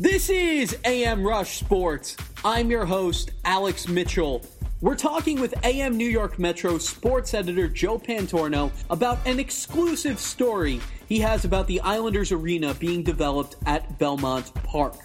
This 0.00 0.30
is 0.30 0.74
AM 0.86 1.22
Rush 1.22 1.58
Sports. 1.58 2.16
I'm 2.46 2.70
your 2.70 2.86
host, 2.86 3.32
Alex 3.44 3.88
Mitchell. 3.88 4.42
We're 4.80 4.96
talking 4.96 5.38
with 5.38 5.54
AM 5.64 5.98
New 5.98 6.08
York 6.08 6.38
Metro 6.38 6.78
sports 6.78 7.34
editor 7.34 7.68
Joe 7.68 7.98
Pantorno 7.98 8.72
about 8.88 9.24
an 9.26 9.38
exclusive 9.38 10.18
story 10.18 10.80
he 11.10 11.18
has 11.20 11.44
about 11.44 11.66
the 11.66 11.78
Islanders 11.82 12.32
Arena 12.32 12.72
being 12.72 13.02
developed 13.02 13.56
at 13.66 13.98
Belmont 13.98 14.52
Park. 14.64 14.96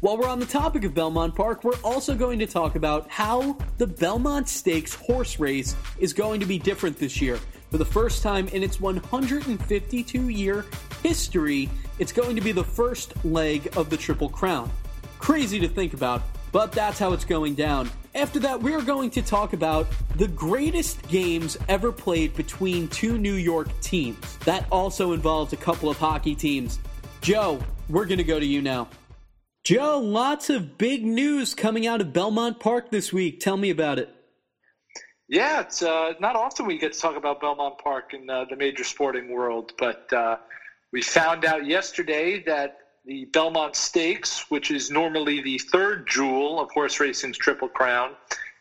While 0.00 0.16
we're 0.16 0.28
on 0.28 0.38
the 0.38 0.46
topic 0.46 0.84
of 0.84 0.94
Belmont 0.94 1.34
Park, 1.34 1.64
we're 1.64 1.80
also 1.82 2.14
going 2.14 2.38
to 2.38 2.46
talk 2.46 2.76
about 2.76 3.10
how 3.10 3.58
the 3.78 3.86
Belmont 3.88 4.48
Stakes 4.48 4.94
horse 4.94 5.40
race 5.40 5.74
is 5.98 6.12
going 6.12 6.38
to 6.38 6.46
be 6.46 6.58
different 6.58 6.96
this 6.98 7.20
year. 7.20 7.40
For 7.70 7.78
the 7.78 7.84
first 7.84 8.22
time 8.22 8.48
in 8.48 8.62
its 8.62 8.80
152 8.80 10.28
year 10.28 10.64
history, 11.02 11.68
it's 11.98 12.12
going 12.12 12.36
to 12.36 12.42
be 12.42 12.52
the 12.52 12.64
first 12.64 13.12
leg 13.24 13.76
of 13.76 13.90
the 13.90 13.96
Triple 13.96 14.28
Crown. 14.28 14.70
Crazy 15.18 15.58
to 15.60 15.68
think 15.68 15.94
about, 15.94 16.22
but 16.52 16.72
that's 16.72 16.98
how 16.98 17.12
it's 17.12 17.24
going 17.24 17.54
down. 17.54 17.90
After 18.14 18.38
that, 18.40 18.62
we're 18.62 18.82
going 18.82 19.10
to 19.10 19.22
talk 19.22 19.52
about 19.52 19.86
the 20.16 20.28
greatest 20.28 21.06
games 21.08 21.58
ever 21.68 21.92
played 21.92 22.34
between 22.34 22.88
two 22.88 23.18
New 23.18 23.34
York 23.34 23.68
teams. 23.80 24.36
That 24.38 24.66
also 24.70 25.12
involves 25.12 25.52
a 25.52 25.56
couple 25.56 25.90
of 25.90 25.98
hockey 25.98 26.34
teams. 26.34 26.78
Joe, 27.20 27.60
we're 27.88 28.06
going 28.06 28.18
to 28.18 28.24
go 28.24 28.40
to 28.40 28.46
you 28.46 28.62
now. 28.62 28.88
Joe, 29.64 29.98
lots 29.98 30.48
of 30.48 30.78
big 30.78 31.04
news 31.04 31.54
coming 31.54 31.86
out 31.86 32.00
of 32.00 32.12
Belmont 32.12 32.60
Park 32.60 32.90
this 32.90 33.12
week. 33.12 33.40
Tell 33.40 33.56
me 33.56 33.70
about 33.70 33.98
it. 33.98 34.15
Yeah, 35.28 35.60
it's 35.60 35.82
uh, 35.82 36.12
not 36.20 36.36
often 36.36 36.66
we 36.66 36.78
get 36.78 36.92
to 36.92 36.98
talk 37.00 37.16
about 37.16 37.40
Belmont 37.40 37.78
Park 37.82 38.12
in 38.12 38.30
uh, 38.30 38.44
the 38.48 38.56
major 38.56 38.84
sporting 38.84 39.28
world, 39.28 39.72
but 39.76 39.98
uh, 40.12 40.36
we 40.92 41.02
found 41.02 41.44
out 41.44 41.64
yesterday 41.64 42.38
that 42.46 42.70
the 43.04 43.24
Belmont 43.32 43.74
Stakes, 43.74 44.44
which 44.50 44.70
is 44.70 44.90
normally 44.90 45.40
the 45.40 45.58
third 45.72 46.06
jewel 46.08 46.60
of 46.60 46.70
horse 46.72 47.00
racing's 47.00 47.36
Triple 47.38 47.68
Crown, 47.68 48.14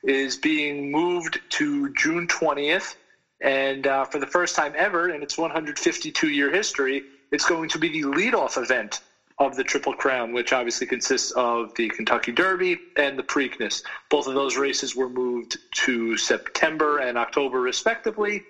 is 0.03 0.37
being 0.37 0.91
moved 0.91 1.39
to 1.49 1.89
June 1.97 2.27
20th. 2.27 2.95
And 3.41 3.85
uh, 3.85 4.05
for 4.05 4.19
the 4.19 4.27
first 4.27 4.55
time 4.55 4.73
ever 4.75 5.09
in 5.09 5.21
its 5.21 5.37
152 5.37 6.29
year 6.29 6.51
history, 6.51 7.03
it's 7.31 7.45
going 7.45 7.69
to 7.69 7.77
be 7.79 7.89
the 7.89 8.07
leadoff 8.07 8.61
event 8.61 9.01
of 9.37 9.55
the 9.55 9.63
Triple 9.63 9.93
Crown, 9.93 10.31
which 10.31 10.53
obviously 10.53 10.87
consists 10.87 11.31
of 11.31 11.73
the 11.75 11.89
Kentucky 11.89 12.31
Derby 12.31 12.77
and 12.97 13.19
the 13.19 13.23
Preakness. 13.23 13.81
Both 14.09 14.27
of 14.27 14.33
those 14.33 14.55
races 14.55 14.95
were 14.95 15.09
moved 15.09 15.57
to 15.75 16.15
September 16.17 16.99
and 16.99 17.17
October, 17.17 17.59
respectively. 17.59 18.43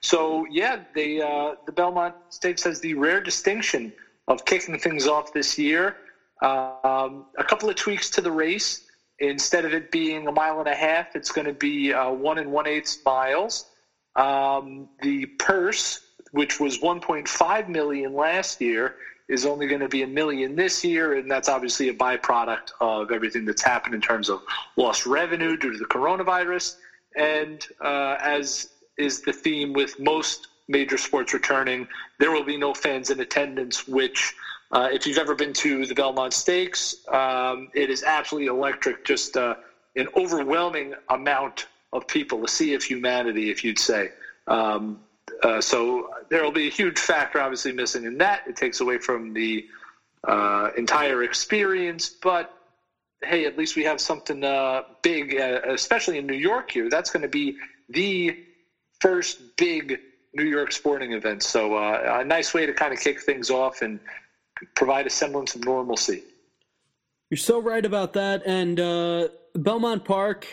So, 0.00 0.46
yeah, 0.48 0.78
they, 0.94 1.20
uh, 1.20 1.54
the 1.66 1.72
Belmont 1.72 2.14
Stakes 2.28 2.62
has 2.64 2.80
the 2.80 2.94
rare 2.94 3.20
distinction 3.20 3.92
of 4.28 4.44
kicking 4.44 4.78
things 4.78 5.08
off 5.08 5.32
this 5.32 5.58
year. 5.58 5.96
Um, 6.40 7.26
a 7.36 7.44
couple 7.44 7.68
of 7.68 7.74
tweaks 7.74 8.08
to 8.10 8.20
the 8.20 8.30
race. 8.30 8.80
Instead 9.20 9.64
of 9.64 9.74
it 9.74 9.90
being 9.90 10.28
a 10.28 10.32
mile 10.32 10.60
and 10.60 10.68
a 10.68 10.74
half, 10.74 11.16
it's 11.16 11.32
going 11.32 11.46
to 11.46 11.52
be 11.52 11.92
uh, 11.92 12.08
one 12.10 12.38
and 12.38 12.52
one 12.52 12.68
eighth 12.68 12.98
miles. 13.04 13.64
Um, 14.14 14.88
the 15.02 15.26
purse, 15.40 15.98
which 16.30 16.60
was 16.60 16.78
1.5 16.78 17.68
million 17.68 18.14
last 18.14 18.60
year, 18.60 18.94
is 19.28 19.44
only 19.44 19.66
going 19.66 19.80
to 19.80 19.88
be 19.88 20.02
a 20.02 20.06
million 20.06 20.56
this 20.56 20.82
year, 20.82 21.14
and 21.14 21.30
that's 21.30 21.48
obviously 21.48 21.88
a 21.88 21.94
byproduct 21.94 22.70
of 22.80 23.10
everything 23.10 23.44
that's 23.44 23.62
happened 23.62 23.94
in 23.94 24.00
terms 24.00 24.28
of 24.28 24.40
lost 24.76 25.06
revenue 25.06 25.56
due 25.56 25.72
to 25.72 25.78
the 25.78 25.84
coronavirus. 25.84 26.76
And 27.16 27.66
uh, 27.80 28.16
as 28.20 28.68
is 28.96 29.20
the 29.20 29.32
theme 29.32 29.72
with 29.72 29.98
most 29.98 30.48
major 30.68 30.98
sports 30.98 31.32
returning, 31.32 31.86
there 32.18 32.30
will 32.30 32.44
be 32.44 32.56
no 32.56 32.74
fans 32.74 33.10
in 33.10 33.20
attendance, 33.20 33.86
which, 33.86 34.34
uh, 34.72 34.88
if 34.92 35.06
you've 35.06 35.18
ever 35.18 35.34
been 35.34 35.52
to 35.54 35.86
the 35.86 35.94
Belmont 35.94 36.32
Stakes, 36.32 36.94
um, 37.08 37.68
it 37.74 37.90
is 37.90 38.02
absolutely 38.02 38.48
electric. 38.48 39.04
Just 39.04 39.36
uh, 39.36 39.54
an 39.96 40.08
overwhelming 40.16 40.94
amount 41.08 41.66
of 41.92 42.06
people, 42.06 42.44
a 42.44 42.48
sea 42.48 42.74
of 42.74 42.82
humanity, 42.82 43.50
if 43.50 43.64
you'd 43.64 43.78
say. 43.78 44.10
Um, 44.46 45.00
uh, 45.42 45.60
so 45.60 46.10
there 46.30 46.42
will 46.42 46.52
be 46.52 46.66
a 46.66 46.70
huge 46.70 46.98
factor, 46.98 47.40
obviously, 47.40 47.72
missing 47.72 48.04
in 48.04 48.18
that. 48.18 48.42
It 48.46 48.56
takes 48.56 48.80
away 48.80 48.98
from 48.98 49.32
the 49.32 49.66
uh, 50.26 50.70
entire 50.76 51.22
experience, 51.22 52.08
but 52.08 52.54
hey, 53.22 53.46
at 53.46 53.56
least 53.58 53.76
we 53.76 53.84
have 53.84 54.00
something 54.00 54.44
uh, 54.44 54.82
big, 55.02 55.38
uh, 55.38 55.60
especially 55.68 56.18
in 56.18 56.26
New 56.26 56.36
York 56.36 56.70
here. 56.70 56.88
That's 56.88 57.10
going 57.10 57.22
to 57.22 57.28
be 57.28 57.56
the 57.88 58.44
first 59.00 59.56
big 59.56 60.00
New 60.34 60.44
York 60.44 60.72
sporting 60.72 61.12
event. 61.12 61.42
So 61.42 61.74
uh, 61.74 62.20
a 62.20 62.24
nice 62.24 62.52
way 62.54 62.66
to 62.66 62.72
kind 62.72 62.92
of 62.92 63.00
kick 63.00 63.22
things 63.22 63.50
off 63.50 63.82
and 63.82 63.98
provide 64.74 65.06
a 65.06 65.10
semblance 65.10 65.54
of 65.54 65.64
normalcy. 65.64 66.22
You're 67.30 67.38
so 67.38 67.60
right 67.60 67.84
about 67.84 68.12
that. 68.14 68.42
And 68.46 68.76
Belmont 69.54 70.04
Park, 70.04 70.46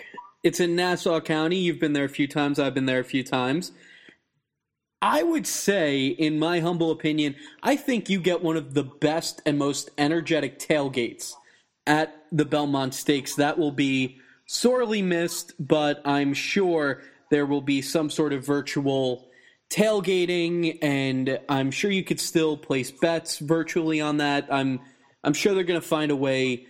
it's 0.44 0.60
in 0.60 0.76
Nassau 0.76 1.20
County. 1.22 1.58
You've 1.58 1.80
been 1.80 1.94
there 1.94 2.06
a 2.06 2.10
few 2.10 2.28
times. 2.28 2.60
I've 2.60 2.74
been 2.74 2.86
there 2.86 3.00
a 3.00 3.06
few 3.06 3.24
times. 3.24 3.72
I 5.06 5.22
would 5.22 5.46
say, 5.46 6.08
in 6.08 6.40
my 6.40 6.62
humble 6.62 6.90
opinion, 6.90 7.36
I 7.62 7.76
think 7.76 8.10
you 8.10 8.20
get 8.20 8.42
one 8.42 8.58
of 8.58 8.74
the 8.74 8.82
best 8.82 9.40
and 9.46 9.56
most 9.60 9.92
energetic 10.00 10.58
tailgates 10.58 11.34
at 11.86 12.26
the 12.32 12.44
Belmont 12.44 12.96
Stakes. 12.96 13.36
That 13.36 13.60
will 13.60 13.72
be 13.72 14.18
sorely 14.48 15.04
missed, 15.04 15.54
but 15.60 16.02
I'm 16.06 16.34
sure 16.34 17.04
there 17.30 17.46
will 17.46 17.62
be 17.62 17.84
some 17.84 18.10
sort 18.10 18.34
of 18.34 18.48
virtual 18.48 19.28
tailgating, 19.70 20.80
and 20.82 21.40
I'm 21.50 21.70
sure 21.70 21.92
you 21.92 22.04
could 22.04 22.20
still 22.20 22.58
place 22.58 22.90
bets 22.90 23.38
virtually 23.38 24.02
on 24.02 24.18
that. 24.18 24.48
I'm 24.52 24.80
I'm 25.24 25.34
sure 25.34 25.54
they're 25.54 25.64
going 25.66 25.80
to 25.80 25.88
find 25.88 26.10
a 26.10 26.16
way 26.16 26.66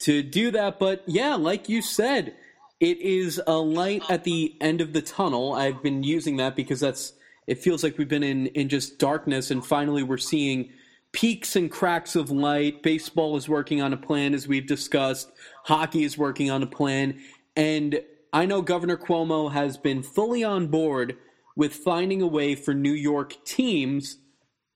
to 0.00 0.22
do 0.22 0.50
that. 0.50 0.78
But 0.78 1.02
yeah, 1.06 1.34
like 1.36 1.70
you 1.70 1.80
said, 1.80 2.34
it 2.78 2.98
is 3.00 3.40
a 3.46 3.56
light 3.56 4.02
at 4.10 4.24
the 4.24 4.54
end 4.60 4.82
of 4.82 4.92
the 4.92 5.00
tunnel. 5.00 5.54
I've 5.54 5.82
been 5.82 6.02
using 6.02 6.36
that 6.36 6.54
because 6.56 6.80
that's 6.80 7.14
it 7.50 7.58
feels 7.58 7.82
like 7.82 7.98
we've 7.98 8.08
been 8.08 8.22
in, 8.22 8.46
in 8.48 8.68
just 8.68 9.00
darkness, 9.00 9.50
and 9.50 9.66
finally 9.66 10.04
we're 10.04 10.18
seeing 10.18 10.70
peaks 11.10 11.56
and 11.56 11.68
cracks 11.68 12.14
of 12.14 12.30
light. 12.30 12.80
Baseball 12.80 13.36
is 13.36 13.48
working 13.48 13.82
on 13.82 13.92
a 13.92 13.96
plan, 13.96 14.34
as 14.34 14.46
we've 14.46 14.68
discussed. 14.68 15.32
Hockey 15.64 16.04
is 16.04 16.16
working 16.16 16.48
on 16.48 16.62
a 16.62 16.66
plan. 16.68 17.18
And 17.56 18.02
I 18.32 18.46
know 18.46 18.62
Governor 18.62 18.96
Cuomo 18.96 19.50
has 19.50 19.76
been 19.76 20.04
fully 20.04 20.44
on 20.44 20.68
board 20.68 21.16
with 21.56 21.74
finding 21.74 22.22
a 22.22 22.26
way 22.28 22.54
for 22.54 22.72
New 22.72 22.92
York 22.92 23.44
teams, 23.44 24.18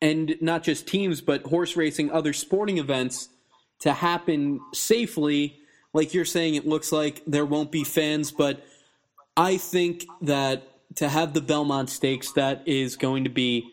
and 0.03 0.35
not 0.41 0.65
just 0.65 0.89
teams, 0.89 1.21
but 1.21 1.47
horse 1.47 1.77
racing, 1.77 2.11
other 2.11 2.33
sporting 2.33 2.79
events 2.79 3.29
to 3.83 3.93
happen 3.93 4.61
safely. 4.73 5.61
Like 5.93 6.13
you're 6.13 6.25
saying, 6.25 6.57
it 6.57 6.67
looks 6.67 6.91
like 6.91 7.23
there 7.25 7.47
won't 7.47 7.71
be 7.71 7.85
fans, 7.85 8.33
but 8.33 8.67
I 9.37 9.59
think 9.59 10.07
that 10.23 10.74
to 10.97 11.09
have 11.09 11.35
the 11.35 11.41
Belmont 11.41 11.91
Stakes, 11.91 12.33
that 12.33 12.67
is 12.67 12.97
going 12.97 13.25
to 13.25 13.31
be 13.31 13.71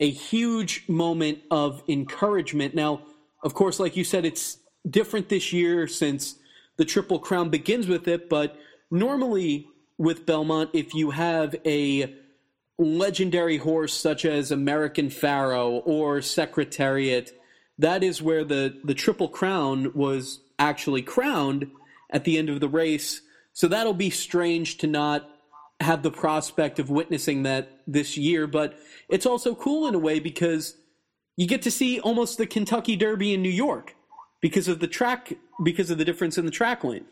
a 0.00 0.10
huge 0.10 0.88
moment 0.88 1.40
of 1.50 1.82
encouragement. 1.88 2.74
Now, 2.74 3.02
of 3.42 3.54
course, 3.54 3.80
like 3.80 3.96
you 3.96 4.04
said, 4.04 4.24
it's 4.24 4.58
different 4.88 5.28
this 5.28 5.52
year 5.52 5.86
since 5.86 6.36
the 6.76 6.84
Triple 6.84 7.18
Crown 7.18 7.50
begins 7.50 7.88
with 7.88 8.06
it, 8.08 8.28
but 8.28 8.56
normally 8.90 9.66
with 9.96 10.26
Belmont, 10.26 10.70
if 10.72 10.94
you 10.94 11.10
have 11.10 11.56
a 11.66 12.14
legendary 12.78 13.56
horse 13.56 13.92
such 13.92 14.24
as 14.24 14.52
American 14.52 15.10
Pharoah 15.10 15.78
or 15.78 16.22
Secretariat, 16.22 17.32
that 17.78 18.04
is 18.04 18.22
where 18.22 18.44
the, 18.44 18.78
the 18.84 18.94
Triple 18.94 19.28
Crown 19.28 19.92
was 19.94 20.40
actually 20.58 21.02
crowned 21.02 21.70
at 22.10 22.24
the 22.24 22.38
end 22.38 22.48
of 22.48 22.60
the 22.60 22.68
race. 22.68 23.22
So 23.52 23.66
that'll 23.66 23.94
be 23.94 24.10
strange 24.10 24.78
to 24.78 24.86
not 24.86 25.28
have 25.80 26.02
the 26.02 26.10
prospect 26.10 26.78
of 26.78 26.90
witnessing 26.90 27.44
that 27.44 27.80
this 27.86 28.16
year, 28.16 28.46
but 28.46 28.78
it's 29.08 29.26
also 29.26 29.54
cool 29.54 29.86
in 29.86 29.94
a 29.94 29.98
way 29.98 30.18
because 30.18 30.76
you 31.36 31.46
get 31.46 31.62
to 31.62 31.70
see 31.70 32.00
almost 32.00 32.36
the 32.36 32.46
Kentucky 32.46 32.96
Derby 32.96 33.32
in 33.32 33.42
New 33.42 33.48
York 33.48 33.94
because 34.40 34.66
of 34.66 34.80
the 34.80 34.88
track, 34.88 35.32
because 35.62 35.90
of 35.90 35.98
the 35.98 36.04
difference 36.04 36.36
in 36.36 36.44
the 36.44 36.50
track 36.50 36.82
length. 36.82 37.10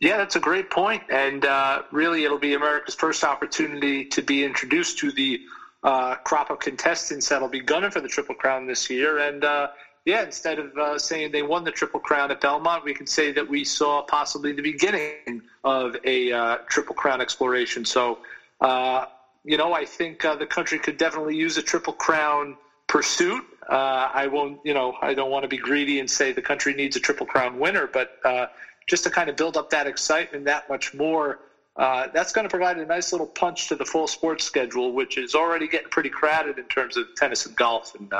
Yeah, 0.00 0.16
that's 0.16 0.34
a 0.34 0.40
great 0.40 0.70
point, 0.70 1.02
and 1.08 1.44
uh, 1.44 1.82
really, 1.92 2.24
it'll 2.24 2.38
be 2.38 2.54
America's 2.54 2.96
first 2.96 3.22
opportunity 3.22 4.04
to 4.06 4.22
be 4.22 4.44
introduced 4.44 4.98
to 4.98 5.12
the 5.12 5.40
uh, 5.84 6.16
crop 6.16 6.50
of 6.50 6.58
contestants 6.58 7.28
that'll 7.28 7.48
be 7.48 7.60
gunning 7.60 7.92
for 7.92 8.00
the 8.00 8.08
Triple 8.08 8.34
Crown 8.34 8.66
this 8.66 8.90
year, 8.90 9.18
and. 9.18 9.44
Uh, 9.44 9.68
yeah, 10.04 10.22
instead 10.22 10.58
of 10.58 10.76
uh, 10.76 10.98
saying 10.98 11.30
they 11.32 11.42
won 11.42 11.64
the 11.64 11.70
Triple 11.70 12.00
Crown 12.00 12.30
at 12.30 12.40
Belmont, 12.40 12.84
we 12.84 12.92
can 12.92 13.06
say 13.06 13.32
that 13.32 13.48
we 13.48 13.64
saw 13.64 14.02
possibly 14.02 14.52
the 14.52 14.62
beginning 14.62 15.40
of 15.64 15.96
a 16.04 16.30
uh, 16.30 16.58
Triple 16.68 16.94
Crown 16.94 17.22
exploration. 17.22 17.86
So, 17.86 18.18
uh, 18.60 19.06
you 19.44 19.56
know, 19.56 19.72
I 19.72 19.86
think 19.86 20.24
uh, 20.24 20.34
the 20.34 20.46
country 20.46 20.78
could 20.78 20.98
definitely 20.98 21.36
use 21.36 21.56
a 21.56 21.62
Triple 21.62 21.94
Crown 21.94 22.56
pursuit. 22.86 23.42
Uh, 23.68 24.10
I 24.12 24.26
won't, 24.26 24.60
you 24.62 24.74
know, 24.74 24.92
I 25.00 25.14
don't 25.14 25.30
want 25.30 25.44
to 25.44 25.48
be 25.48 25.56
greedy 25.56 26.00
and 26.00 26.10
say 26.10 26.32
the 26.32 26.42
country 26.42 26.74
needs 26.74 26.96
a 26.96 27.00
Triple 27.00 27.24
Crown 27.24 27.58
winner, 27.58 27.88
but 27.90 28.10
uh, 28.26 28.46
just 28.86 29.04
to 29.04 29.10
kind 29.10 29.30
of 29.30 29.36
build 29.36 29.56
up 29.56 29.70
that 29.70 29.86
excitement 29.86 30.44
that 30.44 30.68
much 30.68 30.92
more. 30.92 31.38
that's 31.76 32.30
going 32.30 32.44
to 32.44 32.50
provide 32.50 32.76
a 32.76 32.84
nice 32.84 33.10
little 33.10 33.26
punch 33.26 33.68
to 33.68 33.74
the 33.74 33.86
full 33.86 34.06
sports 34.06 34.44
schedule, 34.44 34.92
which 34.92 35.16
is 35.16 35.34
already 35.34 35.66
getting 35.66 35.88
pretty 35.88 36.10
crowded 36.10 36.58
in 36.58 36.66
terms 36.66 36.98
of 36.98 37.06
tennis 37.16 37.46
and 37.46 37.56
golf. 37.56 37.94
And 37.98 38.12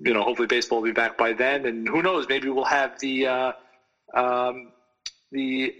you 0.00 0.14
know, 0.14 0.22
hopefully 0.22 0.48
baseball 0.48 0.80
will 0.80 0.88
be 0.88 0.92
back 0.92 1.18
by 1.18 1.32
then, 1.32 1.66
and 1.66 1.86
who 1.86 2.02
knows, 2.02 2.26
maybe 2.28 2.48
we'll 2.48 2.64
have 2.64 2.98
the 3.00 3.26
uh, 3.26 3.52
um, 4.14 4.72
the 5.30 5.74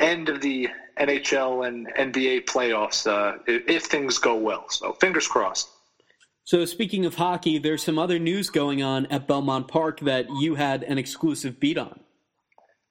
end 0.00 0.28
of 0.28 0.40
the 0.40 0.68
NHL 0.98 1.66
and 1.66 1.86
NBA 1.94 2.44
playoffs 2.44 3.06
uh, 3.06 3.38
if 3.46 3.84
things 3.84 4.18
go 4.18 4.36
well. 4.36 4.68
So 4.68 4.92
fingers 4.94 5.26
crossed. 5.26 5.68
So 6.44 6.66
speaking 6.66 7.06
of 7.06 7.14
hockey, 7.14 7.58
there's 7.58 7.82
some 7.82 7.98
other 7.98 8.18
news 8.18 8.50
going 8.50 8.82
on 8.82 9.06
at 9.06 9.26
Belmont 9.26 9.66
Park 9.66 10.00
that 10.00 10.26
you 10.40 10.56
had 10.56 10.82
an 10.82 10.98
exclusive 10.98 11.58
beat 11.58 11.78
on. 11.78 12.00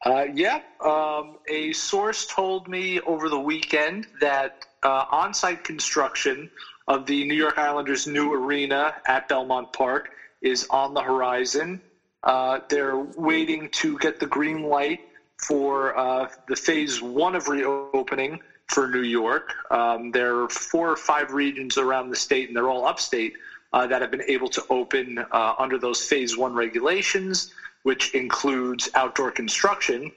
Uh, 0.04 0.26
yeah, 0.34 0.60
um, 0.84 1.38
a 1.48 1.72
source 1.72 2.26
told 2.26 2.68
me 2.68 3.00
over 3.02 3.30
the 3.30 3.40
weekend 3.40 4.08
that 4.20 4.66
uh, 4.82 5.06
on-site 5.12 5.64
construction 5.64 6.50
of 6.88 7.06
the 7.06 7.26
New 7.26 7.36
York 7.36 7.58
Islanders' 7.58 8.06
new 8.06 8.34
arena 8.34 8.96
at 9.08 9.30
Belmont 9.30 9.72
Park 9.72 10.10
is 10.44 10.66
on 10.70 10.94
the 10.94 11.02
horizon. 11.02 11.80
Uh, 12.24 12.60
they're 12.70 12.98
waiting 13.18 13.70
to 13.70 13.98
get 13.98 14.20
the 14.20 14.28
green 14.28 14.64
light 14.64 15.02
for 15.48 15.98
uh, 15.98 16.28
the 16.48 16.56
phase 16.56 17.02
one 17.02 17.36
of 17.36 17.48
reopening 17.48 18.40
for 18.68 18.88
New 18.88 19.02
York. 19.02 19.54
Um, 19.72 20.12
there 20.12 20.42
are 20.42 20.50
four 20.50 20.90
or 20.90 20.96
five 20.96 21.32
regions 21.32 21.78
around 21.78 22.10
the 22.10 22.16
state, 22.16 22.48
and 22.48 22.56
they're 22.56 22.70
all 22.70 22.86
upstate, 22.86 23.34
uh, 23.74 23.88
that 23.88 24.02
have 24.02 24.12
been 24.12 24.24
able 24.28 24.48
to 24.50 24.64
open 24.70 25.24
uh, 25.32 25.54
under 25.58 25.78
those 25.78 26.02
phase 26.02 26.38
one 26.38 26.54
regulations, 26.54 27.48
which 27.84 28.14
includes 28.14 28.88
outdoor 28.94 29.32
construction. 29.32 30.12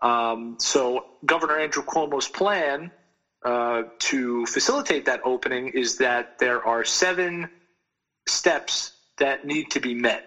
Um, 0.00 0.56
so, 0.58 1.04
Governor 1.24 1.58
Andrew 1.58 1.84
Cuomo's 1.84 2.26
plan 2.28 2.90
uh, 3.44 3.82
to 4.00 4.46
facilitate 4.46 5.04
that 5.04 5.20
opening 5.24 5.68
is 5.68 5.96
that 5.98 6.26
there 6.38 6.66
are 6.66 6.84
seven 6.84 7.48
steps 8.26 8.91
that 9.18 9.44
need 9.44 9.70
to 9.70 9.80
be 9.80 9.94
met. 9.94 10.22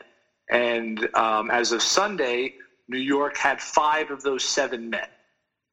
And 0.49 1.07
um, 1.15 1.49
as 1.51 1.71
of 1.71 1.81
Sunday, 1.81 2.53
New 2.87 2.99
York 2.99 3.37
had 3.37 3.61
five 3.61 4.11
of 4.11 4.21
those 4.21 4.43
seven 4.43 4.89
met. 4.89 5.09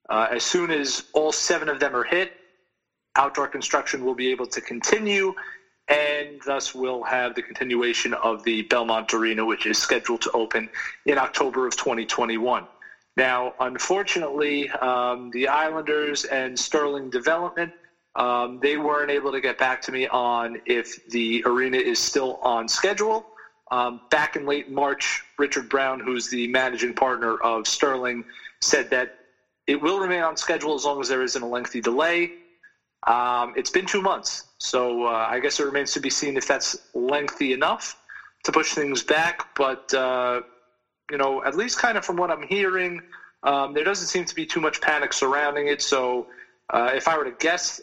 Uh, 0.09 0.29
as 0.31 0.44
soon 0.44 0.70
as 0.70 1.03
all 1.12 1.32
seven 1.32 1.69
of 1.69 1.81
them 1.81 1.94
are 1.94 2.05
hit, 2.05 2.31
outdoor 3.17 3.49
construction 3.49 4.05
will 4.05 4.14
be 4.14 4.31
able 4.31 4.47
to 4.47 4.61
continue, 4.61 5.32
and 5.88 6.41
thus 6.47 6.75
we'll 6.75 7.03
have 7.03 7.35
the 7.35 7.43
continuation 7.43 8.14
of 8.14 8.43
the 8.44 8.62
Belmont 8.62 9.12
Arena, 9.15 9.44
which 9.44 9.67
is 9.67 9.79
scheduled 9.79 10.23
to 10.23 10.31
open 10.32 10.69
in 11.06 11.19
October 11.19 11.67
of 11.67 11.76
2021. 11.76 12.67
Now, 13.17 13.53
unfortunately, 13.61 14.70
um, 14.81 15.31
the 15.32 15.49
Islanders 15.49 16.25
and 16.25 16.58
Sterling 16.58 17.11
Development, 17.11 17.73
um, 18.17 18.59
they 18.61 18.76
weren't 18.76 19.11
able 19.11 19.32
to 19.32 19.41
get 19.41 19.59
back 19.59 19.81
to 19.82 19.93
me 19.93 20.06
on 20.09 20.56
if 20.67 20.99
the 21.09 21.43
arena 21.47 21.79
is 21.79 21.99
still 21.99 22.38
on 22.43 22.69
schedule. 22.69 23.26
Um, 23.70 24.03
back 24.11 24.37
in 24.37 24.44
late 24.44 24.69
March, 24.69 25.23
Richard 25.38 25.69
Brown, 25.69 25.99
who's 25.99 26.29
the 26.29 26.47
managing 26.49 26.93
partner 26.93 27.37
of 27.37 27.67
Sterling, 27.67 28.25
said 28.61 28.91
that 28.91 29.09
it 29.67 29.81
will 29.81 29.99
remain 29.99 30.23
on 30.23 30.37
schedule 30.37 30.75
as 30.75 30.85
long 30.85 31.00
as 31.00 31.09
there 31.09 31.23
isn't 31.23 31.43
a 31.43 31.47
lengthy 31.47 31.81
delay. 31.81 32.32
Um, 33.06 33.55
it's 33.56 33.70
been 33.70 33.87
two 33.87 34.03
months, 34.03 34.44
so 34.58 35.05
uh, 35.06 35.26
I 35.31 35.41
guess 35.41 35.58
it 35.58 35.65
remains 35.65 35.93
to 35.93 36.00
be 36.00 36.11
seen 36.11 36.37
if 36.37 36.47
that's 36.47 36.76
lengthy 36.94 37.53
enough 37.53 37.97
to 38.44 38.53
push 38.53 38.75
things 38.75 39.03
back. 39.03 39.41
But 39.56 39.93
uh, 39.94 40.43
you 41.11 41.17
know, 41.17 41.43
at 41.44 41.55
least 41.55 41.79
kind 41.79 41.97
of 41.97 42.05
from 42.05 42.17
what 42.17 42.31
I'm 42.31 42.43
hearing, 42.43 43.00
um, 43.43 43.73
there 43.73 43.85
doesn't 43.85 44.06
seem 44.06 44.25
to 44.25 44.35
be 44.35 44.47
too 44.47 44.61
much 44.61 44.81
panic 44.81 45.12
surrounding 45.12 45.69
it. 45.69 45.81
So, 45.81 46.26
uh, 46.73 46.91
if 46.94 47.08
I 47.08 47.17
were 47.17 47.25
to 47.25 47.32
guess, 47.32 47.81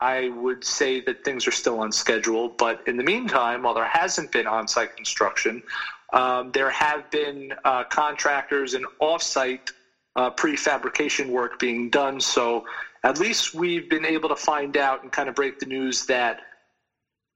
I 0.00 0.28
would 0.28 0.64
say 0.64 1.00
that 1.00 1.24
things 1.24 1.46
are 1.46 1.52
still 1.52 1.80
on 1.80 1.92
schedule. 1.92 2.54
But 2.56 2.80
in 2.86 2.96
the 2.96 3.02
meantime, 3.02 3.62
while 3.62 3.74
there 3.74 3.84
hasn't 3.84 4.30
been 4.30 4.46
on 4.46 4.68
site 4.68 4.94
construction, 4.96 5.62
um, 6.12 6.50
there 6.52 6.70
have 6.70 7.10
been 7.10 7.52
uh, 7.64 7.84
contractors 7.84 8.74
and 8.74 8.86
off 9.00 9.22
site 9.22 9.70
uh, 10.16 10.30
prefabrication 10.30 11.28
work 11.28 11.58
being 11.58 11.90
done. 11.90 12.20
So 12.20 12.64
at 13.04 13.18
least 13.18 13.54
we've 13.54 13.88
been 13.88 14.04
able 14.04 14.28
to 14.28 14.36
find 14.36 14.76
out 14.76 15.02
and 15.02 15.12
kind 15.12 15.28
of 15.28 15.34
break 15.34 15.58
the 15.58 15.66
news 15.66 16.04
that 16.06 16.40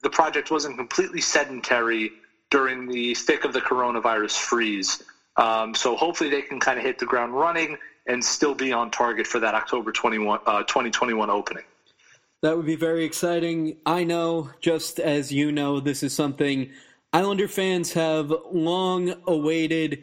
the 0.03 0.11
project 0.11 0.51
wasn't 0.51 0.77
completely 0.79 1.21
sedentary 1.21 2.13
during 2.51 2.89
the 2.89 3.15
thick 3.15 3.45
of 3.45 3.53
the 3.53 3.61
coronavirus 3.61 4.37
freeze. 4.37 5.01
Um, 5.37 5.75
so 5.75 5.97
hopefully 5.97 6.29
they 6.29 6.43
can 6.43 6.61
kind 6.61 6.79
of 6.79 6.85
hit 6.85 6.99
the 6.99 7.07
ground 7.07 7.35
running 7.35 7.77
and 8.07 8.23
still 8.23 8.55
be 8.55 8.73
on 8.73 8.91
target 8.91 9.27
for 9.27 9.39
that 9.41 9.55
October 9.55 9.93
21, 9.93 10.41
uh, 10.45 10.63
2021 10.65 11.31
opening. 11.31 11.63
That 12.43 12.57
would 12.57 12.67
be 12.67 12.77
very 12.77 13.05
exciting. 13.05 13.77
I 13.87 14.03
know, 14.03 14.51
just 14.61 14.99
as 14.99 15.33
you 15.33 15.53
know, 15.53 15.79
this 15.79 16.03
is 16.03 16.13
something 16.13 16.71
Islander 17.13 17.47
fans 17.47 17.93
have 17.93 18.33
long 18.51 19.15
awaited. 19.29 20.03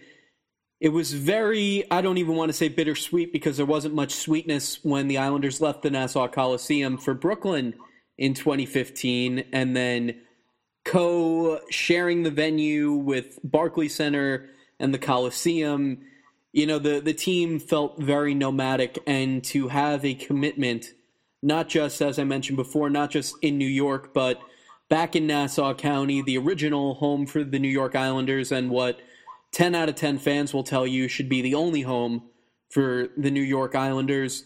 It 0.80 0.90
was 0.90 1.12
very, 1.12 1.84
I 1.92 2.02
don't 2.02 2.18
even 2.18 2.36
want 2.36 2.50
to 2.50 2.54
say 2.54 2.70
bittersweet 2.70 3.34
because 3.34 3.58
there 3.58 3.66
wasn't 3.66 3.94
much 3.94 4.14
sweetness 4.14 4.80
when 4.84 5.10
the 5.10 5.18
Islanders 5.18 5.60
left 5.60 5.82
the 5.82 5.90
Nassau 5.90 6.30
Coliseum 6.30 6.98
for 6.98 7.14
Brooklyn 7.14 7.74
in 8.18 8.34
2015 8.36 9.44
and 9.52 9.76
then 9.76 10.22
co 10.86 11.60
sharing 11.70 12.24
the 12.24 12.32
venue 12.32 12.94
with 12.94 13.40
Barclay 13.44 13.90
Center 13.90 14.50
and 14.80 14.94
the 14.94 15.00
Coliseum. 15.00 16.06
You 16.54 16.68
know, 16.68 16.80
the, 16.80 17.02
the 17.02 17.14
team 17.14 17.60
felt 17.60 18.00
very 18.00 18.34
nomadic, 18.34 18.98
and 19.06 19.44
to 19.46 19.68
have 19.68 20.06
a 20.06 20.16
commitment 20.16 20.94
not 21.42 21.70
just, 21.70 22.02
as 22.02 22.20
I 22.20 22.24
mentioned 22.24 22.58
before, 22.58 22.90
not 22.90 23.12
just 23.12 23.36
in 23.42 23.58
New 23.58 23.68
York, 23.68 24.14
but 24.14 24.40
back 24.90 25.16
in 25.16 25.28
Nassau 25.28 25.74
County, 25.74 26.22
the 26.22 26.38
original 26.38 26.96
home 26.96 27.26
for 27.26 27.44
the 27.44 27.60
New 27.60 27.70
York 27.70 27.96
Islanders, 27.96 28.52
and 28.52 28.70
what 28.70 29.00
10 29.52 29.76
out 29.76 29.90
of 29.90 29.96
10 29.96 30.20
fans 30.20 30.54
will 30.54 30.64
tell 30.64 30.86
you 30.86 31.08
should 31.08 31.30
be 31.30 31.42
the 31.42 31.56
only 31.56 31.82
home 31.82 32.24
for 32.70 33.08
the 33.18 33.32
New 33.32 33.42
York 33.42 33.76
Islanders. 33.76 34.46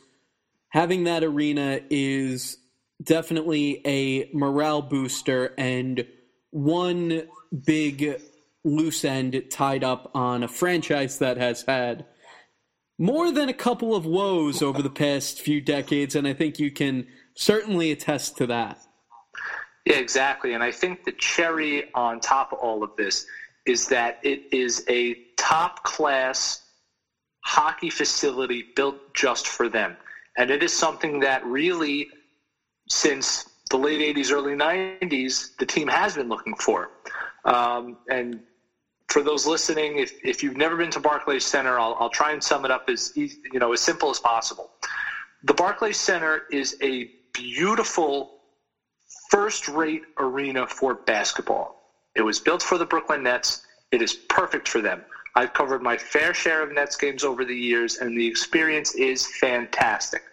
Having 0.70 1.06
that 1.06 1.24
arena 1.24 1.82
is 1.90 2.58
definitely 3.02 3.82
a 3.86 4.30
morale 4.34 4.82
booster 4.82 5.54
and 5.58 6.06
one 6.52 7.24
big 7.66 8.22
loose 8.64 9.04
end 9.04 9.44
tied 9.50 9.84
up 9.84 10.12
on 10.14 10.44
a 10.44 10.48
franchise 10.48 11.20
that 11.20 11.38
has 11.38 11.64
had 11.64 12.06
more 12.98 13.32
than 13.32 13.50
a 13.50 13.54
couple 13.54 13.96
of 13.96 14.06
woes 14.06 14.62
over 14.62 14.82
the 14.82 14.90
past 14.90 15.42
few 15.42 15.62
decades, 15.62 16.16
and 16.16 16.28
I 16.28 16.34
think 16.34 16.60
you 16.60 16.72
can 16.72 17.08
certainly 17.36 17.92
attest 17.92 18.38
to 18.38 18.48
that. 18.48 18.80
Yeah, 19.86 19.98
exactly. 19.98 20.54
And 20.54 20.64
I 20.64 20.72
think 20.72 21.04
the 21.04 21.12
cherry 21.14 21.92
on 21.94 22.20
top 22.20 22.54
of 22.54 22.60
all 22.60 22.84
of 22.84 22.92
this 22.98 23.26
is 23.66 23.88
that 23.90 24.20
it 24.24 24.54
is 24.54 24.86
a 24.90 25.16
top 25.38 25.84
class 25.84 26.62
hockey 27.42 27.90
facility 27.90 28.64
built 28.76 29.14
just 29.14 29.48
for 29.48 29.68
them. 29.68 29.98
And 30.38 30.50
it 30.50 30.64
is 30.64 30.72
something 30.74 31.20
that 31.22 31.46
really, 31.46 32.08
since 32.90 33.50
the 33.70 33.78
late 33.78 34.16
80s, 34.16 34.32
early 34.32 34.54
90s, 34.54 35.56
the 35.58 35.66
team 35.66 35.88
has 35.88 36.16
been 36.16 36.30
looking 36.30 36.56
for. 36.56 36.90
Um, 37.46 37.98
and 38.10 38.40
for 39.14 39.22
those 39.22 39.46
listening, 39.46 40.00
if, 40.00 40.12
if 40.24 40.42
you've 40.42 40.58
never 40.58 40.76
been 40.76 40.90
to 40.90 41.00
Barclays 41.00 41.46
Center, 41.46 41.80
I'll, 41.80 41.96
I'll 42.00 42.10
try 42.10 42.32
and 42.32 42.44
sum 42.44 42.66
it 42.66 42.72
up 42.72 42.82
as 42.90 43.12
easy, 43.16 43.38
you 43.54 43.60
know 43.60 43.72
as 43.72 43.80
simple 43.80 44.10
as 44.10 44.20
possible. 44.20 44.72
The 45.44 45.54
Barclays 45.54 46.00
Center 46.00 46.42
is 46.52 46.76
a 46.82 47.08
beautiful, 47.32 48.32
first-rate 49.30 50.02
arena 50.18 50.66
for 50.66 50.96
basketball. 51.06 51.76
It 52.16 52.24
was 52.24 52.40
built 52.40 52.64
for 52.64 52.80
the 52.80 52.86
Brooklyn 52.86 53.22
Nets. 53.24 53.62
It 53.92 54.02
is 54.02 54.16
perfect 54.30 54.68
for 54.68 54.82
them. 54.82 55.04
I've 55.36 55.54
covered 55.54 55.84
my 55.84 55.98
fair 55.98 56.34
share 56.34 56.64
of 56.64 56.72
Nets 56.72 56.96
games 56.96 57.24
over 57.24 57.46
the 57.46 57.56
years, 57.56 57.98
and 57.98 58.18
the 58.18 58.26
experience 58.26 58.96
is 58.96 59.28
fantastic. 59.40 60.24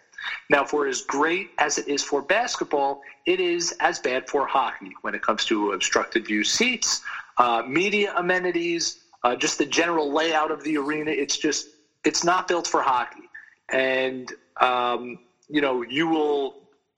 Now, 0.49 0.63
for 0.63 0.87
as 0.87 1.01
great 1.01 1.49
as 1.57 1.77
it 1.77 1.87
is 1.87 2.03
for 2.03 2.21
basketball, 2.21 2.99
it 3.25 3.39
is 3.39 3.73
as 3.79 3.99
bad 3.99 4.27
for 4.27 4.45
hockey 4.45 4.91
when 5.01 5.15
it 5.15 5.21
comes 5.21 5.45
to 5.45 5.71
obstructed 5.71 6.27
view 6.27 6.43
seats, 6.43 7.01
uh, 7.41 7.63
media 7.67 8.13
amenities, 8.17 8.95
uh, 9.23 9.35
just 9.35 9.57
the 9.57 9.65
general 9.65 10.13
layout 10.13 10.51
of 10.51 10.63
the 10.63 10.77
arena. 10.77 11.09
It's 11.11 11.37
just 11.37 11.67
it's 12.05 12.23
not 12.23 12.47
built 12.47 12.67
for 12.67 12.83
hockey, 12.83 13.29
and 13.71 14.31
um, 14.61 15.17
you 15.49 15.59
know 15.59 15.81
you 15.81 16.07
will 16.07 16.55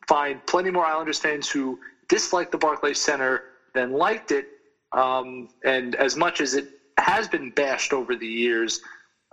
find 0.09 0.45
plenty 0.45 0.69
more 0.69 0.85
Islanders 0.85 1.17
fans 1.19 1.49
who 1.49 1.79
dislike 2.09 2.51
the 2.51 2.57
Barclays 2.57 2.99
Center 2.99 3.41
than 3.73 3.91
liked 3.91 4.31
it. 4.31 4.45
Um, 4.91 5.47
and 5.63 5.95
as 5.95 6.17
much 6.17 6.41
as 6.41 6.55
it 6.55 6.67
has 6.99 7.29
been 7.29 7.51
bashed 7.51 7.93
over 7.93 8.13
the 8.13 8.27
years, 8.27 8.81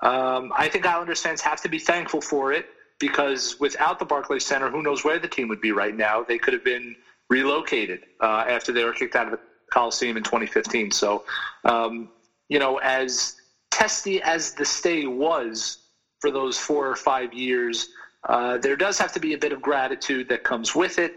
um, 0.02 0.52
I 0.57 0.69
think 0.69 0.87
Islanders 0.87 1.21
fans 1.23 1.40
have 1.40 1.61
to 1.62 1.69
be 1.69 1.81
thankful 1.81 2.21
for 2.21 2.52
it 2.52 2.67
because 3.00 3.57
without 3.59 3.99
the 3.99 4.05
Barclays 4.07 4.47
Center, 4.47 4.71
who 4.71 4.83
knows 4.83 5.05
where 5.05 5.19
the 5.19 5.29
team 5.29 5.49
would 5.49 5.61
be 5.61 5.73
right 5.73 5.95
now? 5.95 6.25
They 6.26 6.38
could 6.38 6.55
have 6.55 6.64
been 6.64 6.95
relocated 7.29 8.05
uh, 8.23 8.45
after 8.49 8.73
they 8.73 8.85
were 8.85 8.93
kicked 8.93 9.17
out 9.17 9.26
of 9.26 9.33
the 9.33 9.38
Coliseum 9.71 10.17
in 10.17 10.23
2015. 10.23 10.91
So, 10.91 11.23
um, 11.65 12.09
you 12.49 12.59
know, 12.59 12.79
as 12.79 13.35
testy 13.71 14.21
as 14.23 14.53
the 14.53 14.65
stay 14.65 15.07
was 15.07 15.79
for 16.21 16.31
those 16.31 16.59
four 16.59 16.89
or 16.89 16.97
five 16.97 17.33
years, 17.33 17.89
uh, 18.29 18.59
there 18.59 18.77
does 18.77 18.99
have 18.99 19.12
to 19.12 19.21
be 19.21 19.33
a 19.33 19.39
bit 19.39 19.53
of 19.53 19.61
gratitude 19.61 20.29
that 20.29 20.43
comes 20.43 20.75
with 20.75 20.99
it. 20.99 21.12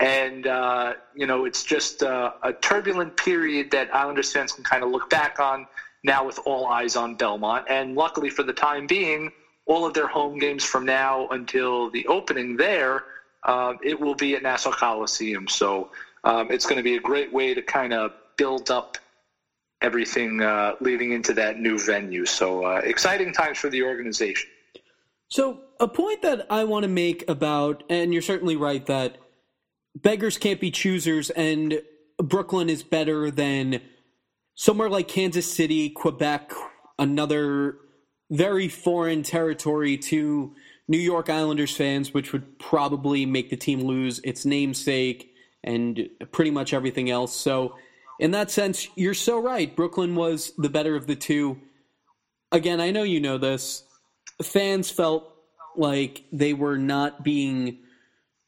And, 0.00 0.46
uh, 0.46 0.94
you 1.14 1.26
know, 1.26 1.44
it's 1.44 1.62
just 1.62 2.02
a, 2.02 2.32
a 2.42 2.52
turbulent 2.52 3.16
period 3.16 3.70
that 3.70 3.94
Islanders 3.94 4.32
fans 4.32 4.52
can 4.52 4.64
kind 4.64 4.82
of 4.82 4.90
look 4.90 5.08
back 5.08 5.38
on 5.38 5.66
now 6.02 6.24
with 6.24 6.38
all 6.44 6.66
eyes 6.66 6.96
on 6.96 7.14
Belmont. 7.14 7.64
And 7.68 7.94
luckily 7.94 8.28
for 8.28 8.42
the 8.42 8.52
time 8.52 8.86
being, 8.86 9.30
all 9.66 9.86
of 9.86 9.94
their 9.94 10.06
home 10.06 10.38
games 10.38 10.64
from 10.64 10.84
now 10.84 11.26
until 11.28 11.88
the 11.90 12.06
opening 12.06 12.56
there, 12.56 13.04
uh, 13.44 13.74
it 13.82 13.98
will 13.98 14.14
be 14.14 14.34
at 14.34 14.42
Nassau 14.42 14.70
Coliseum. 14.72 15.48
So 15.48 15.88
um, 16.24 16.50
it's 16.50 16.66
going 16.66 16.78
to 16.78 16.82
be 16.82 16.96
a 16.96 17.00
great 17.00 17.32
way 17.32 17.54
to 17.54 17.62
kind 17.62 17.92
of 17.92 18.12
build 18.36 18.70
up 18.70 18.98
everything 19.80 20.40
uh, 20.40 20.74
leading 20.80 21.12
into 21.12 21.34
that 21.34 21.58
new 21.58 21.78
venue. 21.78 22.24
So 22.24 22.64
uh, 22.64 22.80
exciting 22.84 23.32
times 23.32 23.58
for 23.58 23.68
the 23.68 23.82
organization. 23.82 24.48
So 25.28 25.60
a 25.78 25.88
point 25.88 26.22
that 26.22 26.46
I 26.50 26.64
want 26.64 26.84
to 26.84 26.88
make 26.88 27.28
about, 27.28 27.84
and 27.90 28.12
you're 28.12 28.22
certainly 28.22 28.56
right 28.56 28.84
that 28.86 29.18
beggars 29.94 30.38
can't 30.38 30.60
be 30.60 30.70
choosers, 30.70 31.30
and 31.30 31.82
Brooklyn 32.18 32.70
is 32.70 32.82
better 32.82 33.30
than 33.30 33.80
somewhere 34.54 34.88
like 34.88 35.08
Kansas 35.08 35.50
City, 35.52 35.90
Quebec, 35.90 36.52
another 36.98 37.76
very 38.30 38.68
foreign 38.68 39.22
territory 39.22 39.98
to 39.98 40.54
New 40.88 40.98
York 40.98 41.28
Islanders 41.28 41.76
fans, 41.76 42.14
which 42.14 42.32
would 42.32 42.58
probably 42.58 43.26
make 43.26 43.50
the 43.50 43.56
team 43.56 43.80
lose 43.82 44.20
its 44.24 44.44
namesake 44.44 45.33
and 45.64 46.08
pretty 46.30 46.50
much 46.50 46.72
everything 46.72 47.10
else. 47.10 47.34
So, 47.34 47.76
in 48.20 48.30
that 48.30 48.50
sense, 48.50 48.86
you're 48.94 49.14
so 49.14 49.40
right. 49.40 49.74
Brooklyn 49.74 50.14
was 50.14 50.52
the 50.56 50.68
better 50.68 50.94
of 50.94 51.06
the 51.06 51.16
two. 51.16 51.58
Again, 52.52 52.80
I 52.80 52.92
know 52.92 53.02
you 53.02 53.20
know 53.20 53.38
this. 53.38 53.82
Fans 54.42 54.90
felt 54.90 55.34
like 55.76 56.24
they 56.32 56.52
were 56.52 56.78
not 56.78 57.24
being 57.24 57.78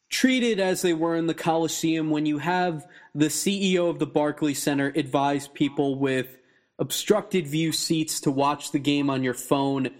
treated 0.08 0.60
as 0.60 0.82
they 0.82 0.92
were 0.92 1.16
in 1.16 1.26
the 1.26 1.34
Coliseum 1.34 2.10
when 2.10 2.26
you 2.26 2.38
have 2.38 2.86
the 3.14 3.26
CEO 3.26 3.90
of 3.90 3.98
the 3.98 4.06
Barclays 4.06 4.62
Center 4.62 4.92
advise 4.94 5.48
people 5.48 5.98
with 5.98 6.36
obstructed 6.78 7.46
view 7.46 7.72
seats 7.72 8.20
to 8.20 8.30
watch 8.30 8.70
the 8.70 8.78
game 8.78 9.10
on 9.10 9.24
your 9.24 9.34
phone. 9.34 9.90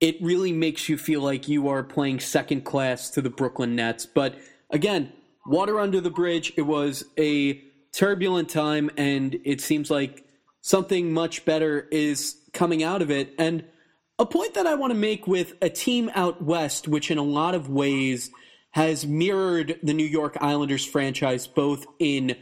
It 0.00 0.20
really 0.20 0.52
makes 0.52 0.88
you 0.88 0.98
feel 0.98 1.20
like 1.20 1.48
you 1.48 1.68
are 1.68 1.82
playing 1.82 2.20
second 2.20 2.64
class 2.64 3.10
to 3.10 3.22
the 3.22 3.30
Brooklyn 3.30 3.76
Nets. 3.76 4.06
But 4.06 4.36
again, 4.70 5.12
water 5.48 5.78
under 5.80 6.00
the 6.00 6.10
bridge. 6.10 6.52
It 6.56 6.62
was 6.62 7.04
a 7.18 7.62
turbulent 7.92 8.48
time, 8.48 8.90
and 8.96 9.38
it 9.44 9.60
seems 9.60 9.90
like 9.90 10.24
something 10.60 11.12
much 11.12 11.44
better 11.44 11.88
is 11.90 12.36
coming 12.52 12.82
out 12.82 13.02
of 13.02 13.10
it. 13.10 13.34
And 13.38 13.64
a 14.18 14.26
point 14.26 14.54
that 14.54 14.66
I 14.66 14.74
want 14.74 14.92
to 14.92 14.98
make 14.98 15.26
with 15.26 15.54
a 15.60 15.68
team 15.68 16.10
out 16.14 16.42
west, 16.42 16.88
which 16.88 17.10
in 17.10 17.18
a 17.18 17.22
lot 17.22 17.54
of 17.54 17.68
ways 17.68 18.30
has 18.70 19.06
mirrored 19.06 19.78
the 19.82 19.94
New 19.94 20.04
York 20.04 20.36
Islanders 20.40 20.84
franchise, 20.84 21.46
both 21.46 21.86
in 21.98 22.36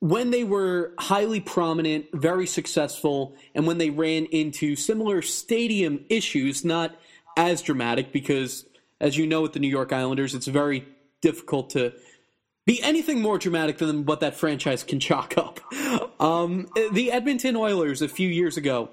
when 0.00 0.30
they 0.30 0.44
were 0.44 0.92
highly 0.98 1.40
prominent, 1.40 2.06
very 2.12 2.46
successful, 2.46 3.34
and 3.54 3.66
when 3.66 3.78
they 3.78 3.90
ran 3.90 4.26
into 4.26 4.76
similar 4.76 5.22
stadium 5.22 6.04
issues, 6.08 6.64
not 6.64 6.96
as 7.36 7.62
dramatic 7.62 8.12
because, 8.12 8.66
as 9.00 9.16
you 9.16 9.26
know, 9.26 9.42
with 9.42 9.52
the 9.52 9.58
New 9.58 9.68
York 9.68 9.92
Islanders, 9.92 10.34
it's 10.34 10.46
very 10.46 10.86
difficult 11.22 11.70
to 11.70 11.94
be 12.66 12.82
anything 12.82 13.22
more 13.22 13.38
dramatic 13.38 13.78
than 13.78 14.04
what 14.04 14.20
that 14.20 14.34
franchise 14.34 14.82
can 14.82 15.00
chalk 15.00 15.38
up. 15.38 15.60
Um, 16.20 16.68
the 16.92 17.12
Edmonton 17.12 17.56
Oilers 17.56 18.02
a 18.02 18.08
few 18.08 18.28
years 18.28 18.56
ago, 18.56 18.90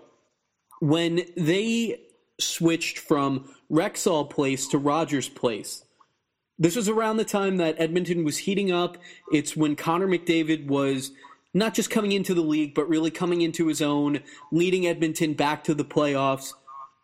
when 0.79 1.21
they 1.35 2.01
switched 2.39 2.99
from 2.99 3.49
Rexall 3.71 4.29
Place 4.29 4.67
to 4.67 4.77
Rogers 4.77 5.27
Place, 5.27 5.83
this 6.59 6.75
was 6.75 6.87
around 6.87 7.17
the 7.17 7.25
time 7.25 7.57
that 7.57 7.75
Edmonton 7.79 8.23
was 8.23 8.37
heating 8.37 8.71
up. 8.71 8.97
It's 9.31 9.57
when 9.57 9.75
Connor 9.75 10.07
McDavid 10.07 10.67
was 10.67 11.11
not 11.53 11.73
just 11.73 11.89
coming 11.89 12.11
into 12.11 12.33
the 12.33 12.41
league, 12.41 12.75
but 12.75 12.87
really 12.87 13.11
coming 13.11 13.41
into 13.41 13.67
his 13.67 13.81
own, 13.81 14.19
leading 14.51 14.85
Edmonton 14.85 15.33
back 15.33 15.63
to 15.63 15.73
the 15.73 15.85
playoffs. 15.85 16.53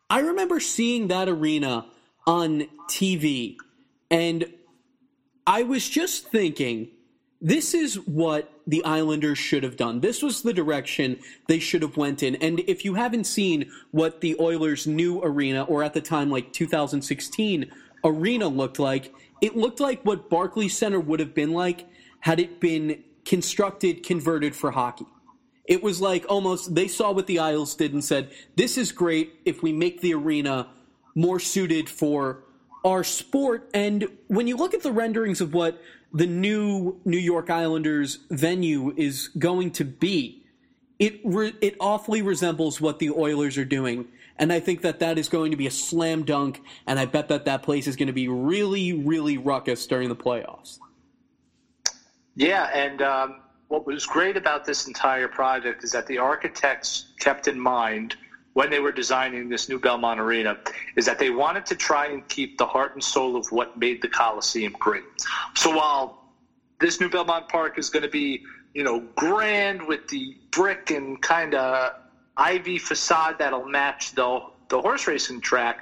I 0.10 0.20
remember 0.20 0.60
seeing 0.60 1.08
that 1.08 1.30
arena 1.30 1.86
on 2.28 2.68
TV, 2.90 3.58
and 4.12 4.52
I 5.50 5.64
was 5.64 5.90
just 5.90 6.28
thinking, 6.28 6.90
this 7.42 7.74
is 7.74 7.96
what 7.96 8.54
the 8.68 8.86
Islanders 8.86 9.40
should 9.40 9.64
have 9.64 9.78
done. 9.78 10.00
This 10.00 10.22
was 10.22 10.44
the 10.44 10.54
direction 10.54 11.18
they 11.48 11.58
should 11.58 11.82
have 11.82 11.98
went 11.98 12.22
in. 12.22 12.36
And 12.36 12.60
if 12.68 12.86
you 12.86 12.94
haven't 12.94 13.24
seen 13.24 13.72
what 13.90 14.22
the 14.22 14.36
Oilers' 14.40 14.86
new 14.86 15.24
arena, 15.24 15.64
or 15.64 15.84
at 15.84 15.96
the 15.96 16.02
time 16.02 16.30
like 16.30 16.54
2016 16.54 17.72
arena 18.04 18.48
looked 18.48 18.78
like, 18.78 19.12
it 19.42 19.58
looked 19.58 19.80
like 19.80 20.06
what 20.06 20.30
Barclays 20.30 20.78
Center 20.78 21.00
would 21.00 21.20
have 21.20 21.34
been 21.34 21.52
like 21.52 21.88
had 22.20 22.40
it 22.40 22.60
been 22.60 23.04
constructed, 23.26 24.04
converted 24.04 24.56
for 24.56 24.70
hockey. 24.70 25.08
It 25.66 25.82
was 25.82 26.00
like 26.00 26.26
almost 26.30 26.76
they 26.76 26.88
saw 26.88 27.12
what 27.12 27.26
the 27.26 27.40
Isles 27.40 27.74
did 27.74 27.92
and 27.92 28.04
said, 28.04 28.30
"This 28.56 28.78
is 28.78 28.92
great 28.92 29.34
if 29.46 29.64
we 29.64 29.74
make 29.74 30.02
the 30.02 30.14
arena 30.14 30.68
more 31.16 31.40
suited 31.40 31.90
for 31.90 32.44
our 32.84 33.04
sport. 33.04 33.70
And 33.74 34.08
when 34.28 34.48
you 34.48 34.56
look 34.58 34.74
at 34.74 34.84
the 34.84 34.92
renderings 34.92 35.42
of 35.42 35.54
what 35.54 35.82
the 36.14 36.26
new 36.26 37.00
New 37.06 37.18
York 37.18 37.50
Islanders 37.50 38.20
venue 38.30 38.94
is 38.98 39.28
going 39.30 39.72
to 39.72 39.86
be, 39.86 40.44
it 40.98 41.20
re- 41.24 41.56
it 41.62 41.76
awfully 41.80 42.22
resembles 42.22 42.82
what 42.82 43.00
the 43.00 43.10
Oilers 43.12 43.58
are 43.58 43.66
doing. 43.66 44.08
And 44.38 44.54
I 44.54 44.60
think 44.60 44.82
that 44.82 45.00
that 45.00 45.18
is 45.18 45.28
going 45.28 45.52
to 45.52 45.58
be 45.58 45.68
a 45.68 45.72
slam 45.72 46.24
dunk. 46.24 46.62
And 46.88 46.98
I 46.98 47.06
bet 47.06 47.28
that 47.28 47.46
that 47.46 47.62
place 47.62 47.88
is 47.88 47.96
going 47.96 48.08
to 48.08 48.14
be 48.14 48.30
really, 48.30 48.94
really 48.94 49.38
ruckus 49.38 49.86
during 49.86 50.08
the 50.08 50.16
playoffs. 50.16 50.80
Yeah, 52.36 52.70
and 52.74 53.02
um, 53.02 53.42
what 53.68 53.86
was 53.86 54.06
great 54.06 54.38
about 54.38 54.64
this 54.64 54.88
entire 54.88 55.28
project 55.28 55.84
is 55.84 55.92
that 55.92 56.08
the 56.08 56.18
architects 56.18 57.08
kept 57.20 57.48
in 57.48 57.60
mind– 57.60 58.16
when 58.60 58.70
they 58.70 58.80
were 58.80 58.92
designing 58.92 59.48
this 59.48 59.70
new 59.70 59.80
Belmont 59.80 60.20
Arena 60.20 60.58
is 60.98 61.06
that 61.06 61.18
they 61.18 61.30
wanted 61.30 61.66
to 61.68 61.78
try 61.78 62.08
and 62.08 62.28
keep 62.28 62.58
the 62.58 62.66
heart 62.66 62.94
and 62.94 63.02
soul 63.02 63.38
of 63.38 63.46
what 63.52 63.74
made 63.78 64.02
the 64.02 64.10
Coliseum 64.10 64.74
great. 64.78 65.06
So 65.56 65.74
while 65.74 66.18
this 66.82 67.00
new 67.00 67.08
Belmont 67.08 67.48
Park 67.48 67.80
is 67.80 67.90
going 67.90 68.04
to 68.04 68.10
be, 68.10 68.42
you 68.74 68.84
know, 68.84 69.00
grand 69.16 69.88
with 69.88 70.06
the 70.10 70.36
brick 70.52 70.92
and 70.92 71.22
kind 71.22 71.56
of 71.56 71.92
ivy 72.36 72.80
facade 72.80 73.38
that'll 73.40 73.66
match 73.66 74.12
the 74.12 74.42
the 74.68 74.82
horse 74.82 75.08
racing 75.08 75.40
track, 75.40 75.78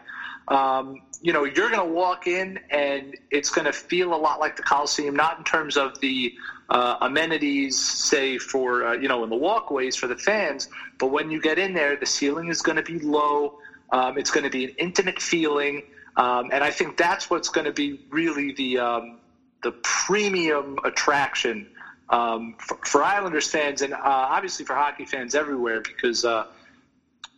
um, 0.47 1.01
you 1.21 1.33
know, 1.33 1.43
you're 1.43 1.69
going 1.69 1.85
to 1.85 1.93
walk 1.93 2.27
in 2.27 2.59
and 2.69 3.15
it's 3.31 3.49
going 3.49 3.65
to 3.65 3.73
feel 3.73 4.13
a 4.13 4.17
lot 4.17 4.39
like 4.39 4.55
the 4.55 4.63
Coliseum, 4.63 5.15
not 5.15 5.37
in 5.37 5.43
terms 5.43 5.77
of 5.77 5.99
the 5.99 6.33
uh, 6.69 6.95
amenities, 7.01 7.79
say 7.79 8.37
for 8.37 8.85
uh, 8.85 8.93
you 8.93 9.07
know 9.07 9.23
in 9.23 9.29
the 9.29 9.35
walkways 9.35 9.95
for 9.95 10.07
the 10.07 10.15
fans, 10.17 10.67
but 10.97 11.07
when 11.07 11.31
you 11.31 11.41
get 11.41 11.57
in 11.57 11.73
there, 11.73 11.95
the 11.95 12.05
ceiling 12.05 12.49
is 12.49 12.61
going 12.61 12.75
to 12.75 12.83
be 12.83 12.99
low. 12.99 13.53
Um, 13.91 14.17
it's 14.17 14.31
going 14.31 14.43
to 14.43 14.49
be 14.49 14.65
an 14.65 14.71
intimate 14.77 15.19
feeling, 15.21 15.83
um, 16.17 16.49
and 16.51 16.63
I 16.63 16.71
think 16.71 16.97
that's 16.97 17.29
what's 17.29 17.49
going 17.49 17.65
to 17.65 17.71
be 17.71 17.97
really 18.09 18.51
the 18.51 18.79
um, 18.79 19.19
the 19.63 19.71
premium 19.81 20.77
attraction 20.83 21.67
um, 22.09 22.55
for, 22.59 22.77
for, 22.85 23.03
Islanders 23.03 23.47
fans 23.47 23.81
and 23.81 23.93
uh, 23.93 23.97
obviously 24.03 24.65
for 24.65 24.75
hockey 24.75 25.05
fans 25.05 25.35
everywhere 25.35 25.81
because 25.81 26.23
uh, 26.23 26.43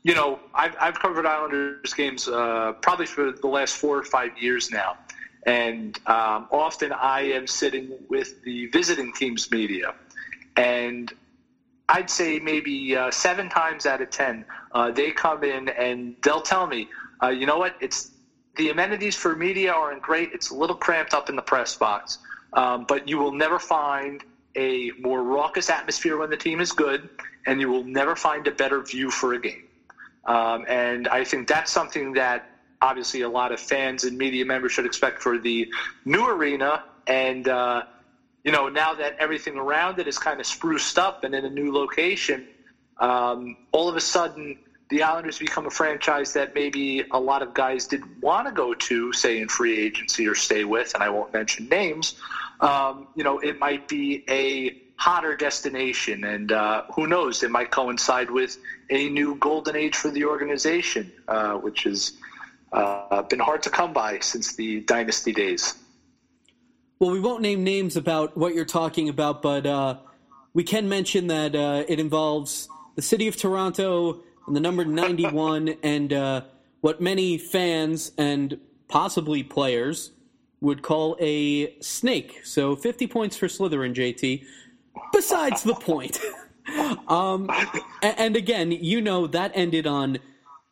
you 0.03 0.15
know, 0.15 0.39
I've, 0.53 0.75
I've 0.79 0.99
covered 0.99 1.25
Islanders 1.25 1.93
games 1.93 2.27
uh, 2.27 2.73
probably 2.81 3.05
for 3.05 3.31
the 3.31 3.47
last 3.47 3.75
four 3.75 3.97
or 3.97 4.03
five 4.03 4.31
years 4.37 4.69
now. 4.71 4.97
And 5.45 5.97
um, 6.05 6.47
often 6.51 6.91
I 6.91 7.21
am 7.21 7.47
sitting 7.47 7.89
with 8.09 8.33
the 8.43 8.67
visiting 8.67 9.11
team's 9.13 9.49
media. 9.51 9.93
And 10.55 11.11
I'd 11.89 12.09
say 12.09 12.39
maybe 12.39 12.95
uh, 12.95 13.11
seven 13.11 13.49
times 13.49 13.85
out 13.85 14.01
of 14.01 14.09
10, 14.09 14.45
uh, 14.73 14.91
they 14.91 15.11
come 15.11 15.43
in 15.43 15.69
and 15.69 16.15
they'll 16.21 16.41
tell 16.41 16.67
me, 16.67 16.89
uh, 17.23 17.29
you 17.29 17.45
know 17.45 17.57
what, 17.57 17.75
it's 17.79 18.11
the 18.55 18.69
amenities 18.69 19.15
for 19.15 19.35
media 19.35 19.71
aren't 19.71 20.01
great. 20.01 20.29
It's 20.33 20.49
a 20.49 20.55
little 20.55 20.75
cramped 20.75 21.13
up 21.13 21.29
in 21.29 21.35
the 21.35 21.41
press 21.41 21.75
box. 21.75 22.19
Um, 22.53 22.85
but 22.87 23.07
you 23.07 23.17
will 23.17 23.31
never 23.31 23.59
find 23.59 24.23
a 24.55 24.91
more 24.99 25.23
raucous 25.23 25.69
atmosphere 25.69 26.17
when 26.17 26.29
the 26.29 26.37
team 26.37 26.59
is 26.59 26.71
good, 26.71 27.09
and 27.45 27.61
you 27.61 27.69
will 27.69 27.85
never 27.85 28.15
find 28.15 28.47
a 28.47 28.51
better 28.51 28.81
view 28.83 29.09
for 29.11 29.33
a 29.33 29.39
game. 29.39 29.68
Um, 30.29 30.65
and 30.69 31.07
I 31.09 31.25
think 31.25 31.47
that's 31.47 31.71
something 31.71 32.13
that 32.13 32.43
obviously 32.81 33.21
a 33.21 33.29
lot 33.29 33.51
of 33.51 33.59
fans 33.59 34.03
and 34.05 34.17
media 34.17 34.45
members 34.45 34.73
should 34.73 34.85
expect 34.85 35.21
for 35.21 35.39
the 35.39 35.67
new 36.05 36.27
arena. 36.29 36.83
And, 37.07 37.47
uh, 37.47 37.83
you 38.43 38.51
know, 38.51 38.69
now 38.69 38.93
that 38.95 39.15
everything 39.19 39.57
around 39.57 39.99
it 39.99 40.07
is 40.07 40.19
kind 40.19 40.39
of 40.39 40.45
spruced 40.45 40.99
up 40.99 41.17
and 41.23 41.35
in 41.35 41.45
a 41.45 41.49
new 41.49 41.73
location, 41.73 42.47
um, 42.99 43.55
all 43.73 43.89
of 43.89 43.95
a 43.97 44.01
sudden 44.01 44.55
the 44.91 45.03
Islanders 45.03 45.39
become 45.39 45.65
a 45.65 45.71
franchise 45.71 46.33
that 46.33 46.53
maybe 46.53 47.03
a 47.11 47.19
lot 47.19 47.41
of 47.41 47.53
guys 47.53 47.87
didn't 47.87 48.11
want 48.21 48.47
to 48.47 48.53
go 48.53 48.75
to, 48.75 49.11
say 49.13 49.39
in 49.39 49.47
free 49.47 49.79
agency 49.79 50.27
or 50.27 50.35
stay 50.35 50.63
with, 50.63 50.91
and 50.93 51.03
I 51.03 51.09
won't 51.09 51.33
mention 51.33 51.67
names. 51.69 52.13
Um, 52.59 53.07
you 53.15 53.23
know, 53.23 53.39
it 53.39 53.59
might 53.59 53.87
be 53.87 54.21
a 54.29 54.71
hotter 54.99 55.33
destination. 55.33 56.25
And 56.25 56.51
uh, 56.51 56.83
who 56.93 57.07
knows, 57.07 57.41
it 57.41 57.49
might 57.49 57.71
coincide 57.71 58.29
with 58.29 58.57
a 58.89 59.09
new 59.09 59.35
golden 59.35 59.77
age 59.77 59.95
for 59.95 60.11
the 60.11 60.25
organization, 60.25 61.09
uh, 61.27 61.53
which 61.53 61.83
has 61.83 62.13
uh, 62.73 63.21
been 63.23 63.39
hard 63.39 63.63
to 63.63 63.69
come 63.69 63.93
by 63.93 64.19
since 64.19 64.57
the 64.57 64.81
dynasty 64.81 65.31
days. 65.31 65.75
well, 66.99 67.11
we 67.11 67.21
won't 67.21 67.41
name 67.41 67.63
names 67.63 67.95
about 67.95 68.35
what 68.35 68.53
you're 68.53 68.65
talking 68.65 69.07
about, 69.07 69.41
but 69.41 69.65
uh, 69.65 69.97
we 70.53 70.65
can 70.65 70.89
mention 70.89 71.27
that 71.27 71.55
uh, 71.55 71.85
it 71.87 72.01
involves 72.01 72.67
the 72.95 73.01
city 73.01 73.29
of 73.29 73.37
Toronto 73.37 74.19
and 74.47 74.55
the 74.55 74.59
number 74.59 74.83
91 74.83 75.69
and 75.83 76.11
uh, 76.11 76.41
what 76.81 76.99
many 76.99 77.37
fans 77.37 78.11
and 78.17 78.59
possibly 78.89 79.43
players 79.43 80.11
would 80.59 80.81
call 80.81 81.15
a 81.21 81.73
snake. 81.79 82.41
So 82.43 82.75
50 82.75 83.07
points 83.07 83.37
for 83.37 83.47
Slytherin, 83.47 83.93
JT. 83.93 84.43
Besides 85.13 85.63
the 85.63 85.75
point. 85.75 86.19
um, 87.07 87.49
and 88.01 88.35
again, 88.35 88.71
you 88.71 89.01
know, 89.01 89.27
that 89.27 89.51
ended 89.55 89.87
on 89.87 90.19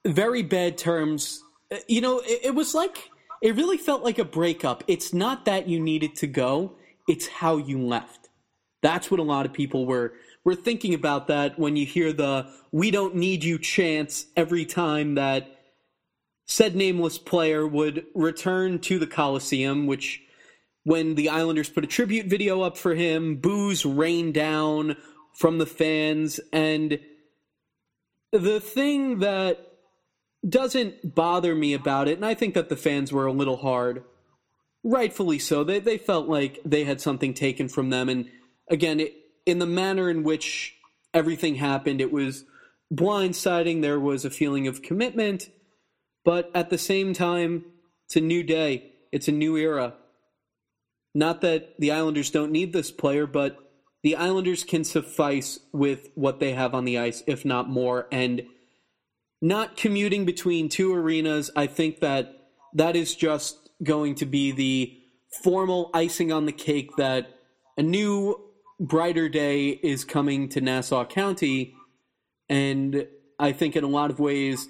very 0.06 0.44
bad 0.44 0.78
terms. 0.78 1.44
You 1.88 2.02
know, 2.02 2.20
it, 2.20 2.42
it 2.46 2.56
was 2.56 2.74
like, 2.74 3.10
it 3.42 3.56
really 3.56 3.78
felt 3.78 4.04
like 4.04 4.20
a 4.20 4.26
breakup. 4.26 4.84
It's 4.88 5.14
not 5.14 5.46
that 5.46 5.68
you 5.68 5.80
needed 5.80 6.16
to 6.16 6.28
go, 6.28 6.74
it's 7.08 7.28
how 7.28 7.58
you 7.58 7.82
left. 7.82 8.30
That's 8.82 9.10
what 9.10 9.20
a 9.20 9.24
lot 9.24 9.46
of 9.46 9.54
people 9.54 9.86
were 9.86 10.14
were 10.44 10.56
thinking 10.56 10.94
about 10.94 11.28
that 11.28 11.60
when 11.60 11.76
you 11.76 11.86
hear 11.86 12.14
the 12.14 12.50
we 12.72 12.90
don't 12.90 13.16
need 13.16 13.44
you 13.44 13.60
chants 13.60 14.28
every 14.38 14.66
time 14.66 15.16
that 15.16 15.58
said 16.46 16.74
nameless 16.76 17.18
player 17.18 17.68
would 17.68 18.06
return 18.16 18.80
to 18.80 18.98
the 18.98 19.08
Coliseum, 19.08 19.88
which 19.88 20.22
when 20.88 21.16
the 21.16 21.30
Islanders 21.30 21.70
put 21.70 21.84
a 21.84 21.88
tribute 21.88 22.28
video 22.28 22.62
up 22.62 22.78
for 22.78 22.96
him, 22.96 23.36
boos 23.36 23.86
rained 23.86 24.34
down 24.34 24.96
from 25.36 25.58
the 25.58 25.66
fans. 25.66 26.40
And 26.54 27.00
the 28.32 28.60
thing 28.60 29.20
that 29.20 29.74
doesn't 30.48 31.14
bother 31.16 31.54
me 31.54 31.74
about 31.74 32.08
it, 32.08 32.18
and 32.18 32.26
I 32.26 32.34
think 32.34 32.54
that 32.54 32.70
the 32.70 32.78
fans 32.78 33.12
were 33.12 33.26
a 33.26 33.34
little 33.34 33.58
hard, 33.58 34.04
rightfully 34.84 35.40
so. 35.40 35.64
They, 35.64 35.80
they 35.80 35.98
felt 35.98 36.30
like 36.30 36.60
they 36.64 36.86
had 36.86 37.02
something 37.02 37.34
taken 37.34 37.68
from 37.68 37.90
them. 37.90 38.08
And 38.08 38.30
again, 38.70 39.00
it, 39.00 39.14
in 39.46 39.60
the 39.60 39.66
manner 39.66 40.10
in 40.10 40.24
which 40.24 40.76
everything 41.14 41.56
happened, 41.56 42.00
it 42.00 42.12
was 42.12 42.46
blindsiding. 42.94 43.82
There 43.82 44.00
was 44.00 44.24
a 44.24 44.30
feeling 44.30 44.68
of 44.68 44.82
commitment 44.82 45.50
but 46.28 46.52
at 46.54 46.70
the 46.70 46.78
same 46.78 47.14
time, 47.14 47.64
it's 48.06 48.18
a 48.18 48.20
new 48.20 48.44
day, 48.44 48.92
it's 49.14 49.30
a 49.30 49.32
new 49.32 49.56
era. 49.56 49.94
Not 51.18 51.42
that 51.42 51.74
the 51.80 51.94
Islanders 51.94 52.30
don't 52.30 52.52
need 52.52 52.74
this 52.74 52.92
player, 52.92 53.26
but 53.26 53.58
the 54.04 54.16
Islanders 54.16 54.64
can 54.64 54.84
suffice 54.84 55.60
with 55.74 56.10
what 56.14 56.40
they 56.40 56.54
have 56.54 56.76
on 56.76 56.86
the 56.86 57.00
ice, 57.00 57.24
if 57.26 57.44
not 57.44 57.68
more. 57.68 58.08
And 58.12 58.44
not 59.42 59.78
commuting 59.78 60.26
between 60.26 60.70
two 60.70 60.94
arenas, 60.94 61.50
I 61.56 61.66
think 61.66 62.02
that 62.02 62.36
that 62.76 62.96
is 62.96 63.16
just 63.16 63.72
going 63.82 64.14
to 64.14 64.28
be 64.28 64.52
the 64.52 64.96
formal 65.42 65.90
icing 65.92 66.32
on 66.32 66.46
the 66.46 66.52
cake 66.52 66.92
that 66.98 67.36
a 67.78 67.82
new, 67.82 68.40
brighter 68.80 69.28
day 69.28 69.70
is 69.70 70.06
coming 70.06 70.50
to 70.50 70.62
Nassau 70.62 71.04
County. 71.04 71.74
And 72.48 73.08
I 73.40 73.54
think 73.54 73.76
in 73.76 73.84
a 73.84 73.88
lot 73.88 74.12
of 74.12 74.20
ways, 74.20 74.68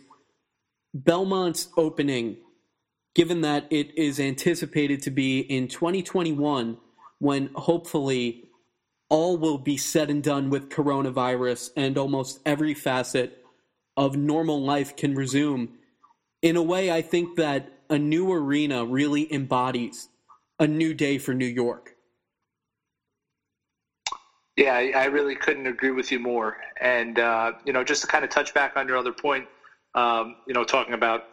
Belmont's 0.93 1.67
opening, 1.75 2.37
given 3.17 3.41
that 3.41 3.65
it 3.71 3.97
is 3.97 4.19
anticipated 4.19 5.01
to 5.01 5.09
be 5.09 5.39
in 5.39 5.67
2021, 5.67 6.77
when 7.17 7.49
hopefully 7.55 8.43
all 9.09 9.37
will 9.37 9.57
be 9.57 9.75
said 9.75 10.11
and 10.11 10.21
done 10.21 10.51
with 10.51 10.69
coronavirus 10.69 11.71
and 11.75 11.97
almost 11.97 12.39
every 12.45 12.75
facet 12.75 13.43
of 13.97 14.15
normal 14.15 14.61
life 14.61 14.95
can 14.95 15.15
resume. 15.15 15.67
In 16.43 16.55
a 16.57 16.61
way, 16.61 16.91
I 16.91 17.01
think 17.01 17.37
that 17.37 17.79
a 17.89 17.97
new 17.97 18.31
arena 18.31 18.85
really 18.85 19.33
embodies 19.33 20.09
a 20.59 20.67
new 20.67 20.93
day 20.93 21.17
for 21.17 21.33
New 21.33 21.47
York. 21.47 21.95
Yeah, 24.57 24.73
I 24.73 25.05
really 25.05 25.35
couldn't 25.35 25.65
agree 25.65 25.91
with 25.91 26.11
you 26.11 26.19
more. 26.19 26.57
And, 26.79 27.17
uh, 27.17 27.53
you 27.65 27.73
know, 27.73 27.83
just 27.83 28.01
to 28.01 28.07
kind 28.07 28.23
of 28.23 28.29
touch 28.29 28.53
back 28.53 28.77
on 28.77 28.87
your 28.87 28.97
other 28.97 29.11
point, 29.11 29.47
um, 29.95 30.35
you 30.47 30.53
know, 30.53 30.63
talking 30.63 30.93
about, 30.93 31.23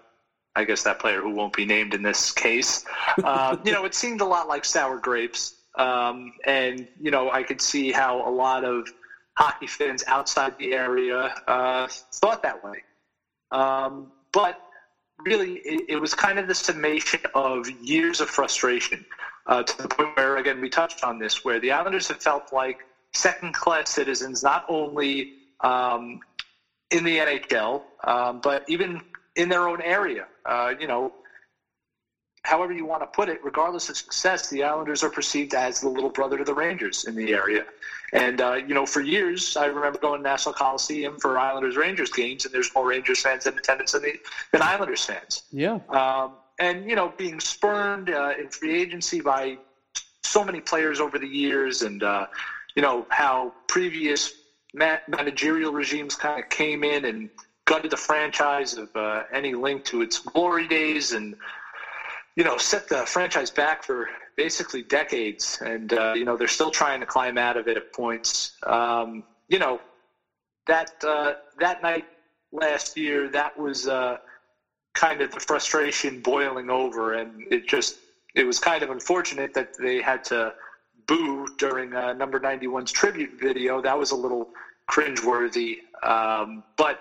I 0.56 0.64
guess 0.64 0.84
that 0.84 0.98
player 1.00 1.20
who 1.20 1.30
won't 1.30 1.52
be 1.52 1.64
named 1.64 1.94
in 1.94 2.02
this 2.02 2.32
case. 2.32 2.84
Uh, 3.22 3.56
you 3.64 3.72
know, 3.72 3.84
it 3.84 3.94
seemed 3.94 4.20
a 4.20 4.24
lot 4.24 4.48
like 4.48 4.64
sour 4.64 4.98
grapes, 4.98 5.54
um, 5.76 6.32
and 6.44 6.88
you 7.00 7.10
know, 7.10 7.30
I 7.30 7.42
could 7.42 7.60
see 7.60 7.92
how 7.92 8.28
a 8.28 8.30
lot 8.30 8.64
of 8.64 8.88
hockey 9.36 9.66
fans 9.66 10.02
outside 10.06 10.58
the 10.58 10.72
area 10.72 11.34
uh, 11.46 11.86
thought 12.12 12.42
that 12.42 12.62
way. 12.64 12.82
Um, 13.50 14.10
but 14.32 14.60
really, 15.24 15.54
it, 15.64 15.84
it, 15.90 15.96
was 15.96 16.12
kind 16.12 16.38
of 16.38 16.48
the 16.48 16.54
summation 16.54 17.20
of 17.34 17.70
years 17.70 18.20
of 18.20 18.28
frustration 18.28 19.04
uh, 19.46 19.62
to 19.62 19.82
the 19.82 19.88
point 19.88 20.16
where, 20.16 20.36
again, 20.36 20.60
we 20.60 20.68
touched 20.68 21.04
on 21.04 21.18
this, 21.18 21.44
where 21.44 21.60
the 21.60 21.70
Islanders 21.72 22.08
have 22.08 22.22
felt 22.22 22.52
like 22.52 22.80
second-class 23.12 23.90
citizens, 23.90 24.42
not 24.42 24.64
only 24.68 25.34
um, 25.60 26.20
in 26.90 27.04
the 27.04 27.18
NHL, 27.18 27.82
um, 28.04 28.40
but 28.40 28.64
even 28.68 29.00
in 29.36 29.48
their 29.48 29.68
own 29.68 29.80
area. 29.80 30.26
Uh, 30.44 30.74
you 30.78 30.86
know, 30.86 31.12
however 32.42 32.72
you 32.72 32.84
want 32.84 33.02
to 33.02 33.06
put 33.06 33.28
it, 33.28 33.42
regardless 33.42 33.88
of 33.88 33.96
success, 33.96 34.50
the 34.50 34.62
Islanders 34.62 35.02
are 35.02 35.10
perceived 35.10 35.54
as 35.54 35.80
the 35.80 35.88
little 35.88 36.10
brother 36.10 36.38
to 36.38 36.44
the 36.44 36.54
Rangers 36.54 37.04
in 37.04 37.14
the 37.14 37.32
area. 37.32 37.64
And, 38.12 38.40
uh, 38.40 38.54
you 38.54 38.74
know, 38.74 38.86
for 38.86 39.00
years, 39.00 39.56
I 39.56 39.66
remember 39.66 39.98
going 39.98 40.22
to 40.22 40.28
Nassau 40.28 40.52
Coliseum 40.52 41.18
for 41.18 41.38
Islanders 41.38 41.76
Rangers 41.76 42.10
games, 42.10 42.44
and 42.44 42.54
there's 42.54 42.70
more 42.74 42.86
Rangers 42.86 43.20
fans 43.20 43.46
in 43.46 43.56
attendance 43.56 43.92
than, 43.92 44.02
the, 44.02 44.12
than 44.52 44.62
Islanders 44.62 45.04
fans. 45.04 45.42
Yeah. 45.50 45.80
Um, 45.88 46.34
and, 46.58 46.88
you 46.88 46.94
know, 46.94 47.12
being 47.16 47.40
spurned 47.40 48.10
uh, 48.10 48.34
in 48.38 48.48
free 48.50 48.80
agency 48.80 49.20
by 49.20 49.58
so 50.22 50.44
many 50.44 50.60
players 50.60 51.00
over 51.00 51.18
the 51.18 51.26
years, 51.26 51.82
and, 51.82 52.02
uh, 52.02 52.26
you 52.76 52.82
know, 52.82 53.06
how 53.08 53.52
previous 53.66 54.32
managerial 54.74 55.72
regimes 55.72 56.14
kind 56.14 56.42
of 56.42 56.50
came 56.50 56.84
in 56.84 57.04
and 57.04 57.30
gutted 57.66 57.90
the 57.90 57.96
franchise 57.96 58.74
of 58.74 58.88
uh, 58.94 59.22
any 59.32 59.54
link 59.54 59.84
to 59.84 60.02
its 60.02 60.18
glory 60.18 60.66
days 60.66 61.12
and 61.12 61.34
you 62.36 62.44
know 62.44 62.56
set 62.56 62.86
the 62.88 63.04
franchise 63.06 63.50
back 63.50 63.82
for 63.82 64.08
basically 64.36 64.82
decades 64.82 65.58
and 65.64 65.92
uh, 65.92 66.12
you 66.14 66.24
know 66.24 66.36
they're 66.36 66.48
still 66.48 66.70
trying 66.70 67.00
to 67.00 67.06
climb 67.06 67.38
out 67.38 67.56
of 67.56 67.68
it 67.68 67.76
at 67.76 67.92
points 67.92 68.52
um, 68.66 69.22
you 69.48 69.58
know 69.58 69.80
that 70.66 70.90
uh, 71.06 71.32
that 71.58 71.82
night 71.82 72.04
last 72.52 72.96
year 72.96 73.28
that 73.28 73.56
was 73.56 73.86
uh, 73.86 74.16
kind 74.94 75.20
of 75.20 75.30
the 75.30 75.40
frustration 75.40 76.20
boiling 76.20 76.70
over 76.70 77.14
and 77.14 77.42
it 77.50 77.66
just 77.66 77.96
it 78.34 78.44
was 78.44 78.58
kind 78.58 78.82
of 78.82 78.90
unfortunate 78.90 79.54
that 79.54 79.68
they 79.78 80.00
had 80.00 80.24
to 80.24 80.52
boo 81.06 81.46
during 81.58 81.94
uh, 81.94 82.12
number 82.12 82.40
91's 82.40 82.92
tribute 82.92 83.30
video. 83.38 83.80
That 83.80 83.98
was 83.98 84.10
a 84.10 84.16
little 84.16 84.48
cringeworthy. 84.90 85.78
Um, 86.02 86.62
but 86.76 86.98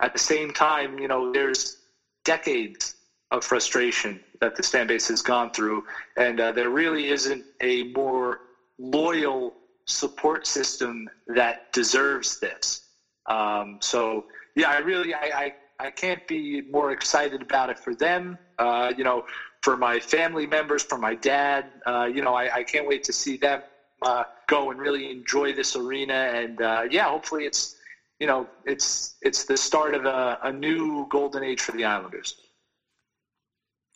at 0.00 0.12
the 0.12 0.18
same 0.18 0.52
time, 0.52 0.98
you 0.98 1.08
know, 1.08 1.32
there's 1.32 1.76
decades 2.24 2.94
of 3.30 3.44
frustration 3.44 4.20
that 4.40 4.56
this 4.56 4.70
fan 4.70 4.86
base 4.86 5.08
has 5.08 5.22
gone 5.22 5.50
through, 5.50 5.84
and 6.16 6.40
uh, 6.40 6.52
there 6.52 6.70
really 6.70 7.08
isn't 7.08 7.44
a 7.60 7.84
more 7.92 8.40
loyal 8.78 9.54
support 9.86 10.46
system 10.46 11.08
that 11.26 11.72
deserves 11.72 12.38
this. 12.38 12.82
Um, 13.26 13.78
so, 13.80 14.26
yeah, 14.54 14.70
I 14.70 14.78
really, 14.78 15.14
I, 15.14 15.18
I, 15.34 15.54
I, 15.86 15.90
can't 15.90 16.26
be 16.26 16.62
more 16.62 16.92
excited 16.92 17.42
about 17.42 17.68
it 17.68 17.78
for 17.78 17.94
them. 17.94 18.38
Uh, 18.58 18.92
you 18.96 19.04
know, 19.04 19.24
for 19.62 19.76
my 19.76 20.00
family 20.00 20.46
members, 20.46 20.82
for 20.82 20.98
my 20.98 21.14
dad. 21.14 21.66
Uh, 21.86 22.04
you 22.04 22.22
know, 22.22 22.34
I, 22.34 22.56
I, 22.56 22.62
can't 22.62 22.86
wait 22.86 23.04
to 23.04 23.12
see 23.12 23.36
them 23.36 23.62
uh, 24.02 24.24
go 24.46 24.70
and 24.70 24.80
really 24.80 25.10
enjoy 25.10 25.52
this 25.52 25.76
arena. 25.76 26.14
And 26.14 26.60
uh, 26.62 26.84
yeah, 26.90 27.08
hopefully 27.08 27.44
it's 27.44 27.76
you 28.18 28.26
know 28.26 28.46
it's 28.64 29.16
it's 29.22 29.44
the 29.44 29.56
start 29.56 29.94
of 29.94 30.04
a, 30.04 30.38
a 30.42 30.52
new 30.52 31.06
golden 31.10 31.42
age 31.42 31.60
for 31.60 31.72
the 31.72 31.84
Islanders. 31.84 32.34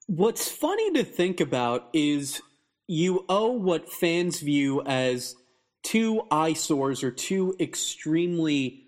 What's 0.06 0.48
funny 0.48 0.92
to 0.92 1.04
think 1.04 1.40
about 1.40 1.88
is 1.92 2.42
you 2.87 3.24
owe 3.28 3.52
what 3.52 3.90
fans 3.90 4.40
view 4.40 4.82
as 4.85 5.37
two 5.82 6.22
eyesores 6.30 7.02
or 7.02 7.11
two 7.11 7.54
extremely 7.58 8.85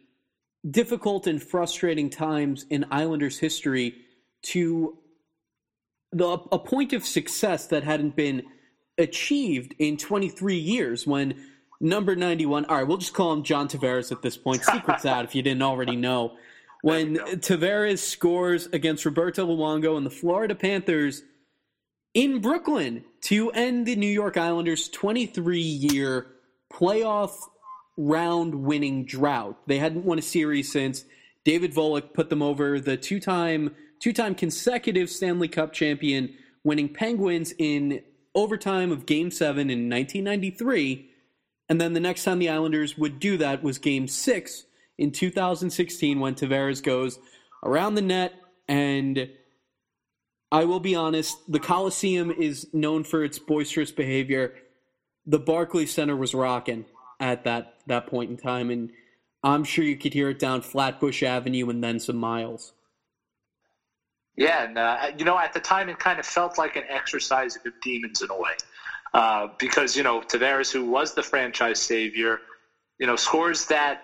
difficult 0.69 1.27
and 1.27 1.43
frustrating 1.43 2.11
times 2.11 2.67
in 2.71 2.85
Islanders 2.91 3.39
history 3.39 3.95
to 4.43 4.99
the, 6.13 6.39
a 6.53 6.59
point 6.59 6.93
of 6.93 7.05
success 7.05 7.67
that 7.69 7.83
hadn't 7.83 8.17
been 8.17 8.45
achieved 8.97 9.75
in 9.79 9.97
23 9.97 10.57
years 10.57 11.07
when 11.07 11.35
number 11.85 12.17
91 12.17 12.65
all 12.65 12.77
right 12.77 12.89
we'll 12.89 12.97
just 12.97 13.15
call 13.15 13.33
him 13.33 13.43
john 13.43 13.69
tavares 13.69 14.11
at 14.11 14.23
this 14.23 14.37
point. 14.37 14.65
Secrets 14.65 15.05
out 15.07 15.25
if 15.25 15.35
you 15.35 15.43
didn't 15.43 15.63
already 15.63 15.97
know. 15.97 16.33
When 16.83 17.17
tavares 17.17 17.99
scores 17.99 18.67
against 18.73 19.05
roberto 19.05 19.47
luongo 19.47 19.97
and 19.97 20.05
the 20.05 20.11
florida 20.11 20.55
panthers 20.55 21.23
in 22.15 22.41
brooklyn 22.41 23.05
to 23.23 23.51
end 23.51 23.87
the 23.87 23.97
new 23.97 24.07
york 24.07 24.37
islanders 24.37 24.89
23 24.89 25.61
year 25.61 26.27
playoff 26.73 27.33
round 27.97 28.55
winning 28.55 29.05
drought. 29.05 29.57
They 29.67 29.79
hadn't 29.79 30.05
won 30.05 30.19
a 30.19 30.23
series 30.23 30.73
since. 30.73 31.05
David 31.45 31.73
volek 31.73 32.13
put 32.13 32.31
them 32.31 32.43
over 32.43 32.81
the 32.81 32.97
two 32.97 33.21
time 33.21 33.75
two 34.01 34.13
time 34.13 34.35
consecutive 34.35 35.09
stanley 35.09 35.49
cup 35.49 35.73
champion 35.73 36.35
winning 36.65 36.89
penguins 36.89 37.53
in 37.59 38.03
overtime 38.35 38.91
of 38.91 39.07
Game 39.07 39.31
7 39.31 39.71
in 39.71 39.89
1993. 39.89 41.11
And 41.69 41.81
then 41.81 41.93
the 41.93 42.01
next 42.01 42.25
time 42.25 42.39
the 42.39 42.51
Islanders 42.51 42.99
would 42.99 43.19
do 43.19 43.37
that 43.39 43.63
was 43.63 43.79
Game 43.79 44.07
6 44.07 44.65
in 44.99 45.11
2016 45.11 46.21
when 46.21 46.35
Tavares 46.35 46.83
goes 46.83 47.19
around 47.63 47.95
the 47.95 48.03
net. 48.03 48.35
And 48.69 49.31
I 50.53 50.65
will 50.65 50.81
be 50.81 50.95
honest, 50.95 51.39
the 51.51 51.61
Coliseum 51.61 52.31
is 52.31 52.67
known 52.73 53.05
for 53.05 53.25
its 53.25 53.39
boisterous 53.39 53.91
behavior. 53.91 54.55
The 55.27 55.39
Barclays 55.39 55.93
Center 55.93 56.17
was 56.17 56.35
rocking 56.35 56.85
at 57.19 57.45
that, 57.45 57.75
that 57.87 58.07
point 58.07 58.31
in 58.31 58.37
time. 58.37 58.71
And 58.71 58.91
I'm 59.43 59.65
sure 59.65 59.85
you 59.85 59.97
could 59.97 60.13
hear 60.13 60.31
it 60.31 60.39
down 60.39 60.63
Flatbush 60.63 61.23
Avenue 61.23 61.69
and 61.71 61.83
then 61.83 61.99
some 61.99 62.17
miles. 62.17 62.73
Yeah, 64.37 64.65
and 64.65 64.79
uh, 64.79 65.13
you 65.17 65.25
know, 65.25 65.39
at 65.39 65.53
the 65.53 65.61
time, 65.61 65.89
it 65.89 65.99
kind 65.99 66.19
of 66.19 66.27
felt 66.27 66.59
like 66.59 66.77
an 66.77 66.83
exercise 66.89 67.57
of 67.57 67.73
demons 67.83 68.21
in 68.21 68.31
a 68.31 68.37
way, 68.37 68.53
uh, 69.15 69.49
because 69.59 69.97
you 69.97 70.03
know 70.03 70.21
Tavares, 70.21 70.73
who 70.73 70.85
was 70.85 71.15
the 71.15 71.23
franchise 71.23 71.81
savior, 71.81 72.41
you 72.99 73.07
know, 73.07 73.17
scores 73.17 73.67
that 73.67 73.99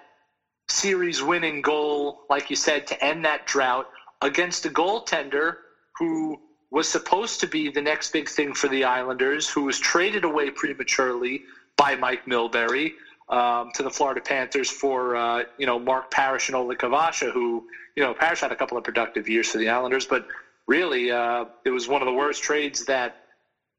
series-winning 0.69 1.63
goal, 1.63 2.19
like 2.31 2.49
you 2.51 2.57
said, 2.57 2.87
to 2.89 3.05
end 3.05 3.25
that 3.25 3.45
drought 3.47 3.87
against 4.23 4.67
a 4.67 4.71
goaltender 4.71 5.55
who 5.99 6.37
was 6.71 6.89
supposed 6.89 7.41
to 7.41 7.49
be 7.49 7.71
the 7.71 7.83
next 7.83 8.13
big 8.13 8.29
thing 8.29 8.55
for 8.55 8.69
the 8.69 8.85
Islanders, 8.85 9.49
who 9.49 9.65
was 9.65 9.79
traded 9.81 10.25
away 10.25 10.51
prematurely 10.51 11.43
by 11.77 11.97
Mike 11.97 12.23
Milbury 12.29 12.93
um, 13.29 13.71
to 13.75 13.83
the 13.83 13.91
Florida 13.91 14.21
Panthers 14.21 14.71
for 14.71 15.17
uh, 15.17 15.45
you 15.59 15.67
know 15.67 15.79
Mark 15.81 16.11
Parrish 16.13 16.49
and 16.49 16.57
Oleg 16.57 16.79
Kvasha, 16.79 17.33
who 17.33 17.65
you 17.97 18.03
know 18.05 18.15
Parrish 18.15 18.41
had 18.41 18.53
a 18.53 18.57
couple 18.57 18.79
of 18.79 18.85
productive 18.85 19.29
years 19.29 19.49
for 19.49 19.59
the 19.59 19.69
Islanders, 19.69 20.07
but 20.07 20.25
really 20.69 21.11
uh, 21.11 21.47
it 21.65 21.71
was 21.71 21.89
one 21.89 22.03
of 22.03 22.07
the 22.07 22.13
worst 22.13 22.43
trades 22.43 22.85
that 22.87 23.15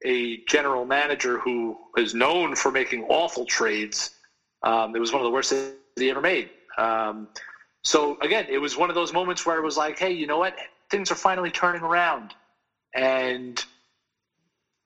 a 0.05 0.37
general 0.47 0.85
manager 0.85 1.39
who 1.39 1.77
is 1.97 2.13
known 2.13 2.55
for 2.55 2.71
making 2.71 3.03
awful 3.03 3.45
trades. 3.45 4.09
Um, 4.63 4.95
it 4.95 4.99
was 4.99 5.11
one 5.11 5.21
of 5.21 5.25
the 5.25 5.31
worst 5.31 5.51
that 5.51 5.75
he 5.95 6.09
ever 6.09 6.21
made. 6.21 6.49
Um, 6.77 7.27
so 7.83 8.17
again, 8.21 8.45
it 8.49 8.57
was 8.57 8.77
one 8.77 8.89
of 8.89 8.95
those 8.95 9.13
moments 9.13 9.45
where 9.45 9.57
it 9.57 9.63
was 9.63 9.77
like, 9.77 9.97
hey, 9.97 10.11
you 10.11 10.27
know 10.27 10.37
what? 10.37 10.55
Things 10.89 11.11
are 11.11 11.15
finally 11.15 11.51
turning 11.51 11.81
around, 11.81 12.33
and 12.93 13.63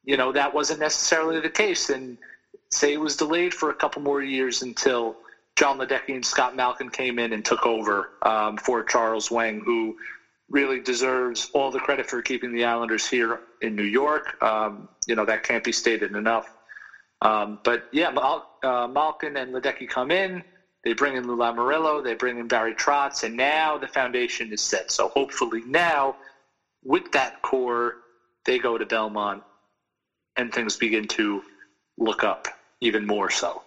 you 0.04 0.18
know 0.18 0.32
that 0.32 0.54
wasn't 0.54 0.80
necessarily 0.80 1.40
the 1.40 1.50
case. 1.50 1.90
And 1.90 2.18
say 2.72 2.94
it 2.94 3.00
was 3.00 3.16
delayed 3.16 3.54
for 3.54 3.70
a 3.70 3.74
couple 3.74 4.02
more 4.02 4.22
years 4.22 4.62
until 4.62 5.16
John 5.56 5.80
Ledecky 5.80 6.14
and 6.14 6.26
Scott 6.26 6.56
Malkin 6.56 6.90
came 6.90 7.18
in 7.18 7.34
and 7.34 7.44
took 7.44 7.66
over 7.66 8.10
um, 8.22 8.58
for 8.58 8.84
Charles 8.84 9.32
Wang, 9.32 9.62
who 9.64 9.96
really 10.50 10.80
deserves 10.80 11.50
all 11.54 11.72
the 11.72 11.80
credit 11.80 12.06
for 12.06 12.22
keeping 12.22 12.54
the 12.54 12.66
Islanders 12.66 13.08
here 13.08 13.40
in 13.66 13.76
New 13.76 13.84
York. 13.84 14.42
Um, 14.42 14.88
you 15.08 15.16
know, 15.16 15.26
that 15.26 15.44
can't 15.44 15.64
be 15.64 15.72
stated 15.72 16.16
enough. 16.16 16.54
Um, 17.22 17.60
but 17.64 17.86
yeah, 17.92 18.12
Mal- 18.12 18.50
uh, 18.64 18.88
Malkin 18.88 19.38
and 19.38 19.54
Ledecky 19.54 19.88
come 19.88 20.12
in. 20.12 20.44
They 20.84 20.94
bring 20.94 21.16
in 21.16 21.28
Lou 21.28 21.36
Lamoriello. 21.36 22.04
They 22.04 22.14
bring 22.14 22.38
in 22.38 22.48
Barry 22.48 22.76
Trotz. 22.76 23.24
And 23.24 23.36
now 23.36 23.78
the 23.78 23.88
foundation 23.88 24.54
is 24.54 24.62
set. 24.62 24.92
So 24.92 25.10
hopefully 25.10 25.64
now, 25.66 26.16
with 26.84 27.12
that 27.14 27.42
core, 27.42 27.96
they 28.46 28.60
go 28.60 28.78
to 28.78 28.86
Belmont 28.86 29.44
and 30.38 30.54
things 30.54 30.78
begin 30.78 31.08
to 31.08 31.42
look 31.98 32.24
up 32.24 32.48
even 32.82 33.06
more 33.06 33.30
so. 33.32 33.64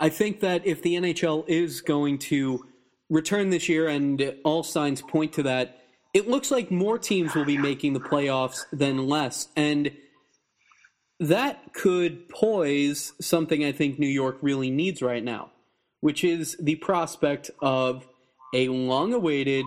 I 0.00 0.08
think 0.08 0.40
that 0.40 0.66
if 0.66 0.82
the 0.82 0.94
NHL 0.94 1.44
is 1.48 1.80
going 1.80 2.18
to 2.18 2.64
return 3.10 3.50
this 3.50 3.68
year, 3.68 3.88
and 3.88 4.34
all 4.44 4.62
signs 4.62 5.02
point 5.02 5.32
to 5.34 5.42
that, 5.44 5.78
it 6.14 6.28
looks 6.28 6.50
like 6.50 6.70
more 6.70 6.98
teams 6.98 7.34
will 7.34 7.44
be 7.44 7.58
making 7.58 7.92
the 7.92 8.00
playoffs 8.00 8.64
than 8.72 9.06
less. 9.06 9.48
And 9.56 9.90
that 11.20 11.74
could 11.74 12.28
poise 12.28 13.12
something 13.20 13.64
I 13.64 13.72
think 13.72 13.98
New 13.98 14.08
York 14.08 14.38
really 14.40 14.70
needs 14.70 15.02
right 15.02 15.22
now, 15.22 15.50
which 16.00 16.24
is 16.24 16.56
the 16.60 16.76
prospect 16.76 17.50
of 17.60 18.06
a 18.54 18.68
long 18.68 19.12
awaited 19.12 19.66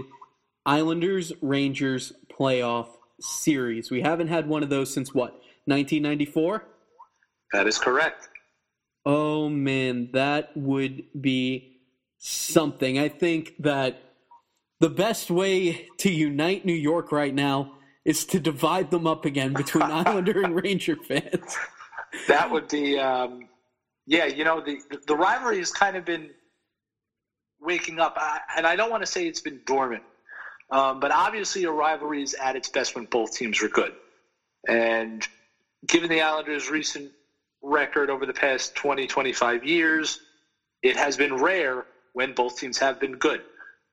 Islanders 0.65 1.33
Rangers 1.41 2.13
playoff 2.31 2.87
series. 3.19 3.91
We 3.91 4.01
haven't 4.01 4.27
had 4.27 4.47
one 4.47 4.63
of 4.63 4.69
those 4.69 4.93
since 4.93 5.13
what, 5.13 5.33
1994? 5.65 6.65
That 7.53 7.67
is 7.67 7.77
correct. 7.77 8.29
Oh 9.05 9.49
man, 9.49 10.09
that 10.13 10.55
would 10.55 11.03
be 11.19 11.79
something. 12.17 12.99
I 12.99 13.09
think 13.09 13.53
that 13.59 14.10
the 14.81 14.89
best 14.89 15.29
way 15.29 15.87
to 15.97 16.11
unite 16.11 16.65
New 16.65 16.73
York 16.73 17.11
right 17.11 17.33
now 17.33 17.73
is 18.03 18.25
to 18.25 18.39
divide 18.39 18.89
them 18.89 19.05
up 19.05 19.25
again 19.25 19.53
between 19.53 19.83
Islander 19.91 20.41
and 20.41 20.55
Ranger 20.55 20.95
fans. 20.95 21.55
That 22.27 22.49
would 22.49 22.67
be, 22.67 22.99
um, 22.99 23.47
yeah. 24.07 24.25
You 24.25 24.43
know, 24.43 24.59
the 24.59 24.79
the 25.07 25.15
rivalry 25.15 25.59
has 25.59 25.71
kind 25.71 25.95
of 25.95 26.03
been 26.03 26.31
waking 27.61 27.99
up, 27.99 28.17
and 28.57 28.65
I 28.65 28.75
don't 28.75 28.89
want 28.89 29.03
to 29.03 29.07
say 29.07 29.27
it's 29.27 29.39
been 29.39 29.61
dormant, 29.65 30.03
um, 30.71 30.99
but 30.99 31.11
obviously 31.11 31.63
a 31.65 31.71
rivalry 31.71 32.23
is 32.23 32.33
at 32.33 32.55
its 32.55 32.67
best 32.67 32.95
when 32.95 33.05
both 33.05 33.33
teams 33.33 33.61
are 33.61 33.69
good. 33.69 33.93
And 34.67 35.25
given 35.87 36.09
the 36.09 36.21
Islanders' 36.21 36.71
recent 36.71 37.11
record 37.61 38.09
over 38.09 38.25
the 38.25 38.33
past 38.33 38.73
20, 38.75 39.05
25 39.05 39.63
years, 39.63 40.19
it 40.81 40.97
has 40.97 41.17
been 41.17 41.35
rare 41.35 41.85
when 42.13 42.33
both 42.33 42.57
teams 42.57 42.79
have 42.79 42.99
been 42.99 43.17
good. 43.17 43.41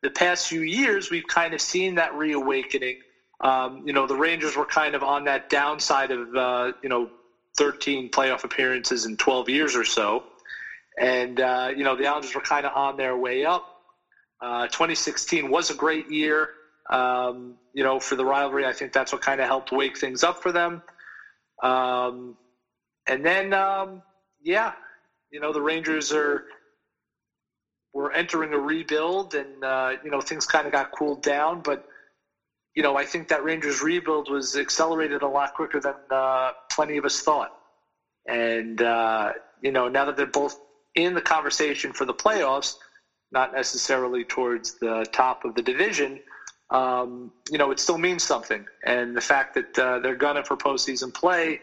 The 0.02 0.11
past 0.11 0.46
few 0.46 0.62
years, 0.62 1.11
we've 1.11 1.26
kind 1.26 1.54
of 1.54 1.61
seen 1.61 1.96
that 1.96 2.14
reawakening. 2.14 2.98
Um, 3.40 3.82
you 3.84 3.92
know, 3.92 4.06
the 4.06 4.16
Rangers 4.16 4.56
were 4.56 4.66
kind 4.66 4.94
of 4.94 5.02
on 5.02 5.24
that 5.24 5.48
downside 5.48 6.11
of, 6.11 6.34
uh, 6.34 6.72
you 6.82 6.88
know, 6.88 7.11
13 7.56 8.11
playoff 8.11 8.44
appearances 8.44 9.06
in 9.06 9.16
12 9.16 9.48
years 9.48 9.76
or 9.76 9.84
so. 9.84 10.24
And, 10.98 11.40
uh, 11.40 11.70
you 11.76 11.84
know, 11.84 11.96
the 11.96 12.06
Islanders 12.06 12.34
were 12.34 12.40
kind 12.40 12.66
of 12.66 12.72
on 12.74 12.96
their 12.96 13.16
way 13.16 13.44
up. 13.44 13.64
Uh, 14.40 14.66
2016 14.68 15.50
was 15.50 15.70
a 15.70 15.74
great 15.74 16.11
year, 16.11 16.48
um, 16.90 17.56
you 17.72 17.82
know, 17.84 17.98
for 18.00 18.16
the 18.16 18.24
rivalry. 18.24 18.66
I 18.66 18.72
think 18.72 18.92
that's 18.92 19.12
what 19.12 19.20
kind 19.22 19.40
of 19.40 19.46
helped 19.46 19.72
wake 19.72 19.98
things 19.98 20.22
up 20.24 20.42
for 20.42 20.52
them. 20.52 20.82
Um, 21.62 22.37
and 23.08 23.24
then, 23.24 23.52
um, 23.52 24.02
yeah, 24.42 24.72
you 25.30 25.40
know, 25.40 25.52
the 25.52 25.62
Rangers 25.62 26.12
are 26.12 26.44
were 27.98 28.12
entering 28.12 28.54
a 28.54 28.58
rebuild, 28.58 29.34
and 29.34 29.62
uh, 29.64 29.92
you 30.02 30.11
know 30.11 30.20
things 30.20 30.46
kind 30.46 30.66
of 30.66 30.72
got 30.72 30.90
cooled 30.90 31.22
down. 31.22 31.61
But 31.61 31.80
you 32.74 32.82
know, 32.82 32.96
I 32.96 33.04
think 33.04 33.28
that 33.28 33.42
Rangers 33.42 33.82
rebuild 33.82 34.30
was 34.30 34.56
accelerated 34.56 35.22
a 35.22 35.28
lot 35.28 35.52
quicker 35.54 35.80
than 35.80 35.94
uh, 36.11 36.52
plenty 36.70 36.96
of 36.96 37.04
us 37.04 37.20
thought. 37.20 37.50
And 38.26 38.80
uh, 38.80 39.32
you 39.61 39.72
know, 39.72 39.88
now 39.88 40.04
that 40.04 40.16
they're 40.16 40.26
both 40.26 40.56
in 40.94 41.14
the 41.14 41.22
conversation 41.22 41.92
for 41.92 42.04
the 42.04 42.14
playoffs, 42.14 42.76
not 43.32 43.52
necessarily 43.52 44.24
towards 44.24 44.76
the 44.80 45.04
top 45.12 45.44
of 45.44 45.54
the 45.54 45.62
division, 45.62 46.20
um, 46.70 47.32
you 47.50 47.58
know, 47.58 47.70
it 47.70 47.80
still 47.80 47.98
means 47.98 48.22
something. 48.22 48.64
And 48.84 49.16
the 49.16 49.20
fact 49.20 49.54
that 49.54 49.78
uh, 49.78 49.98
they're 50.00 50.16
gunning 50.16 50.44
for 50.44 50.56
postseason 50.56 51.12
play 51.12 51.61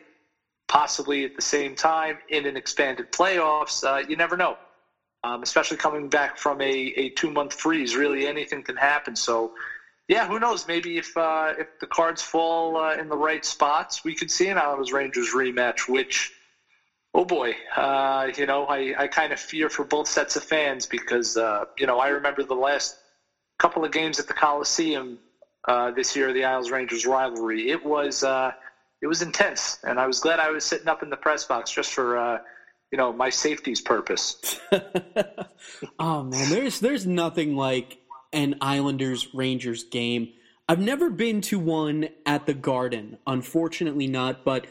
possibly 0.67 1.23
at 1.23 1.31
the 1.35 1.41
same 1.41 1.75
time 1.75 2.17
in 2.29 2.45
an 2.45 2.57
expanded 2.57 3.11
playoffs. 3.11 3.83
Uh, 3.83 4.03
you 4.07 4.15
never 4.15 4.35
know, 4.35 4.57
um, 5.25 5.41
especially 5.41 5.77
coming 5.77 6.07
back 6.07 6.37
from 6.37 6.61
a, 6.61 6.93
a 6.95 7.09
two 7.09 7.31
month 7.31 7.53
freeze. 7.53 7.95
Really, 7.95 8.27
anything 8.27 8.63
can 8.63 8.75
happen. 8.75 9.15
So, 9.15 9.53
yeah, 10.07 10.27
who 10.27 10.39
knows? 10.39 10.67
Maybe 10.67 10.97
if 10.97 11.15
uh, 11.17 11.53
if 11.57 11.67
the 11.79 11.87
cards 11.87 12.21
fall 12.21 12.77
uh, 12.77 12.95
in 12.95 13.09
the 13.09 13.17
right 13.17 13.43
spots, 13.43 14.03
we 14.03 14.13
could 14.13 14.29
see 14.29 14.49
an 14.49 14.57
Islanders 14.57 14.91
Rangers 14.91 15.33
rematch. 15.33 15.87
Which, 15.87 16.31
oh 17.13 17.25
boy, 17.25 17.55
uh, 17.75 18.27
you 18.37 18.45
know, 18.45 18.65
I, 18.65 18.93
I 18.97 19.07
kind 19.07 19.33
of 19.33 19.39
fear 19.39 19.69
for 19.69 19.83
both 19.83 20.07
sets 20.07 20.35
of 20.35 20.43
fans 20.43 20.85
because 20.85 21.37
uh, 21.37 21.65
you 21.77 21.87
know 21.87 21.97
I 21.97 22.09
remember 22.09 22.43
the 22.43 22.53
last 22.53 22.95
couple 23.57 23.83
of 23.83 23.91
games 23.91 24.19
at 24.19 24.27
the 24.27 24.33
Coliseum 24.33 25.17
uh, 25.67 25.89
this 25.91 26.15
year, 26.15 26.33
the 26.33 26.45
Isles 26.45 26.69
Rangers 26.69 27.05
rivalry. 27.05 27.69
It 27.71 27.83
was 27.83 28.23
it 29.01 29.07
was 29.07 29.23
intense, 29.23 29.79
and 29.83 29.99
I 29.99 30.05
was 30.05 30.19
glad 30.19 30.39
I 30.39 30.51
was 30.51 30.63
sitting 30.63 30.87
up 30.87 31.01
in 31.01 31.09
the 31.09 31.17
press 31.17 31.45
box 31.45 31.71
just 31.71 31.93
for 31.93 32.17
uh, 32.17 32.37
you 32.95 32.97
know 32.97 33.11
my 33.11 33.29
safety's 33.29 33.81
purpose. 33.81 34.57
oh 35.99 36.23
man, 36.23 36.49
there's 36.49 36.79
there's 36.79 37.05
nothing 37.05 37.57
like 37.57 37.97
an 38.31 38.55
Islanders 38.61 39.27
Rangers 39.33 39.83
game. 39.83 40.29
I've 40.69 40.79
never 40.79 41.09
been 41.09 41.41
to 41.41 41.59
one 41.59 42.07
at 42.25 42.45
the 42.45 42.53
Garden, 42.53 43.17
unfortunately 43.27 44.07
not, 44.07 44.45
but 44.45 44.67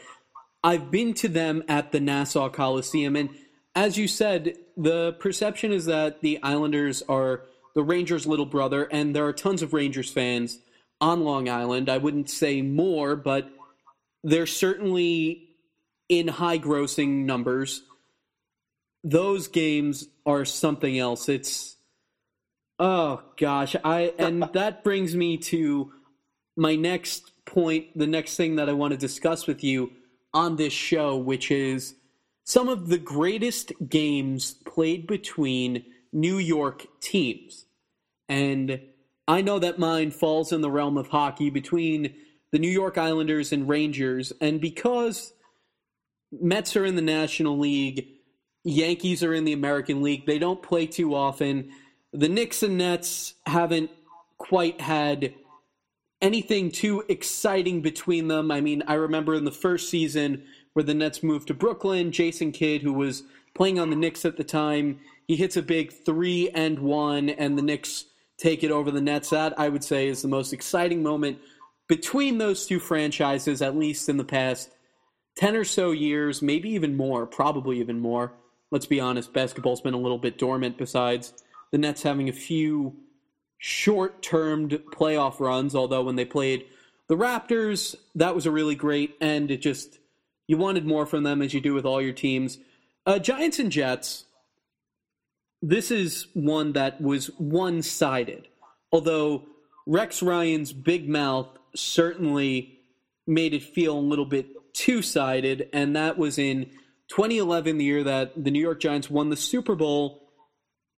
I've 0.63 0.89
been 0.89 1.13
to 1.15 1.27
them 1.27 1.61
at 1.67 1.91
the 1.91 1.99
Nassau 1.99 2.49
Coliseum, 2.49 3.15
and 3.15 3.29
as 3.75 3.95
you 3.95 4.07
said, 4.07 4.55
the 4.75 5.13
perception 5.19 5.71
is 5.71 5.85
that 5.85 6.21
the 6.21 6.41
Islanders 6.41 7.03
are 7.07 7.43
the 7.75 7.83
Rangers' 7.83 8.25
little 8.25 8.47
brother, 8.47 8.85
and 8.85 9.15
there 9.15 9.27
are 9.27 9.33
tons 9.33 9.61
of 9.61 9.71
Rangers 9.71 10.09
fans 10.09 10.57
on 10.99 11.23
Long 11.23 11.47
Island. 11.47 11.89
I 11.89 11.99
wouldn't 11.99 12.31
say 12.31 12.63
more, 12.63 13.15
but 13.15 13.51
they're 14.23 14.47
certainly 14.47 15.49
in 16.09 16.27
high 16.27 16.57
grossing 16.57 17.25
numbers. 17.25 17.83
Those 19.05 19.47
games 19.47 20.07
are 20.25 20.43
something 20.43 20.97
else. 20.97 21.29
It's 21.29 21.77
oh 22.79 23.21
gosh, 23.37 23.75
I 23.83 24.13
and 24.19 24.43
that 24.53 24.83
brings 24.83 25.15
me 25.15 25.37
to 25.37 25.93
my 26.57 26.75
next 26.75 27.31
point, 27.45 27.97
the 27.97 28.07
next 28.07 28.35
thing 28.35 28.55
that 28.55 28.69
I 28.69 28.73
want 28.73 28.91
to 28.91 28.97
discuss 28.97 29.47
with 29.47 29.63
you 29.63 29.91
on 30.33 30.55
this 30.55 30.73
show, 30.73 31.15
which 31.15 31.51
is 31.51 31.95
some 32.43 32.67
of 32.67 32.89
the 32.89 32.97
greatest 32.97 33.71
games 33.87 34.53
played 34.65 35.07
between 35.07 35.85
New 36.11 36.37
York 36.37 36.85
teams. 37.01 37.65
And 38.27 38.81
I 39.27 39.41
know 39.41 39.59
that 39.59 39.79
mine 39.79 40.11
falls 40.11 40.51
in 40.51 40.61
the 40.61 40.71
realm 40.71 40.97
of 40.97 41.07
hockey 41.07 41.49
between 41.49 42.15
the 42.51 42.59
New 42.59 42.69
York 42.69 42.97
Islanders 42.97 43.51
and 43.51 43.67
Rangers. 43.67 44.33
And 44.41 44.61
because 44.61 45.33
Mets 46.31 46.75
are 46.75 46.85
in 46.85 46.95
the 46.95 47.01
National 47.01 47.57
League, 47.57 48.07
Yankees 48.65 49.23
are 49.23 49.33
in 49.33 49.45
the 49.45 49.53
American 49.53 50.01
League, 50.01 50.25
they 50.25 50.39
don't 50.39 50.61
play 50.61 50.87
too 50.87 51.13
often. 51.13 51.71
The 52.11 52.27
Knicks 52.27 52.63
and 52.63 52.77
Nets 52.77 53.35
haven't 53.45 53.91
quite 54.37 54.81
had 54.81 55.35
anything 56.19 56.71
too 56.71 57.03
exciting 57.07 57.81
between 57.81 58.27
them. 58.27 58.49
I 58.49 58.61
mean, 58.61 58.83
I 58.87 58.95
remember 58.95 59.35
in 59.35 59.45
the 59.45 59.51
first 59.51 59.89
season 59.89 60.43
where 60.73 60.83
the 60.83 60.95
Nets 60.95 61.21
moved 61.21 61.47
to 61.47 61.53
Brooklyn, 61.53 62.11
Jason 62.11 62.51
Kidd, 62.51 62.81
who 62.81 62.93
was 62.93 63.23
playing 63.53 63.79
on 63.79 63.91
the 63.91 63.95
Knicks 63.95 64.25
at 64.25 64.35
the 64.35 64.43
time, 64.43 64.99
he 65.27 65.35
hits 65.35 65.55
a 65.55 65.61
big 65.61 65.93
three 65.93 66.49
and 66.49 66.79
one, 66.79 67.29
and 67.29 67.57
the 67.57 67.61
Knicks 67.61 68.05
take 68.37 68.63
it 68.63 68.71
over 68.71 68.89
the 68.89 69.01
Nets. 69.01 69.29
That 69.29 69.57
I 69.59 69.69
would 69.69 69.83
say 69.83 70.07
is 70.07 70.21
the 70.21 70.27
most 70.27 70.53
exciting 70.53 71.03
moment 71.03 71.37
between 71.87 72.39
those 72.39 72.65
two 72.65 72.79
franchises, 72.79 73.61
at 73.61 73.77
least 73.77 74.09
in 74.09 74.17
the 74.17 74.23
past 74.23 74.71
10 75.37 75.55
or 75.55 75.63
so 75.63 75.91
years, 75.91 76.41
maybe 76.41 76.69
even 76.69 76.97
more, 76.97 77.25
probably 77.27 77.79
even 77.79 77.99
more. 77.99 78.33
Let's 78.75 78.85
be 78.85 78.99
honest, 78.99 79.31
basketball's 79.31 79.79
been 79.79 79.93
a 79.93 79.97
little 79.97 80.17
bit 80.17 80.37
dormant 80.37 80.77
besides 80.77 81.31
the 81.71 81.77
Nets 81.77 82.03
having 82.03 82.27
a 82.27 82.33
few 82.33 82.97
short 83.57 84.21
term 84.21 84.67
playoff 84.67 85.39
runs, 85.39 85.73
although 85.73 86.03
when 86.03 86.17
they 86.17 86.25
played 86.25 86.65
the 87.07 87.15
Raptors, 87.15 87.95
that 88.15 88.35
was 88.35 88.45
a 88.45 88.51
really 88.51 88.75
great 88.75 89.15
end. 89.21 89.49
It 89.49 89.61
just, 89.61 89.99
you 90.47 90.57
wanted 90.57 90.85
more 90.85 91.05
from 91.05 91.23
them 91.23 91.41
as 91.41 91.53
you 91.53 91.61
do 91.61 91.73
with 91.73 91.85
all 91.85 92.01
your 92.01 92.11
teams. 92.11 92.57
Uh, 93.05 93.17
Giants 93.17 93.59
and 93.59 93.71
Jets, 93.71 94.25
this 95.61 95.89
is 95.89 96.27
one 96.33 96.73
that 96.73 96.99
was 96.99 97.27
one 97.37 97.81
sided. 97.81 98.49
Although 98.91 99.43
Rex 99.87 100.21
Ryan's 100.21 100.73
big 100.73 101.07
mouth 101.07 101.47
certainly 101.77 102.77
made 103.25 103.53
it 103.53 103.63
feel 103.63 103.97
a 103.97 104.01
little 104.01 104.25
bit 104.25 104.47
two 104.73 105.01
sided, 105.01 105.69
and 105.71 105.95
that 105.95 106.17
was 106.17 106.37
in 106.37 106.71
2011, 107.09 107.77
the 107.77 107.85
year 107.85 108.03
that 108.03 108.43
the 108.43 108.51
New 108.51 108.61
York 108.61 108.79
Giants 108.79 109.09
won 109.09 109.29
the 109.29 109.37
Super 109.37 109.75
Bowl. 109.75 110.21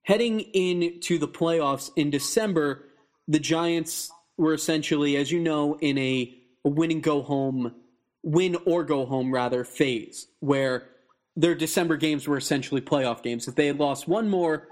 Heading 0.03 0.39
into 0.39 1.17
the 1.17 1.27
playoffs 1.27 1.91
in 1.97 2.09
December, 2.09 2.85
the 3.27 3.39
Giants 3.39 4.09
were 4.37 4.53
essentially, 4.53 5.17
as 5.17 5.31
you 5.31 5.39
know, 5.39 5.77
in 5.79 5.97
a, 5.97 6.33
win 6.63 6.91
and 6.91 7.03
go 7.03 7.21
home, 7.21 7.73
win 8.23 8.57
or 8.65 8.83
go 8.83 9.05
home 9.05 9.33
rather 9.33 9.63
phase, 9.63 10.27
where 10.39 10.87
their 11.35 11.55
December 11.55 11.97
games 11.97 12.27
were 12.27 12.37
essentially 12.37 12.81
playoff 12.81 13.21
games. 13.21 13.47
If 13.47 13.55
they 13.55 13.67
had 13.67 13.79
lost 13.79 14.07
one 14.07 14.29
more, 14.29 14.67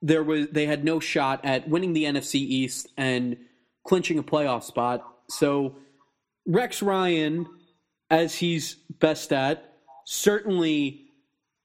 there 0.00 0.22
was 0.22 0.48
they 0.52 0.66
had 0.66 0.84
no 0.84 1.00
shot 1.00 1.44
at 1.44 1.68
winning 1.68 1.92
the 1.92 2.04
NFC 2.04 2.36
East 2.36 2.88
and 2.96 3.36
clinching 3.84 4.18
a 4.18 4.22
playoff 4.22 4.62
spot. 4.62 5.06
So 5.28 5.76
Rex 6.46 6.82
Ryan, 6.82 7.46
as 8.10 8.34
he's 8.34 8.74
best 8.74 9.32
at, 9.32 9.67
certainly 10.10 11.02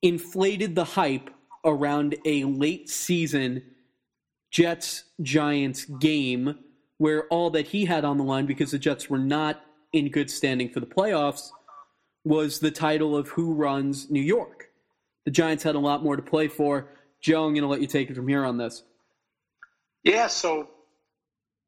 inflated 0.02 0.76
the 0.76 0.84
hype 0.84 1.30
around 1.64 2.14
a 2.26 2.44
late 2.44 2.90
season 2.90 3.64
Jets 4.52 5.06
Giants 5.22 5.86
game 5.86 6.60
where 6.98 7.24
all 7.28 7.52
that 7.52 7.68
he 7.68 7.86
had 7.86 8.04
on 8.04 8.18
the 8.18 8.24
line 8.26 8.46
because 8.46 8.72
the 8.72 8.78
Jets 8.78 9.10
were 9.10 9.18
not 9.18 9.64
in 9.94 10.10
good 10.10 10.30
standing 10.30 10.70
for 10.70 10.82
the 10.82 10.86
playoffs 10.86 11.52
was 12.26 12.60
the 12.60 12.70
title 12.70 13.16
of 13.16 13.30
Who 13.30 13.54
Runs 13.54 14.12
New 14.12 14.22
York. 14.22 14.68
The 15.24 15.32
Giants 15.32 15.64
had 15.64 15.76
a 15.76 15.80
lot 15.80 16.04
more 16.04 16.18
to 16.18 16.22
play 16.22 16.50
for. 16.50 16.90
Joe, 17.22 17.46
I'm 17.46 17.54
going 17.54 17.62
to 17.62 17.70
let 17.70 17.80
you 17.80 17.88
take 17.88 18.10
it 18.10 18.16
from 18.16 18.28
here 18.28 18.44
on 18.44 18.58
this. 18.58 18.84
Yeah, 20.04 20.28
so 20.28 20.68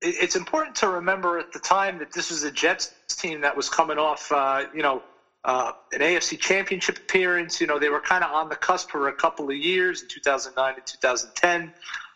it's 0.02 0.36
important 0.36 0.76
to 0.78 0.90
remember 0.90 1.40
at 1.40 1.54
the 1.54 1.60
time 1.60 2.00
that 2.00 2.12
this 2.12 2.32
was 2.32 2.44
a 2.44 2.52
Jets 2.52 2.94
team 3.08 3.40
that 3.42 3.56
was 3.56 3.70
coming 3.70 3.98
off, 3.98 4.30
uh, 4.34 4.66
you 4.76 4.84
know, 4.84 5.02
uh, 5.46 5.72
an 5.94 6.00
AFC 6.00 6.40
Championship 6.40 6.98
appearance. 6.98 7.62
You 7.62 7.68
know, 7.68 7.80
they 7.80 7.90
were 7.90 8.02
kind 8.02 8.24
of 8.24 8.32
on 8.32 8.50
the 8.50 8.56
cusp 8.56 8.90
for 8.90 9.08
a 9.08 9.14
couple 9.14 9.50
of 9.50 9.56
years 9.56 10.02
in 10.02 10.08
2009 10.08 10.74
and 10.76 10.86
2010. 10.86 11.72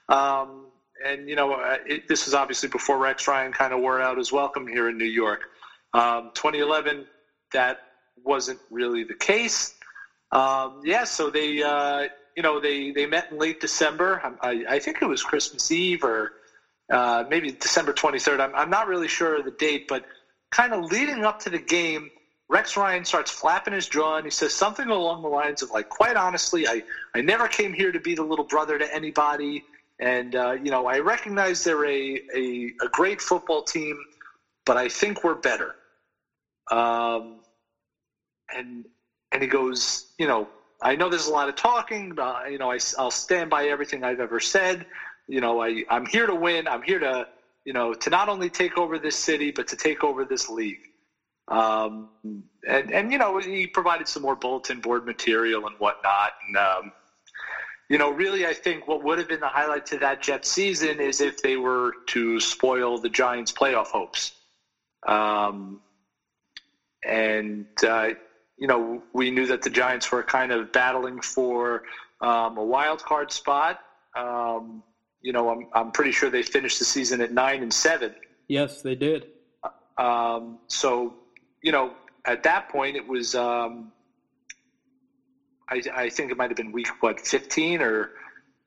Um, 0.10 0.72
and, 1.06 1.30
you 1.30 1.36
know, 1.36 1.54
uh, 1.54 1.78
it, 1.86 2.04
this 2.08 2.26
was 2.26 2.34
obviously 2.34 2.68
before 2.70 2.98
Rex 2.98 3.28
Ryan 3.28 3.54
kind 3.54 3.72
of 3.72 3.80
wore 3.80 4.02
out 4.02 4.18
his 4.18 4.32
welcome 4.32 4.68
here 4.68 4.90
in 4.90 4.98
New 4.98 5.06
York. 5.06 5.42
Um, 5.94 6.32
2011, 6.34 7.06
that 7.54 7.78
wasn't 8.24 8.60
really 8.70 9.04
the 9.04 9.16
case. 9.16 9.74
Um, 10.32 10.82
yeah, 10.84 11.04
so 11.04 11.30
they, 11.30 11.62
uh, 11.62 12.08
you 12.36 12.44
know, 12.44 12.60
they, 12.60 12.92
they 12.92 13.06
met 13.06 13.28
in 13.32 13.38
late 13.38 13.60
December. 13.60 14.22
I, 14.42 14.64
I 14.68 14.80
think 14.80 14.98
it 15.02 15.06
was 15.06 15.22
Christmas 15.22 15.72
Eve 15.72 16.04
or 16.04 16.32
uh, 16.92 17.24
maybe 17.28 17.52
December 17.52 17.94
23rd. 17.94 18.40
I'm, 18.40 18.56
I'm 18.56 18.70
not 18.70 18.88
really 18.88 19.08
sure 19.08 19.36
of 19.36 19.46
the 19.46 19.52
date, 19.52 19.84
but 19.88 20.04
kind 20.52 20.74
of 20.74 20.84
leading 20.84 21.24
up 21.24 21.40
to 21.40 21.50
the 21.50 21.60
game, 21.60 22.10
Rex 22.50 22.78
Ryan 22.78 23.06
starts 23.06 23.32
flapping 23.32 23.74
his 23.74 23.88
jaw 23.90 24.18
and 24.18 24.26
he 24.26 24.32
says 24.32 24.54
something 24.54 24.90
along 24.90 25.22
the 25.24 25.30
lines 25.30 25.62
of 25.64 25.72
like, 25.72 25.90
"Quite 25.90 26.18
honestly, 26.18 26.68
I 26.68 26.84
I 27.16 27.22
never 27.22 27.48
came 27.48 27.74
here 27.74 27.92
to 27.92 28.00
be 28.02 28.16
the 28.16 28.24
little 28.24 28.46
brother 28.46 28.78
to 28.80 28.96
anybody, 28.96 29.64
and 30.00 30.36
uh, 30.36 30.54
you 30.54 30.72
know 30.72 30.88
I 30.88 31.00
recognize 31.00 31.64
they're 31.64 31.86
a, 31.86 32.22
a 32.36 32.72
a 32.82 32.90
great 32.92 33.22
football 33.22 33.64
team, 33.64 33.98
but 34.66 34.78
I 34.78 34.90
think 34.90 35.24
we're 35.24 35.36
better." 35.36 35.76
Um, 36.72 37.42
and 38.56 38.86
and 39.32 39.42
he 39.44 39.50
goes, 39.50 40.08
you 40.20 40.28
know, 40.28 40.50
I 40.82 40.96
know 40.96 41.10
there's 41.10 41.28
a 41.28 41.32
lot 41.34 41.50
of 41.50 41.56
talking. 41.56 42.14
but 42.16 42.52
you 42.52 42.60
know, 42.60 42.72
I, 42.72 42.80
I'll 43.00 43.12
stand 43.12 43.50
by 43.50 43.68
everything 43.68 44.04
I've 44.06 44.20
ever 44.22 44.40
said. 44.40 44.86
You 45.28 45.42
know, 45.42 45.62
I 45.62 45.84
I'm 45.90 46.06
here 46.08 46.28
to 46.28 46.36
win. 46.36 46.68
I'm 46.68 46.84
here 46.84 47.00
to 47.00 47.28
you 47.66 47.74
know 47.74 47.94
to 47.96 48.10
not 48.10 48.30
only 48.30 48.50
take 48.50 48.78
over 48.78 49.00
this 49.00 49.18
city, 49.18 49.52
but 49.52 49.68
to 49.70 49.78
take 49.78 50.04
over 50.04 50.26
this 50.26 50.50
league. 50.50 50.80
Um, 51.50 52.10
and, 52.68 52.92
and, 52.92 53.12
you 53.12 53.18
know, 53.18 53.40
he 53.40 53.68
provided 53.68 54.08
some 54.08 54.22
more 54.22 54.36
bulletin 54.36 54.80
board 54.80 55.06
material 55.06 55.66
and 55.66 55.76
whatnot. 55.80 56.32
And, 56.48 56.58
um, 56.58 56.92
you 57.90 57.98
know, 57.98 58.12
really, 58.12 58.46
I 58.46 58.54
think 58.54 58.88
what 58.88 59.04
would 59.04 59.18
have 59.18 59.28
been 59.28 59.40
the 59.40 59.48
highlight 59.48 59.88
to 59.88 59.98
that 59.98 60.22
Jet 60.22 60.46
season 60.46 61.00
is 61.00 61.22
if 61.22 61.38
they 61.42 61.58
were 61.58 61.94
to 62.08 62.40
spoil 62.40 63.00
the 63.00 63.10
Giants' 63.10 63.52
playoff 63.52 63.88
hopes. 63.88 64.32
Um, 65.08 65.80
and, 67.04 67.66
uh, 67.84 68.10
you 68.58 68.68
know, 68.68 69.02
we 69.14 69.32
knew 69.32 69.48
that 69.48 69.62
the 69.62 69.70
Giants 69.72 70.12
were 70.12 70.24
kind 70.24 70.52
of 70.52 70.72
battling 70.72 71.22
for 71.22 71.82
um, 72.22 72.58
a 72.58 72.64
wild 72.64 73.02
card 73.02 73.32
spot. 73.32 73.78
Um, 74.16 74.84
you 75.22 75.32
know, 75.32 75.50
I'm, 75.50 75.68
I'm 75.74 75.92
pretty 75.92 76.12
sure 76.12 76.30
they 76.30 76.44
finished 76.44 76.78
the 76.78 76.86
season 76.86 77.22
at 77.22 77.32
nine 77.32 77.64
and 77.64 77.74
seven. 77.74 78.14
Yes, 78.48 78.82
they 78.82 78.96
did. 78.96 79.26
Um, 79.98 80.60
so 80.68 81.16
you 81.62 81.72
know, 81.72 81.94
at 82.26 82.44
that 82.44 82.70
point, 82.70 82.96
it 82.96 83.08
was, 83.08 83.36
um, 83.36 83.92
I, 85.70 85.82
I, 85.94 86.10
think 86.10 86.32
it 86.32 86.38
might 86.38 86.50
have 86.50 86.58
been 86.58 86.72
week, 86.72 86.88
what, 87.02 87.20
15 87.20 87.82
or 87.82 88.12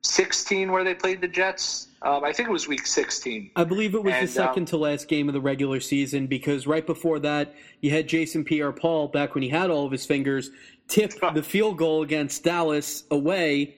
16 0.03 0.73
where 0.73 0.85
they 0.85 0.95
played 0.95 1.21
the 1.21 1.29
Jets? 1.29 1.89
Um, 2.03 2.25
I 2.25 2.33
think 2.33 2.49
it 2.49 2.53
was 2.53 2.67
week 2.67 2.87
16. 2.87 3.53
I 3.55 3.65
believe 3.65 3.95
it 3.95 4.03
was 4.03 4.15
and, 4.15 4.27
the 4.27 4.33
second 4.33 4.63
um, 4.63 4.67
to 4.67 4.77
last 4.77 5.07
game 5.07 5.29
of 5.29 5.35
the 5.35 5.41
regular 5.41 5.79
season 5.81 6.27
because 6.27 6.67
right 6.67 6.85
before 6.85 7.21
that, 7.21 7.55
you 7.81 7.91
had 7.91 8.09
Jason 8.09 8.45
Pierre 8.45 8.73
Paul, 8.73 9.09
back 9.09 9.35
when 9.35 9.43
he 9.43 9.49
had 9.49 9.71
all 9.71 9.87
of 9.87 9.93
his 9.93 10.05
fingers, 10.05 10.51
tip 10.89 11.13
the 11.35 11.43
field 11.43 11.79
goal 11.79 12.03
against 12.03 12.43
Dallas 12.43 13.05
away. 13.11 13.77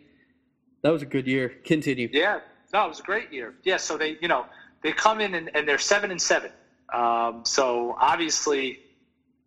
That 0.82 0.90
was 0.90 1.02
a 1.02 1.06
good 1.06 1.26
year. 1.26 1.50
Continue. 1.64 2.08
Yeah, 2.12 2.40
no, 2.72 2.86
it 2.86 2.88
was 2.88 3.00
a 3.00 3.04
great 3.04 3.32
year. 3.32 3.54
Yeah, 3.62 3.76
so 3.76 3.98
they, 3.98 4.16
you 4.20 4.28
know, 4.28 4.46
they 4.82 4.92
come 4.92 5.20
in 5.20 5.34
and, 5.34 5.50
and 5.54 5.68
they're 5.68 5.78
seven 5.78 6.10
and 6.10 6.20
seven. 6.20 6.50
Um, 6.92 7.42
so 7.44 7.96
obviously, 7.98 8.80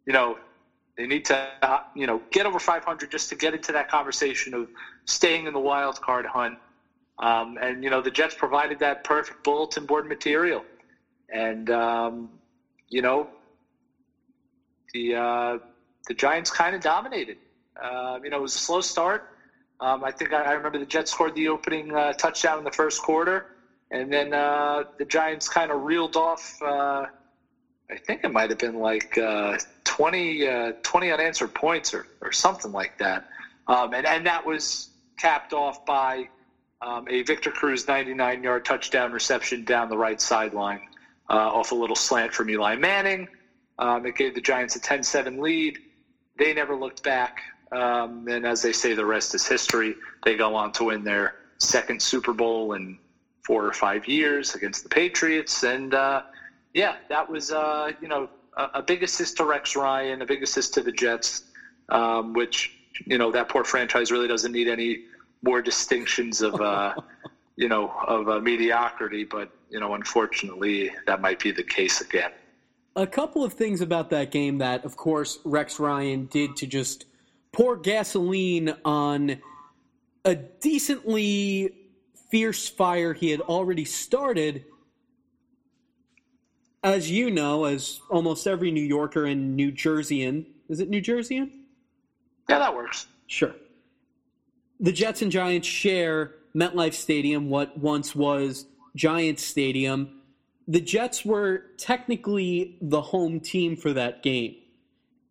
you 0.08 0.14
know, 0.14 0.38
they 0.96 1.06
need 1.06 1.26
to, 1.26 1.48
uh, 1.62 1.80
you 1.94 2.08
know, 2.08 2.24
get 2.32 2.48
over 2.48 2.60
500 2.60 3.12
just 3.12 3.30
to 3.30 3.36
get 3.36 3.54
into 3.54 3.74
that 3.74 3.90
conversation 3.90 4.56
of 4.56 4.70
staying 5.06 5.46
in 5.46 5.54
the 5.54 5.60
wild 5.60 6.02
card 6.02 6.26
hunt. 6.26 6.58
Um, 7.20 7.58
and 7.62 7.84
you 7.84 7.90
know, 7.90 8.02
the 8.02 8.10
Jets 8.10 8.34
provided 8.34 8.80
that 8.80 9.04
perfect 9.04 9.44
bulletin 9.44 9.86
board 9.86 10.08
material, 10.08 10.64
and 11.34 11.70
um, 11.72 12.30
you 12.90 13.02
know, 13.02 13.28
the 14.94 15.16
uh, 15.16 15.58
the 16.08 16.14
Giants 16.14 16.52
kind 16.52 16.76
of 16.76 16.82
dominated. 16.82 17.38
Uh, 17.82 18.20
you 18.24 18.30
know, 18.30 18.38
it 18.38 18.42
was 18.42 18.56
a 18.56 18.60
slow 18.60 18.82
start. 18.82 19.24
Um, 19.80 20.04
I 20.04 20.12
think 20.12 20.32
I, 20.32 20.44
I, 20.44 20.52
remember 20.54 20.78
the 20.78 20.86
Jets 20.86 21.12
scored 21.12 21.34
the 21.34 21.48
opening 21.48 21.94
uh, 21.96 22.14
touchdown 22.14 22.60
in 22.60 22.64
the 22.64 22.72
first 22.72 23.02
quarter, 23.02 23.48
and 23.90 24.14
then 24.14 24.32
uh, 24.34 24.84
the 25.00 25.06
Giants 25.06 25.50
kind 25.50 25.72
of 25.72 25.82
reeled 25.82 26.16
off. 26.16 26.44
Uh, 27.90 27.94
I 27.94 27.98
think 27.98 28.22
it 28.24 28.32
might 28.32 28.50
have 28.50 28.60
been 28.60 28.76
like 28.76 29.18
20, 29.84 30.48
uh, 30.48 30.72
20 30.84 31.12
unanswered 31.12 31.54
points 31.54 31.94
or, 31.94 32.06
or 32.22 32.32
something 32.32 32.72
like 32.72 32.98
that. 32.98 33.24
Um, 33.68 33.94
and, 33.94 34.06
and 34.06 34.26
that 34.26 34.46
was 34.46 34.90
capped 35.18 35.54
off 35.54 35.84
by 35.86 36.30
um, 36.82 37.06
a 37.10 37.24
Victor 37.24 37.52
Cruz 37.52 37.88
99 37.88 38.44
yard 38.44 38.66
touchdown 38.66 39.12
reception 39.12 39.64
down 39.64 39.90
the 39.90 39.98
right 39.98 40.22
sideline 40.22 40.82
uh, 41.30 41.34
off 41.34 41.72
a 41.72 41.76
little 41.76 41.96
slant 41.96 42.34
from 42.34 42.50
Eli 42.50 42.76
Manning. 42.76 43.28
Um, 43.80 44.06
it 44.06 44.16
gave 44.16 44.36
the 44.36 44.42
Giants 44.42 44.76
a 44.76 44.80
10 44.80 45.04
7 45.04 45.40
lead. 45.40 45.78
they 46.38 46.54
never 46.54 46.76
looked 46.76 47.04
back. 47.04 47.42
Um, 47.72 48.28
and 48.30 48.46
as 48.46 48.62
they 48.62 48.72
say, 48.72 48.94
the 48.94 49.06
rest 49.06 49.36
is 49.36 49.46
history. 49.46 49.96
They 50.24 50.36
go 50.36 50.56
on 50.56 50.72
to 50.74 50.86
win 50.86 51.04
their 51.04 51.36
second 51.60 52.02
Super 52.02 52.34
Bowl 52.34 52.74
in 52.74 52.98
four 53.46 53.66
or 53.66 53.74
five 53.74 54.08
years 54.08 54.56
against 54.56 54.84
the 54.84 54.90
Patriots. 54.90 55.64
And 55.64 55.94
uh, 55.94 56.22
yeah, 56.78 56.98
that 57.10 57.28
was, 57.28 57.52
uh, 57.52 57.92
you 58.00 58.08
know, 58.08 58.30
a, 58.56 58.70
a, 58.76 58.82
big 58.84 59.02
assist 59.02 59.38
to 59.38 59.46
Rex 59.46 59.76
Ryan, 59.76 60.22
a 60.22 60.28
big 60.28 60.44
assist 60.44 60.76
to 60.76 60.84
the 60.84 60.92
Jets, 60.92 61.46
um, 61.90 62.34
which, 62.34 62.72
you 63.08 63.18
know, 63.18 63.32
that 63.32 63.50
poor 63.50 63.64
franchise 63.64 64.12
really 64.12 64.28
doesn't 64.28 64.52
need 64.52 64.68
any 64.68 65.06
more 65.42 65.60
distinctions 65.60 66.44
of, 66.44 66.62
uh, 66.62 66.94
you 67.56 67.68
know, 67.68 67.92
of 68.08 68.30
uh, 68.30 68.40
mediocrity. 68.40 69.24
But, 69.24 69.50
you 69.72 69.80
know, 69.80 69.96
unfortunately, 69.96 70.92
that 71.08 71.20
might 71.20 71.40
be 71.40 71.52
the 71.52 71.64
case 71.64 72.02
again. 72.02 72.30
A 72.96 73.08
couple 73.08 73.44
of 73.44 73.54
things 73.54 73.82
about 73.82 74.12
that 74.12 74.30
game 74.30 74.60
that, 74.60 74.86
of 74.86 74.96
course, 74.96 75.40
Rex 75.44 75.80
Ryan 75.80 76.28
did 76.28 76.58
to 76.58 76.68
just 76.68 77.06
pour 77.52 77.76
gasoline 77.76 78.76
on 78.86 79.42
a 80.24 80.36
decently 80.36 81.74
fierce 82.30 82.70
fire 82.70 83.14
he 83.14 83.32
had 83.32 83.42
already 83.42 83.86
started. 83.86 84.64
As 86.88 87.12
you 87.12 87.30
know, 87.30 87.66
as 87.66 88.00
almost 88.10 88.48
every 88.48 88.72
New 88.72 88.84
Yorker 88.84 89.26
and 89.26 89.56
New 89.56 89.72
Jerseyan, 89.74 90.46
is 90.70 90.80
it 90.80 90.90
New 90.90 91.02
Jerseyan? 91.02 91.52
Yeah, 92.50 92.60
that 92.60 92.74
works. 92.74 93.08
Sure. 93.28 93.54
The 94.80 94.94
Jets 94.94 95.22
and 95.22 95.32
Giants 95.32 95.68
share 95.68 96.36
MetLife 96.56 96.94
Stadium, 96.94 97.50
what 97.50 97.78
once 97.78 98.16
was 98.16 98.66
Giants 98.96 99.44
Stadium. 99.44 100.22
The 100.68 100.80
Jets 100.80 101.26
were 101.26 101.66
technically 101.78 102.78
the 102.82 103.02
home 103.02 103.42
team 103.42 103.76
for 103.76 103.92
that 103.94 104.24
game. 104.24 104.56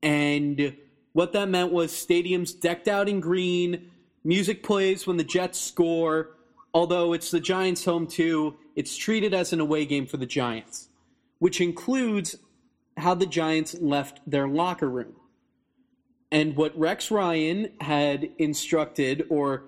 And 0.03 0.77
what 1.15 1.33
that 1.33 1.49
meant 1.49 1.73
was 1.73 1.91
stadiums 1.91 2.59
decked 2.61 2.87
out 2.87 3.09
in 3.09 3.21
green, 3.21 3.91
music 4.25 4.63
plays 4.63 5.07
when 5.07 5.17
the 5.17 5.25
Jets 5.25 5.59
score. 5.59 6.37
Although 6.75 7.15
it's 7.15 7.31
the 7.31 7.41
Giants' 7.41 7.85
home 7.85 8.07
too, 8.07 8.57
it's 8.75 8.95
treated 8.95 9.33
as 9.33 9.55
an 9.55 9.61
away 9.61 9.87
game 9.87 10.07
for 10.07 10.19
the 10.19 10.27
Giants, 10.27 10.89
which 11.39 11.61
includes 11.61 12.37
how 12.97 13.15
the 13.15 13.27
Giants 13.27 13.75
left 13.75 14.21
their 14.27 14.49
locker 14.49 14.89
room. 14.89 15.15
And 16.31 16.57
what 16.57 16.77
Rex 16.79 17.11
Ryan 17.11 17.71
had 17.81 18.31
instructed, 18.39 19.27
or 19.29 19.65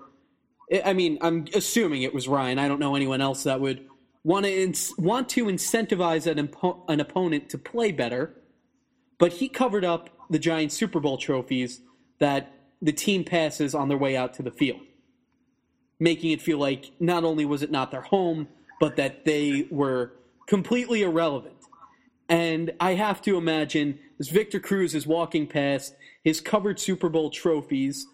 I 0.83 0.93
mean, 0.93 1.17
I'm 1.21 1.45
assuming 1.53 2.03
it 2.03 2.13
was 2.13 2.27
Ryan. 2.27 2.59
I 2.59 2.67
don't 2.67 2.79
know 2.79 2.95
anyone 2.95 3.21
else 3.21 3.43
that 3.43 3.61
would 3.61 3.85
want 4.23 4.45
to 4.45 4.51
ins- 4.51 4.93
want 4.97 5.29
to 5.29 5.45
incentivize 5.45 6.27
an, 6.27 6.47
impo- 6.47 6.81
an 6.89 6.99
opponent 6.99 7.49
to 7.49 7.57
play 7.57 7.91
better. 7.91 8.35
But 9.17 9.33
he 9.33 9.49
covered 9.49 9.85
up 9.85 10.09
the 10.29 10.39
Giants 10.39 10.75
Super 10.75 10.99
Bowl 10.99 11.17
trophies 11.17 11.81
that 12.19 12.53
the 12.81 12.93
team 12.93 13.23
passes 13.23 13.73
on 13.73 13.89
their 13.89 13.97
way 13.97 14.15
out 14.15 14.33
to 14.35 14.43
the 14.43 14.51
field, 14.51 14.81
making 15.99 16.31
it 16.31 16.41
feel 16.41 16.57
like 16.57 16.91
not 16.99 17.23
only 17.23 17.45
was 17.45 17.61
it 17.61 17.71
not 17.71 17.91
their 17.91 18.01
home, 18.01 18.47
but 18.79 18.95
that 18.95 19.25
they 19.25 19.67
were 19.69 20.13
completely 20.47 21.03
irrelevant. 21.03 21.55
And 22.29 22.71
I 22.79 22.93
have 22.93 23.21
to 23.23 23.37
imagine 23.37 23.99
as 24.19 24.29
Victor 24.29 24.59
Cruz 24.59 24.93
is 24.93 25.07
walking 25.07 25.47
past 25.47 25.95
his 26.23 26.39
covered 26.41 26.79
Super 26.79 27.09
Bowl 27.09 27.31
trophies, 27.31 28.05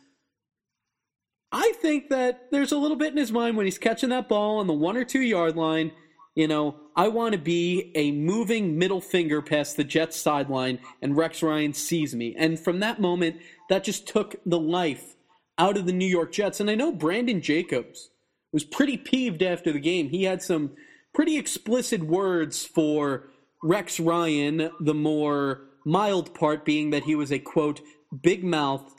I 1.52 1.74
think 1.82 2.10
that 2.10 2.50
there's 2.52 2.72
a 2.72 2.78
little 2.78 2.98
bit 2.98 3.12
in 3.12 3.18
his 3.18 3.32
mind 3.32 3.58
when 3.58 3.66
he's 3.66 3.78
catching 3.78 4.10
that 4.10 4.30
ball 4.30 4.60
on 4.60 4.68
the 4.68 4.74
one 4.74 4.98
or 4.98 5.06
two 5.06 5.22
yard 5.22 5.56
line 5.56 5.92
you 6.36 6.50
know, 6.50 6.76
I 6.98 7.08
want 7.08 7.32
to 7.32 7.40
be 7.40 7.92
a 7.96 8.12
moving 8.12 8.78
middle 8.78 9.00
finger 9.00 9.42
past 9.42 9.78
the 9.78 9.86
Jets 9.86 10.18
sideline, 10.18 10.80
and 11.02 11.16
Rex 11.16 11.42
Ryan 11.42 11.74
sees 11.74 12.14
me. 12.14 12.36
And 12.38 12.60
from 12.60 12.82
that 12.82 13.00
moment, 13.00 13.38
that 13.70 13.86
just 13.86 14.06
took 14.06 14.36
the 14.46 14.60
life 14.60 15.16
out 15.58 15.78
of 15.78 15.86
the 15.86 15.94
New 15.94 16.08
York 16.08 16.34
Jets. 16.34 16.60
And 16.60 16.70
I 16.70 16.76
know 16.76 16.92
Brandon 16.92 17.42
Jacobs 17.42 18.10
was 18.52 18.66
pretty 18.66 18.98
peeved 18.98 19.42
after 19.42 19.72
the 19.72 19.80
game. 19.80 20.10
He 20.10 20.24
had 20.24 20.42
some 20.42 20.72
pretty 21.14 21.38
explicit 21.38 22.04
words 22.04 22.66
for 22.66 23.30
Rex 23.66 24.00
Ryan, 24.00 24.70
the 24.80 24.94
more 24.94 25.62
mild 25.86 26.36
part 26.36 26.66
being 26.66 26.92
that 26.92 27.04
he 27.04 27.16
was 27.16 27.32
a 27.32 27.40
quote, 27.40 27.82
big 28.22 28.44
mouth, 28.44 28.94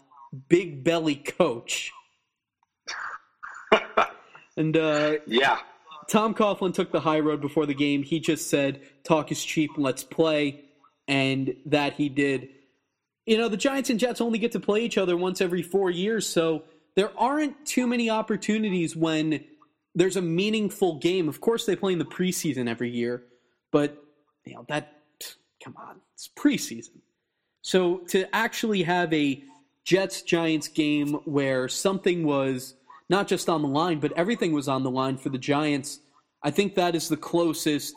big 0.49 0.83
belly 0.83 1.15
coach. 1.15 1.93
and 4.57 4.77
uh, 4.77 5.19
yeah, 5.25 5.59
Tom 6.09 6.35
Coughlin 6.35 6.75
took 6.75 6.91
the 6.91 6.99
high 6.99 7.21
road 7.21 7.41
before 7.41 7.65
the 7.65 7.75
game. 7.75 8.03
He 8.03 8.19
just 8.19 8.51
said, 8.51 8.81
talk 9.05 9.31
is 9.31 9.45
cheap, 9.45 9.71
let's 9.77 10.03
play. 10.03 10.65
And 11.07 11.55
that 11.67 11.93
he 11.93 12.09
did. 12.09 12.49
You 13.25 13.39
know, 13.39 13.49
the 13.49 13.57
Giants 13.57 13.91
and 13.91 14.01
Jets 14.01 14.21
only 14.21 14.41
get 14.41 14.51
to 14.53 14.61
play 14.61 14.85
each 14.85 14.99
other 14.99 15.17
once 15.17 15.41
every 15.41 15.63
four 15.63 15.91
years, 15.91 16.27
so 16.27 16.65
there 16.97 17.17
aren't 17.17 17.67
too 17.67 17.87
many 17.87 18.11
opportunities 18.11 18.97
when 18.97 19.45
there's 19.95 20.17
a 20.17 20.23
meaningful 20.23 20.99
game. 20.99 21.29
Of 21.29 21.41
course, 21.41 21.67
they 21.67 21.77
play 21.77 21.93
in 21.93 22.01
the 22.01 22.05
preseason 22.05 22.69
every 22.69 22.91
year, 22.91 23.23
but, 23.71 24.03
you 24.47 24.55
know, 24.55 24.65
that, 24.69 24.93
come 25.63 25.75
on, 25.77 25.97
it's 26.15 26.29
preseason. 26.29 27.01
So 27.63 27.99
to 28.09 28.33
actually 28.35 28.83
have 28.85 29.13
a 29.13 29.43
Jets 29.85 30.23
Giants 30.23 30.69
game 30.69 31.15
where 31.25 31.69
something 31.69 32.25
was 32.25 32.75
not 33.09 33.29
just 33.29 33.49
on 33.49 33.63
the 33.63 33.69
line, 33.69 34.01
but 34.01 34.13
everything 34.17 34.53
was 34.53 34.69
on 34.69 34.83
the 34.83 34.91
line 34.91 35.17
for 35.17 35.29
the 35.29 35.39
Giants. 35.39 36.01
I 36.43 36.51
think 36.51 36.75
that 36.75 36.95
is 36.95 37.09
the 37.09 37.17
closest 37.17 37.95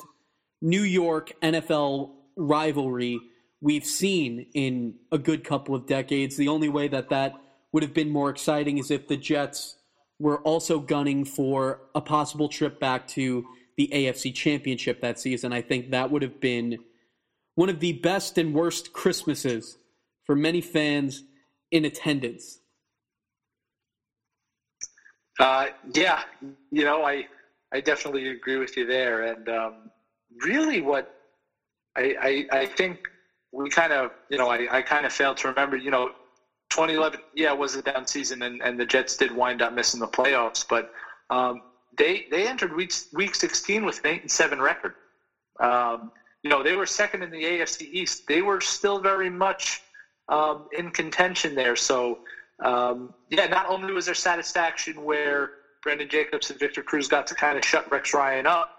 New 0.62 0.82
York 0.82 1.32
NFL 1.42 2.12
rivalry 2.36 3.20
we've 3.62 3.86
seen 3.86 4.46
in 4.54 4.96
a 5.12 5.18
good 5.18 5.44
couple 5.44 5.76
of 5.76 5.86
decades. 5.88 6.38
The 6.38 6.48
only 6.48 6.70
way 6.70 6.88
that 6.88 7.10
that 7.10 7.34
would 7.72 7.84
have 7.84 7.94
been 7.94 8.10
more 8.10 8.30
exciting 8.30 8.78
is 8.78 8.92
if 8.92 9.08
the 9.08 9.18
Jets 9.18 9.78
were 10.20 10.40
also 10.42 10.80
gunning 10.80 11.26
for 11.26 11.82
a 11.96 12.02
possible 12.02 12.50
trip 12.50 12.80
back 12.80 13.08
to 13.10 13.46
the 13.80 13.88
AFC 13.94 14.36
Championship 14.36 15.00
that 15.00 15.18
season. 15.18 15.54
I 15.54 15.62
think 15.62 15.92
that 15.92 16.12
would 16.12 16.22
have 16.22 16.42
been 16.42 16.80
one 17.56 17.70
of 17.70 17.80
the 17.80 17.94
best 17.94 18.38
and 18.38 18.54
worst 18.54 18.92
Christmases 18.92 19.78
for 20.26 20.36
many 20.36 20.60
fans 20.60 21.24
in 21.72 21.86
attendance. 21.86 22.60
Uh, 25.40 25.68
yeah, 25.94 26.24
you 26.72 26.84
know, 26.84 27.06
I 27.06 27.26
I 27.72 27.80
definitely 27.80 28.28
agree 28.28 28.58
with 28.58 28.76
you 28.76 28.86
there, 28.86 29.24
and 29.24 29.48
um, 29.48 29.74
really, 30.44 30.82
what 30.82 31.16
I, 31.96 32.46
I, 32.52 32.60
I 32.60 32.66
think 32.66 33.08
we 33.54 33.70
kind 33.70 33.94
of, 33.94 34.12
you 34.28 34.38
know, 34.38 34.50
I, 34.50 34.68
I 34.70 34.82
kind 34.82 35.06
of 35.06 35.14
failed 35.14 35.38
to 35.38 35.48
remember, 35.48 35.78
you 35.78 35.90
know, 35.90 36.10
2011, 36.70 37.22
yeah, 37.34 37.54
was 37.54 37.76
a 37.78 37.82
down 37.82 38.06
season, 38.06 38.42
and, 38.42 38.62
and 38.62 38.78
the 38.78 38.86
Jets 38.86 39.16
did 39.16 39.32
wind 39.32 39.62
up 39.62 39.72
missing 39.72 40.02
the 40.02 40.08
playoffs, 40.08 40.66
but 40.68 40.92
um, 41.30 41.62
they 41.98 42.26
they 42.30 42.48
entered 42.48 42.76
week 42.76 42.94
week 43.14 43.36
16 43.36 43.86
with 43.86 44.00
an 44.04 44.12
eight 44.12 44.22
and 44.22 44.32
seven 44.32 44.62
record. 44.62 44.94
Um, 45.60 46.12
you 46.44 46.50
know, 46.50 46.64
they 46.64 46.76
were 46.76 46.86
second 46.86 47.22
in 47.22 47.32
the 47.32 47.44
AFC 47.44 47.82
East. 47.82 48.24
They 48.28 48.42
were 48.42 48.62
still 48.62 49.00
very 49.00 49.30
much 49.30 49.82
um, 50.30 50.66
in 50.78 50.92
contention 50.92 51.56
there. 51.56 51.76
So 51.76 52.20
um, 52.64 53.14
yeah, 53.30 53.48
not 53.48 53.66
only 53.70 53.94
was 53.94 54.06
there 54.06 54.16
satisfaction 54.16 55.02
where 55.02 55.50
Brandon 55.84 56.08
Jacobs 56.10 56.50
and 56.50 56.60
Victor 56.60 56.84
Cruz 56.84 57.08
got 57.08 57.28
to 57.28 57.36
kind 57.36 57.58
of 57.58 57.64
shut 57.64 57.90
Rex 57.92 58.14
Ryan 58.14 58.46
up, 58.46 58.70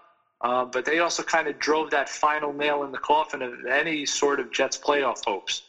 uh, 0.41 0.65
but 0.65 0.85
they 0.85 0.99
also 0.99 1.23
kind 1.23 1.47
of 1.47 1.57
drove 1.59 1.89
that 1.91 2.09
final 2.09 2.53
nail 2.53 2.83
in 2.83 2.91
the 2.91 2.99
coffin 2.99 3.41
of 3.41 3.53
any 3.69 4.05
sort 4.05 4.39
of 4.39 4.51
Jets 4.51 4.77
playoff 4.77 5.17
hopes. 5.25 5.63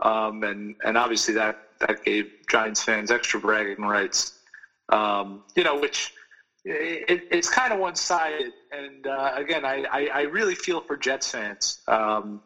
Um, 0.00 0.42
and 0.42 0.74
and 0.84 0.96
obviously 0.96 1.34
that 1.34 1.56
that 1.80 1.96
gave 2.04 2.26
Giants 2.48 2.82
fans 2.82 3.10
extra 3.10 3.40
bragging 3.40 3.84
rights. 3.84 4.32
Um, 4.90 5.42
you 5.54 5.64
know, 5.64 5.76
which 5.76 6.10
it, 6.68 7.22
it's 7.30 7.48
kind 7.48 7.72
of 7.72 7.78
one 7.78 7.94
sided. 7.94 8.52
And 8.70 9.06
uh, 9.06 9.32
again, 9.34 9.64
I, 9.64 9.84
I, 9.90 10.08
I, 10.12 10.20
really 10.22 10.54
feel 10.54 10.80
for 10.86 10.96
Jets 10.96 11.30
fans. 11.30 11.78
Um, 11.86 12.40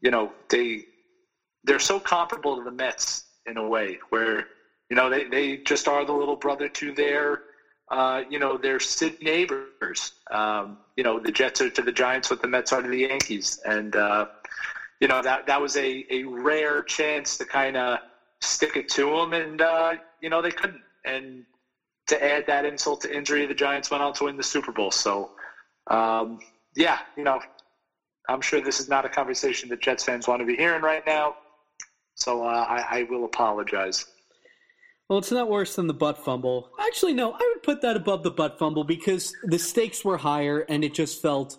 you 0.00 0.10
know, 0.10 0.32
they 0.48 0.84
they're 1.64 1.78
so 1.78 2.00
comparable 2.00 2.56
to 2.56 2.62
the 2.62 2.70
Mets 2.70 3.24
in 3.46 3.56
a 3.56 3.66
way 3.66 3.98
where 4.10 4.46
you 4.88 4.96
know 4.96 5.08
they, 5.08 5.24
they 5.24 5.58
just 5.58 5.88
are 5.88 6.04
the 6.04 6.12
little 6.12 6.36
brother 6.36 6.68
to 6.68 6.92
their 6.92 7.40
uh, 7.90 8.22
you 8.28 8.38
know 8.38 8.56
their 8.56 8.80
city 8.80 9.16
neighbors. 9.22 10.12
Um, 10.30 10.78
you 10.96 11.04
know 11.04 11.18
the 11.18 11.32
Jets 11.32 11.60
are 11.60 11.70
to 11.70 11.82
the 11.82 11.92
Giants 11.92 12.30
what 12.30 12.42
the 12.42 12.48
Mets 12.48 12.72
are 12.72 12.82
to 12.82 12.88
the 12.88 12.98
Yankees, 12.98 13.58
and 13.64 13.96
uh, 13.96 14.26
you 15.00 15.08
know 15.08 15.22
that 15.22 15.46
that 15.46 15.60
was 15.60 15.76
a, 15.76 16.04
a 16.10 16.24
rare 16.24 16.82
chance 16.82 17.36
to 17.38 17.44
kind 17.44 17.76
of 17.76 17.98
stick 18.40 18.76
it 18.76 18.88
to 18.90 19.10
them, 19.10 19.32
and 19.32 19.60
uh, 19.60 19.92
you 20.20 20.28
know 20.28 20.42
they 20.42 20.50
couldn't. 20.50 20.82
And 21.04 21.44
to 22.10 22.22
add 22.22 22.46
that 22.46 22.64
insult 22.64 23.00
to 23.02 23.16
injury, 23.16 23.46
the 23.46 23.54
Giants 23.54 23.90
went 23.90 24.02
on 24.02 24.12
to 24.14 24.24
win 24.24 24.36
the 24.36 24.42
Super 24.42 24.72
Bowl. 24.72 24.90
So 24.90 25.30
um, 25.88 26.38
yeah, 26.76 26.98
you 27.16 27.24
know 27.24 27.40
I'm 28.28 28.40
sure 28.40 28.60
this 28.60 28.78
is 28.78 28.88
not 28.88 29.04
a 29.04 29.08
conversation 29.08 29.68
that 29.70 29.80
Jets 29.80 30.04
fans 30.04 30.28
want 30.28 30.40
to 30.40 30.46
be 30.46 30.56
hearing 30.56 30.82
right 30.82 31.02
now. 31.06 31.36
So 32.14 32.44
uh, 32.44 32.66
I, 32.68 33.00
I 33.00 33.06
will 33.10 33.24
apologize. 33.24 34.06
Well, 35.08 35.18
it's 35.18 35.32
not 35.32 35.50
worse 35.50 35.74
than 35.74 35.88
the 35.88 35.94
butt 35.94 36.24
fumble. 36.24 36.70
Actually, 36.78 37.14
no, 37.14 37.32
I 37.32 37.52
would 37.52 37.64
put 37.64 37.82
that 37.82 37.96
above 37.96 38.22
the 38.22 38.30
butt 38.30 38.60
fumble 38.60 38.84
because 38.84 39.34
the 39.42 39.58
stakes 39.58 40.04
were 40.04 40.18
higher 40.18 40.60
and 40.60 40.84
it 40.84 40.94
just 40.94 41.20
felt 41.20 41.58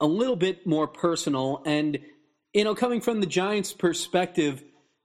a 0.00 0.06
little 0.06 0.36
bit 0.36 0.66
more 0.66 0.86
personal. 0.86 1.62
And, 1.64 1.98
you 2.52 2.64
know, 2.64 2.74
coming 2.74 3.00
from 3.00 3.20
the 3.20 3.26
Giants' 3.26 3.72
perspective, 3.72 4.62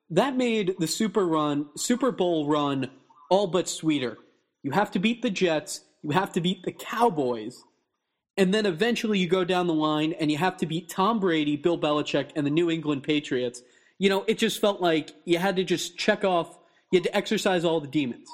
that 0.10 0.36
made 0.36 0.76
the 0.78 0.88
Super 0.88 1.26
Run, 1.26 1.68
Super 1.78 2.12
Bowl 2.12 2.48
run, 2.50 2.92
all 3.30 3.48
but 3.48 3.70
sweeter. 3.70 4.18
You 4.66 4.72
have 4.72 4.90
to 4.92 5.00
beat 5.00 5.22
the 5.22 5.30
Jets, 5.30 5.82
you 6.02 6.10
have 6.10 6.34
to 6.34 6.42
beat 6.42 6.64
the 6.64 6.72
Cowboys, 6.72 7.64
and 8.36 8.52
then 8.52 8.66
eventually 8.66 9.20
you 9.20 9.28
go 9.28 9.46
down 9.46 9.68
the 9.68 9.76
line 9.76 10.14
and 10.14 10.32
you 10.32 10.40
have 10.40 10.58
to 10.58 10.66
beat 10.66 10.90
Tom 10.90 11.20
Brady, 11.20 11.56
Bill 11.56 11.78
Belichick, 11.78 12.32
and 12.36 12.48
the 12.48 12.50
New 12.50 12.72
England 12.72 13.04
Patriots. 13.04 13.62
You 14.00 14.10
know, 14.10 14.26
it 14.28 14.40
just 14.40 14.60
felt 14.60 14.82
like 14.82 15.14
you 15.24 15.38
had 15.38 15.56
to 15.58 15.64
just 15.64 16.00
check 16.00 16.24
off. 16.24 16.58
You 16.90 16.98
had 16.98 17.04
to 17.04 17.16
exercise 17.16 17.64
all 17.64 17.80
the 17.80 17.88
demons. 17.88 18.28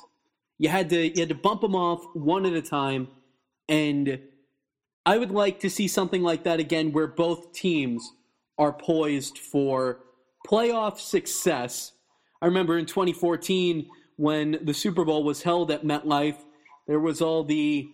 You 0.58 0.70
had 0.70 0.90
to 0.92 1.06
you 1.06 1.20
had 1.20 1.28
to 1.28 1.36
bump 1.36 1.60
them 1.60 1.76
off 1.76 2.02
one 2.14 2.46
at 2.46 2.54
a 2.54 2.62
time, 2.62 3.10
and 3.68 4.22
I 5.06 5.18
would 5.18 5.32
like 5.32 5.60
to 5.60 5.70
see 5.70 5.90
something 5.90 6.24
like 6.24 6.46
that 6.46 6.62
again, 6.62 6.94
where 6.94 7.08
both 7.08 7.52
teams 7.52 8.10
are 8.58 8.72
poised 8.72 9.38
for 9.38 10.00
playoff 10.48 10.98
success. 10.98 11.92
I 12.42 12.46
remember 12.46 12.78
in 12.78 12.86
2014 12.86 13.90
when 14.22 14.60
the 14.62 14.74
Super 14.74 15.04
Bowl 15.04 15.24
was 15.24 15.42
held 15.42 15.72
at 15.72 15.84
MetLife, 15.84 16.38
there 16.86 17.00
was 17.00 17.24
all 17.24 17.44
the 17.44 17.90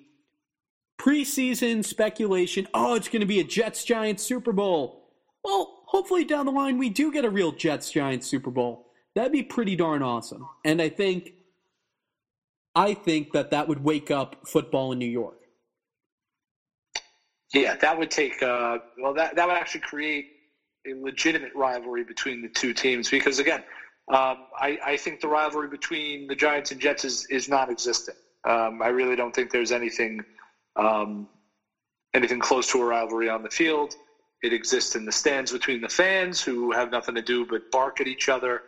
preseason 1.00 1.86
speculation. 1.86 2.68
Oh, 2.74 2.96
it's 2.96 3.08
going 3.08 3.22
to 3.22 3.26
be 3.26 3.40
a 3.40 3.46
Jets 3.46 3.86
Giants 3.86 4.24
Super 4.24 4.52
Bowl. 4.52 5.10
Well, 5.46 5.84
hopefully 5.86 6.26
down 6.26 6.46
the 6.46 6.52
line 6.52 6.78
we 6.78 6.90
do 6.90 7.14
get 7.14 7.24
a 7.24 7.30
real 7.30 7.54
Jets 7.54 7.92
Giants 7.92 8.28
Super 8.28 8.52
Bowl. 8.52 8.88
That'd 9.16 9.32
be 9.32 9.42
pretty 9.42 9.78
darn 9.78 10.04
awesome. 10.04 10.46
And 10.66 10.82
I 10.82 10.90
think 10.90 11.32
I 12.76 12.94
think 12.94 13.32
that 13.32 13.52
that 13.52 13.70
would 13.70 13.82
wake 13.82 14.12
up 14.12 14.46
football 14.46 14.92
in 14.92 15.00
New 15.00 15.10
York. 15.10 15.40
Yeah, 17.54 17.78
that 17.78 17.98
would 17.98 18.12
take 18.12 18.44
uh, 18.44 18.80
well 19.02 19.14
that 19.14 19.38
that 19.38 19.48
would 19.48 19.56
actually 19.56 19.82
create 19.82 20.26
a 20.86 20.94
legitimate 20.94 21.56
rivalry 21.56 22.04
between 22.04 22.42
the 22.42 22.50
two 22.50 22.74
teams 22.74 23.10
because 23.10 23.40
again, 23.40 23.64
um, 24.10 24.48
I, 24.58 24.78
I 24.86 24.98
think 24.98 25.20
the 25.20 25.28
rivalry 25.28 25.68
between 25.68 26.28
the 26.28 26.36
Giants 26.36 26.72
and 26.72 26.80
Jets 26.80 27.04
is, 27.04 27.26
is 27.30 27.50
non-existent. 27.50 28.18
Um, 28.48 28.82
I 28.82 28.88
really 28.88 29.16
don't 29.16 29.36
think 29.36 29.52
there's 29.52 29.72
anything 29.72 30.22
um, 30.78 31.28
anything 32.14 32.40
close 32.40 32.68
to 32.68 32.82
a 32.82 32.86
rivalry 32.86 33.30
on 33.30 33.42
the 33.42 33.50
field. 33.50 33.94
It 34.44 34.54
exists 34.54 34.96
in 34.96 35.06
the 35.06 35.12
stands 35.12 35.52
between 35.52 35.82
the 35.82 35.90
fans 35.90 36.42
who 36.42 36.72
have 36.72 36.92
nothing 36.92 37.16
to 37.16 37.22
do 37.22 37.46
but 37.46 37.62
bark 37.72 38.00
at 38.00 38.08
each 38.08 38.30
other. 38.30 38.62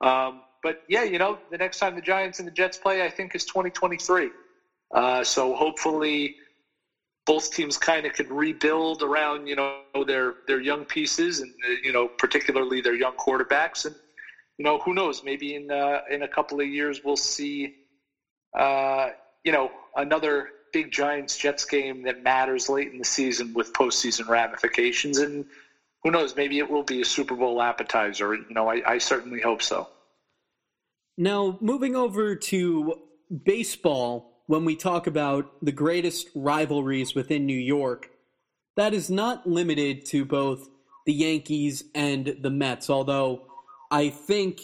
Um, 0.00 0.42
but 0.62 0.76
yeah, 0.88 1.02
you 1.02 1.18
know, 1.18 1.38
the 1.50 1.58
next 1.58 1.78
time 1.78 1.94
the 1.94 2.00
Giants 2.00 2.38
and 2.38 2.46
the 2.46 2.52
Jets 2.52 2.78
play, 2.78 3.04
I 3.04 3.10
think 3.10 3.34
is 3.34 3.44
2023. 3.44 4.30
Uh, 4.94 5.24
so 5.24 5.54
hopefully, 5.54 6.34
both 7.26 7.50
teams 7.50 7.76
kind 7.76 8.06
of 8.06 8.12
can 8.12 8.28
rebuild 8.28 9.02
around 9.02 9.46
you 9.46 9.56
know 9.56 9.80
their 10.06 10.34
their 10.46 10.60
young 10.60 10.84
pieces 10.84 11.40
and 11.40 11.52
you 11.82 11.92
know 11.92 12.08
particularly 12.18 12.80
their 12.80 12.94
young 12.94 13.14
quarterbacks 13.16 13.84
and 13.84 13.96
you 14.58 14.64
know 14.64 14.78
who 14.78 14.94
knows 14.94 15.22
maybe 15.24 15.54
in 15.54 15.70
uh, 15.70 16.00
in 16.10 16.22
a 16.22 16.28
couple 16.28 16.60
of 16.60 16.66
years 16.66 17.00
we'll 17.04 17.16
see 17.16 17.74
uh, 18.58 19.10
you 19.44 19.52
know 19.52 19.70
another 19.96 20.50
big 20.72 20.90
Giants 20.90 21.38
Jets 21.38 21.64
game 21.64 22.02
that 22.02 22.22
matters 22.22 22.68
late 22.68 22.92
in 22.92 22.98
the 22.98 23.04
season 23.04 23.54
with 23.54 23.72
postseason 23.72 24.28
ramifications. 24.28 25.16
And 25.16 25.46
who 26.02 26.10
knows, 26.10 26.36
maybe 26.36 26.58
it 26.58 26.70
will 26.70 26.82
be 26.82 27.00
a 27.00 27.04
Super 27.04 27.34
Bowl 27.34 27.62
appetizer. 27.62 28.34
You 28.34 28.44
know, 28.50 28.68
I, 28.68 28.82
I 28.86 28.98
certainly 28.98 29.40
hope 29.40 29.62
so. 29.62 29.88
Now, 31.16 31.56
moving 31.62 31.96
over 31.96 32.36
to 32.36 33.00
baseball, 33.44 34.42
when 34.46 34.66
we 34.66 34.76
talk 34.76 35.06
about 35.06 35.50
the 35.62 35.72
greatest 35.72 36.28
rivalries 36.34 37.14
within 37.14 37.46
New 37.46 37.58
York, 37.58 38.10
that 38.76 38.92
is 38.92 39.08
not 39.08 39.46
limited 39.46 40.04
to 40.06 40.26
both 40.26 40.68
the 41.06 41.14
Yankees 41.14 41.84
and 41.94 42.36
the 42.42 42.50
Mets, 42.50 42.90
although 42.90 43.46
I 43.90 44.10
think 44.10 44.60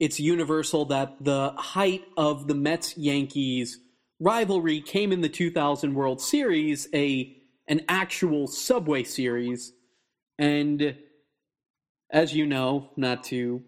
it's 0.00 0.18
universal 0.18 0.84
that 0.86 1.16
the 1.20 1.54
height 1.56 2.04
of 2.16 2.48
the 2.48 2.54
Mets 2.54 2.96
Yankees 2.96 3.78
rivalry 4.18 4.80
came 4.80 5.12
in 5.12 5.20
the 5.20 5.28
2000 5.28 5.94
World 5.94 6.20
Series, 6.20 6.88
a 6.94 7.36
an 7.68 7.82
actual 7.88 8.46
Subway 8.46 9.04
Series, 9.04 9.72
and 10.38 10.96
as 12.10 12.34
you 12.34 12.46
know, 12.46 12.90
not 12.96 13.24
to 13.24 13.62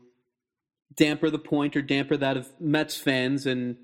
damper 0.96 1.30
the 1.30 1.38
point 1.38 1.76
or 1.76 1.82
damper 1.82 2.16
that 2.16 2.36
of 2.36 2.48
Mets 2.61 2.96
fans, 2.96 3.46
and 3.46 3.76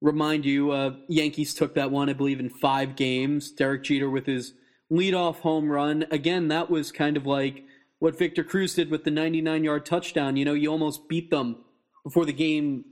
remind 0.00 0.44
you, 0.44 0.72
uh, 0.72 0.94
Yankees 1.08 1.54
took 1.54 1.74
that 1.74 1.90
one, 1.90 2.10
I 2.10 2.12
believe, 2.12 2.40
in 2.40 2.50
five 2.50 2.96
games. 2.96 3.50
Derek 3.50 3.84
Jeter 3.84 4.10
with 4.10 4.26
his 4.26 4.54
leadoff 4.90 5.36
home 5.36 5.70
run. 5.70 6.04
Again, 6.10 6.48
that 6.48 6.70
was 6.70 6.92
kind 6.92 7.16
of 7.16 7.26
like 7.26 7.64
what 8.02 8.18
Victor 8.18 8.42
Cruz 8.42 8.74
did 8.74 8.90
with 8.90 9.04
the 9.04 9.12
99 9.12 9.62
yard 9.62 9.86
touchdown. 9.86 10.34
You 10.34 10.44
know, 10.44 10.54
you 10.54 10.72
almost 10.72 11.08
beat 11.08 11.30
them 11.30 11.58
before 12.02 12.24
the 12.24 12.32
game 12.32 12.84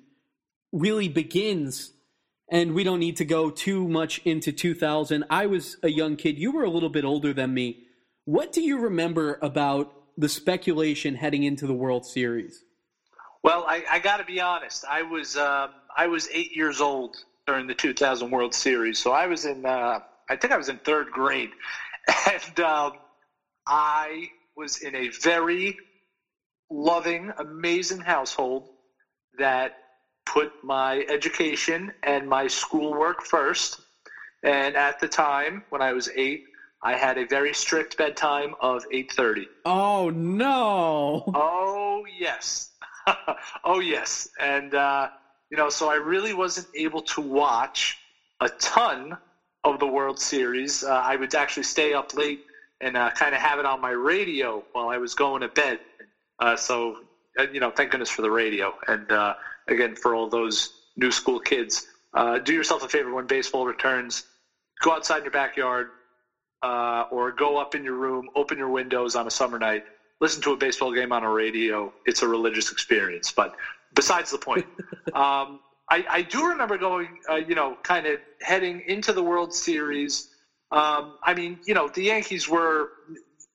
really 0.70 1.08
begins 1.08 1.92
and 2.48 2.74
we 2.74 2.84
don't 2.84 3.00
need 3.00 3.16
to 3.16 3.24
go 3.24 3.50
too 3.50 3.88
much 3.88 4.20
into 4.24 4.52
2000. 4.52 5.24
I 5.28 5.46
was 5.46 5.78
a 5.82 5.88
young 5.88 6.14
kid. 6.14 6.38
You 6.38 6.52
were 6.52 6.62
a 6.62 6.70
little 6.70 6.88
bit 6.88 7.04
older 7.04 7.32
than 7.32 7.52
me. 7.52 7.86
What 8.24 8.52
do 8.52 8.60
you 8.60 8.78
remember 8.78 9.40
about 9.42 9.92
the 10.16 10.28
speculation 10.28 11.16
heading 11.16 11.42
into 11.42 11.66
the 11.66 11.74
World 11.74 12.06
Series? 12.06 12.62
Well, 13.42 13.64
I, 13.66 13.82
I 13.90 13.98
got 13.98 14.18
to 14.18 14.24
be 14.24 14.40
honest. 14.40 14.84
I 14.88 15.02
was 15.02 15.36
um, 15.36 15.70
I 15.96 16.06
was 16.06 16.28
eight 16.32 16.54
years 16.54 16.80
old 16.80 17.16
during 17.48 17.66
the 17.66 17.74
2000 17.74 18.30
World 18.30 18.54
Series, 18.54 19.00
so 19.00 19.10
I 19.10 19.26
was 19.26 19.44
in 19.44 19.66
uh, 19.66 19.98
I 20.28 20.36
think 20.36 20.52
I 20.52 20.56
was 20.56 20.68
in 20.68 20.78
third 20.78 21.10
grade, 21.10 21.50
and 22.30 22.60
um, 22.60 22.92
I 23.66 24.30
was 24.60 24.76
in 24.76 24.94
a 24.94 25.08
very 25.22 25.74
loving, 26.68 27.30
amazing 27.38 28.00
household 28.00 28.66
that 29.38 29.72
put 30.26 30.50
my 30.62 31.02
education 31.08 31.90
and 32.02 32.28
my 32.28 32.46
schoolwork 32.46 33.24
first. 33.24 33.80
And 34.42 34.76
at 34.76 35.00
the 35.00 35.08
time, 35.08 35.62
when 35.70 35.80
I 35.80 35.94
was 35.94 36.10
eight, 36.14 36.42
I 36.82 36.94
had 36.94 37.16
a 37.16 37.24
very 37.24 37.54
strict 37.54 37.96
bedtime 37.96 38.52
of 38.60 38.82
eight 38.90 39.10
thirty. 39.12 39.46
Oh 39.64 40.10
no! 40.10 41.22
Oh 41.34 42.04
yes, 42.18 42.70
oh 43.64 43.80
yes, 43.80 44.28
and 44.38 44.74
uh, 44.74 45.08
you 45.50 45.56
know, 45.56 45.68
so 45.68 45.90
I 45.90 45.96
really 45.96 46.32
wasn't 46.32 46.68
able 46.74 47.02
to 47.14 47.20
watch 47.20 47.98
a 48.40 48.48
ton 48.60 49.16
of 49.64 49.78
the 49.78 49.86
World 49.86 50.18
Series. 50.18 50.82
Uh, 50.82 50.90
I 50.90 51.16
would 51.16 51.34
actually 51.34 51.64
stay 51.64 51.92
up 51.92 52.14
late 52.14 52.40
and 52.80 52.96
uh, 52.96 53.10
kind 53.10 53.34
of 53.34 53.40
have 53.40 53.58
it 53.58 53.66
on 53.66 53.80
my 53.80 53.90
radio 53.90 54.64
while 54.72 54.88
I 54.88 54.98
was 54.98 55.14
going 55.14 55.42
to 55.42 55.48
bed. 55.48 55.78
Uh, 56.38 56.56
so 56.56 56.96
uh, 57.38 57.46
you 57.52 57.60
know, 57.60 57.70
thank 57.70 57.90
goodness 57.90 58.10
for 58.10 58.22
the 58.22 58.30
radio. 58.30 58.72
And 58.86 59.10
uh, 59.10 59.34
again, 59.68 59.94
for 59.94 60.14
all 60.14 60.28
those 60.28 60.70
new 60.96 61.10
school 61.10 61.40
kids, 61.40 61.86
uh, 62.14 62.38
do 62.38 62.52
yourself 62.52 62.82
a 62.82 62.88
favor 62.88 63.12
when 63.12 63.26
baseball 63.26 63.66
returns. 63.66 64.24
Go 64.82 64.92
outside 64.92 65.18
in 65.18 65.24
your 65.24 65.30
backyard 65.30 65.90
uh, 66.62 67.04
or 67.10 67.32
go 67.32 67.56
up 67.56 67.74
in 67.74 67.84
your 67.84 67.94
room, 67.94 68.28
open 68.34 68.58
your 68.58 68.70
windows 68.70 69.14
on 69.14 69.26
a 69.26 69.30
summer 69.30 69.58
night, 69.58 69.84
listen 70.20 70.42
to 70.42 70.52
a 70.52 70.56
baseball 70.56 70.92
game 70.92 71.12
on 71.12 71.22
a 71.22 71.30
radio. 71.30 71.92
It's 72.04 72.22
a 72.22 72.28
religious 72.28 72.72
experience. 72.72 73.32
But 73.34 73.52
besides 73.94 74.30
the 74.30 74.38
point, 74.38 74.66
um, 75.14 75.60
I, 75.90 76.04
I, 76.08 76.22
do 76.22 76.46
remember 76.46 76.78
going, 76.78 77.18
uh, 77.28 77.36
you 77.36 77.54
know, 77.54 77.76
kind 77.82 78.06
of 78.06 78.20
heading 78.40 78.80
into 78.86 79.12
the 79.12 79.22
World 79.22 79.52
Series. 79.52 80.28
Um, 80.70 81.16
I 81.22 81.34
mean, 81.34 81.60
you 81.66 81.74
know, 81.74 81.88
the 81.88 82.02
Yankees 82.04 82.48
were 82.48 82.90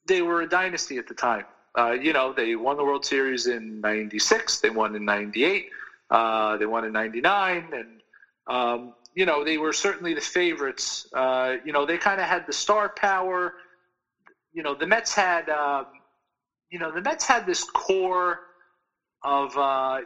they 0.07 0.22
were 0.22 0.41
a 0.41 0.49
dynasty 0.49 0.97
at 0.97 1.07
the 1.07 1.13
time. 1.13 1.45
Uh, 1.78 1.91
you 1.91 2.13
know, 2.13 2.34
they 2.34 2.55
won 2.55 2.78
the 2.78 2.84
World 2.84 3.05
Series 3.05 3.47
in 3.47 3.82
'96. 3.82 4.59
They 4.59 4.70
won 4.70 4.95
in 4.95 5.05
'98. 5.05 5.66
Uh, 6.09 6.57
they 6.57 6.66
won 6.66 6.86
in 6.86 6.93
'99, 6.93 7.72
and 7.74 8.01
um, 8.47 8.93
you 9.13 9.26
know 9.26 9.43
they 9.43 9.57
were 9.57 9.74
certainly 9.74 10.13
the 10.13 10.22
favorites. 10.22 11.05
Uh, 11.13 11.55
you 11.63 11.72
know 11.74 11.86
they 11.86 11.97
kind 11.97 12.22
of 12.22 12.28
had 12.28 12.45
the 12.47 12.53
star 12.53 12.89
power. 12.97 13.53
You 14.53 14.63
know 14.63 14.76
the 14.76 14.88
Mets 14.88 15.13
had, 15.13 15.49
um, 15.49 15.88
you 16.70 16.80
know 16.80 16.91
the 16.91 17.01
Mets 17.01 17.26
had 17.26 17.45
this 17.45 17.63
core 17.63 18.39
of, 19.24 19.57
uh, 19.57 20.01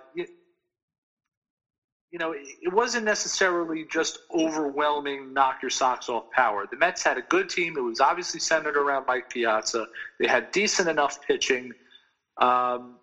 you 2.12 2.18
know, 2.18 2.34
it 2.36 2.74
wasn't 2.74 3.06
necessarily 3.06 3.86
just 3.92 4.18
overwhelming 4.34 5.32
knock 5.32 5.58
your 5.62 5.70
socks 5.70 6.10
off 6.10 6.24
power. 6.32 6.66
The 6.70 6.78
Mets 6.78 7.04
had 7.04 7.18
a 7.18 7.22
good 7.22 7.50
team. 7.50 7.78
It 7.78 7.82
was 7.82 8.00
obviously 8.00 8.40
centered 8.40 8.78
around 8.78 9.06
Mike 9.08 9.30
Piazza. 9.30 9.86
They 10.20 10.28
had 10.28 10.50
decent 10.52 10.90
enough 10.90 11.20
pitching. 11.22 11.72
Um, 12.38 12.98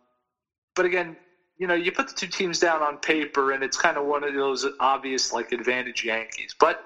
but 0.75 0.87
again, 0.87 1.17
you 1.57 1.67
know, 1.67 1.75
you 1.75 1.93
put 1.93 2.09
the 2.09 2.15
two 2.15 2.27
teams 2.27 2.59
down 2.59 2.83
on 2.83 2.99
paper, 2.99 3.53
and 3.53 3.63
it's 3.63 3.77
kind 3.77 3.97
of 3.97 4.05
one 4.05 4.25
of 4.25 4.35
those 4.35 4.67
obvious 4.81 5.33
like 5.33 5.53
advantage 5.53 6.05
Yankees. 6.05 6.55
But 6.59 6.79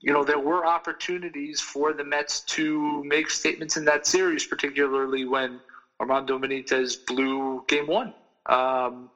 you 0.00 0.12
know, 0.12 0.24
there 0.24 0.40
were 0.40 0.66
opportunities 0.66 1.60
for 1.60 1.94
the 1.94 2.04
Mets 2.04 2.42
to 2.42 3.02
make 3.04 3.30
statements 3.30 3.76
in 3.76 3.84
that 3.86 4.06
series, 4.06 4.44
particularly 4.44 5.24
when 5.24 5.60
Armando 6.00 6.38
Benitez 6.38 6.98
blew 7.06 7.64
Game 7.68 7.86
One. 7.86 8.12
Um, 8.46 9.08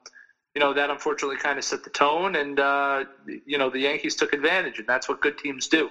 you 0.59 0.65
know, 0.65 0.73
that 0.73 0.89
unfortunately 0.89 1.37
kind 1.37 1.57
of 1.57 1.63
set 1.63 1.83
the 1.83 1.89
tone, 1.89 2.35
and 2.35 2.59
uh, 2.59 3.05
you 3.45 3.57
know, 3.57 3.69
the 3.69 3.79
Yankees 3.79 4.13
took 4.13 4.33
advantage, 4.33 4.77
and 4.77 4.85
that's 4.85 5.07
what 5.07 5.21
good 5.21 5.37
teams 5.37 5.69
do. 5.69 5.89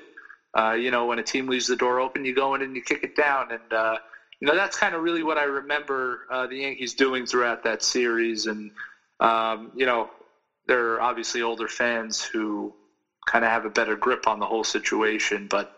Uh, 0.58 0.72
you 0.72 0.90
know, 0.90 1.06
when 1.06 1.18
a 1.18 1.22
team 1.22 1.46
leaves 1.46 1.66
the 1.66 1.76
door 1.76 2.00
open, 2.00 2.22
you 2.22 2.34
go 2.34 2.54
in 2.54 2.60
and 2.60 2.76
you 2.76 2.82
kick 2.82 3.02
it 3.02 3.14
down, 3.14 3.50
and 3.50 3.72
uh, 3.72 3.96
you 4.40 4.46
know, 4.46 4.54
that's 4.54 4.76
kind 4.76 4.94
of 4.94 5.00
really 5.00 5.22
what 5.22 5.38
I 5.38 5.44
remember 5.44 6.20
uh, 6.30 6.46
the 6.46 6.56
Yankees 6.56 6.92
doing 6.92 7.24
throughout 7.24 7.62
that 7.64 7.82
series. 7.82 8.44
And, 8.44 8.70
um, 9.20 9.70
you 9.74 9.86
know, 9.86 10.10
there 10.66 10.92
are 10.92 11.00
obviously 11.00 11.40
older 11.40 11.66
fans 11.66 12.22
who 12.22 12.74
kind 13.26 13.44
of 13.44 13.50
have 13.50 13.64
a 13.64 13.70
better 13.70 13.96
grip 13.96 14.26
on 14.28 14.38
the 14.38 14.46
whole 14.46 14.64
situation. 14.64 15.46
But, 15.48 15.70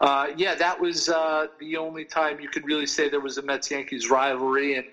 uh, 0.00 0.28
yeah, 0.36 0.54
that 0.54 0.80
was 0.80 1.08
uh, 1.08 1.48
the 1.58 1.76
only 1.76 2.04
time 2.04 2.38
you 2.38 2.48
could 2.48 2.64
really 2.64 2.86
say 2.86 3.08
there 3.08 3.20
was 3.20 3.36
a 3.36 3.42
Mets 3.42 3.70
Yankees 3.70 4.08
rivalry. 4.08 4.76
And, 4.76 4.86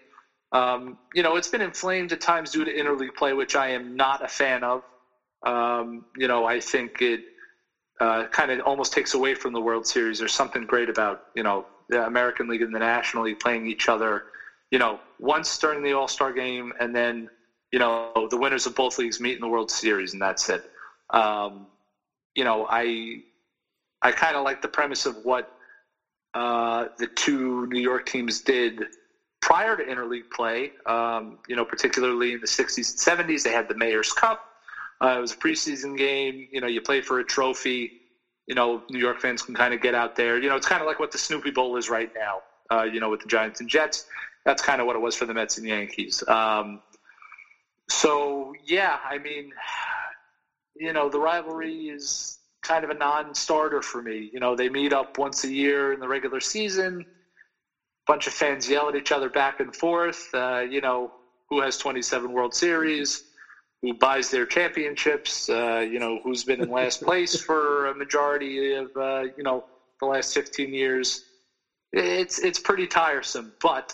um, 0.56 0.98
you 1.14 1.22
know, 1.22 1.36
it's 1.36 1.50
been 1.50 1.62
inflamed 1.62 2.14
at 2.14 2.22
times 2.22 2.52
due 2.52 2.64
to 2.64 2.74
interleague 2.74 3.14
play, 3.18 3.34
which 3.34 3.56
I 3.56 3.70
am 3.70 3.96
not 3.96 4.24
a 4.24 4.28
fan 4.28 4.64
of. 4.64 4.82
Um, 5.46 6.06
you 6.16 6.28
know, 6.28 6.46
I 6.46 6.62
think 6.62 7.02
it 7.02 7.20
uh, 8.00 8.26
kind 8.28 8.52
of 8.52 8.62
almost 8.62 8.94
takes 8.94 9.14
away 9.14 9.36
from 9.36 9.52
the 9.52 9.60
World 9.60 9.86
Series. 9.86 10.18
There's 10.18 10.34
something 10.34 10.66
great 10.66 10.88
about, 10.88 11.20
you 11.36 11.44
know, 11.44 11.66
the 11.90 12.06
American 12.06 12.48
League 12.48 12.62
and 12.62 12.74
the 12.74 12.80
National 12.80 13.26
League 13.26 13.40
playing 13.40 13.68
each 13.68 13.90
other, 13.90 14.24
you 14.72 14.80
know, 14.80 15.00
once 15.20 15.58
during 15.58 15.84
the 15.84 15.92
All 15.92 16.08
Star 16.08 16.32
game, 16.32 16.72
and 16.80 16.96
then 16.96 17.28
you 17.72 17.80
know 17.80 18.28
the 18.30 18.38
winners 18.38 18.66
of 18.66 18.74
both 18.76 18.98
leagues 18.98 19.20
meet 19.20 19.36
in 19.36 19.42
the 19.42 19.48
World 19.48 19.70
Series, 19.70 20.14
and 20.14 20.22
that's 20.22 20.50
it. 20.50 20.62
Um, 21.10 21.68
you 22.34 22.46
know, 22.46 22.66
I 22.70 23.22
I 24.02 24.12
kind 24.12 24.36
of 24.38 24.44
like 24.44 24.62
the 24.62 24.68
premise 24.68 25.06
of 25.06 25.16
what 25.24 25.48
uh, 26.34 26.86
the 26.98 27.08
two 27.08 27.68
New 27.68 27.82
York 27.82 28.06
teams 28.06 28.42
did 28.42 28.86
prior 29.46 29.78
to 29.78 29.84
interleague 29.84 30.30
play. 30.34 30.74
Um, 30.86 31.38
you 31.48 31.56
know, 31.56 31.66
particularly 31.66 32.34
in 32.34 32.42
the 32.42 32.48
'60s 32.48 32.92
and 32.92 33.30
'70s, 33.30 33.44
they 33.44 33.52
had 33.52 33.68
the 33.68 33.76
Mayor's 33.76 34.12
Cup. 34.12 34.42
Uh, 35.02 35.16
it 35.18 35.22
was 35.22 35.32
a 35.32 35.38
preseason 35.38 35.98
game. 35.98 36.48
You 36.52 36.62
know, 36.62 36.68
you 36.68 36.82
play 36.82 37.02
for 37.02 37.20
a 37.20 37.24
trophy 37.24 37.94
you 38.48 38.54
know, 38.56 38.84
New 38.90 39.00
York 39.00 39.20
fans 39.20 39.42
can 39.42 39.56
kind 39.56 39.74
of 39.74 39.82
get 39.82 39.96
out 39.96 40.16
there. 40.16 40.38
You 40.38 40.50
know, 40.50 40.56
it's 40.56 40.68
kind 40.68 40.82
of 40.82 40.88
like 40.88 41.00
what 41.00 41.12
the 41.12 41.18
Snoopy 41.18 41.52
Bowl 41.52 41.78
is 41.78 41.90
right 41.90 42.10
now. 42.16 42.42
Uh, 42.72 42.84
you 42.84 43.00
know, 43.00 43.10
with 43.10 43.22
the 43.22 43.28
Giants 43.28 43.60
and 43.60 43.70
Jets, 43.70 44.06
that's 44.44 44.62
kind 44.62 44.82
of 44.82 44.88
what 44.88 44.96
it 44.96 45.00
was 45.00 45.16
for 45.16 45.26
the 45.26 45.34
Mets 45.34 45.58
and 45.58 45.68
Yankees. 45.68 46.24
Um, 46.28 46.80
so 47.90 48.54
yeah, 48.64 48.98
I 49.08 49.18
mean, 49.18 49.52
you 50.76 50.94
know, 50.94 51.10
the 51.10 51.20
rivalry 51.20 51.88
is 51.88 52.40
kind 52.64 52.84
of 52.84 52.90
a 52.90 52.96
non-starter 52.96 53.82
for 53.82 54.02
me. 54.02 54.30
You 54.34 54.40
know, 54.40 54.56
they 54.56 54.70
meet 54.70 54.94
up 54.94 55.18
once 55.18 55.44
a 55.44 55.52
year 55.52 55.94
in 55.94 56.00
the 56.00 56.08
regular 56.08 56.40
season. 56.40 57.06
Bunch 58.08 58.28
of 58.28 58.34
fans 58.34 58.70
yell 58.70 58.90
at 58.90 58.96
each 58.96 59.12
other 59.12 59.30
back 59.30 59.60
and 59.60 59.76
forth. 59.76 60.22
Uh, 60.34 60.60
you 60.60 60.82
know, 60.82 61.12
who 61.50 61.62
has 61.62 61.78
27 61.78 62.32
World 62.32 62.54
Series? 62.54 63.22
who 63.86 63.94
buys 63.94 64.30
their 64.32 64.46
championships, 64.46 65.48
uh, 65.50 65.80
you 65.80 66.00
know, 66.00 66.20
who's 66.24 66.44
been 66.44 66.62
in 66.62 66.70
last 66.70 67.02
place 67.04 67.40
for 67.40 67.88
a 67.88 67.96
majority 67.96 68.74
of, 68.74 68.88
uh, 69.00 69.24
you 69.38 69.44
know, 69.44 69.64
the 70.02 70.08
last 70.08 70.34
15 70.34 70.74
years. 70.74 71.22
It's, 71.94 72.40
it's 72.40 72.60
pretty 72.60 72.88
tiresome. 72.88 73.54
But, 73.62 73.94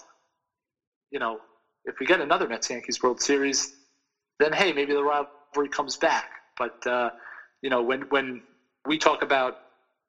you 1.12 1.20
know, 1.20 1.40
if 1.86 1.96
we 2.00 2.06
get 2.06 2.22
another 2.22 2.48
Mets 2.48 2.70
Yankees 2.70 3.00
World 3.04 3.22
Series, 3.22 3.68
then 4.40 4.54
hey, 4.54 4.72
maybe 4.72 4.94
the 4.94 5.04
rivalry 5.04 5.70
comes 5.70 5.98
back. 5.98 6.30
But, 6.58 6.90
uh, 6.90 7.10
you 7.62 7.70
know, 7.70 7.82
when, 7.82 8.04
when 8.10 8.42
we 8.88 8.98
talk 8.98 9.24
about 9.24 9.56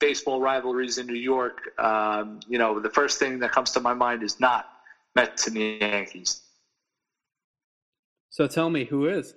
baseball 0.03 0.41
rivalries 0.41 0.99
in 0.99 1.07
New 1.07 1.15
York, 1.15 1.71
um, 1.79 2.41
you 2.49 2.59
know, 2.59 2.81
the 2.81 2.91
first 2.91 3.21
thing 3.21 3.39
that 3.39 3.53
comes 3.53 3.71
to 3.71 3.81
my 3.81 3.95
mind 3.95 4.25
is 4.25 4.41
not 4.41 4.67
Mets 5.15 5.47
and 5.47 5.55
the 5.55 5.79
Yankees. 5.81 6.43
So 8.29 8.49
tell 8.49 8.69
me, 8.69 8.85
who 8.85 9.07
is? 9.07 9.35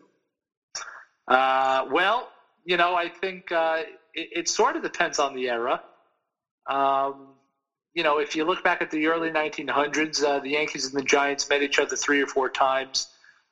Uh, 1.27 1.85
well, 1.91 2.29
you 2.63 2.77
know, 2.77 2.95
I 2.95 3.09
think 3.09 3.51
uh, 3.51 3.83
it, 4.15 4.29
it, 4.39 4.49
sort 4.49 4.75
of 4.75 4.81
depends 4.81 5.19
on 5.19 5.35
the 5.35 5.49
era. 5.49 5.81
Um, 6.67 7.35
you 7.93 8.01
know, 8.03 8.17
if 8.17 8.35
you 8.35 8.43
look 8.43 8.63
back 8.63 8.81
at 8.81 8.89
the 8.89 9.05
early 9.05 9.29
1900s, 9.29 10.23
uh, 10.23 10.39
the 10.39 10.49
Yankees 10.49 10.85
and 10.87 10.99
the 10.99 11.05
Giants 11.05 11.47
met 11.47 11.61
each 11.61 11.77
other 11.77 11.95
three 11.95 12.21
or 12.21 12.27
four 12.27 12.49
times 12.49 13.07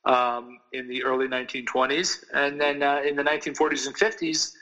um, 0.06 0.60
in 0.72 0.88
the 0.88 1.04
early 1.04 1.28
1920s. 1.28 2.24
And 2.34 2.60
then 2.60 2.82
uh, 2.82 3.02
in 3.06 3.16
the 3.16 3.24
1940s 3.24 3.86
and 3.86 3.96
50s, 3.96 4.54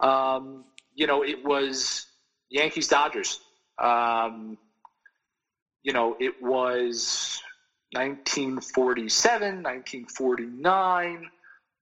um, 0.00 0.64
you 0.94 1.06
know, 1.06 1.22
it 1.22 1.42
was 1.42 2.06
Yankees 2.48 2.88
Dodgers. 2.88 3.40
Um, 3.78 4.58
you 5.82 5.92
know, 5.92 6.14
it 6.18 6.34
was 6.40 7.40
1947, 7.92 9.62
1949. 9.62 11.28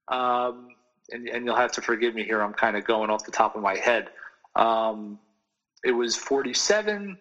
Um, 0.07 0.67
and, 1.11 1.27
and 1.27 1.45
you'll 1.45 1.55
have 1.55 1.71
to 1.73 1.81
forgive 1.81 2.13
me 2.13 2.23
here. 2.23 2.41
I'm 2.41 2.53
kind 2.53 2.77
of 2.77 2.83
going 2.83 3.09
off 3.09 3.23
the 3.23 3.31
top 3.31 3.55
of 3.55 3.61
my 3.61 3.75
head. 3.75 4.09
Um, 4.55 5.19
it 5.83 5.91
was 5.91 6.15
47, 6.15 7.17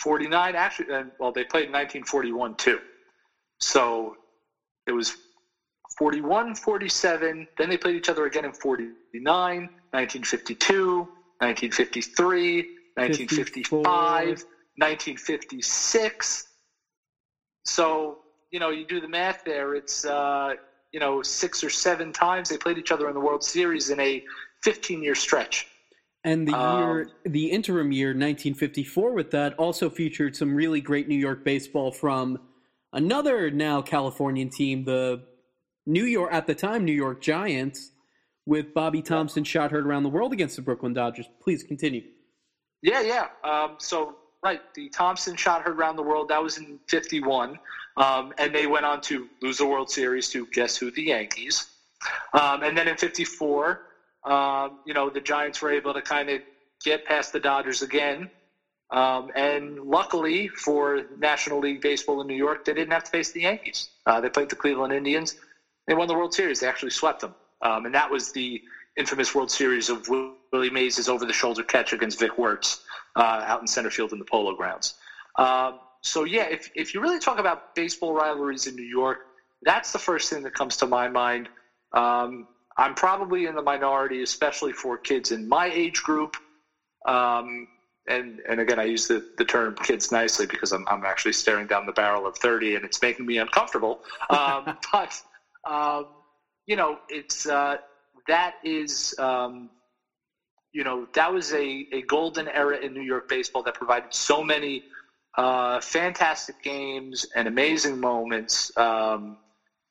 49, 0.00 0.54
actually, 0.54 0.94
and, 0.94 1.12
well, 1.18 1.32
they 1.32 1.44
played 1.44 1.64
in 1.66 1.72
1941 1.72 2.54
too. 2.56 2.78
So 3.58 4.14
it 4.86 4.92
was 4.92 5.14
41, 5.98 6.54
47, 6.54 7.46
then 7.58 7.68
they 7.68 7.76
played 7.76 7.96
each 7.96 8.08
other 8.08 8.26
again 8.26 8.44
in 8.44 8.52
49, 8.52 9.68
1952, 9.92 10.98
1953, 11.38 12.56
1955, 12.94 14.44
1956. 14.76 16.46
So, 17.64 18.18
you 18.50 18.58
know, 18.58 18.70
you 18.70 18.86
do 18.86 19.00
the 19.00 19.08
math 19.08 19.44
there, 19.44 19.74
it's, 19.74 20.04
uh, 20.04 20.54
you 20.92 21.00
know, 21.00 21.22
six 21.22 21.62
or 21.62 21.70
seven 21.70 22.12
times 22.12 22.48
they 22.48 22.56
played 22.56 22.78
each 22.78 22.92
other 22.92 23.08
in 23.08 23.14
the 23.14 23.20
World 23.20 23.44
Series 23.44 23.90
in 23.90 24.00
a 24.00 24.22
15 24.62 25.02
year 25.02 25.14
stretch. 25.14 25.66
And 26.22 26.46
the 26.46 26.52
year, 26.52 27.02
um, 27.02 27.10
the 27.24 27.50
interim 27.50 27.92
year, 27.92 28.08
1954, 28.08 29.12
with 29.12 29.30
that 29.30 29.54
also 29.54 29.88
featured 29.88 30.36
some 30.36 30.54
really 30.54 30.80
great 30.80 31.08
New 31.08 31.16
York 31.16 31.44
baseball 31.44 31.92
from 31.92 32.38
another 32.92 33.50
now 33.50 33.80
Californian 33.80 34.50
team, 34.50 34.84
the 34.84 35.22
New 35.86 36.04
York 36.04 36.30
at 36.32 36.46
the 36.46 36.54
time 36.54 36.84
New 36.84 36.92
York 36.92 37.22
Giants, 37.22 37.92
with 38.50 38.74
Bobby 38.74 39.00
Thomson 39.00 39.44
shot 39.44 39.70
heard 39.70 39.86
around 39.86 40.02
the 40.02 40.08
world 40.08 40.32
against 40.32 40.56
the 40.56 40.62
Brooklyn 40.62 40.92
Dodgers. 40.92 41.26
Please 41.40 41.62
continue. 41.62 42.02
Yeah, 42.82 43.00
yeah. 43.00 43.28
Um, 43.44 43.76
so 43.78 44.16
right, 44.42 44.60
the 44.74 44.88
Thomson 44.88 45.36
shot 45.36 45.62
heard 45.62 45.76
around 45.76 45.94
the 45.94 46.02
world. 46.02 46.30
That 46.30 46.42
was 46.42 46.58
in 46.58 46.80
'51. 46.88 47.60
Um, 47.96 48.32
and 48.38 48.52
they 48.52 48.66
went 48.66 48.84
on 48.84 49.02
to 49.02 49.28
lose 49.40 49.58
the 49.58 49.66
World 49.66 49.88
Series 49.88 50.28
to 50.30 50.46
guess 50.46 50.76
who? 50.76 50.90
The 50.90 51.04
Yankees. 51.04 51.68
Um, 52.32 52.64
and 52.64 52.76
then 52.76 52.88
in 52.88 52.96
'54, 52.96 53.82
um, 54.24 54.80
you 54.84 54.94
know, 54.94 55.10
the 55.10 55.20
Giants 55.20 55.62
were 55.62 55.70
able 55.70 55.94
to 55.94 56.02
kind 56.02 56.28
of 56.28 56.40
get 56.84 57.04
past 57.04 57.32
the 57.32 57.38
Dodgers 57.38 57.82
again. 57.82 58.30
Um, 58.90 59.30
and 59.36 59.78
luckily 59.78 60.48
for 60.48 61.02
National 61.18 61.60
League 61.60 61.82
Baseball 61.82 62.20
in 62.20 62.26
New 62.26 62.34
York, 62.34 62.64
they 62.64 62.74
didn't 62.74 62.90
have 62.90 63.04
to 63.04 63.10
face 63.12 63.30
the 63.30 63.42
Yankees. 63.42 63.90
Uh, 64.06 64.20
they 64.20 64.28
played 64.28 64.48
the 64.48 64.56
Cleveland 64.56 64.92
Indians. 64.92 65.36
They 65.86 65.94
won 65.94 66.08
the 66.08 66.14
World 66.14 66.34
Series. 66.34 66.58
They 66.58 66.66
actually 66.66 66.90
swept 66.90 67.20
them. 67.20 67.32
Um, 67.62 67.86
and 67.86 67.94
that 67.94 68.10
was 68.10 68.32
the 68.32 68.60
infamous 68.96 69.34
World 69.34 69.50
Series 69.50 69.88
of 69.88 70.08
Willie 70.08 70.70
Mays' 70.70 71.08
over 71.08 71.24
the 71.24 71.32
shoulder 71.32 71.62
catch 71.62 71.92
against 71.92 72.18
Vic 72.18 72.38
Wertz 72.38 72.78
uh, 73.16 73.42
out 73.46 73.60
in 73.60 73.66
center 73.66 73.90
field 73.90 74.12
in 74.12 74.18
the 74.18 74.24
Polo 74.24 74.54
Grounds. 74.54 74.94
Um, 75.36 75.80
so 76.02 76.24
yeah, 76.24 76.44
if 76.44 76.68
if 76.74 76.94
you 76.94 77.00
really 77.00 77.18
talk 77.18 77.38
about 77.38 77.74
baseball 77.74 78.12
rivalries 78.14 78.66
in 78.66 78.74
New 78.74 78.82
York, 78.82 79.18
that's 79.62 79.92
the 79.92 79.98
first 79.98 80.30
thing 80.30 80.42
that 80.42 80.54
comes 80.54 80.76
to 80.78 80.86
my 80.86 81.08
mind. 81.08 81.48
Um, 81.92 82.46
I'm 82.76 82.94
probably 82.94 83.46
in 83.46 83.54
the 83.54 83.62
minority, 83.62 84.22
especially 84.22 84.72
for 84.72 84.96
kids 84.96 85.30
in 85.30 85.48
my 85.48 85.66
age 85.66 86.02
group. 86.02 86.36
Um, 87.06 87.66
and 88.08 88.40
and 88.48 88.60
again, 88.60 88.78
I 88.78 88.84
use 88.84 89.06
the, 89.06 89.22
the 89.36 89.44
term 89.44 89.74
kids 89.82 90.10
nicely 90.10 90.46
because 90.46 90.72
I'm 90.72 90.84
I'm 90.88 91.04
actually 91.04 91.32
staring 91.32 91.66
down 91.66 91.86
the 91.86 91.92
barrel 91.92 92.26
of 92.26 92.36
30, 92.36 92.76
and 92.76 92.84
it's 92.84 93.00
making 93.02 93.26
me 93.26 93.38
uncomfortable. 93.38 94.00
Um, 94.30 94.74
but 94.92 95.20
um, 95.64 96.06
you 96.70 96.76
know, 96.76 97.00
it's 97.08 97.46
uh, 97.46 97.76
that 98.28 98.54
is. 98.62 99.14
Um, 99.18 99.70
you 100.72 100.84
know, 100.84 101.08
that 101.14 101.32
was 101.32 101.52
a, 101.52 101.84
a 101.90 102.02
golden 102.02 102.46
era 102.46 102.78
in 102.78 102.94
New 102.94 103.02
York 103.02 103.28
baseball 103.28 103.64
that 103.64 103.74
provided 103.74 104.14
so 104.14 104.40
many 104.40 104.84
uh, 105.36 105.80
fantastic 105.80 106.62
games 106.62 107.26
and 107.34 107.48
amazing 107.48 107.98
moments 107.98 108.70
um, 108.76 109.36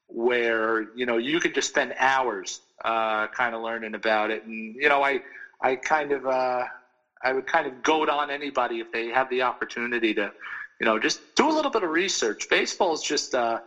where 0.08 0.86
you 0.96 1.06
know 1.06 1.18
you 1.18 1.42
could 1.42 1.54
just 1.54 1.68
spend 1.68 1.94
hours 2.00 2.62
uh, 2.86 3.28
kind 3.28 3.54
of 3.54 3.62
learning 3.62 3.94
about 3.94 4.32
it. 4.32 4.46
And 4.46 4.74
you 4.76 4.88
know, 4.88 5.04
I 5.04 5.20
I 5.62 5.76
kind 5.76 6.14
of 6.14 6.26
uh, 6.26 6.64
I 7.22 7.34
would 7.34 7.46
kind 7.46 7.68
of 7.68 7.84
goad 7.84 8.08
on 8.08 8.32
anybody 8.32 8.80
if 8.80 8.90
they 8.94 9.08
have 9.08 9.30
the 9.30 9.42
opportunity 9.42 10.14
to 10.14 10.32
you 10.80 10.86
know 10.86 10.98
just 10.98 11.20
do 11.36 11.50
a 11.50 11.52
little 11.52 11.72
bit 11.72 11.84
of 11.84 11.90
research. 11.90 12.48
Baseball 12.50 12.94
is 12.94 13.02
just 13.02 13.36
uh, 13.36 13.60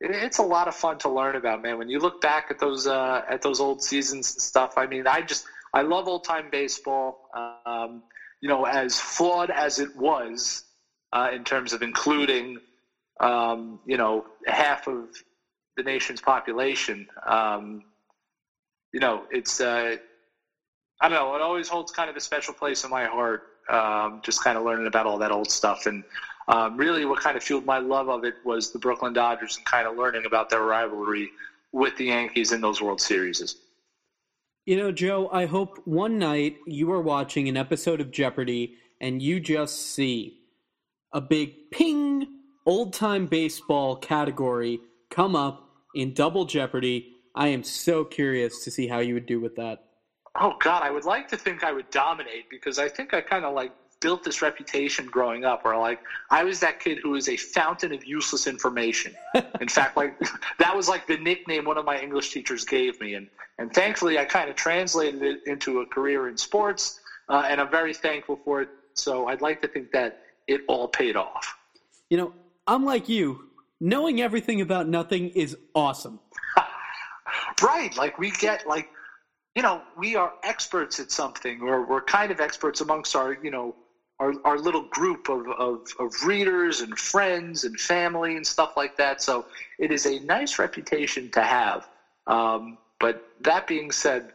it's 0.00 0.38
a 0.38 0.42
lot 0.42 0.68
of 0.68 0.74
fun 0.74 0.98
to 0.98 1.08
learn 1.08 1.36
about, 1.36 1.62
man. 1.62 1.78
When 1.78 1.88
you 1.88 1.98
look 1.98 2.20
back 2.20 2.46
at 2.50 2.58
those 2.58 2.86
uh, 2.86 3.22
at 3.28 3.42
those 3.42 3.60
old 3.60 3.82
seasons 3.82 4.34
and 4.34 4.42
stuff, 4.42 4.74
I 4.76 4.86
mean, 4.86 5.06
I 5.06 5.22
just 5.22 5.46
I 5.72 5.82
love 5.82 6.08
old 6.08 6.24
time 6.24 6.48
baseball. 6.50 7.18
Um, 7.66 8.02
you 8.40 8.48
know, 8.48 8.64
as 8.64 9.00
flawed 9.00 9.50
as 9.50 9.78
it 9.78 9.96
was, 9.96 10.62
uh, 11.12 11.30
in 11.32 11.44
terms 11.44 11.72
of 11.72 11.82
including, 11.82 12.58
um, 13.20 13.80
you 13.86 13.96
know, 13.96 14.26
half 14.46 14.86
of 14.86 15.08
the 15.76 15.82
nation's 15.82 16.20
population. 16.20 17.06
Um, 17.26 17.82
you 18.92 19.00
know, 19.00 19.24
it's, 19.30 19.60
uh, 19.60 19.96
I 21.00 21.08
don't 21.08 21.18
know, 21.18 21.34
it 21.34 21.42
always 21.42 21.68
holds 21.68 21.92
kind 21.92 22.08
of 22.08 22.16
a 22.16 22.20
special 22.20 22.54
place 22.54 22.84
in 22.84 22.90
my 22.90 23.04
heart, 23.04 23.42
um, 23.68 24.20
just 24.22 24.42
kind 24.42 24.56
of 24.56 24.64
learning 24.64 24.86
about 24.86 25.06
all 25.06 25.18
that 25.18 25.32
old 25.32 25.50
stuff. 25.50 25.86
And, 25.86 26.04
um, 26.48 26.76
really 26.76 27.04
what 27.04 27.20
kind 27.20 27.36
of 27.36 27.42
fueled 27.42 27.66
my 27.66 27.78
love 27.78 28.08
of 28.08 28.24
it 28.24 28.34
was 28.44 28.70
the 28.72 28.78
Brooklyn 28.78 29.12
Dodgers 29.12 29.56
and 29.56 29.66
kind 29.66 29.86
of 29.86 29.96
learning 29.96 30.26
about 30.26 30.48
their 30.48 30.62
rivalry 30.62 31.30
with 31.72 31.96
the 31.96 32.06
Yankees 32.06 32.52
in 32.52 32.60
those 32.60 32.80
World 32.80 33.00
Series. 33.00 33.56
You 34.64 34.76
know, 34.76 34.92
Joe, 34.92 35.28
I 35.32 35.46
hope 35.46 35.80
one 35.84 36.18
night 36.18 36.56
you 36.66 36.90
are 36.92 37.00
watching 37.00 37.48
an 37.48 37.56
episode 37.56 38.00
of 38.00 38.10
Jeopardy 38.10 38.74
and 39.00 39.20
you 39.20 39.40
just 39.40 39.94
see 39.94 40.38
a 41.12 41.20
big 41.20 41.70
ping 41.70 42.26
old 42.64 42.92
time 42.92 43.26
baseball 43.26 43.96
category 43.96 44.80
come 45.10 45.36
up 45.36 45.68
in 45.94 46.14
Double 46.14 46.44
Jeopardy. 46.44 47.14
I 47.34 47.48
am 47.48 47.62
so 47.62 48.04
curious 48.04 48.64
to 48.64 48.70
see 48.70 48.88
how 48.88 48.98
you 48.98 49.14
would 49.14 49.26
do 49.26 49.40
with 49.40 49.56
that. 49.56 49.84
Oh 50.38 50.54
God, 50.60 50.82
I 50.82 50.90
would 50.90 51.04
like 51.04 51.28
to 51.28 51.36
think 51.36 51.64
I 51.64 51.72
would 51.72 51.90
dominate 51.90 52.50
because 52.50 52.78
I 52.78 52.88
think 52.88 53.14
I 53.14 53.20
kind 53.20 53.44
of 53.44 53.54
like 53.54 53.72
built 54.00 54.22
this 54.22 54.42
reputation 54.42 55.06
growing 55.06 55.44
up 55.44 55.64
where 55.64 55.76
like 55.76 55.98
I 56.30 56.44
was 56.44 56.60
that 56.60 56.80
kid 56.80 56.98
who 57.02 57.10
was 57.10 57.28
a 57.28 57.36
fountain 57.36 57.92
of 57.92 58.04
useless 58.04 58.46
information. 58.46 59.14
In 59.60 59.68
fact, 59.68 59.96
like 59.96 60.14
that 60.58 60.74
was 60.74 60.88
like 60.88 61.06
the 61.06 61.16
nickname 61.16 61.64
one 61.64 61.78
of 61.78 61.84
my 61.84 61.98
English 61.98 62.32
teachers 62.32 62.64
gave 62.64 63.00
me, 63.00 63.14
and 63.14 63.28
and 63.58 63.72
thankfully 63.72 64.18
I 64.18 64.24
kind 64.24 64.50
of 64.50 64.56
translated 64.56 65.22
it 65.22 65.40
into 65.46 65.80
a 65.80 65.86
career 65.86 66.28
in 66.28 66.36
sports, 66.36 67.00
uh, 67.28 67.46
and 67.48 67.60
I'm 67.60 67.70
very 67.70 67.94
thankful 67.94 68.38
for 68.44 68.62
it. 68.62 68.68
So 68.94 69.26
I'd 69.26 69.40
like 69.40 69.60
to 69.62 69.68
think 69.68 69.90
that 69.92 70.18
it 70.46 70.62
all 70.68 70.88
paid 70.88 71.16
off. 71.16 71.56
You 72.10 72.16
know, 72.18 72.32
I'm 72.66 72.84
like 72.84 73.08
you. 73.08 73.40
Knowing 73.78 74.22
everything 74.22 74.62
about 74.62 74.88
nothing 74.88 75.28
is 75.30 75.54
awesome. 75.74 76.18
right, 77.62 77.94
like 77.96 78.18
we 78.18 78.30
get 78.30 78.66
like 78.66 78.88
you 79.56 79.62
know, 79.62 79.80
we 79.96 80.16
are 80.16 80.34
experts 80.44 81.00
at 81.00 81.10
something, 81.10 81.62
or 81.62 81.86
we're 81.86 82.02
kind 82.02 82.30
of 82.30 82.40
experts 82.40 82.82
amongst 82.82 83.16
our, 83.16 83.38
you 83.42 83.50
know, 83.50 83.74
our, 84.18 84.32
our 84.44 84.58
little 84.58 84.82
group 84.82 85.28
of, 85.28 85.46
of, 85.58 85.80
of 85.98 86.12
readers 86.24 86.80
and 86.80 86.98
friends 86.98 87.64
and 87.64 87.78
family 87.78 88.36
and 88.36 88.46
stuff 88.46 88.72
like 88.76 88.96
that. 88.96 89.22
So 89.22 89.46
it 89.78 89.92
is 89.92 90.06
a 90.06 90.18
nice 90.20 90.58
reputation 90.58 91.30
to 91.32 91.42
have. 91.42 91.86
Um, 92.26 92.78
but 92.98 93.22
that 93.42 93.66
being 93.66 93.90
said, 93.90 94.32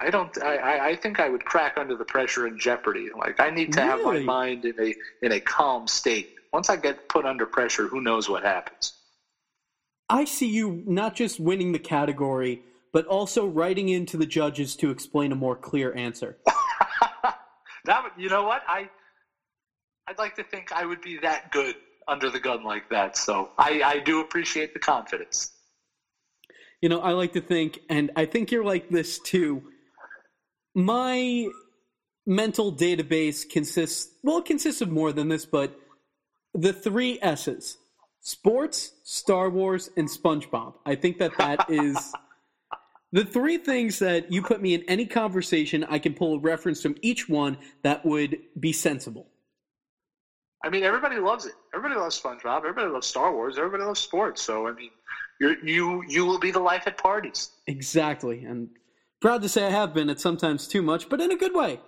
I 0.00 0.10
don't. 0.10 0.36
I, 0.42 0.88
I 0.88 0.96
think 0.96 1.20
I 1.20 1.28
would 1.28 1.44
crack 1.44 1.74
under 1.76 1.96
the 1.96 2.04
pressure 2.04 2.48
in 2.48 2.58
Jeopardy. 2.58 3.10
Like 3.16 3.38
I 3.38 3.50
need 3.50 3.72
to 3.74 3.80
really? 3.80 3.90
have 3.90 4.04
my 4.04 4.18
mind 4.20 4.64
in 4.64 4.74
a 4.80 4.92
in 5.22 5.32
a 5.32 5.38
calm 5.38 5.86
state. 5.86 6.34
Once 6.52 6.68
I 6.68 6.76
get 6.76 7.08
put 7.08 7.24
under 7.24 7.46
pressure, 7.46 7.86
who 7.86 8.00
knows 8.00 8.28
what 8.28 8.42
happens? 8.42 8.92
I 10.08 10.24
see 10.24 10.48
you 10.48 10.82
not 10.86 11.14
just 11.14 11.38
winning 11.38 11.70
the 11.70 11.78
category, 11.78 12.62
but 12.92 13.06
also 13.06 13.46
writing 13.46 13.88
into 13.88 14.16
the 14.16 14.26
judges 14.26 14.74
to 14.76 14.90
explain 14.90 15.30
a 15.30 15.36
more 15.36 15.56
clear 15.56 15.94
answer. 15.94 16.36
that 17.84 18.04
you 18.18 18.28
know 18.28 18.42
what 18.42 18.62
I 18.66 18.88
I'd 20.06 20.18
like 20.18 20.36
to 20.36 20.44
think 20.44 20.72
I 20.72 20.84
would 20.84 21.00
be 21.00 21.18
that 21.18 21.50
good 21.50 21.76
under 22.06 22.30
the 22.30 22.40
gun 22.40 22.64
like 22.64 22.90
that. 22.90 23.16
So 23.16 23.50
I, 23.58 23.82
I 23.82 23.98
do 24.00 24.20
appreciate 24.20 24.74
the 24.74 24.80
confidence. 24.80 25.52
You 26.80 26.88
know, 26.90 27.00
I 27.00 27.12
like 27.12 27.32
to 27.32 27.40
think, 27.40 27.80
and 27.88 28.10
I 28.14 28.26
think 28.26 28.52
you're 28.52 28.64
like 28.64 28.90
this 28.90 29.18
too. 29.18 29.62
My 30.74 31.48
mental 32.26 32.72
database 32.72 33.48
consists, 33.48 34.12
well, 34.22 34.38
it 34.38 34.44
consists 34.44 34.82
of 34.82 34.90
more 34.90 35.12
than 35.12 35.28
this, 35.28 35.46
but 35.46 35.78
the 36.52 36.72
three 36.72 37.18
S's 37.22 37.78
sports, 38.20 38.92
Star 39.04 39.48
Wars, 39.48 39.90
and 39.96 40.08
SpongeBob. 40.08 40.74
I 40.84 40.94
think 40.94 41.18
that 41.18 41.36
that 41.38 41.66
is 41.70 42.12
the 43.12 43.24
three 43.24 43.58
things 43.58 44.00
that 44.00 44.32
you 44.32 44.42
put 44.42 44.60
me 44.60 44.74
in 44.74 44.82
any 44.88 45.06
conversation, 45.06 45.84
I 45.84 45.98
can 45.98 46.14
pull 46.14 46.34
a 46.34 46.38
reference 46.38 46.82
from 46.82 46.96
each 47.00 47.28
one 47.28 47.56
that 47.82 48.04
would 48.04 48.38
be 48.58 48.72
sensible. 48.72 49.28
I 50.64 50.70
mean, 50.70 50.82
everybody 50.82 51.16
loves 51.16 51.44
it. 51.44 51.52
Everybody 51.74 52.00
loves 52.00 52.18
SpongeBob. 52.20 52.58
Everybody 52.58 52.88
loves 52.88 53.06
Star 53.06 53.34
Wars. 53.34 53.58
Everybody 53.58 53.84
loves 53.84 54.00
sports. 54.00 54.40
So 54.42 54.66
I 54.66 54.72
mean, 54.72 54.90
you 55.38 55.56
you 55.62 56.02
you 56.08 56.24
will 56.24 56.38
be 56.38 56.50
the 56.50 56.60
life 56.60 56.84
at 56.86 56.96
parties. 56.96 57.50
Exactly, 57.66 58.44
and 58.44 58.70
proud 59.20 59.42
to 59.42 59.48
say 59.48 59.66
I 59.66 59.70
have 59.70 59.92
been 59.92 60.08
at 60.08 60.20
sometimes 60.20 60.66
too 60.66 60.80
much, 60.80 61.10
but 61.10 61.20
in 61.20 61.30
a 61.30 61.36
good 61.36 61.54
way. 61.54 61.80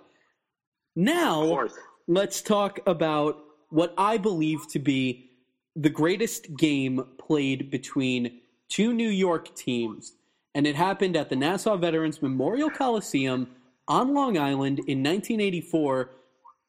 Now, 0.95 1.67
let's 2.07 2.41
talk 2.41 2.79
about 2.85 3.39
what 3.69 3.95
I 3.97 4.17
believe 4.17 4.67
to 4.69 4.79
be 4.79 5.31
the 5.75 5.89
greatest 5.89 6.55
game 6.55 7.03
played 7.17 7.71
between 7.71 8.41
two 8.69 8.93
New 8.93 9.09
York 9.09 9.55
teams, 9.55 10.13
and 10.53 10.67
it 10.67 10.75
happened 10.75 11.17
at 11.17 11.29
the 11.29 11.35
Nassau 11.35 11.77
Veterans 11.77 12.21
Memorial 12.21 12.69
Coliseum 12.69 13.47
on 13.87 14.13
Long 14.13 14.37
Island 14.37 14.79
in 14.79 15.03
1984 15.03 16.11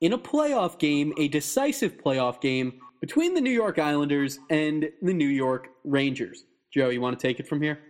in 0.00 0.12
a 0.12 0.18
playoff 0.18 0.78
game, 0.78 1.12
a 1.18 1.28
decisive 1.28 1.98
playoff 1.98 2.40
game 2.40 2.80
between 3.00 3.34
the 3.34 3.40
New 3.40 3.50
York 3.50 3.78
Islanders 3.78 4.38
and 4.50 4.88
the 5.02 5.12
New 5.12 5.28
York 5.28 5.68
Rangers. 5.84 6.44
Joe, 6.72 6.88
you 6.90 7.00
want 7.00 7.18
to 7.18 7.26
take 7.26 7.40
it 7.40 7.48
from 7.48 7.62
here? 7.62 7.80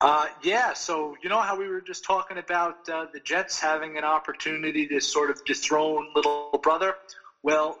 Uh, 0.00 0.26
yeah, 0.42 0.72
so 0.72 1.14
you 1.22 1.28
know 1.28 1.40
how 1.40 1.58
we 1.58 1.68
were 1.68 1.82
just 1.82 2.04
talking 2.04 2.38
about 2.38 2.88
uh, 2.88 3.04
the 3.12 3.20
Jets 3.20 3.60
having 3.60 3.98
an 3.98 4.04
opportunity 4.04 4.86
to 4.86 4.98
sort 5.00 5.30
of 5.30 5.44
dethrone 5.44 6.08
little 6.14 6.58
brother? 6.62 6.94
Well, 7.42 7.78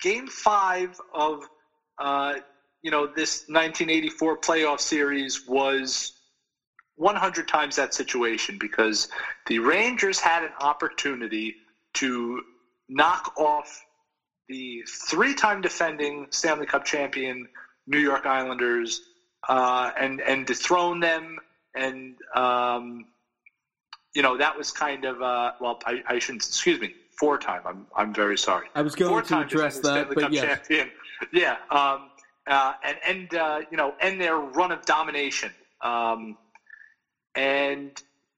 game 0.00 0.28
five 0.28 1.00
of 1.12 1.48
uh, 1.98 2.34
you 2.82 2.92
know 2.92 3.06
this 3.06 3.46
1984 3.48 4.38
playoff 4.38 4.78
series 4.78 5.46
was 5.48 6.12
100 6.96 7.48
times 7.48 7.76
that 7.76 7.94
situation 7.94 8.58
because 8.58 9.08
the 9.48 9.58
Rangers 9.58 10.20
had 10.20 10.44
an 10.44 10.52
opportunity 10.60 11.56
to 11.94 12.42
knock 12.88 13.36
off 13.38 13.84
the 14.48 14.84
three-time 15.08 15.60
defending 15.60 16.26
Stanley 16.30 16.66
Cup 16.66 16.84
champion 16.84 17.48
New 17.86 17.98
York 17.98 18.26
Islanders 18.26 19.02
uh, 19.48 19.90
and 19.98 20.20
and 20.20 20.46
dethrone 20.46 21.00
them. 21.00 21.38
And 21.74 22.16
um, 22.34 23.06
you 24.14 24.22
know 24.22 24.38
that 24.38 24.56
was 24.56 24.70
kind 24.70 25.04
of 25.04 25.20
uh, 25.20 25.52
well, 25.60 25.80
I, 25.84 26.02
I, 26.06 26.18
shouldn't. 26.18 26.46
Excuse 26.46 26.80
me, 26.80 26.94
four-time. 27.18 27.62
I'm 27.64 27.86
I'm 27.96 28.14
very 28.14 28.38
sorry. 28.38 28.68
I 28.74 28.82
was 28.82 28.94
going 28.94 29.10
four-time 29.10 29.48
to 29.48 29.56
address 29.56 29.76
that, 29.80 29.82
Stanley 29.82 30.14
but 30.14 30.22
Cup 30.22 30.32
yes. 30.32 30.44
champion. 30.44 30.90
Yeah, 31.32 31.56
um, 31.70 32.10
uh, 32.46 32.74
and 32.84 32.98
and 33.06 33.34
uh, 33.34 33.60
you 33.70 33.78
know, 33.78 33.94
end 34.00 34.20
their 34.20 34.36
run 34.36 34.70
of 34.70 34.84
domination. 34.84 35.50
Um, 35.80 36.36
and 37.34 37.90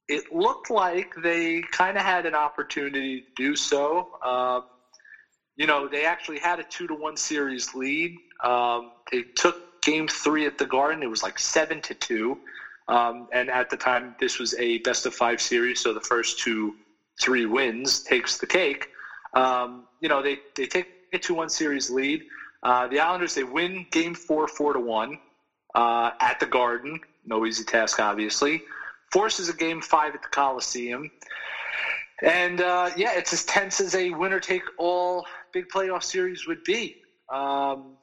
it 0.09 0.24
looked 0.32 0.70
like 0.70 1.12
they 1.22 1.62
kind 1.70 1.96
of 1.96 2.02
had 2.02 2.24
an 2.24 2.34
opportunity 2.34 3.20
to 3.20 3.26
do 3.36 3.54
so. 3.54 4.09
Um, 4.24 4.62
you 5.56 5.66
know, 5.66 5.86
they 5.86 6.04
actually 6.06 6.38
had 6.38 6.59
a 6.59 6.64
two 6.64 6.86
to 6.86 6.94
one 6.94 7.16
series 7.16 7.74
lead. 7.74 8.14
Um, 8.42 8.92
they 9.12 9.24
took 9.36 9.56
game 9.82 10.09
three 10.09 10.46
at 10.46 10.56
the 10.56 10.66
Garden. 10.66 11.02
It 11.02 11.11
was 11.11 11.22
like 11.22 11.38
seven 11.38 11.80
to 11.82 11.94
two. 11.94 12.38
Um, 12.88 13.26
and 13.32 13.50
at 13.50 13.68
the 13.68 13.76
time, 13.76 14.14
this 14.18 14.38
was 14.38 14.54
a 14.54 14.78
best 14.78 15.04
of 15.04 15.14
five 15.14 15.42
series, 15.42 15.80
so 15.80 15.92
the 15.92 16.00
first 16.00 16.38
two, 16.38 16.74
three 17.20 17.44
wins 17.44 18.00
takes 18.00 18.38
the 18.38 18.46
cake. 18.46 18.86
Um, 19.34 19.86
you 20.00 20.09
know, 20.09 20.22
they, 20.22 20.38
they 20.56 20.66
take 20.66 20.86
a 21.12 21.18
2 21.18 21.34
1 21.34 21.50
series 21.50 21.90
lead. 21.90 22.22
Uh, 22.62 22.88
the 22.88 22.98
Islanders, 22.98 23.34
they 23.34 23.44
win 23.44 23.84
game 23.92 24.14
four, 24.14 24.48
4 24.48 24.72
to 24.74 24.80
1 24.80 25.18
uh, 25.74 26.11
at 26.20 26.40
the 26.40 26.46
Garden. 26.46 26.98
No 27.26 27.44
easy 27.44 27.64
task, 27.64 28.00
obviously 28.00 28.62
forces 29.11 29.48
a 29.48 29.54
game 29.54 29.80
five 29.80 30.14
at 30.14 30.22
the 30.22 30.28
Coliseum. 30.28 31.11
And 32.22 32.61
uh, 32.61 32.90
yeah, 32.96 33.12
it's 33.16 33.32
as 33.32 33.44
tense 33.44 33.80
as 33.80 33.94
a 33.94 34.11
winner 34.11 34.40
take 34.40 34.62
all 34.76 35.24
big 35.52 35.68
playoff 35.68 36.02
series 36.02 36.46
would 36.46 36.64
be. 36.64 36.96
Um, 37.32 37.96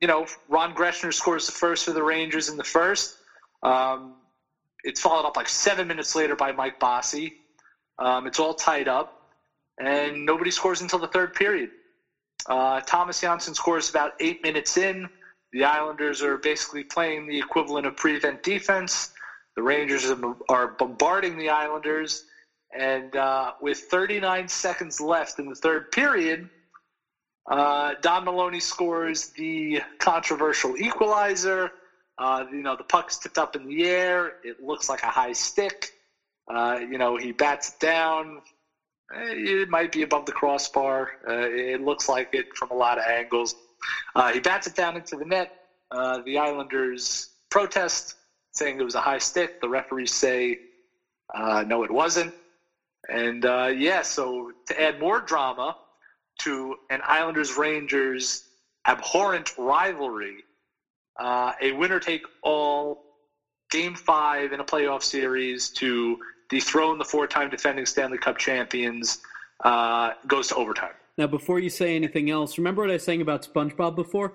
you 0.00 0.06
know, 0.06 0.26
Ron 0.48 0.74
Greschner 0.74 1.12
scores 1.12 1.46
the 1.46 1.52
first 1.52 1.84
for 1.84 1.92
the 1.92 2.02
Rangers 2.02 2.48
in 2.48 2.56
the 2.56 2.64
first. 2.64 3.16
Um, 3.62 4.14
it's 4.84 5.00
followed 5.00 5.26
up 5.26 5.36
like 5.36 5.48
seven 5.48 5.88
minutes 5.88 6.14
later 6.14 6.36
by 6.36 6.52
Mike 6.52 6.78
Bossy. 6.78 7.34
Um, 7.98 8.28
it's 8.28 8.38
all 8.38 8.54
tied 8.54 8.86
up, 8.86 9.12
and 9.80 10.24
nobody 10.24 10.52
scores 10.52 10.80
until 10.80 11.00
the 11.00 11.08
third 11.08 11.34
period. 11.34 11.70
Uh, 12.48 12.80
Tomas 12.82 13.20
Jonsson 13.20 13.54
scores 13.54 13.90
about 13.90 14.12
eight 14.20 14.42
minutes 14.44 14.76
in. 14.76 15.08
The 15.52 15.64
Islanders 15.64 16.22
are 16.22 16.38
basically 16.38 16.84
playing 16.84 17.26
the 17.26 17.38
equivalent 17.38 17.86
of 17.86 17.96
prevent 17.96 18.42
defense. 18.44 19.10
The 19.58 19.64
Rangers 19.64 20.08
are 20.48 20.68
bombarding 20.68 21.36
the 21.36 21.48
Islanders, 21.48 22.22
and 22.72 23.16
uh, 23.16 23.50
with 23.60 23.78
39 23.90 24.46
seconds 24.46 25.00
left 25.00 25.40
in 25.40 25.48
the 25.48 25.56
third 25.56 25.90
period, 25.90 26.48
uh, 27.50 27.94
Don 28.00 28.22
Maloney 28.22 28.60
scores 28.60 29.32
the 29.36 29.80
controversial 29.98 30.76
equalizer. 30.76 31.72
Uh, 32.18 32.44
you 32.52 32.62
know, 32.62 32.76
the 32.76 32.84
puck's 32.84 33.18
tipped 33.18 33.36
up 33.36 33.56
in 33.56 33.66
the 33.66 33.82
air. 33.82 34.34
It 34.44 34.62
looks 34.62 34.88
like 34.88 35.02
a 35.02 35.10
high 35.10 35.32
stick. 35.32 35.88
Uh, 36.48 36.78
you 36.88 36.96
know, 36.96 37.16
he 37.16 37.32
bats 37.32 37.70
it 37.70 37.80
down. 37.80 38.40
Eh, 39.12 39.62
it 39.62 39.68
might 39.68 39.90
be 39.90 40.02
above 40.02 40.24
the 40.24 40.30
crossbar. 40.30 41.10
Uh, 41.28 41.48
it 41.50 41.80
looks 41.80 42.08
like 42.08 42.28
it 42.30 42.46
from 42.54 42.68
a 42.70 42.76
lot 42.76 42.96
of 42.98 43.04
angles. 43.06 43.56
Uh, 44.14 44.30
he 44.30 44.38
bats 44.38 44.68
it 44.68 44.76
down 44.76 44.94
into 44.94 45.16
the 45.16 45.24
net. 45.24 45.50
the 45.90 46.38
Islanders 46.38 47.28
protest 47.50 48.14
saying 48.58 48.80
it 48.80 48.84
was 48.84 48.94
a 48.94 49.00
high 49.00 49.18
stick. 49.18 49.60
The 49.60 49.68
referees 49.68 50.12
say, 50.12 50.58
uh, 51.34 51.64
no, 51.66 51.84
it 51.84 51.90
wasn't. 51.90 52.34
And 53.08 53.44
uh, 53.44 53.70
yeah, 53.74 54.02
so 54.02 54.50
to 54.66 54.80
add 54.80 54.98
more 54.98 55.20
drama 55.20 55.76
to 56.40 56.74
an 56.90 57.00
Islanders 57.04 57.56
Rangers 57.56 58.42
abhorrent 58.86 59.52
rivalry, 59.56 60.44
uh, 61.18 61.52
a 61.62 61.72
winner 61.72 62.00
take 62.00 62.22
all 62.42 62.98
game 63.70 63.94
five 63.94 64.52
in 64.52 64.60
a 64.60 64.64
playoff 64.64 65.02
series 65.02 65.70
to 65.70 66.16
dethrone 66.48 66.98
the 66.98 67.04
four 67.04 67.26
time 67.26 67.50
defending 67.50 67.86
Stanley 67.86 68.18
Cup 68.18 68.38
champions 68.38 69.18
uh, 69.64 70.10
goes 70.26 70.48
to 70.48 70.54
overtime. 70.54 70.92
Now, 71.16 71.26
before 71.26 71.58
you 71.58 71.68
say 71.68 71.96
anything 71.96 72.30
else, 72.30 72.58
remember 72.58 72.82
what 72.82 72.90
I 72.90 72.94
was 72.94 73.04
saying 73.04 73.20
about 73.20 73.46
SpongeBob 73.52 73.96
before? 73.96 74.34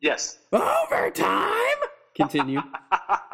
Yes. 0.00 0.38
Overtime! 0.52 1.76
Continue. 2.16 2.60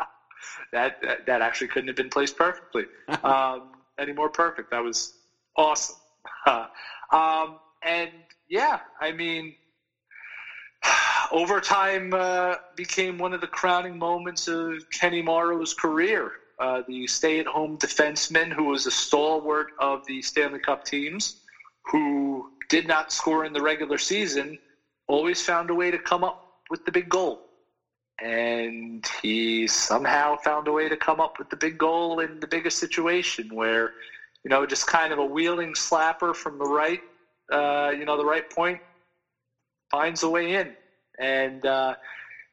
that, 0.73 0.95
that, 1.03 1.27
that 1.27 1.43
actually 1.43 1.69
couldn't 1.69 1.89
have 1.89 1.97
been 1.97 2.11
placed 2.11 2.37
perfectly. 2.37 2.85
Um, 3.23 3.73
any 3.99 4.13
more 4.13 4.29
perfect. 4.29 4.71
That 4.71 4.83
was 4.83 5.13
awesome. 5.57 5.97
um, 7.13 7.59
and 7.83 8.11
yeah, 8.49 8.79
I 9.01 9.13
mean, 9.13 9.55
overtime 11.31 12.13
uh, 12.15 12.57
became 12.77 13.19
one 13.19 13.33
of 13.33 13.41
the 13.41 13.47
crowning 13.47 13.99
moments 13.99 14.49
of 14.49 14.75
Kenny 14.93 15.23
Morrow's 15.23 15.73
career. 15.73 16.31
Uh, 16.59 16.83
the 16.87 17.07
stay-at-home 17.07 17.77
defenseman 17.79 18.51
who 18.53 18.65
was 18.65 18.87
a 18.87 18.91
stalwart 18.91 19.67
of 19.79 20.01
the 20.07 20.23
Stanley 20.23 20.59
Cup 20.59 20.85
teams, 20.85 21.37
who 21.85 22.47
did 22.71 22.87
not 22.89 23.13
score 23.13 23.45
in 23.45 23.53
the 23.53 23.61
regular 23.61 23.99
season, 23.99 24.57
always 25.07 25.43
found 25.43 25.69
a 25.71 25.75
way 25.75 25.91
to 25.91 25.99
come 25.99 26.25
up 26.25 26.39
with 26.71 26.83
the 26.85 26.93
big 26.93 27.09
goal. 27.09 27.46
And 28.21 29.05
he 29.23 29.67
somehow 29.67 30.37
found 30.43 30.69
a 30.69 30.73
way 30.73 30.89
to 30.89 30.97
come 30.97 31.21
up 31.21 31.33
with 31.39 31.49
the 31.51 31.57
big 31.57 31.77
goal 31.79 32.21
in 32.21 32.41
the 32.41 32.47
biggest 32.47 32.79
situation 32.79 33.49
where, 33.53 33.93
you 34.43 34.49
know, 34.49 34.65
just 34.65 34.87
kind 34.87 35.13
of 35.13 35.19
a 35.19 35.25
wheeling 35.25 35.75
slapper 35.75 36.35
from 36.35 36.59
the 36.59 36.65
right, 36.65 37.01
uh, 37.53 37.93
you 37.97 38.05
know, 38.05 38.17
the 38.17 38.25
right 38.25 38.45
point 38.51 38.81
finds 39.91 40.23
a 40.23 40.29
way 40.29 40.55
in. 40.55 40.75
And, 41.19 41.65
uh, 41.67 41.95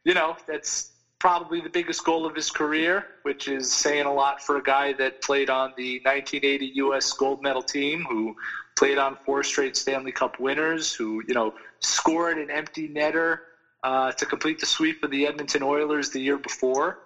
you 0.03 0.13
know, 0.13 0.35
that's 0.47 0.91
probably 1.19 1.61
the 1.61 1.69
biggest 1.69 2.03
goal 2.03 2.25
of 2.25 2.35
his 2.35 2.51
career, 2.51 3.05
which 3.21 3.47
is 3.47 3.71
saying 3.71 4.05
a 4.05 4.13
lot 4.13 4.41
for 4.41 4.57
a 4.57 4.61
guy 4.63 4.91
that 4.93 5.13
played 5.21 5.49
on 5.49 5.71
the 5.77 6.01
1980 6.03 6.71
U.S. 6.75 7.13
gold 7.13 7.41
medal 7.41 7.61
team, 7.61 8.05
who 8.09 8.33
played 8.75 8.97
on 8.97 9.15
four 9.25 9.43
straight 9.43 9.77
Stanley 9.77 10.11
Cup 10.11 10.37
winners, 10.39 10.93
who, 10.93 11.21
you 11.25 11.33
know, 11.33 11.53
scored 11.81 12.37
an 12.37 12.51
empty 12.51 12.89
netter 12.89 13.37
uh, 13.83 14.11
to 14.13 14.25
complete 14.25 14.59
the 14.59 14.65
sweep 14.65 15.03
of 15.03 15.11
the 15.11 15.27
Edmonton 15.27 15.61
Oilers 15.61 16.09
the 16.09 16.19
year 16.19 16.37
before. 16.37 16.97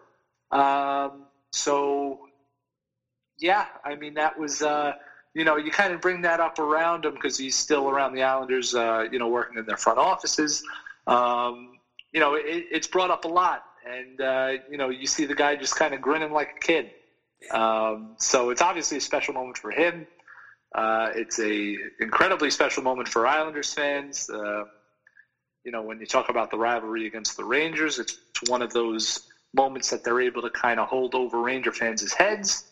Um, 0.51 1.25
so, 1.51 2.19
yeah, 3.39 3.65
I 3.83 3.95
mean, 3.95 4.13
that 4.13 4.37
was, 4.37 4.61
uh, 4.61 4.93
you 5.33 5.43
know, 5.43 5.55
you 5.57 5.71
kind 5.71 5.93
of 5.93 6.01
bring 6.01 6.21
that 6.21 6.39
up 6.39 6.59
around 6.59 7.05
him 7.05 7.13
because 7.13 7.37
he's 7.37 7.55
still 7.55 7.89
around 7.89 8.13
the 8.13 8.23
Islanders, 8.23 8.73
uh, 8.73 9.05
you 9.11 9.19
know, 9.19 9.27
working 9.27 9.57
in 9.57 9.65
their 9.65 9.77
front 9.77 9.99
offices. 9.99 10.61
Um, 11.07 11.79
you 12.11 12.19
know, 12.19 12.35
it, 12.35 12.65
it's 12.71 12.87
brought 12.87 13.11
up 13.11 13.25
a 13.25 13.27
lot. 13.27 13.61
And, 13.85 14.19
uh, 14.19 14.53
you 14.69 14.77
know, 14.77 14.89
you 14.89 15.07
see 15.07 15.25
the 15.25 15.35
guy 15.35 15.55
just 15.55 15.75
kind 15.75 15.93
of 15.93 16.01
grinning 16.01 16.31
like 16.31 16.49
a 16.55 16.65
kid. 16.65 16.91
Um, 17.51 18.15
so 18.19 18.49
it's 18.49 18.61
obviously 18.61 18.97
a 18.97 19.01
special 19.01 19.33
moment 19.33 19.57
for 19.57 19.71
him. 19.71 20.07
Uh, 20.75 21.09
it's 21.15 21.39
a 21.39 21.77
incredibly 21.99 22.49
special 22.49 22.83
moment 22.83 23.07
for 23.07 23.25
Islanders 23.25 23.73
fans. 23.73 24.29
Uh, 24.29 24.63
you 25.67 25.73
know, 25.73 25.81
when 25.81 25.99
you 25.99 26.05
talk 26.05 26.29
about 26.29 26.49
the 26.49 26.57
rivalry 26.57 27.07
against 27.07 27.35
the 27.35 27.43
Rangers, 27.43 27.99
it's 27.99 28.17
one 28.47 28.61
of 28.61 28.71
those 28.71 29.19
moments 29.53 29.89
that 29.89 30.01
they're 30.01 30.21
able 30.21 30.41
to 30.41 30.49
kind 30.49 30.79
of 30.79 30.87
hold 30.87 31.13
over 31.13 31.41
Ranger 31.41 31.73
fans' 31.73 32.13
heads. 32.13 32.63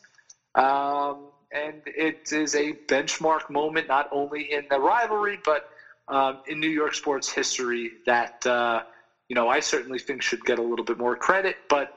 Um, 0.56 1.28
and 1.52 1.82
it 1.86 2.16
is 2.32 2.56
a 2.56 2.72
benchmark 2.88 3.50
moment, 3.50 3.90
not 3.90 4.08
only 4.14 4.50
in 4.50 4.64
the 4.70 4.80
rivalry, 4.80 5.38
but 5.44 5.64
um, 6.08 6.40
in 6.48 6.62
New 6.62 6.70
York 6.70 6.94
sports 6.94 7.30
history 7.30 7.92
that, 8.06 8.34
uh, 8.46 8.80
you 9.28 9.36
know, 9.36 9.50
I 9.50 9.60
certainly 9.60 10.00
think 10.00 10.22
should 10.22 10.46
get 10.46 10.58
a 10.58 10.64
little 10.64 10.86
bit 10.86 10.98
more 10.98 11.18
credit. 11.18 11.58
But, 11.68 11.90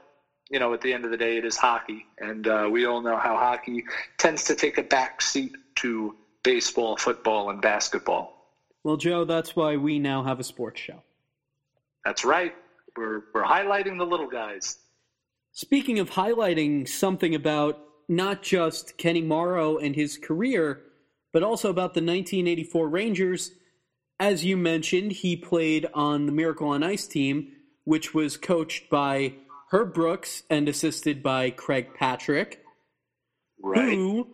you 0.51 0.59
know, 0.59 0.75
at 0.75 0.81
the 0.81 0.93
end 0.93 1.05
of 1.05 1.13
the 1.13 1.17
day, 1.17 1.37
it 1.37 1.45
is 1.45 1.57
hockey. 1.57 2.09
And 2.19 2.49
uh, 2.49 2.67
we 2.69 2.87
all 2.87 3.03
know 3.03 3.19
how 3.19 3.37
hockey 3.37 3.85
tends 4.19 4.43
to 4.45 4.57
take 4.57 4.79
a 4.79 4.83
back 4.83 5.23
seat 5.23 5.55
to 5.77 6.13
baseball, 6.43 6.97
football, 6.97 7.51
and 7.51 7.63
basketball. 7.63 8.38
Well, 8.85 8.97
Joe, 8.97 9.24
that's 9.24 9.57
why 9.57 9.76
we 9.76 9.99
now 9.99 10.22
have 10.22 10.41
a 10.41 10.45
sports 10.45 10.81
show. 10.81 11.03
That's 12.05 12.24
right. 12.24 12.55
We're, 12.97 13.24
we're 13.35 13.45
highlighting 13.45 13.99
the 13.99 14.07
little 14.07 14.29
guys. 14.29 14.79
Speaking 15.53 15.99
of 15.99 16.11
highlighting 16.11 16.89
something 16.89 17.35
about 17.35 17.81
not 18.09 18.43
just 18.43 18.97
Kenny 18.97 19.22
Morrow 19.22 19.76
and 19.76 19.95
his 19.95 20.16
career, 20.16 20.83
but 21.33 21.43
also 21.43 21.68
about 21.70 21.95
the 21.95 22.01
1984 22.01 22.89
Rangers, 22.89 23.53
as 24.20 24.45
you 24.45 24.57
mentioned, 24.57 25.12
he 25.12 25.37
played 25.37 25.87
on 25.95 26.26
the 26.26 26.33
Miracle 26.33 26.68
on 26.68 26.83
Ice 26.83 27.07
team, 27.07 27.53
which 27.85 28.14
was 28.14 28.37
coached 28.37 28.89
by 28.91 29.35
Herb 29.70 29.95
Brooks 29.95 30.43
and 30.49 30.68
assisted 30.68 31.22
by 31.22 31.51
Craig 31.51 31.95
Patrick, 31.95 32.64
right. 33.62 33.93
who 33.93 34.29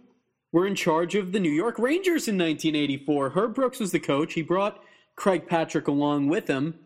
were 0.55 0.69
in 0.69 0.75
charge 0.77 1.17
of 1.17 1.33
the 1.33 1.41
New 1.41 1.51
York 1.51 1.81
Rangers 1.81 2.29
in 2.29 2.39
1984. 2.39 3.31
Herb 3.31 3.57
Brooks 3.57 3.81
was 3.81 3.91
the 3.91 3.99
coach. 3.99 4.35
He 4.35 4.43
brought 4.43 4.85
Craig 5.17 5.49
Patrick 5.49 5.89
along 5.89 6.29
with 6.29 6.47
him. 6.47 6.79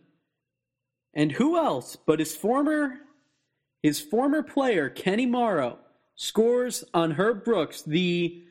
And 1.12 1.30
who 1.30 1.58
else 1.58 1.94
but 1.94 2.18
his 2.18 2.34
former 2.34 3.00
his 3.82 4.00
former 4.00 4.42
player 4.42 4.88
Kenny 4.88 5.26
Morrow 5.26 5.78
scores 6.16 6.82
on 6.94 7.10
Herb 7.10 7.44
Brooks, 7.44 7.82
the 7.82 8.42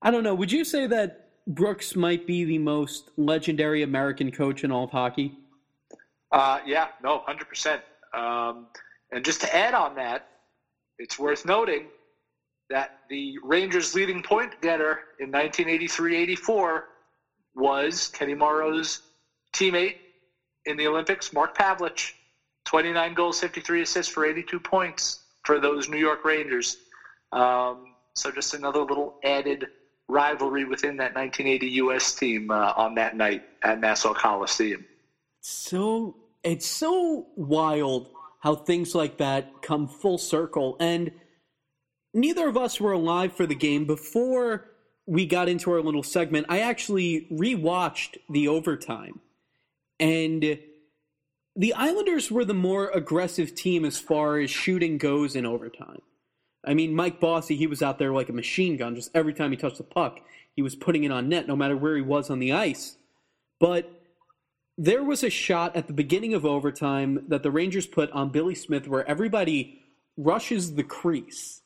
I 0.00 0.10
don't 0.10 0.24
know, 0.24 0.34
would 0.34 0.50
you 0.50 0.64
say 0.64 0.86
that 0.86 1.28
Brooks 1.46 1.94
might 1.94 2.26
be 2.26 2.44
the 2.44 2.58
most 2.58 3.10
legendary 3.18 3.82
American 3.82 4.32
coach 4.32 4.64
in 4.64 4.72
all 4.72 4.84
of 4.84 4.90
hockey? 4.90 5.36
Uh, 6.32 6.60
yeah, 6.64 6.88
no, 7.02 7.22
100%. 7.28 7.82
Um, 8.18 8.68
and 9.12 9.22
just 9.22 9.42
to 9.42 9.54
add 9.54 9.74
on 9.74 9.94
that, 9.96 10.28
it's 10.98 11.18
worth 11.18 11.44
noting 11.44 11.88
that 12.70 12.90
the 13.08 13.38
Rangers' 13.42 13.94
leading 13.94 14.22
point 14.22 14.52
getter 14.60 14.98
in 15.18 15.30
1983-84 15.32 16.80
was 17.54 18.08
Kenny 18.08 18.34
Morrow's 18.34 19.00
teammate 19.54 19.94
in 20.64 20.76
the 20.76 20.86
Olympics, 20.86 21.32
Mark 21.32 21.56
Pavelich. 21.56 22.12
29 22.64 23.14
goals, 23.14 23.38
53 23.38 23.82
assists 23.82 24.12
for 24.12 24.26
82 24.26 24.58
points 24.58 25.20
for 25.44 25.60
those 25.60 25.88
New 25.88 25.98
York 25.98 26.24
Rangers. 26.24 26.76
Um, 27.30 27.94
so 28.16 28.32
just 28.32 28.54
another 28.54 28.80
little 28.80 29.14
added 29.22 29.68
rivalry 30.08 30.64
within 30.64 30.96
that 30.96 31.14
1980 31.14 31.66
U.S. 31.76 32.14
team 32.16 32.50
uh, 32.50 32.72
on 32.76 32.96
that 32.96 33.14
night 33.16 33.42
at 33.62 33.78
Nassau 33.78 34.12
Coliseum. 34.14 34.84
So 35.42 36.16
it's 36.42 36.66
so 36.66 37.28
wild 37.36 38.08
how 38.40 38.56
things 38.56 38.96
like 38.96 39.18
that 39.18 39.62
come 39.62 39.86
full 39.86 40.18
circle 40.18 40.76
and– 40.80 41.12
neither 42.16 42.48
of 42.48 42.56
us 42.56 42.80
were 42.80 42.92
alive 42.92 43.32
for 43.34 43.46
the 43.46 43.54
game 43.54 43.84
before 43.84 44.70
we 45.06 45.26
got 45.26 45.48
into 45.48 45.70
our 45.70 45.82
little 45.82 46.02
segment. 46.02 46.46
I 46.48 46.60
actually 46.60 47.28
rewatched 47.30 48.16
the 48.28 48.48
overtime, 48.48 49.20
and 50.00 50.58
the 51.54 51.74
Islanders 51.74 52.30
were 52.30 52.44
the 52.44 52.54
more 52.54 52.90
aggressive 52.90 53.54
team 53.54 53.84
as 53.84 53.98
far 53.98 54.38
as 54.38 54.50
shooting 54.50 54.98
goes 54.98 55.36
in 55.36 55.46
overtime. 55.46 56.00
I 56.66 56.74
mean, 56.74 56.94
Mike 56.94 57.20
Bossy, 57.20 57.54
he 57.54 57.68
was 57.68 57.82
out 57.82 57.98
there 57.98 58.12
like 58.12 58.28
a 58.28 58.32
machine 58.32 58.76
gun. 58.76 58.96
Just 58.96 59.10
every 59.14 59.32
time 59.32 59.52
he 59.52 59.56
touched 59.56 59.78
the 59.78 59.84
puck, 59.84 60.18
he 60.54 60.62
was 60.62 60.74
putting 60.74 61.04
it 61.04 61.12
on 61.12 61.28
net, 61.28 61.46
no 61.46 61.54
matter 61.54 61.76
where 61.76 61.94
he 61.94 62.02
was 62.02 62.28
on 62.28 62.40
the 62.40 62.52
ice. 62.52 62.96
But 63.60 64.02
there 64.76 65.04
was 65.04 65.22
a 65.22 65.30
shot 65.30 65.76
at 65.76 65.86
the 65.86 65.92
beginning 65.92 66.34
of 66.34 66.44
overtime 66.44 67.24
that 67.28 67.42
the 67.42 67.50
Rangers 67.50 67.86
put 67.86 68.10
on 68.10 68.30
Billy 68.30 68.54
Smith 68.54 68.88
where 68.88 69.08
everybody 69.08 69.82
rushes 70.16 70.74
the 70.74 70.82
crease 70.82 71.62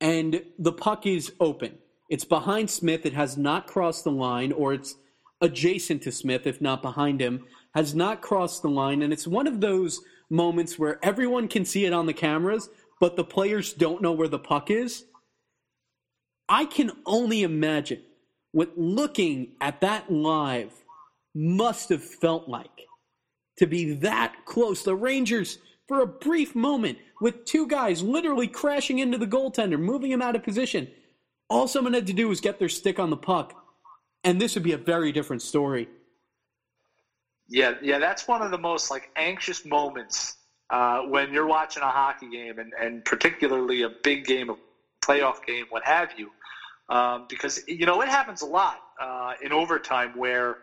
and 0.00 0.42
the 0.58 0.72
puck 0.72 1.06
is 1.06 1.32
open. 1.40 1.78
It's 2.08 2.24
behind 2.24 2.70
Smith. 2.70 3.06
It 3.06 3.14
has 3.14 3.36
not 3.36 3.66
crossed 3.66 4.04
the 4.04 4.12
line, 4.12 4.52
or 4.52 4.74
it's 4.74 4.96
adjacent 5.40 6.02
to 6.02 6.12
Smith, 6.12 6.46
if 6.46 6.60
not 6.60 6.82
behind 6.82 7.20
him, 7.20 7.44
has 7.74 7.94
not 7.94 8.22
crossed 8.22 8.62
the 8.62 8.68
line. 8.68 9.02
And 9.02 9.12
it's 9.12 9.26
one 9.26 9.46
of 9.46 9.60
those 9.60 10.00
moments 10.30 10.78
where 10.78 10.98
everyone 11.04 11.48
can 11.48 11.64
see 11.64 11.84
it 11.84 11.92
on 11.92 12.06
the 12.06 12.12
cameras, 12.12 12.68
but 13.00 13.16
the 13.16 13.24
players 13.24 13.72
don't 13.72 14.02
know 14.02 14.12
where 14.12 14.28
the 14.28 14.38
puck 14.38 14.70
is. 14.70 15.04
I 16.48 16.64
can 16.64 16.92
only 17.04 17.42
imagine 17.42 18.02
what 18.52 18.78
looking 18.78 19.52
at 19.60 19.80
that 19.80 20.10
live 20.10 20.72
must 21.34 21.90
have 21.90 22.02
felt 22.02 22.48
like 22.48 22.86
to 23.58 23.66
be 23.66 23.94
that 23.94 24.34
close. 24.46 24.82
The 24.82 24.94
Rangers, 24.94 25.58
for 25.88 26.00
a 26.00 26.06
brief 26.06 26.54
moment, 26.54 26.98
with 27.20 27.44
two 27.44 27.66
guys 27.66 28.02
literally 28.02 28.48
crashing 28.48 28.98
into 28.98 29.18
the 29.18 29.26
goaltender, 29.26 29.78
moving 29.78 30.10
him 30.10 30.22
out 30.22 30.36
of 30.36 30.42
position. 30.42 30.88
All 31.48 31.68
someone 31.68 31.94
had 31.94 32.06
to 32.08 32.12
do 32.12 32.28
was 32.28 32.40
get 32.40 32.58
their 32.58 32.68
stick 32.68 32.98
on 32.98 33.10
the 33.10 33.16
puck, 33.16 33.54
and 34.24 34.40
this 34.40 34.54
would 34.54 34.64
be 34.64 34.72
a 34.72 34.78
very 34.78 35.12
different 35.12 35.42
story. 35.42 35.88
Yeah, 37.48 37.74
yeah, 37.80 37.98
that's 37.98 38.26
one 38.26 38.42
of 38.42 38.50
the 38.50 38.58
most 38.58 38.90
like 38.90 39.10
anxious 39.14 39.64
moments 39.64 40.36
uh, 40.70 41.02
when 41.02 41.32
you're 41.32 41.46
watching 41.46 41.82
a 41.84 41.90
hockey 41.90 42.28
game, 42.30 42.58
and, 42.58 42.72
and 42.80 43.04
particularly 43.04 43.82
a 43.82 43.90
big 44.02 44.24
game, 44.24 44.50
a 44.50 44.56
playoff 45.00 45.44
game, 45.46 45.66
what 45.70 45.84
have 45.84 46.10
you, 46.18 46.30
um, 46.88 47.26
because 47.28 47.62
you 47.68 47.86
know 47.86 48.00
it 48.00 48.08
happens 48.08 48.42
a 48.42 48.46
lot 48.46 48.80
uh, 49.00 49.34
in 49.40 49.52
overtime 49.52 50.16
where 50.16 50.58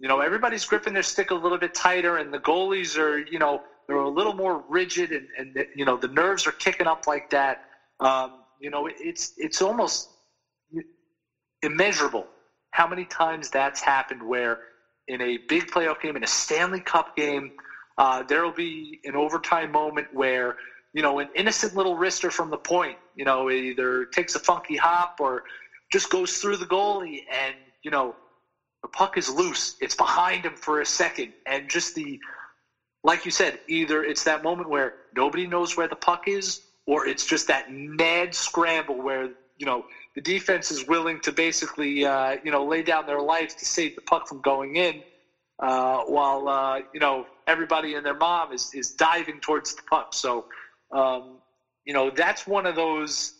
you 0.00 0.08
know, 0.08 0.20
everybody's 0.20 0.64
gripping 0.64 0.94
their 0.94 1.02
stick 1.02 1.30
a 1.30 1.34
little 1.34 1.58
bit 1.58 1.74
tighter, 1.74 2.16
and 2.16 2.32
the 2.32 2.38
goalies 2.38 2.98
are, 2.98 3.18
you 3.18 3.38
know, 3.38 3.62
they're 3.90 3.98
a 3.98 4.08
little 4.08 4.34
more 4.34 4.64
rigid, 4.68 5.10
and, 5.10 5.28
and 5.36 5.66
you 5.74 5.84
know, 5.84 5.96
the 5.96 6.08
nerves 6.08 6.46
are 6.46 6.52
kicking 6.52 6.86
up 6.86 7.00
like 7.08 7.28
that. 7.30 7.58
Um, 8.00 8.44
you 8.60 8.70
know, 8.70 8.88
it's 9.00 9.32
it's 9.36 9.60
almost 9.62 10.08
immeasurable 11.62 12.28
how 12.72 12.86
many 12.86 13.04
times 13.06 13.50
that's 13.50 13.80
happened 13.82 14.22
where 14.22 14.58
in 15.08 15.20
a 15.20 15.38
big 15.48 15.66
playoff 15.66 16.00
game, 16.00 16.16
in 16.16 16.22
a 16.22 16.28
Stanley 16.28 16.80
Cup 16.80 17.16
game, 17.16 17.50
uh, 17.98 18.22
there 18.28 18.44
will 18.44 18.52
be 18.52 19.00
an 19.04 19.16
overtime 19.16 19.72
moment 19.72 20.06
where 20.12 20.54
you 20.92 21.02
know 21.02 21.18
an 21.18 21.28
innocent 21.34 21.74
little 21.74 21.96
wrister 21.96 22.32
from 22.32 22.50
the 22.50 22.58
point, 22.58 22.98
you 23.16 23.24
know, 23.24 23.50
either 23.50 24.06
takes 24.14 24.36
a 24.36 24.40
funky 24.40 24.76
hop 24.76 25.14
or 25.20 25.42
just 25.92 26.10
goes 26.10 26.34
through 26.34 26.58
the 26.58 26.66
goalie, 26.66 27.22
and 27.32 27.56
you 27.82 27.90
know 27.90 28.16
the 28.82 28.88
puck 28.88 29.18
is 29.18 29.28
loose. 29.28 29.74
It's 29.80 29.96
behind 29.96 30.46
him 30.46 30.56
for 30.56 30.80
a 30.80 30.86
second, 30.86 31.34
and 31.46 31.68
just 31.68 31.94
the 31.96 32.20
like 33.04 33.24
you 33.24 33.30
said, 33.30 33.58
either 33.68 34.02
it's 34.02 34.24
that 34.24 34.42
moment 34.42 34.68
where 34.68 34.92
nobody 35.16 35.46
knows 35.46 35.76
where 35.76 35.88
the 35.88 35.96
puck 35.96 36.22
is, 36.26 36.60
or 36.86 37.06
it's 37.06 37.26
just 37.26 37.48
that 37.48 37.64
mad 37.68 38.34
scramble 38.34 39.00
where 39.02 39.28
you 39.56 39.66
know 39.66 39.84
the 40.14 40.20
defense 40.20 40.70
is 40.70 40.84
willing 40.86 41.20
to 41.20 41.32
basically 41.32 42.04
uh, 42.04 42.36
you 42.42 42.50
know 42.50 42.66
lay 42.66 42.82
down 42.82 43.06
their 43.06 43.20
life 43.20 43.54
to 43.58 43.64
save 43.66 43.94
the 43.94 44.02
puck 44.02 44.26
from 44.28 44.40
going 44.40 44.76
in, 44.76 45.02
uh, 45.60 46.00
while 46.06 46.48
uh, 46.48 46.80
you 46.92 47.00
know 47.00 47.26
everybody 47.46 47.94
and 47.94 48.04
their 48.04 48.14
mom 48.14 48.52
is 48.52 48.70
is 48.74 48.92
diving 48.92 49.40
towards 49.40 49.74
the 49.74 49.82
puck. 49.90 50.08
So 50.12 50.44
um, 50.92 51.40
you 51.84 51.94
know 51.94 52.10
that's 52.10 52.46
one 52.46 52.66
of 52.66 52.76
those 52.76 53.32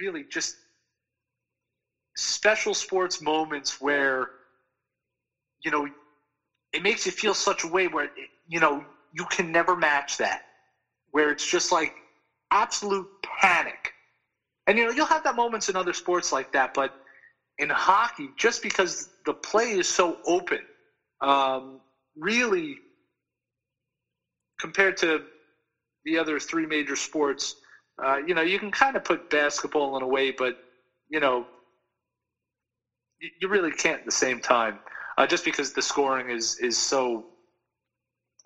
really 0.00 0.26
just 0.30 0.56
special 2.16 2.74
sports 2.74 3.20
moments 3.20 3.76
where 3.80 4.28
you 5.64 5.70
know 5.70 5.86
it 6.72 6.82
makes 6.82 7.06
you 7.06 7.12
feel 7.12 7.34
such 7.34 7.64
a 7.64 7.68
way 7.68 7.88
where 7.88 8.08
you 8.48 8.60
know 8.60 8.82
you 9.12 9.24
can 9.30 9.52
never 9.52 9.76
match 9.76 10.18
that. 10.18 10.40
Where 11.10 11.30
it's 11.30 11.46
just 11.48 11.72
like 11.72 11.92
absolute 12.50 13.06
panic. 13.40 13.94
And 14.66 14.78
you 14.78 14.84
know 14.86 14.90
you'll 14.92 15.06
have 15.06 15.24
that 15.24 15.36
moments 15.36 15.68
in 15.68 15.76
other 15.76 15.92
sports 15.92 16.32
like 16.32 16.50
that 16.52 16.70
but 16.74 16.92
in 17.58 17.70
hockey 17.70 18.32
just 18.38 18.62
because 18.62 19.08
the 19.26 19.34
play 19.34 19.72
is 19.72 19.88
so 19.88 20.16
open 20.26 20.60
um, 21.20 21.80
really 22.16 22.78
compared 24.60 24.96
to 24.98 25.20
the 26.04 26.18
other 26.18 26.38
three 26.38 26.66
major 26.66 26.96
sports 26.96 27.56
uh, 28.04 28.18
you 28.26 28.34
know 28.34 28.42
you 28.42 28.58
can 28.58 28.70
kind 28.70 28.96
of 28.96 29.04
put 29.04 29.28
basketball 29.30 29.96
in 29.96 30.02
a 30.02 30.06
way 30.06 30.32
but 30.32 30.54
you 31.08 31.20
know 31.20 31.46
you 33.38 33.48
really 33.48 33.70
can't 33.72 34.00
at 34.00 34.04
the 34.06 34.12
same 34.12 34.40
time, 34.40 34.80
uh, 35.16 35.26
just 35.26 35.44
because 35.44 35.72
the 35.72 35.82
scoring 35.82 36.30
is 36.30 36.56
is 36.60 36.78
so 36.78 37.24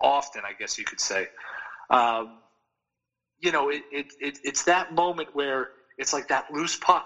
often, 0.01 0.41
I 0.45 0.53
guess 0.53 0.77
you 0.77 0.85
could 0.85 0.99
say. 0.99 1.27
Um, 1.89 2.39
you 3.39 3.51
know, 3.51 3.69
it, 3.69 3.83
it, 3.89 4.07
it, 4.19 4.39
it's 4.43 4.63
that 4.63 4.91
moment 4.91 5.29
where 5.33 5.69
it's 5.97 6.13
like 6.13 6.27
that 6.27 6.45
loose 6.49 6.75
puck, 6.75 7.05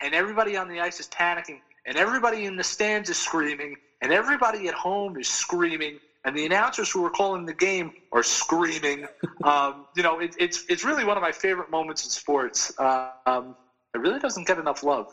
and 0.00 0.14
everybody 0.14 0.56
on 0.56 0.68
the 0.68 0.80
ice 0.80 1.00
is 1.00 1.08
panicking, 1.08 1.60
and 1.86 1.96
everybody 1.96 2.44
in 2.44 2.56
the 2.56 2.64
stands 2.64 3.08
is 3.08 3.18
screaming, 3.18 3.76
and 4.00 4.12
everybody 4.12 4.68
at 4.68 4.74
home 4.74 5.16
is 5.18 5.28
screaming, 5.28 5.98
and 6.24 6.36
the 6.36 6.46
announcers 6.46 6.90
who 6.90 7.04
are 7.04 7.10
calling 7.10 7.44
the 7.44 7.54
game 7.54 7.90
are 8.12 8.22
screaming. 8.22 9.06
um, 9.44 9.86
you 9.94 10.02
know, 10.02 10.18
it, 10.18 10.34
it's 10.38 10.64
it's 10.68 10.84
really 10.84 11.04
one 11.04 11.16
of 11.16 11.22
my 11.22 11.32
favorite 11.32 11.70
moments 11.70 12.04
in 12.04 12.10
sports. 12.10 12.72
Uh, 12.78 13.08
um, 13.26 13.54
it 13.94 13.98
really 13.98 14.18
doesn't 14.18 14.46
get 14.46 14.58
enough 14.58 14.82
love. 14.82 15.06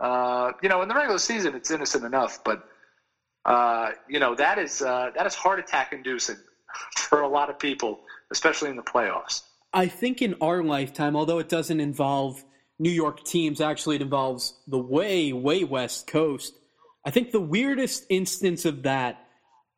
Uh, 0.00 0.52
you 0.62 0.68
know, 0.68 0.82
in 0.82 0.88
the 0.88 0.94
regular 0.94 1.18
season, 1.18 1.54
it's 1.54 1.70
innocent 1.70 2.04
enough, 2.04 2.42
but 2.44 2.64
uh, 3.44 3.90
you 4.08 4.18
know 4.18 4.34
that 4.34 4.58
is 4.58 4.82
uh, 4.82 5.10
that 5.16 5.26
is 5.26 5.34
heart 5.34 5.60
attack 5.60 5.92
inducing 5.92 6.36
for 6.96 7.20
a 7.20 7.28
lot 7.28 7.50
of 7.50 7.58
people, 7.58 8.00
especially 8.32 8.70
in 8.70 8.76
the 8.76 8.82
playoffs. 8.82 9.42
I 9.72 9.86
think 9.86 10.22
in 10.22 10.34
our 10.40 10.62
lifetime, 10.62 11.16
although 11.16 11.38
it 11.38 11.48
doesn't 11.48 11.80
involve 11.80 12.44
New 12.78 12.90
York 12.90 13.24
teams, 13.24 13.60
actually 13.60 13.96
it 13.96 14.02
involves 14.02 14.58
the 14.66 14.78
way 14.78 15.32
way 15.32 15.64
West 15.64 16.06
Coast. 16.06 16.54
I 17.04 17.10
think 17.10 17.30
the 17.30 17.40
weirdest 17.40 18.06
instance 18.08 18.64
of 18.64 18.82
that, 18.84 19.26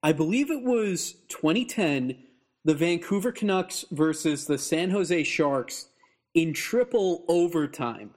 I 0.03 0.13
believe 0.13 0.51
it 0.51 0.63
was 0.63 1.15
2010, 1.29 2.17
the 2.65 2.75
Vancouver 2.75 3.33
Canucks 3.33 3.85
versus 3.91 4.47
the 4.47 4.59
San 4.59 4.91
Jose 4.91 5.25
Sharks 5.25 5.89
in 6.35 6.53
triple 6.53 7.25
overtime. 7.29 8.11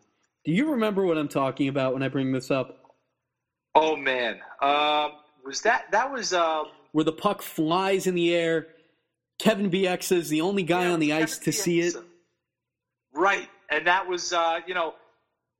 Do 0.45 0.51
you 0.51 0.71
remember 0.71 1.05
what 1.05 1.17
I'm 1.17 1.27
talking 1.27 1.67
about 1.67 1.93
when 1.93 2.03
I 2.03 2.07
bring 2.07 2.31
this 2.31 2.49
up? 2.49 2.95
Oh 3.75 3.95
man, 3.95 4.39
um, 4.61 5.13
was 5.45 5.61
that 5.61 5.91
that 5.91 6.11
was 6.11 6.33
um, 6.33 6.67
where 6.91 7.05
the 7.05 7.11
puck 7.11 7.41
flies 7.41 8.07
in 8.07 8.15
the 8.15 8.33
air? 8.35 8.67
Kevin 9.37 9.69
Bieksa 9.69 10.17
is 10.17 10.29
the 10.29 10.41
only 10.41 10.63
guy 10.63 10.85
yeah, 10.85 10.93
on 10.93 10.99
the 10.99 11.09
Kevin 11.09 11.23
ice 11.23 11.37
to 11.39 11.49
Bieksa. 11.51 11.53
see 11.53 11.79
it. 11.81 11.95
Right, 13.13 13.49
and 13.69 13.85
that 13.87 14.07
was 14.07 14.33
uh, 14.33 14.59
you 14.65 14.73
know 14.73 14.95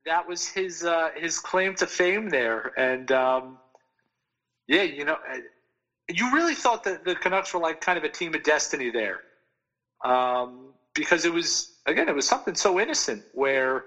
that 0.06 0.26
was 0.26 0.46
his 0.46 0.84
uh, 0.84 1.10
his 1.16 1.38
claim 1.38 1.74
to 1.76 1.86
fame 1.86 2.28
there, 2.28 2.72
and 2.76 3.12
um, 3.12 3.58
yeah, 4.66 4.82
you 4.82 5.04
know, 5.04 5.16
uh, 5.30 5.38
you 6.08 6.32
really 6.32 6.54
thought 6.54 6.84
that 6.84 7.04
the 7.04 7.14
Canucks 7.14 7.52
were 7.52 7.60
like 7.60 7.80
kind 7.80 7.98
of 7.98 8.04
a 8.04 8.08
team 8.08 8.34
of 8.34 8.42
destiny 8.42 8.90
there, 8.90 9.20
um, 10.04 10.72
because 10.94 11.24
it 11.24 11.32
was 11.32 11.76
again 11.86 12.08
it 12.08 12.14
was 12.14 12.26
something 12.26 12.54
so 12.54 12.80
innocent 12.80 13.22
where 13.34 13.84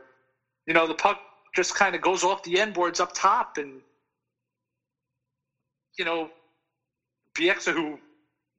you 0.66 0.74
know, 0.74 0.88
the 0.88 0.96
puck 0.96 1.20
just 1.56 1.76
kind 1.76 1.96
of 1.96 2.02
goes 2.02 2.24
off 2.24 2.42
the 2.44 2.60
end 2.60 2.74
boards 2.74 3.00
up 3.00 3.12
top, 3.14 3.58
and 3.58 3.82
you 5.98 6.06
know, 6.06 6.30
Bieksa, 7.36 7.74
who 7.74 8.00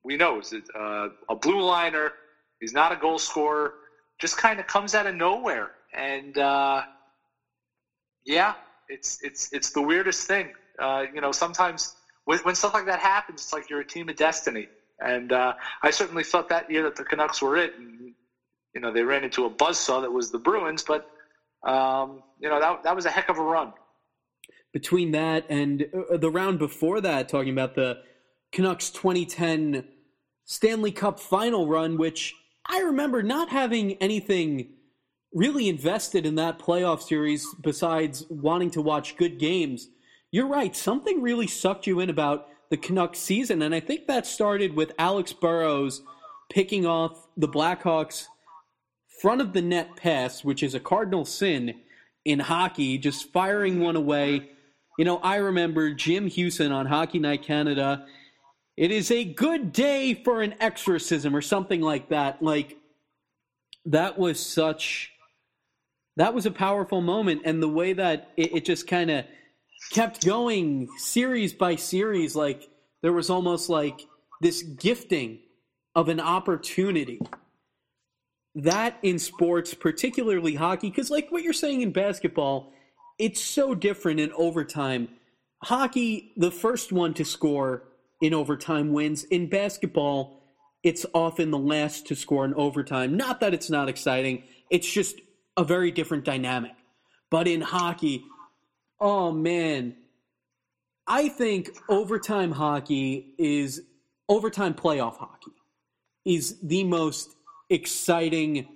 we 0.05 0.17
know 0.17 0.39
is 0.41 0.53
a, 0.53 0.79
uh, 0.79 1.09
a 1.29 1.35
blue 1.35 1.63
liner, 1.63 2.13
he's 2.61 2.73
not 2.73 2.93
a 2.93 2.97
goal 2.97 3.19
scorer, 3.19 3.75
just 4.21 4.37
kind 4.37 4.61
of 4.61 4.67
comes 4.67 4.95
out 4.95 5.07
of 5.07 5.15
nowhere, 5.15 5.73
and 5.93 6.39
uh, 6.39 6.83
yeah, 8.25 8.55
it's 8.89 9.19
it's 9.23 9.49
it's 9.53 9.71
the 9.71 9.83
weirdest 9.83 10.27
thing. 10.27 10.53
Uh, 10.79 11.05
you 11.13 11.21
know, 11.21 11.33
sometimes 11.33 11.95
when, 12.25 12.39
when, 12.41 12.55
stuff 12.55 12.75
like 12.75 12.87
that 12.87 12.99
happens, 12.99 13.43
it's 13.43 13.53
like 13.53 13.71
you're 13.71 13.81
a 13.81 13.87
team 13.87 14.09
of 14.09 14.17
destiny, 14.17 14.69
and 15.01 15.33
uh, 15.33 15.53
I 15.83 15.91
certainly 15.91 16.25
felt 16.25 16.49
that 16.49 16.71
year 16.71 16.83
that 16.85 16.97
the 16.97 17.05
Canucks 17.05 17.41
were 17.41 17.57
it, 17.57 17.73
and 17.77 18.13
you 18.75 18.81
know 18.81 18.93
they 18.93 19.03
ran 19.03 19.25
into 19.25 19.45
a 19.45 19.51
buzzsaw 19.51 20.03
that 20.03 20.13
was 20.13 20.31
the 20.31 20.39
Bruins, 20.39 20.83
but 20.87 21.03
um, 21.65 22.23
you 22.39 22.49
know, 22.49 22.61
that, 22.61 22.83
that 22.83 22.95
was 22.95 23.07
a 23.07 23.11
heck 23.11 23.29
of 23.29 23.39
a 23.39 23.43
run. 23.43 23.73
Between 24.73 25.13
that 25.13 25.47
and 25.49 25.87
uh, 26.13 26.17
the 26.17 26.31
round 26.31 26.59
before 26.59 27.01
that, 27.01 27.29
talking 27.29 27.53
about 27.53 27.75
the 27.75 27.99
Canucks 28.53 28.91
2010 28.91 29.85
Stanley 30.45 30.93
Cup 30.93 31.19
final 31.19 31.67
run, 31.67 31.97
which 31.97 32.35
I 32.67 32.81
remember 32.81 33.23
not 33.23 33.49
having 33.49 33.95
anything 33.95 34.71
really 35.33 35.69
invested 35.69 36.27
in 36.27 36.37
that 36.37 36.59
playoff 36.59 37.03
series 37.03 37.47
besides 37.63 38.25
wanting 38.29 38.71
to 38.71 38.83
watch 38.83 39.17
good 39.17 39.39
games. 39.39 39.89
You're 40.31 40.49
right, 40.49 40.75
something 40.75 41.23
really 41.23 41.47
sucked 41.47 41.87
you 41.87 42.01
in 42.01 42.11
about 42.11 42.49
the 42.71 42.77
Canucks 42.77 43.19
season, 43.19 43.63
and 43.63 43.75
I 43.75 43.81
think 43.81 44.07
that 44.07 44.27
started 44.27 44.75
with 44.75 44.93
Alex 44.99 45.33
Burrows 45.33 46.03
picking 46.51 46.87
off 46.87 47.27
the 47.37 47.49
Blackhawks 47.49 48.27
front 49.25 49.41
of 49.41 49.55
the 49.55 49.63
net 49.63 49.97
pass, 49.97 50.45
which 50.45 50.63
is 50.63 50.75
a 50.75 50.81
cardinal 50.81 51.25
sin 51.25 51.73
in 52.27 52.39
hockey, 52.39 52.99
just 52.99 53.33
firing 53.33 53.81
one 53.81 53.97
away. 53.97 54.51
You 54.99 55.07
know, 55.07 55.17
I 55.17 55.37
remember 55.37 55.95
Jim 55.95 56.29
Hughson 56.29 56.71
on 56.71 56.85
Hockey 56.85 57.19
Night 57.19 57.43
Canada. 57.43 58.05
It 58.77 58.91
is 58.91 59.11
a 59.11 59.25
good 59.25 59.73
day 59.73 60.13
for 60.13 60.43
an 60.43 60.55
exorcism 60.61 61.35
or 61.35 61.41
something 61.41 61.81
like 61.81 62.11
that. 62.11 62.43
Like, 62.43 62.77
that 63.87 64.19
was 64.19 64.39
such. 64.39 65.11
That 66.19 66.35
was 66.35 66.45
a 66.45 66.51
powerful 66.51 67.01
moment. 67.01 67.43
And 67.47 67.63
the 67.63 67.69
way 67.69 67.95
that 67.95 68.29
it, 68.37 68.57
it 68.57 68.65
just 68.67 68.87
kind 68.87 69.11
of 69.11 69.25
kept 69.91 70.23
going 70.23 70.87
series 70.99 71.55
by 71.55 71.77
series, 71.77 72.37
like, 72.37 72.69
there 73.01 73.15
was 73.15 73.31
almost 73.31 73.71
like 73.71 74.03
this 74.43 74.63
gifting 74.63 75.39
of 75.95 76.11
an 76.11 76.21
opportunity 76.21 77.21
that 78.55 78.99
in 79.03 79.19
sports, 79.19 79.75
particularly 79.75 80.55
hockey, 80.55 80.91
because 80.91 81.11
like 81.11 81.31
what 81.31 81.43
you're 81.43 81.53
saying 81.53 81.81
in 81.81 81.93
basketball, 81.93 82.73
it's 83.19 83.41
so 83.41 83.75
different 83.75 84.21
in 84.21 84.33
overtime. 84.33 85.09
Hockey, 85.63 86.33
the 86.37 86.51
first 86.51 86.93
one 86.93 87.15
to 87.15 87.25
score 87.25 87.85
in 88.21 88.35
overtime 88.35 88.93
wins. 88.93 89.25
In 89.25 89.49
basketball, 89.49 90.43
it's 90.83 91.07
often 91.15 91.51
the 91.51 91.59
last 91.59 92.07
to 92.09 92.15
score 92.15 92.45
in 92.45 92.55
overtime. 92.55 93.17
Not 93.17 93.41
that 93.41 93.55
it's 93.55 93.71
not 93.71 93.89
exciting, 93.89 94.45
it's 94.71 94.91
just 94.91 95.21
a 95.57 95.65
very 95.65 95.91
different 95.91 96.25
dynamic. 96.25 96.73
But 97.31 97.49
in 97.49 97.61
hockey, 97.61 98.25
oh 99.01 99.33
man, 99.33 99.97
I 101.07 101.29
think 101.29 101.71
overtime 101.89 102.53
hockey 102.53 103.35
is 103.39 103.83
overtime 104.29 104.75
playoff 104.75 105.17
hockey 105.17 105.53
is 106.25 106.59
the 106.63 106.85
most 106.85 107.35
exciting 107.71 108.69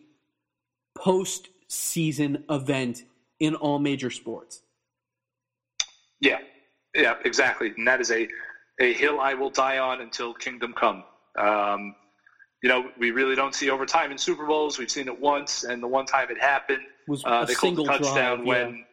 postseason 0.97 2.43
event 2.51 3.05
in 3.41 3.55
all 3.55 3.79
major 3.79 4.11
sports. 4.11 4.63
Yeah, 6.21 6.39
yeah, 6.95 7.15
exactly. 7.25 7.73
And 7.77 7.87
that 7.87 8.01
is 8.01 8.11
a, 8.11 8.27
a 8.81 8.93
hill 8.93 9.21
I 9.21 9.35
will 9.35 9.51
die 9.51 9.79
on 9.79 10.01
until 10.01 10.35
kingdom 10.35 10.75
come. 10.77 11.05
Um, 11.37 11.95
you 12.63 12.69
know, 12.69 12.91
we 12.99 13.13
really 13.13 13.37
don't 13.37 13.55
see 13.55 13.71
overtime 13.71 14.11
in 14.11 14.19
Super 14.19 14.45
Bowls. 14.45 14.79
We've 14.79 14.91
seen 14.91 15.07
it 15.07 15.21
once, 15.21 15.63
and 15.63 15.81
the 15.81 15.87
one 15.87 16.07
time 16.07 16.29
it 16.31 16.41
happened, 16.41 16.83
Was 17.07 17.25
uh, 17.25 17.29
a 17.29 17.47
they 17.47 17.55
called 17.55 17.77
the 17.77 17.83
single 17.83 17.85
touchdown 17.85 18.39
drive, 18.39 18.47
when, 18.47 18.85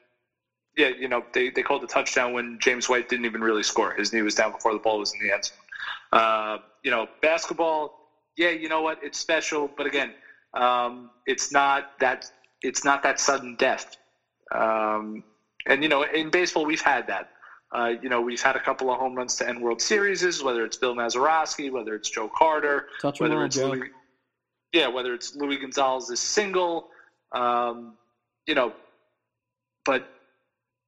yeah. 0.78 0.90
you 0.90 1.08
know, 1.08 1.26
they, 1.34 1.50
they 1.50 1.64
called 1.64 1.82
the 1.82 1.88
touchdown 1.88 2.34
when 2.34 2.60
James 2.60 2.88
White 2.88 3.10
didn't 3.10 3.26
even 3.26 3.42
really 3.42 3.64
score. 3.64 3.94
His 3.94 4.14
knee 4.14 4.22
was 4.22 4.36
down 4.36 4.52
before 4.52 4.74
the 4.74 4.80
ball 4.80 5.00
was 5.00 5.14
in 5.14 5.28
the 5.28 5.34
end 5.34 5.46
zone. 5.46 5.58
Uh, 6.12 6.58
you 6.84 6.92
know, 6.92 7.08
basketball, 7.24 8.05
yeah, 8.38 8.50
you 8.50 8.68
know 8.68 8.82
what? 8.82 8.98
It's 9.02 9.20
special, 9.20 9.72
but 9.78 9.86
again, 9.86 10.14
um, 10.54 11.10
it's 11.26 11.52
not 11.52 11.86
that 12.00 12.26
it's 12.62 12.84
not 12.84 13.04
that 13.04 13.20
sudden 13.20 13.56
death. 13.58 13.86
Um, 14.54 15.24
and 15.68 15.82
you 15.84 15.90
know, 15.90 16.04
in 16.04 16.30
baseball, 16.30 16.66
we've 16.66 16.82
had 16.82 17.08
that. 17.08 17.28
Uh, 17.74 17.92
you 18.02 18.10
know, 18.10 18.22
we've 18.22 18.42
had 18.42 18.56
a 18.56 18.60
couple 18.60 18.92
of 18.92 19.00
home 19.00 19.16
runs 19.16 19.36
to 19.36 19.48
end 19.48 19.60
World 19.60 19.82
Series, 19.82 20.42
whether 20.44 20.64
it's 20.64 20.78
Bill 20.78 20.96
Mazeroski, 20.96 21.72
whether 21.72 21.96
it's 21.96 22.10
Joe 22.10 22.30
Carter, 22.38 22.86
Touch 23.02 23.20
whether 23.20 23.44
it's 23.44 23.56
Joe. 23.56 23.72
Louis, 23.72 23.90
yeah, 24.72 24.88
whether 24.88 25.14
it's 25.14 25.34
Luis 25.36 25.60
Gonzalez's 25.60 26.20
single, 26.20 26.86
um, 27.34 27.96
you 28.46 28.54
know, 28.54 28.74
but 29.84 30.04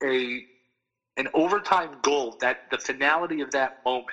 a 0.03 0.43
an 1.17 1.27
overtime 1.33 1.91
goal 2.03 2.35
that 2.41 2.57
the 2.69 2.77
finality 2.77 3.41
of 3.41 3.51
that 3.51 3.71
moment, 3.83 4.05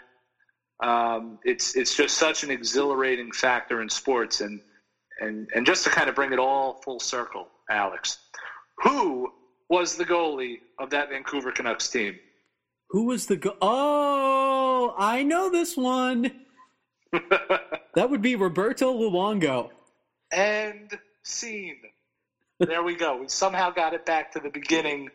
um, 0.88 1.38
it's 1.44 1.74
it's 1.76 1.94
just 1.96 2.16
such 2.18 2.44
an 2.44 2.50
exhilarating 2.50 3.32
factor 3.32 3.80
in 3.82 3.88
sports, 3.88 4.40
and 4.40 4.60
and 5.20 5.48
and 5.54 5.64
just 5.66 5.84
to 5.84 5.90
kind 5.90 6.08
of 6.08 6.14
bring 6.14 6.32
it 6.32 6.38
all 6.38 6.80
full 6.84 7.00
circle, 7.00 7.48
Alex, 7.70 8.18
who 8.82 9.30
was 9.68 9.96
the 9.96 10.04
goalie 10.04 10.58
of 10.78 10.90
that 10.90 11.08
Vancouver 11.08 11.50
Canucks 11.52 11.88
team? 11.88 12.16
Who 12.90 13.04
was 13.06 13.26
the 13.26 13.36
go- 13.36 13.56
Oh, 13.62 14.94
I 14.98 15.22
know 15.22 15.50
this 15.50 15.76
one. 15.76 16.30
That 17.94 18.10
would 18.10 18.22
be 18.22 18.34
Roberto 18.34 18.92
Luongo. 18.92 19.70
and 20.32 20.90
scene. 21.22 21.76
There 22.58 22.82
we 22.82 22.96
go. 22.96 23.16
We 23.18 23.28
somehow 23.28 23.70
got 23.70 23.94
it 23.94 24.04
back 24.04 24.32
to 24.32 24.40
the 24.40 24.50
beginning, 24.50 25.10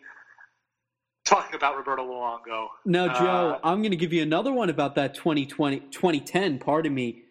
talking 1.30 1.56
about 1.56 1.78
Roberto 1.78 2.04
Luongo. 2.04 2.68
Now, 2.86 3.08
Joe, 3.14 3.52
Uh, 3.52 3.60
I'm 3.64 3.82
going 3.82 3.92
to 3.92 3.98
give 3.98 4.12
you 4.12 4.24
another 4.24 4.52
one 4.52 4.70
about 4.70 4.96
that 4.96 5.14
2020, 5.14 5.80
2010, 5.92 6.58
pardon 6.60 6.94
me, 6.94 7.24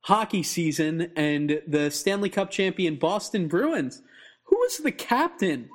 hockey 0.00 0.42
season 0.42 1.12
and 1.16 1.60
the 1.66 1.90
Stanley 1.90 2.30
Cup 2.30 2.50
champion 2.50 2.96
Boston 2.96 3.46
Bruins. 3.46 4.02
Who 4.44 4.56
was 4.56 4.78
the 4.78 4.92
captain 4.92 5.68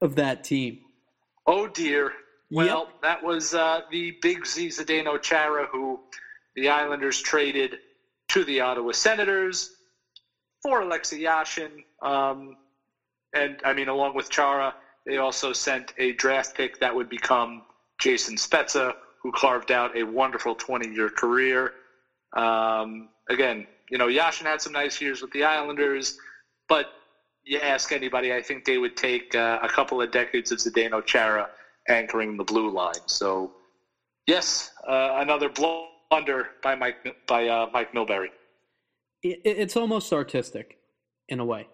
of 0.00 0.14
that 0.16 0.44
team? 0.44 0.80
Oh 1.46 1.66
dear. 1.66 2.12
Well, 2.52 2.90
that 3.02 3.22
was 3.22 3.54
uh, 3.54 3.80
the 3.90 4.16
big 4.22 4.44
Z 4.46 4.68
Zdeno 4.68 5.20
Chara, 5.22 5.66
who 5.72 6.00
the 6.56 6.68
Islanders 6.68 7.20
traded 7.20 7.76
to 8.28 8.44
the 8.44 8.60
Ottawa 8.60 8.92
Senators 8.92 9.70
for 10.62 10.82
Alexei 10.82 11.20
Yashin. 11.20 11.70
Um, 12.02 12.56
and 13.34 13.60
I 13.64 13.72
mean, 13.72 13.88
along 13.88 14.14
with 14.16 14.30
Chara, 14.30 14.74
they 15.10 15.16
also 15.16 15.52
sent 15.52 15.92
a 15.98 16.12
draft 16.12 16.54
pick 16.54 16.78
that 16.78 16.94
would 16.94 17.08
become 17.08 17.62
Jason 18.00 18.36
Spezza, 18.36 18.92
who 19.22 19.32
carved 19.32 19.72
out 19.72 19.96
a 19.96 20.04
wonderful 20.04 20.54
20-year 20.54 21.10
career. 21.10 21.72
Um, 22.36 23.08
again, 23.28 23.66
you 23.90 23.98
know, 23.98 24.06
Yashin 24.06 24.46
had 24.46 24.60
some 24.60 24.72
nice 24.72 25.00
years 25.00 25.20
with 25.20 25.32
the 25.32 25.42
Islanders, 25.42 26.14
but 26.68 26.86
you 27.42 27.58
ask 27.58 27.90
anybody, 27.90 28.32
I 28.32 28.40
think 28.40 28.64
they 28.64 28.78
would 28.78 28.96
take 28.96 29.34
uh, 29.34 29.58
a 29.62 29.68
couple 29.68 30.00
of 30.00 30.12
decades 30.12 30.52
of 30.52 30.58
Zdeno 30.58 31.04
Chara 31.04 31.48
anchoring 31.88 32.36
the 32.36 32.44
blue 32.44 32.70
line. 32.70 32.94
So, 33.06 33.50
yes, 34.28 34.70
uh, 34.86 35.16
another 35.16 35.48
blunder 35.48 36.50
by 36.62 36.76
Mike 36.76 36.96
by 37.26 37.48
uh, 37.48 37.66
Mike 37.72 37.92
Milbury. 37.92 38.28
It, 39.22 39.40
it's 39.44 39.76
almost 39.76 40.12
artistic 40.12 40.78
in 41.28 41.40
a 41.40 41.44
way. 41.44 41.66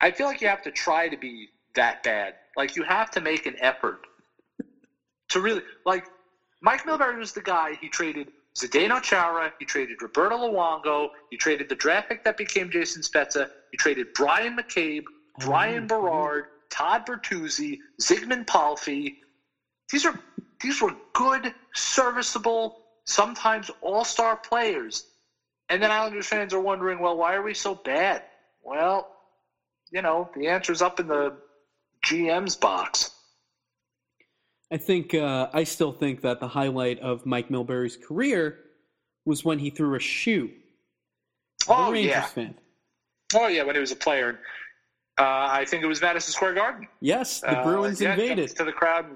I 0.00 0.10
feel 0.10 0.26
like 0.26 0.42
you 0.42 0.48
have 0.48 0.62
to 0.62 0.70
try 0.70 1.08
to 1.08 1.16
be 1.16 1.48
that 1.74 2.02
bad. 2.02 2.34
Like 2.56 2.76
you 2.76 2.82
have 2.84 3.10
to 3.10 3.20
make 3.20 3.46
an 3.46 3.56
effort 3.60 3.98
to 5.30 5.40
really 5.40 5.62
like. 5.84 6.04
Mike 6.62 6.84
Milbury 6.84 7.18
was 7.18 7.32
the 7.32 7.42
guy. 7.42 7.76
He 7.80 7.88
traded 7.90 8.30
Zdeno 8.56 9.02
Chara. 9.02 9.52
He 9.58 9.66
traded 9.66 10.00
Roberto 10.00 10.38
Luongo. 10.38 11.08
He 11.30 11.36
traded 11.36 11.68
the 11.68 11.74
draft 11.74 12.08
pick 12.08 12.24
that 12.24 12.36
became 12.36 12.70
Jason 12.70 13.02
Spezza. 13.02 13.46
He 13.70 13.76
traded 13.76 14.06
Bryan 14.14 14.56
McCabe, 14.56 15.02
oh, 15.06 15.44
Brian 15.44 15.84
Oh, 15.84 15.88
Berard, 15.88 16.46
Todd 16.70 17.04
Bertuzzi, 17.04 17.78
Zigmund 18.00 18.46
Palffy. 18.46 19.14
These 19.90 20.06
are 20.06 20.18
these 20.62 20.80
were 20.80 20.92
good, 21.12 21.52
serviceable, 21.74 22.76
sometimes 23.04 23.70
all-star 23.82 24.38
players. 24.48 25.04
And 25.68 25.82
then 25.82 25.90
Islanders 25.90 26.26
fans 26.26 26.54
are 26.54 26.60
wondering, 26.60 27.00
well, 27.00 27.16
why 27.16 27.34
are 27.34 27.42
we 27.42 27.54
so 27.54 27.74
bad? 27.84 28.22
Well, 28.62 29.06
you 29.90 30.00
know, 30.02 30.30
the 30.34 30.48
answer's 30.48 30.80
up 30.80 31.00
in 31.00 31.08
the 31.08 31.32
GM's 32.04 32.56
box. 32.56 33.10
I 34.72 34.76
think 34.76 35.14
uh, 35.14 35.48
I 35.52 35.64
still 35.64 35.92
think 35.92 36.22
that 36.22 36.40
the 36.40 36.48
highlight 36.48 36.98
of 37.00 37.26
Mike 37.26 37.48
Milbury's 37.48 37.96
career 37.96 38.58
was 39.24 39.44
when 39.44 39.58
he 39.58 39.70
threw 39.70 39.94
a 39.94 40.00
shoe. 40.00 40.50
Oh 41.68 41.92
yeah, 41.92 42.22
fan. 42.22 42.54
oh 43.34 43.46
yeah, 43.48 43.62
when 43.62 43.74
he 43.74 43.80
was 43.80 43.92
a 43.92 43.96
player. 43.96 44.38
Uh, 45.16 45.46
I 45.50 45.64
think 45.64 45.84
it 45.84 45.86
was 45.86 46.02
Madison 46.02 46.32
Square 46.32 46.54
Garden. 46.54 46.88
Yes, 47.00 47.40
the 47.40 47.58
Uh, 47.58 47.62
Bruins 47.64 48.00
yeah, 48.00 48.12
invaded. 48.12 48.48
to 48.56 48.64
the 48.64 48.72
crowd. 48.72 49.06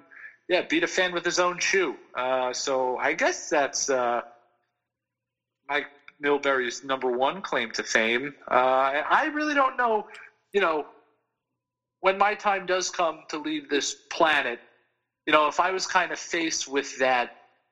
Yeah, 0.49 0.63
beat 0.63 0.85
a 0.85 0.87
fan 0.87 1.13
with 1.13 1.25
his 1.25 1.39
own 1.41 1.59
shoe. 1.59 1.97
Uh, 2.15 2.53
so 2.53 2.97
I 2.99 3.13
guess 3.15 3.51
that's 3.51 3.91
uh, 3.91 4.21
Mike 5.69 5.87
Milbury's 6.23 6.85
number 6.85 7.11
one 7.11 7.43
claim 7.43 7.71
to 7.73 7.83
fame. 7.83 8.35
Uh, 8.51 8.55
I 9.11 9.27
really 9.35 9.55
don't 9.55 9.77
know. 9.77 10.07
You 10.53 10.61
know, 10.61 10.87
when 12.01 12.19
my 12.19 12.35
time 12.35 12.67
does 12.67 12.91
come 12.91 13.21
to 13.29 13.39
leave 13.39 13.69
this 13.69 13.97
planet, 14.11 14.59
you 15.27 15.33
know, 15.33 15.47
if 15.49 15.61
I 15.61 15.71
was 15.71 15.87
kind 15.87 16.13
of 16.13 16.19
faced 16.19 16.69
with 16.69 16.97
that 16.99 17.31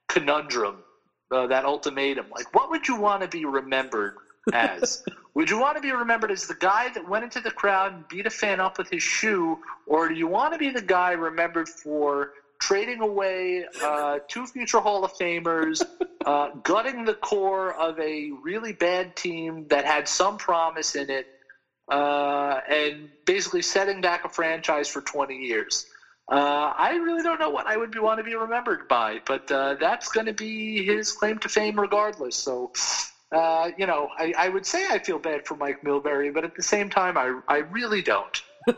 conundrum, 0.09 0.85
uh, 1.31 1.47
that 1.47 1.65
ultimatum, 1.65 2.27
like, 2.31 2.53
what 2.55 2.71
would 2.71 2.87
you 2.87 2.97
want 2.97 3.23
to 3.23 3.29
be 3.29 3.45
remembered 3.45 4.15
as? 4.53 5.03
would 5.35 5.51
you 5.51 5.59
want 5.59 5.77
to 5.77 5.83
be 5.83 5.93
remembered 5.93 6.31
as 6.31 6.47
the 6.47 6.55
guy 6.55 6.89
that 6.91 7.09
went 7.09 7.25
into 7.25 7.41
the 7.41 7.51
crowd 7.51 7.93
and 7.93 8.09
beat 8.09 8.27
a 8.27 8.31
fan 8.31 8.61
up 8.61 8.79
with 8.79 8.89
his 8.91 9.03
shoe, 9.03 9.59
or 9.87 10.09
do 10.09 10.15
you 10.15 10.27
want 10.27 10.53
to 10.53 10.59
be 10.59 10.71
the 10.71 10.83
guy 10.83 11.13
remembered 11.13 11.69
for 11.69 12.29
trading 12.61 13.01
away 13.01 13.65
uh, 13.83 14.19
two 14.29 14.47
future 14.47 14.81
Hall 14.81 15.05
of 15.05 15.13
Famers, 15.21 15.81
uh, 16.25 16.49
gutting 16.63 17.05
the 17.05 17.15
core 17.15 17.75
of 17.75 17.99
a 17.99 18.31
really 18.43 18.73
bad 18.73 19.15
team 19.17 19.67
that 19.69 19.85
had 19.85 20.09
some 20.09 20.39
promise 20.39 20.95
in 20.95 21.11
it, 21.11 21.27
uh, 21.89 22.61
and 22.69 23.09
basically 23.25 23.63
setting 23.63 24.01
back 24.01 24.25
a 24.25 24.29
franchise 24.29 24.89
for 24.89 25.01
20 25.01 25.37
years? 25.37 25.87
Uh, 26.31 26.73
I 26.77 26.97
really 26.97 27.23
don't 27.23 27.39
know 27.39 27.51
what 27.51 27.67
I 27.67 27.77
would 27.77 27.93
be, 27.93 28.01
want 28.01 28.19
to 28.19 28.25
be 28.25 28.35
remembered 28.35 28.89
by, 28.89 29.21
but 29.27 29.51
uh, 29.51 29.77
that's 29.79 30.09
going 30.09 30.27
to 30.27 30.33
be 30.33 30.85
his 30.85 31.13
claim 31.13 31.39
to 31.39 31.49
fame 31.49 31.79
regardless. 31.79 32.35
So, 32.35 32.73
uh, 33.31 33.71
you 33.77 33.87
know, 33.87 34.09
I, 34.19 34.33
I 34.37 34.49
would 34.49 34.67
say 34.67 34.89
I 34.89 34.99
feel 34.99 35.21
bad 35.21 35.47
for 35.47 35.57
Mike 35.57 35.83
Milbury, 35.85 36.35
but 36.35 36.45
at 36.45 36.57
the 36.57 36.63
same 36.63 36.91
time, 36.91 37.17
I, 37.17 37.39
I 37.47 37.59
really 37.59 38.03
don't. 38.03 38.43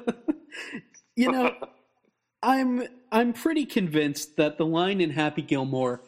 You 1.18 1.32
know, 1.32 1.52
I'm 2.44 2.86
I'm 3.10 3.32
pretty 3.32 3.66
convinced 3.66 4.36
that 4.36 4.56
the 4.56 4.64
line 4.64 5.00
in 5.00 5.10
Happy 5.10 5.42
Gilmore, 5.42 6.00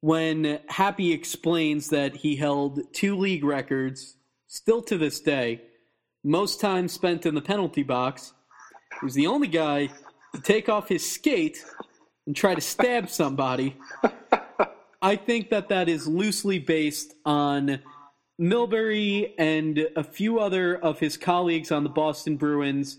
when 0.00 0.60
Happy 0.70 1.12
explains 1.12 1.90
that 1.90 2.16
he 2.16 2.36
held 2.36 2.80
two 2.94 3.16
league 3.16 3.44
records, 3.44 4.16
still 4.46 4.80
to 4.84 4.96
this 4.96 5.20
day, 5.20 5.60
most 6.24 6.60
time 6.60 6.88
spent 6.88 7.26
in 7.26 7.34
the 7.34 7.40
penalty 7.40 7.82
box, 7.82 8.32
he 9.00 9.04
was 9.04 9.14
the 9.14 9.26
only 9.26 9.48
guy 9.48 9.88
to 10.34 10.40
take 10.40 10.68
off 10.68 10.88
his 10.88 11.08
skate 11.08 11.64
and 12.26 12.36
try 12.36 12.54
to 12.54 12.60
stab 12.60 13.08
somebody. 13.08 13.76
I 15.02 15.16
think 15.16 15.50
that 15.50 15.68
that 15.70 15.88
is 15.88 16.06
loosely 16.06 16.58
based 16.58 17.14
on 17.24 17.80
Milbury 18.40 19.32
and 19.38 19.86
a 19.96 20.04
few 20.04 20.38
other 20.38 20.76
of 20.76 20.98
his 20.98 21.16
colleagues 21.16 21.72
on 21.72 21.84
the 21.84 21.90
Boston 21.90 22.36
Bruins 22.36 22.98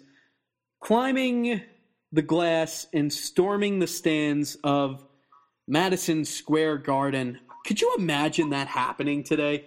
climbing 0.81 1.61
the 2.11 2.21
glass 2.21 2.87
and 2.93 3.11
storming 3.11 3.79
the 3.79 3.87
stands 3.87 4.57
of 4.63 5.05
Madison 5.67 6.25
Square 6.25 6.79
Garden. 6.79 7.39
Could 7.65 7.79
you 7.79 7.95
imagine 7.97 8.49
that 8.49 8.67
happening 8.67 9.23
today? 9.23 9.65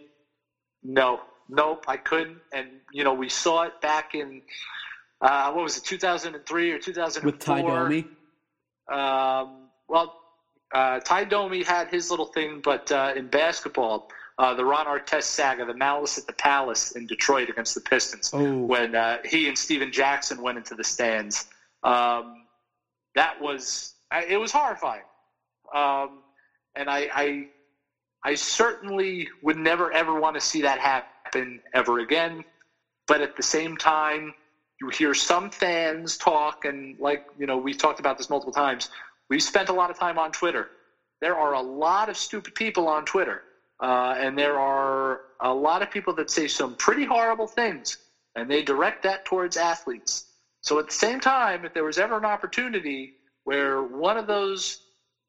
No, 0.82 1.20
nope, 1.48 1.84
I 1.88 1.96
couldn't. 1.96 2.38
And 2.52 2.68
you 2.92 3.04
know, 3.04 3.14
we 3.14 3.28
saw 3.28 3.62
it 3.62 3.80
back 3.80 4.14
in 4.14 4.42
uh, 5.20 5.50
what 5.52 5.62
was 5.62 5.76
it, 5.78 5.84
2003 5.84 6.72
or 6.72 6.78
2004? 6.78 7.30
With 7.30 7.40
Tie 7.40 7.62
Domi? 7.62 8.06
Um, 8.92 9.68
well, 9.88 10.14
uh, 10.74 11.00
Tie 11.00 11.24
Domi 11.24 11.62
had 11.62 11.88
his 11.88 12.10
little 12.10 12.26
thing, 12.26 12.60
but 12.62 12.90
uh, 12.92 13.14
in 13.16 13.28
basketball, 13.28 14.08
uh, 14.38 14.52
the 14.54 14.64
Ron 14.64 14.86
Artest 14.86 15.24
saga, 15.24 15.64
the 15.64 15.74
Malice 15.74 16.18
at 16.18 16.26
the 16.26 16.32
Palace 16.34 16.92
in 16.92 17.06
Detroit 17.06 17.48
against 17.48 17.74
the 17.74 17.80
Pistons, 17.80 18.30
Oh. 18.34 18.58
when 18.64 18.94
uh, 18.94 19.18
he 19.24 19.48
and 19.48 19.56
Stephen 19.56 19.92
Jackson 19.92 20.42
went 20.42 20.58
into 20.58 20.74
the 20.74 20.84
stands. 20.84 21.46
Um, 21.82 22.44
that 23.14 23.40
was, 23.40 23.94
it 24.28 24.38
was 24.38 24.50
horrifying. 24.50 25.04
Um, 25.72 26.22
and 26.74 26.90
I, 26.90 27.08
I, 27.14 27.46
I 28.24 28.34
certainly 28.34 29.28
would 29.42 29.56
never 29.56 29.92
ever 29.92 30.18
want 30.18 30.34
to 30.34 30.40
see 30.40 30.62
that 30.62 30.80
happen 30.80 31.08
ever 31.74 31.98
again. 31.98 32.42
But 33.06 33.20
at 33.20 33.36
the 33.36 33.42
same 33.42 33.76
time, 33.76 34.32
you 34.80 34.88
hear 34.88 35.14
some 35.14 35.50
fans 35.50 36.16
talk, 36.16 36.64
and 36.64 36.96
like 36.98 37.22
you 37.38 37.46
know, 37.46 37.58
we've 37.58 37.78
talked 37.78 38.00
about 38.00 38.18
this 38.18 38.28
multiple 38.30 38.52
times. 38.52 38.88
We've 39.30 39.42
spent 39.42 39.68
a 39.68 39.72
lot 39.72 39.90
of 39.90 39.98
time 39.98 40.18
on 40.18 40.32
Twitter. 40.32 40.70
There 41.20 41.36
are 41.36 41.54
a 41.54 41.60
lot 41.62 42.08
of 42.08 42.16
stupid 42.16 42.54
people 42.54 42.88
on 42.88 43.04
Twitter, 43.04 43.42
uh, 43.80 44.14
and 44.18 44.38
there 44.38 44.58
are 44.58 45.20
a 45.40 45.54
lot 45.54 45.82
of 45.82 45.90
people 45.90 46.14
that 46.14 46.30
say 46.30 46.48
some 46.48 46.76
pretty 46.76 47.04
horrible 47.04 47.46
things, 47.46 47.96
and 48.34 48.50
they 48.50 48.62
direct 48.62 49.02
that 49.04 49.24
towards 49.24 49.56
athletes. 49.56 50.24
So 50.62 50.78
at 50.78 50.86
the 50.88 50.94
same 50.94 51.20
time, 51.20 51.64
if 51.64 51.74
there 51.74 51.84
was 51.84 51.98
ever 51.98 52.16
an 52.16 52.24
opportunity 52.24 53.12
where 53.44 53.82
one 53.82 54.16
of 54.16 54.26
those, 54.26 54.78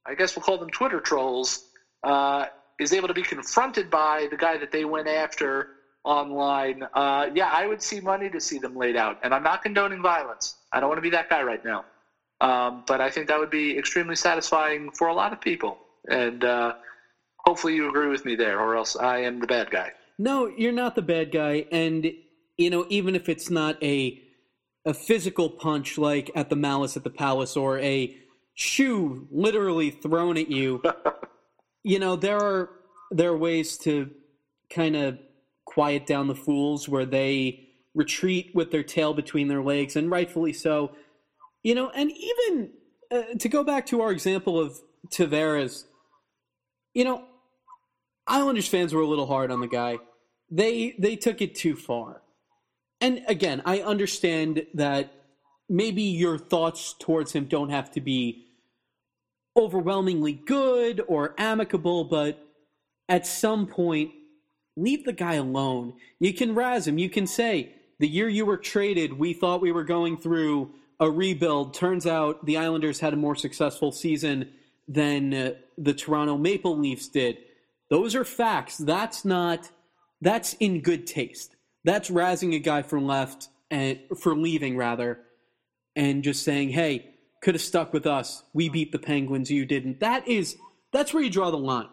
I 0.06 0.16
guess 0.16 0.36
we'll 0.36 0.44
call 0.44 0.58
them 0.58 0.70
Twitter 0.70 1.02
trolls, 1.02 1.60
uh, 2.04 2.46
is 2.80 2.94
able 2.94 3.08
to 3.08 3.14
be 3.14 3.24
confronted 3.24 3.90
by 3.90 4.28
the 4.32 4.38
guy 4.38 4.58
that 4.58 4.72
they 4.72 4.86
went 4.86 5.08
after 5.08 5.68
online, 6.06 6.84
uh, 6.94 7.30
yeah, 7.34 7.50
I 7.52 7.66
would 7.66 7.82
see 7.82 8.00
money 8.00 8.30
to 8.30 8.40
see 8.40 8.60
them 8.60 8.76
laid 8.76 8.96
out. 8.96 9.20
And 9.24 9.34
I'm 9.34 9.44
not 9.44 9.64
condoning 9.64 10.02
violence. 10.02 10.56
I 10.72 10.80
don't 10.80 10.88
want 10.88 11.00
to 11.00 11.02
be 11.02 11.10
that 11.10 11.30
guy 11.30 11.42
right 11.42 11.64
now. 11.66 11.86
Um, 12.42 12.84
but 12.88 13.02
I 13.02 13.10
think 13.10 13.28
that 13.28 13.40
would 13.40 13.50
be 13.50 13.78
extremely 13.78 14.16
satisfying 14.16 14.92
for 14.92 15.08
a 15.08 15.14
lot 15.14 15.34
of 15.34 15.42
people. 15.42 15.80
And 16.08 16.44
uh, 16.44 16.74
hopefully 17.40 17.76
you 17.76 17.90
agree 17.90 18.08
with 18.08 18.24
me 18.24 18.36
there, 18.36 18.60
or 18.60 18.76
else 18.76 18.96
I 18.96 19.20
am 19.20 19.40
the 19.40 19.48
bad 19.48 19.72
guy. 19.72 19.92
No, 20.20 20.48
you're 20.48 20.72
not 20.72 20.96
the 20.96 21.02
bad 21.02 21.32
guy. 21.32 21.66
And, 21.72 22.12
you 22.58 22.70
know, 22.70 22.86
even 22.90 23.16
if 23.16 23.28
it's 23.28 23.50
not 23.50 23.82
a 23.84 24.22
a 24.88 24.94
physical 24.94 25.50
punch 25.50 25.98
like 25.98 26.30
at 26.36 26.52
the 26.52 26.56
Malice 26.56 26.96
at 26.96 27.04
the 27.04 27.10
Palace 27.10 27.58
or 27.58 27.80
a 27.80 28.16
shoe 28.54 29.28
literally 29.32 29.90
thrown 29.90 30.38
at 30.38 30.52
you, 30.52 30.84
you 31.84 31.98
know, 31.98 32.16
there 32.16 32.38
are 32.38 32.70
there 33.10 33.32
are 33.32 33.38
ways 33.38 33.78
to 33.80 34.12
kind 34.70 34.96
of 34.96 35.18
quiet 35.66 36.06
down 36.06 36.28
the 36.28 36.36
fools 36.36 36.88
where 36.88 37.06
they 37.06 37.68
retreat 37.94 38.52
with 38.54 38.72
their 38.72 38.84
tail 38.84 39.14
between 39.14 39.48
their 39.48 39.64
legs, 39.64 39.96
and 39.96 40.10
rightfully 40.12 40.54
so. 40.54 40.92
You 41.64 41.76
know, 41.76 41.90
and 41.90 42.12
even 42.12 42.72
uh, 43.12 43.24
to 43.40 43.50
go 43.50 43.64
back 43.64 43.86
to 43.88 44.02
our 44.02 44.12
example 44.12 44.60
of 44.60 44.80
Tavares, 45.10 45.86
you 46.94 47.04
know, 47.04 47.26
Islanders 48.28 48.68
fans 48.68 48.94
were 48.94 49.02
a 49.02 49.08
little 49.08 49.28
hard 49.28 49.52
on 49.52 49.60
the 49.62 49.68
guy. 49.68 50.00
They 50.50 50.96
they 51.00 51.16
took 51.16 51.42
it 51.42 51.56
too 51.56 51.76
far. 51.76 52.22
And 53.02 53.24
again, 53.28 53.62
I 53.66 53.82
understand 53.82 54.66
that 54.74 55.14
maybe 55.70 56.04
your 56.04 56.38
thoughts 56.38 56.96
towards 57.00 57.34
him 57.34 57.46
don't 57.46 57.70
have 57.70 57.92
to 57.92 58.02
be 58.02 58.46
overwhelmingly 59.58 60.34
good 60.34 61.02
or 61.08 61.34
amicable, 61.38 62.04
but 62.04 62.46
at 63.08 63.26
some 63.28 63.68
point, 63.68 64.12
leave 64.76 65.06
the 65.06 65.14
guy 65.14 65.36
alone. 65.36 65.94
You 66.20 66.34
can 66.34 66.56
razz 66.56 66.88
him. 66.88 66.98
You 66.98 67.10
can 67.10 67.28
say, 67.28 67.74
the 68.00 68.08
year 68.08 68.28
you 68.28 68.46
were 68.46 68.58
traded, 68.58 69.14
we 69.14 69.34
thought 69.34 69.62
we 69.62 69.72
were 69.72 69.84
going 69.84 70.18
through 70.18 70.72
a 71.00 71.10
rebuild. 71.10 71.74
Turns 71.74 72.06
out 72.06 72.46
the 72.46 72.58
Islanders 72.58 73.00
had 73.00 73.14
a 73.14 73.18
more 73.18 73.36
successful 73.36 73.92
season 73.92 74.52
than 74.88 75.34
uh, 75.34 75.52
the 75.78 75.94
Toronto 75.94 76.38
Maple 76.38 76.78
Leafs 76.78 77.08
did. 77.08 77.38
Those 77.90 78.16
are 78.16 78.26
facts. 78.26 78.78
That's 78.78 79.26
not, 79.26 79.70
that's 80.22 80.54
in 80.54 80.82
good 80.82 81.08
taste. 81.08 81.56
That's 81.84 82.10
razzing 82.10 82.56
a 82.56 82.60
guy 82.60 82.82
for 82.82 83.00
left 83.00 83.50
and 83.70 84.00
for 84.20 84.36
leaving 84.36 84.76
rather, 84.76 85.20
and 85.96 86.24
just 86.24 86.44
saying, 86.44 86.70
"Hey, 86.70 87.14
could 87.42 87.56
have 87.56 87.62
stuck 87.62 87.94
with 87.94 88.08
us. 88.08 88.44
We 88.54 88.70
beat 88.70 88.92
the 88.92 89.00
Penguins. 89.00 89.52
You 89.52 89.66
didn't." 89.66 90.00
That 90.00 90.28
is 90.28 90.58
that's 90.92 91.14
where 91.14 91.24
you 91.24 91.30
draw 91.30 91.52
the 91.52 91.58
line. 91.58 91.90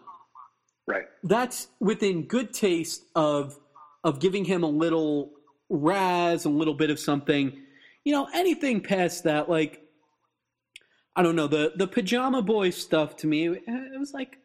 Right. 0.87 1.05
That's 1.23 1.67
within 1.79 2.27
good 2.27 2.53
taste 2.53 3.05
of 3.15 3.57
of 4.03 4.19
giving 4.19 4.43
him 4.43 4.63
a 4.63 4.67
little 4.67 5.31
razz, 5.69 6.45
a 6.45 6.49
little 6.49 6.73
bit 6.73 6.89
of 6.89 6.99
something. 6.99 7.57
You 8.03 8.11
know, 8.11 8.27
anything 8.33 8.81
past 8.81 9.23
that, 9.23 9.49
like 9.49 9.81
I 11.15 11.23
don't 11.23 11.35
know 11.35 11.47
the 11.47 11.73
the 11.75 11.87
pajama 11.87 12.41
boy 12.41 12.71
stuff. 12.71 13.15
To 13.17 13.27
me, 13.27 13.47
it 13.47 13.99
was 13.99 14.13
like, 14.13 14.39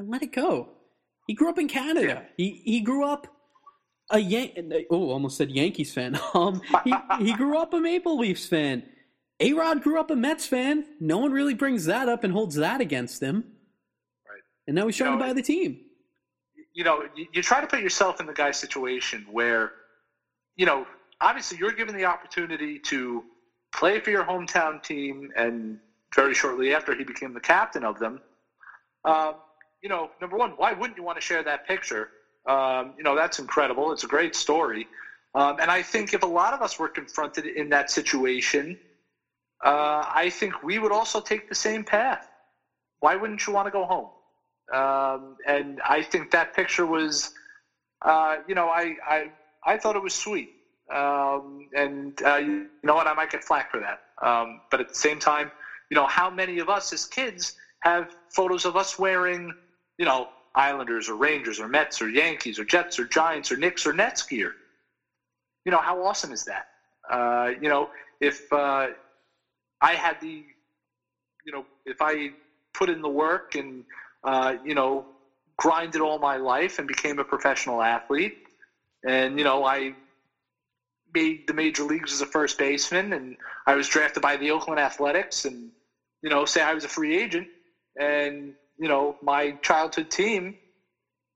let 0.00 0.22
it 0.22 0.32
go. 0.32 0.70
He 1.26 1.34
grew 1.34 1.48
up 1.48 1.58
in 1.58 1.68
Canada. 1.68 2.06
Yeah. 2.06 2.22
He 2.36 2.62
he 2.64 2.80
grew 2.80 3.04
up 3.04 3.28
a 4.10 4.18
Yan- 4.18 4.72
oh, 4.90 5.10
almost 5.10 5.36
said 5.36 5.50
Yankees 5.50 5.92
fan. 5.92 6.18
Um, 6.34 6.62
he, 6.84 6.94
he 7.20 7.32
grew 7.34 7.58
up 7.58 7.74
a 7.74 7.80
Maple 7.80 8.18
Leafs 8.18 8.46
fan. 8.46 8.82
A 9.40 9.52
Rod 9.54 9.82
grew 9.82 9.98
up 9.98 10.10
a 10.10 10.16
Mets 10.16 10.46
fan. 10.46 10.84
No 11.00 11.18
one 11.18 11.32
really 11.32 11.54
brings 11.54 11.86
that 11.86 12.08
up 12.08 12.24
and 12.24 12.32
holds 12.32 12.56
that 12.56 12.80
against 12.80 13.22
him. 13.22 13.44
And 14.66 14.76
now 14.76 14.86
he's 14.86 14.96
trying 14.96 15.12
you 15.12 15.16
know, 15.18 15.22
to 15.22 15.28
buy 15.28 15.32
the 15.32 15.42
team. 15.42 15.78
You 16.72 16.84
know, 16.84 17.02
you, 17.14 17.26
you 17.32 17.42
try 17.42 17.60
to 17.60 17.66
put 17.66 17.80
yourself 17.80 18.20
in 18.20 18.26
the 18.26 18.32
guy's 18.32 18.58
situation 18.58 19.26
where, 19.30 19.72
you 20.56 20.66
know, 20.66 20.86
obviously 21.20 21.58
you're 21.58 21.72
given 21.72 21.94
the 21.96 22.04
opportunity 22.04 22.78
to 22.86 23.24
play 23.72 23.98
for 24.00 24.10
your 24.10 24.24
hometown 24.24 24.82
team, 24.82 25.30
and 25.36 25.78
very 26.14 26.34
shortly 26.34 26.74
after 26.74 26.94
he 26.94 27.04
became 27.04 27.32
the 27.32 27.40
captain 27.40 27.84
of 27.84 27.98
them. 27.98 28.20
Uh, 29.04 29.32
you 29.82 29.88
know, 29.88 30.10
number 30.20 30.36
one, 30.36 30.52
why 30.56 30.72
wouldn't 30.72 30.96
you 30.96 31.02
want 31.02 31.16
to 31.16 31.22
share 31.22 31.42
that 31.42 31.66
picture? 31.66 32.08
Um, 32.48 32.94
you 32.96 33.04
know, 33.04 33.14
that's 33.14 33.38
incredible. 33.38 33.92
It's 33.92 34.04
a 34.04 34.08
great 34.08 34.34
story. 34.34 34.88
Um, 35.34 35.58
and 35.60 35.70
I 35.70 35.82
think 35.82 36.12
if 36.12 36.22
a 36.22 36.26
lot 36.26 36.52
of 36.52 36.62
us 36.62 36.78
were 36.78 36.88
confronted 36.88 37.46
in 37.46 37.68
that 37.70 37.90
situation, 37.90 38.76
uh, 39.64 40.04
I 40.12 40.30
think 40.30 40.62
we 40.62 40.78
would 40.78 40.92
also 40.92 41.20
take 41.20 41.48
the 41.48 41.54
same 41.54 41.84
path. 41.84 42.26
Why 43.00 43.16
wouldn't 43.16 43.46
you 43.46 43.52
want 43.52 43.66
to 43.66 43.70
go 43.70 43.84
home? 43.84 44.10
Um, 44.72 45.36
and 45.46 45.80
I 45.84 46.02
think 46.02 46.30
that 46.30 46.54
picture 46.54 46.86
was, 46.86 47.30
uh, 48.02 48.36
you 48.46 48.54
know, 48.54 48.68
I, 48.68 48.94
I, 49.06 49.30
I 49.64 49.76
thought 49.76 49.96
it 49.96 50.02
was 50.02 50.14
sweet. 50.14 50.50
Um, 50.94 51.68
and 51.74 52.12
uh, 52.24 52.36
you 52.36 52.66
know 52.82 52.94
what? 52.94 53.06
I 53.06 53.14
might 53.14 53.30
get 53.30 53.44
flack 53.44 53.70
for 53.70 53.80
that. 53.80 53.98
Um, 54.26 54.60
but 54.70 54.80
at 54.80 54.88
the 54.88 54.94
same 54.98 55.18
time, 55.18 55.50
you 55.90 55.94
know, 55.94 56.06
how 56.06 56.30
many 56.30 56.58
of 56.58 56.68
us 56.68 56.92
as 56.92 57.06
kids 57.06 57.52
have 57.80 58.08
photos 58.34 58.64
of 58.64 58.76
us 58.76 58.98
wearing, 58.98 59.52
you 59.98 60.04
know, 60.04 60.26
Islanders 60.54 61.08
or 61.08 61.16
Rangers 61.16 61.60
or 61.60 61.68
Mets 61.68 62.02
or 62.02 62.08
Yankees 62.08 62.58
or 62.58 62.64
Jets 62.64 62.98
or 62.98 63.06
Giants 63.06 63.52
or 63.52 63.56
Knicks 63.56 63.86
or 63.86 63.92
Nets 63.92 64.22
gear. 64.22 64.52
You 65.64 65.72
know, 65.72 65.80
how 65.80 66.02
awesome 66.02 66.32
is 66.32 66.44
that? 66.44 66.64
Uh, 67.10 67.50
you 67.60 67.68
know, 67.68 67.88
if 68.20 68.40
uh, 68.52 68.88
I 69.80 69.94
had 69.94 70.16
the, 70.20 70.44
you 71.44 71.52
know, 71.52 71.64
if 71.86 71.96
I 72.00 72.30
put 72.74 72.88
in 72.88 73.00
the 73.02 73.08
work 73.08 73.54
and, 73.54 73.84
uh, 74.24 74.54
you 74.64 74.74
know, 74.74 75.06
grinded 75.56 76.00
all 76.00 76.18
my 76.18 76.36
life 76.36 76.78
and 76.78 76.88
became 76.88 77.18
a 77.18 77.24
professional 77.24 77.82
athlete, 77.82 78.34
and, 79.06 79.38
you 79.38 79.44
know, 79.44 79.64
I 79.64 79.94
made 81.12 81.46
the 81.46 81.54
major 81.54 81.82
leagues 81.82 82.12
as 82.12 82.20
a 82.20 82.26
first 82.26 82.56
baseman 82.56 83.12
and 83.12 83.36
I 83.66 83.74
was 83.74 83.88
drafted 83.88 84.22
by 84.22 84.36
the 84.36 84.52
Oakland 84.52 84.78
Athletics 84.78 85.44
and, 85.44 85.70
you 86.22 86.30
know, 86.30 86.44
say 86.44 86.62
I 86.62 86.72
was 86.72 86.84
a 86.84 86.88
free 86.88 87.16
agent 87.16 87.48
and 87.98 88.54
you 88.80 88.88
know, 88.88 89.16
my 89.22 89.52
childhood 89.62 90.10
team 90.10 90.56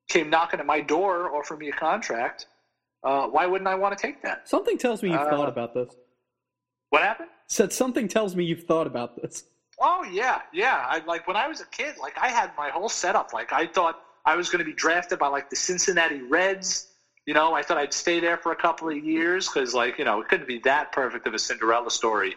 came 0.08 0.30
knocking 0.30 0.58
at 0.58 0.66
my 0.66 0.80
door, 0.80 1.36
offering 1.36 1.60
me 1.60 1.68
a 1.68 1.72
contract, 1.72 2.46
uh, 3.04 3.26
why 3.26 3.46
wouldn't 3.46 3.68
I 3.68 3.74
want 3.74 3.96
to 3.96 4.00
take 4.00 4.22
that? 4.22 4.48
Something 4.48 4.78
tells 4.78 5.02
me 5.02 5.10
you've 5.10 5.20
uh, 5.20 5.30
thought 5.30 5.48
about 5.48 5.74
this. 5.74 5.94
What 6.88 7.02
happened? 7.02 7.28
Said 7.48 7.72
something 7.72 8.08
tells 8.08 8.34
me 8.34 8.44
you've 8.44 8.64
thought 8.64 8.86
about 8.86 9.20
this. 9.20 9.44
Oh 9.80 10.04
yeah, 10.04 10.40
yeah. 10.52 10.84
I 10.88 11.00
like 11.06 11.26
when 11.26 11.36
I 11.36 11.48
was 11.48 11.60
a 11.60 11.66
kid. 11.72 11.96
Like 11.98 12.18
I 12.18 12.28
had 12.28 12.50
my 12.56 12.70
whole 12.70 12.88
setup. 12.88 13.32
Like 13.32 13.52
I 13.52 13.66
thought 13.66 13.96
I 14.24 14.36
was 14.36 14.48
going 14.48 14.60
to 14.60 14.64
be 14.64 14.74
drafted 14.74 15.18
by 15.18 15.28
like 15.28 15.48
the 15.50 15.56
Cincinnati 15.56 16.22
Reds. 16.22 16.86
You 17.26 17.34
know, 17.34 17.54
I 17.54 17.62
thought 17.62 17.78
I'd 17.78 17.92
stay 17.94 18.20
there 18.20 18.38
for 18.38 18.52
a 18.52 18.56
couple 18.56 18.88
of 18.88 18.96
years 18.98 19.48
because, 19.48 19.74
like, 19.74 19.98
you 19.98 20.04
know, 20.04 20.20
it 20.20 20.28
couldn't 20.28 20.46
be 20.46 20.60
that 20.64 20.92
perfect 20.92 21.26
of 21.26 21.34
a 21.34 21.38
Cinderella 21.38 21.90
story 21.90 22.36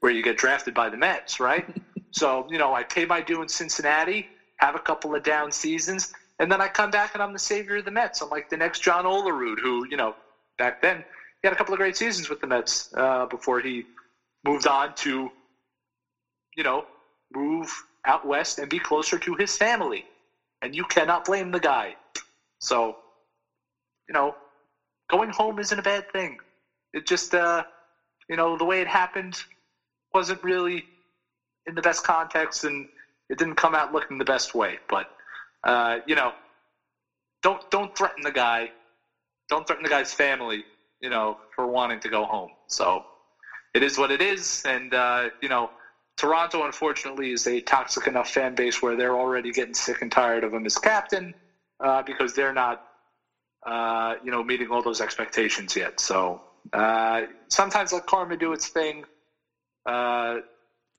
where 0.00 0.12
you 0.12 0.22
get 0.22 0.36
drafted 0.36 0.74
by 0.74 0.88
the 0.88 0.96
Mets, 0.96 1.40
right? 1.40 1.64
So, 2.10 2.46
you 2.48 2.56
know, 2.58 2.74
I 2.74 2.84
pay 2.84 3.04
my 3.04 3.20
due 3.20 3.42
in 3.42 3.48
Cincinnati, 3.48 4.30
have 4.60 4.74
a 4.74 4.78
couple 4.78 5.14
of 5.14 5.22
down 5.22 5.52
seasons, 5.52 6.08
and 6.38 6.50
then 6.50 6.60
I 6.60 6.68
come 6.68 6.90
back 6.90 7.10
and 7.14 7.22
I'm 7.22 7.34
the 7.34 7.38
savior 7.38 7.76
of 7.76 7.84
the 7.84 7.90
Mets. 7.90 8.22
I'm 8.22 8.30
like 8.30 8.48
the 8.50 8.56
next 8.56 8.82
John 8.82 9.04
Olerud, 9.04 9.60
who, 9.60 9.84
you 9.90 9.96
know, 9.98 10.14
back 10.56 10.80
then 10.80 10.98
he 11.42 11.46
had 11.46 11.52
a 11.52 11.56
couple 11.56 11.74
of 11.74 11.78
great 11.78 11.96
seasons 11.96 12.30
with 12.30 12.40
the 12.40 12.46
Mets 12.46 12.88
uh, 12.96 13.26
before 13.26 13.60
he 13.60 13.84
moved 14.44 14.66
on 14.66 14.94
to, 14.96 15.28
you 16.58 16.64
know, 16.64 16.82
move 17.34 17.72
out 18.06 18.26
west 18.26 18.58
and 18.58 18.68
be 18.68 18.80
closer 18.80 19.18
to 19.20 19.36
his 19.38 19.56
family. 19.56 20.04
And 20.60 20.74
you 20.74 20.84
cannot 20.90 21.24
blame 21.24 21.52
the 21.52 21.60
guy. 21.60 21.94
So, 22.60 22.94
you 24.08 24.12
know, 24.14 24.32
going 25.10 25.30
home 25.30 25.60
isn't 25.60 25.78
a 25.78 25.82
bad 25.82 26.04
thing. 26.12 26.36
It 26.92 27.06
just, 27.06 27.34
uh, 27.34 27.62
you 28.28 28.36
know, 28.36 28.56
the 28.56 28.64
way 28.64 28.80
it 28.80 28.88
happened 28.88 29.36
wasn't 30.12 30.40
really 30.42 30.84
in 31.66 31.74
the 31.76 31.82
best 31.82 32.02
context, 32.02 32.64
and 32.64 32.88
it 33.30 33.38
didn't 33.38 33.56
come 33.56 33.74
out 33.74 33.92
looking 33.92 34.18
the 34.18 34.24
best 34.24 34.54
way. 34.54 34.78
But 34.88 35.06
uh, 35.64 35.98
you 36.06 36.16
know, 36.16 36.32
don't 37.42 37.62
don't 37.70 37.96
threaten 37.96 38.22
the 38.24 38.32
guy. 38.32 38.70
Don't 39.48 39.66
threaten 39.66 39.84
the 39.84 39.90
guy's 39.90 40.12
family. 40.12 40.64
You 41.00 41.10
know, 41.10 41.36
for 41.54 41.66
wanting 41.66 42.00
to 42.00 42.08
go 42.08 42.24
home. 42.24 42.50
So 42.68 43.00
it 43.74 43.82
is 43.84 43.98
what 43.98 44.10
it 44.10 44.22
is, 44.22 44.62
and 44.64 44.92
uh, 44.94 45.30
you 45.42 45.48
know, 45.48 45.70
Toronto, 46.18 46.64
unfortunately, 46.64 47.30
is 47.30 47.46
a 47.46 47.60
toxic 47.60 48.06
enough 48.08 48.28
fan 48.28 48.54
base 48.54 48.82
where 48.82 48.96
they're 48.96 49.16
already 49.16 49.52
getting 49.52 49.74
sick 49.74 50.02
and 50.02 50.10
tired 50.10 50.42
of 50.44 50.52
him 50.52 50.66
as 50.66 50.76
captain 50.76 51.32
uh, 51.82 52.02
because 52.02 52.34
they're 52.34 52.52
not, 52.52 52.80
uh, 53.64 54.14
you 54.22 54.32
know, 54.32 54.42
meeting 54.42 54.68
all 54.68 54.82
those 54.82 55.00
expectations 55.00 55.76
yet. 55.76 56.00
So 56.00 56.42
uh, 56.72 57.22
sometimes 57.48 57.92
let 57.92 58.04
karma 58.06 58.36
do 58.36 58.52
its 58.52 58.68
thing. 58.68 59.04
Uh, 59.86 60.38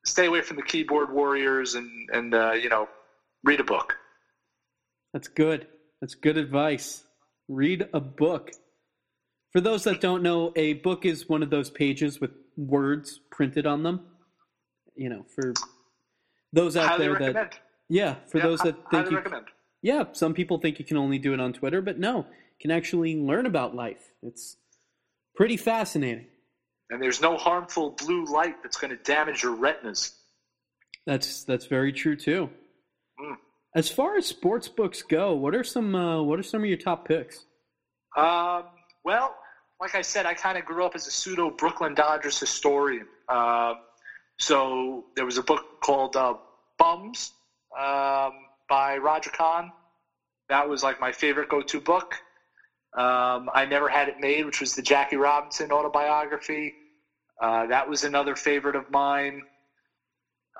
stay 0.05 0.25
away 0.25 0.41
from 0.41 0.55
the 0.55 0.63
keyboard 0.63 1.11
warriors 1.11 1.75
and 1.75 2.09
and 2.11 2.33
uh, 2.33 2.51
you 2.51 2.69
know, 2.69 2.87
read 3.43 3.59
a 3.59 3.63
book. 3.65 3.95
That's 5.13 5.27
good. 5.27 5.67
That's 5.99 6.15
good 6.15 6.37
advice. 6.37 7.03
Read 7.49 7.85
a 7.93 7.99
book. 7.99 8.51
For 9.51 9.59
those 9.59 9.83
that 9.83 9.99
don't 9.99 10.23
know, 10.23 10.51
a 10.55 10.73
book 10.73 11.05
is 11.05 11.27
one 11.27 11.43
of 11.43 11.49
those 11.49 11.69
pages 11.69 12.21
with 12.21 12.31
words 12.55 13.19
printed 13.31 13.65
on 13.65 13.83
them. 13.83 13.99
You 14.99 15.09
know, 15.09 15.26
for 15.34 15.53
those 16.53 16.76
out 16.76 16.88
Highly 16.89 16.99
there 17.05 17.13
recommend. 17.13 17.35
that 17.35 17.59
yeah, 17.88 18.15
for 18.27 18.38
Yeah, 18.39 18.43
those 18.43 18.59
that 18.59 18.76
think 18.91 19.09
you 19.09 19.17
recommend. 19.17 19.45
yeah, 19.81 20.03
some 20.11 20.34
people 20.34 20.57
think 20.59 20.77
you 20.80 20.85
can 20.85 20.97
only 20.97 21.17
do 21.17 21.34
it 21.34 21.39
on 21.39 21.53
Twitter, 21.53 21.81
but 21.81 21.97
no, 21.97 22.17
you 22.17 22.26
can 22.61 22.71
actually 22.71 23.15
learn 23.15 23.45
about 23.45 23.76
life. 23.76 24.11
It's 24.21 24.57
pretty 25.35 25.57
fascinating. 25.57 26.27
And 26.89 27.01
there's 27.01 27.21
no 27.21 27.38
harmful 27.38 27.91
blue 27.91 28.26
light 28.26 28.61
that's 28.63 28.77
going 28.77 28.89
to 28.95 29.01
damage 29.03 29.43
your 29.43 29.55
retinas. 29.55 30.13
That's 31.05 31.43
that's 31.43 31.65
very 31.65 31.93
true 31.93 32.15
too. 32.15 32.49
Mm. 33.19 33.35
As 33.76 33.89
far 33.89 34.17
as 34.17 34.26
sports 34.26 34.67
books 34.67 35.01
go, 35.01 35.34
what 35.35 35.55
are 35.55 35.63
some 35.63 35.95
uh, 35.95 36.21
what 36.23 36.39
are 36.39 36.43
some 36.43 36.61
of 36.61 36.67
your 36.67 36.77
top 36.77 37.07
picks? 37.07 37.45
Um, 38.17 38.63
well, 39.05 39.35
like 39.80 39.95
I 39.95 40.01
said, 40.01 40.26
I 40.26 40.34
kind 40.34 40.57
of 40.57 40.65
grew 40.65 40.84
up 40.84 40.93
as 40.95 41.07
a 41.07 41.11
pseudo 41.11 41.51
Brooklyn 41.51 41.93
Dodgers 41.95 42.38
historian. 42.39 43.07
Uh, 43.30 43.76
so 44.40 45.06
there 45.16 45.26
was 45.26 45.38
a 45.38 45.44
book 45.44 45.61
called 45.84 46.16
uh, 46.16 46.34
Bums 46.78 47.32
um, 47.78 48.32
by 48.68 48.98
Roger 48.98 49.30
Kahn. 49.30 49.72
That 50.49 50.68
was 50.68 50.82
like 50.82 50.99
my 50.99 51.11
favorite 51.11 51.49
go-to 51.49 51.80
book. 51.80 52.16
Um, 52.98 53.49
I 53.53 53.66
never 53.70 53.88
had 53.88 54.07
it 54.07 54.16
made, 54.20 54.45
which 54.45 54.61
was 54.61 54.74
the 54.74 54.82
Jackie 54.82 55.18
Robinson 55.18 55.72
autobiography. 55.72 56.74
Uh, 57.41 57.68
that 57.68 57.88
was 57.88 58.03
another 58.03 58.36
favorite 58.36 58.76
of 58.76 58.90
mine. 58.90 59.41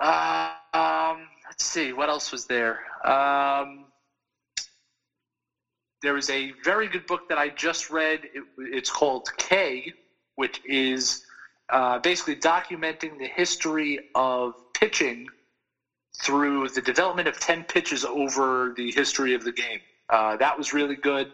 Uh, 0.00 0.52
um, 0.72 1.26
let's 1.46 1.64
see, 1.64 1.92
what 1.92 2.08
else 2.08 2.30
was 2.30 2.46
there? 2.46 2.78
Um, 3.04 3.86
there 6.02 6.16
is 6.16 6.30
a 6.30 6.52
very 6.64 6.88
good 6.88 7.04
book 7.06 7.20
that 7.28 7.38
I 7.38 7.50
just 7.50 7.90
read. 7.90 8.20
It, 8.32 8.44
it's 8.58 8.90
called 8.90 9.28
K, 9.36 9.92
which 10.36 10.60
is 10.64 11.20
uh, 11.70 11.98
basically 11.98 12.36
documenting 12.36 13.18
the 13.18 13.28
history 13.28 13.98
of 14.14 14.54
pitching 14.74 15.26
through 16.22 16.68
the 16.68 16.80
development 16.80 17.28
of 17.28 17.38
10 17.38 17.64
pitches 17.64 18.04
over 18.04 18.72
the 18.76 18.92
history 18.92 19.34
of 19.34 19.44
the 19.44 19.52
game. 19.52 19.78
Uh, 20.08 20.36
that 20.36 20.56
was 20.56 20.72
really 20.72 20.96
good. 20.96 21.28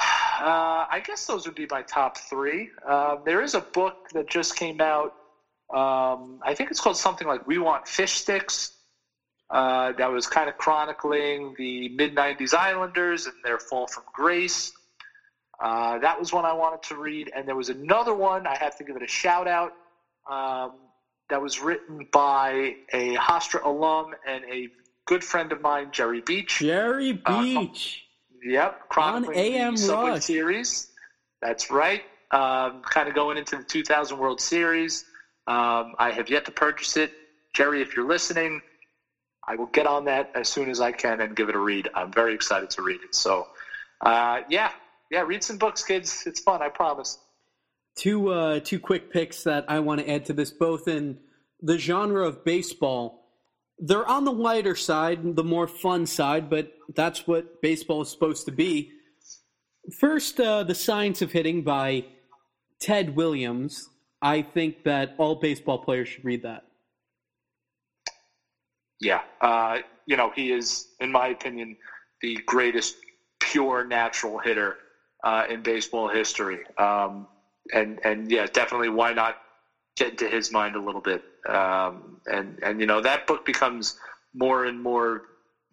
Uh, 0.40 0.86
I 0.90 1.02
guess 1.04 1.26
those 1.26 1.44
would 1.44 1.54
be 1.54 1.66
my 1.70 1.82
top 1.82 2.16
three. 2.16 2.70
Uh, 2.88 3.16
there 3.26 3.42
is 3.42 3.52
a 3.52 3.60
book 3.60 4.08
that 4.14 4.26
just 4.26 4.56
came 4.56 4.80
out. 4.80 5.12
Um, 5.68 6.40
I 6.42 6.54
think 6.54 6.70
it's 6.70 6.80
called 6.80 6.96
something 6.96 7.28
like 7.28 7.46
We 7.46 7.58
Want 7.58 7.86
Fish 7.86 8.12
Sticks 8.12 8.72
uh, 9.50 9.92
that 9.98 10.10
was 10.10 10.26
kind 10.26 10.48
of 10.48 10.56
chronicling 10.56 11.54
the 11.58 11.90
mid 11.90 12.14
90s 12.14 12.54
Islanders 12.54 13.26
and 13.26 13.34
their 13.44 13.58
fall 13.58 13.86
from 13.86 14.04
grace. 14.14 14.72
Uh, 15.60 15.98
that 15.98 16.18
was 16.18 16.32
one 16.32 16.44
I 16.44 16.52
wanted 16.52 16.82
to 16.88 16.96
read. 16.96 17.30
And 17.34 17.46
there 17.46 17.56
was 17.56 17.68
another 17.68 18.14
one, 18.14 18.46
I 18.46 18.56
have 18.58 18.74
to 18.76 18.84
give 18.84 18.96
it 18.96 19.02
a 19.02 19.08
shout 19.08 19.46
out, 19.46 19.72
um, 20.30 20.72
that 21.28 21.40
was 21.40 21.60
written 21.60 22.06
by 22.12 22.74
a 22.92 23.14
Hofstra 23.16 23.64
alum 23.64 24.14
and 24.26 24.44
a 24.50 24.68
good 25.06 25.22
friend 25.22 25.52
of 25.52 25.60
mine, 25.60 25.90
Jerry 25.92 26.20
Beach. 26.20 26.58
Jerry 26.58 27.20
Uh, 27.24 27.42
Beach. 27.42 28.04
Yep, 28.42 28.80
chronicling 28.88 29.38
AM 29.38 29.72
the 29.74 29.78
Subway 29.78 30.10
Rush. 30.10 30.22
Series. 30.24 30.88
That's 31.42 31.70
right. 31.70 32.02
Um, 32.30 32.82
kind 32.82 33.08
of 33.08 33.14
going 33.14 33.36
into 33.36 33.56
the 33.56 33.64
2000 33.64 34.16
World 34.18 34.40
Series. 34.40 35.04
Um, 35.46 35.94
I 35.98 36.12
have 36.12 36.30
yet 36.30 36.44
to 36.46 36.52
purchase 36.52 36.96
it. 36.96 37.12
Jerry, 37.54 37.82
if 37.82 37.96
you're 37.96 38.06
listening, 38.06 38.62
I 39.46 39.56
will 39.56 39.66
get 39.66 39.86
on 39.86 40.04
that 40.04 40.28
as 40.34 40.48
soon 40.48 40.70
as 40.70 40.80
I 40.80 40.92
can 40.92 41.20
and 41.20 41.34
give 41.36 41.48
it 41.48 41.54
a 41.54 41.58
read. 41.58 41.88
I'm 41.94 42.12
very 42.12 42.34
excited 42.34 42.70
to 42.70 42.82
read 42.82 43.00
it. 43.02 43.14
So, 43.14 43.48
uh, 44.00 44.40
yeah, 44.48 44.70
yeah, 45.10 45.22
read 45.22 45.42
some 45.42 45.58
books, 45.58 45.84
kids. 45.84 46.22
It's 46.26 46.40
fun. 46.40 46.62
I 46.62 46.68
promise. 46.68 47.18
Two 47.96 48.28
uh, 48.28 48.60
two 48.60 48.78
quick 48.78 49.12
picks 49.12 49.42
that 49.44 49.64
I 49.68 49.80
want 49.80 50.00
to 50.00 50.08
add 50.08 50.24
to 50.26 50.32
this, 50.32 50.50
both 50.50 50.88
in 50.88 51.18
the 51.60 51.78
genre 51.78 52.26
of 52.26 52.44
baseball. 52.44 53.26
They're 53.78 54.06
on 54.06 54.24
the 54.24 54.32
lighter 54.32 54.76
side, 54.76 55.36
the 55.36 55.44
more 55.44 55.66
fun 55.66 56.06
side, 56.06 56.50
but 56.50 56.72
that's 56.94 57.26
what 57.26 57.62
baseball 57.62 58.02
is 58.02 58.10
supposed 58.10 58.44
to 58.46 58.52
be. 58.52 58.92
First, 59.98 60.38
uh, 60.38 60.64
The 60.64 60.74
Science 60.74 61.22
of 61.22 61.32
Hitting 61.32 61.62
by 61.62 62.04
Ted 62.78 63.16
Williams. 63.16 63.88
I 64.20 64.42
think 64.42 64.84
that 64.84 65.14
all 65.16 65.36
baseball 65.36 65.78
players 65.78 66.08
should 66.08 66.26
read 66.26 66.42
that. 66.42 66.64
Yeah, 69.00 69.22
uh, 69.40 69.78
you 70.04 70.18
know, 70.18 70.30
he 70.36 70.52
is, 70.52 70.88
in 71.00 71.10
my 71.10 71.28
opinion, 71.28 71.78
the 72.20 72.36
greatest 72.44 72.96
pure 73.38 73.86
natural 73.86 74.38
hitter 74.38 74.76
uh, 75.24 75.44
in 75.48 75.62
baseball 75.62 76.08
history. 76.08 76.60
Um, 76.78 77.28
and 77.72 77.98
and 78.04 78.30
yeah, 78.30 78.46
definitely, 78.52 78.88
why 78.88 79.12
not 79.12 79.36
get 79.96 80.12
into 80.12 80.28
his 80.28 80.52
mind 80.52 80.76
a 80.76 80.82
little 80.82 81.00
bit? 81.00 81.22
Um, 81.48 82.20
and 82.26 82.58
and 82.62 82.80
you 82.80 82.86
know, 82.86 83.00
that 83.00 83.26
book 83.26 83.44
becomes 83.44 83.94
more 84.34 84.64
and 84.64 84.82
more 84.82 85.22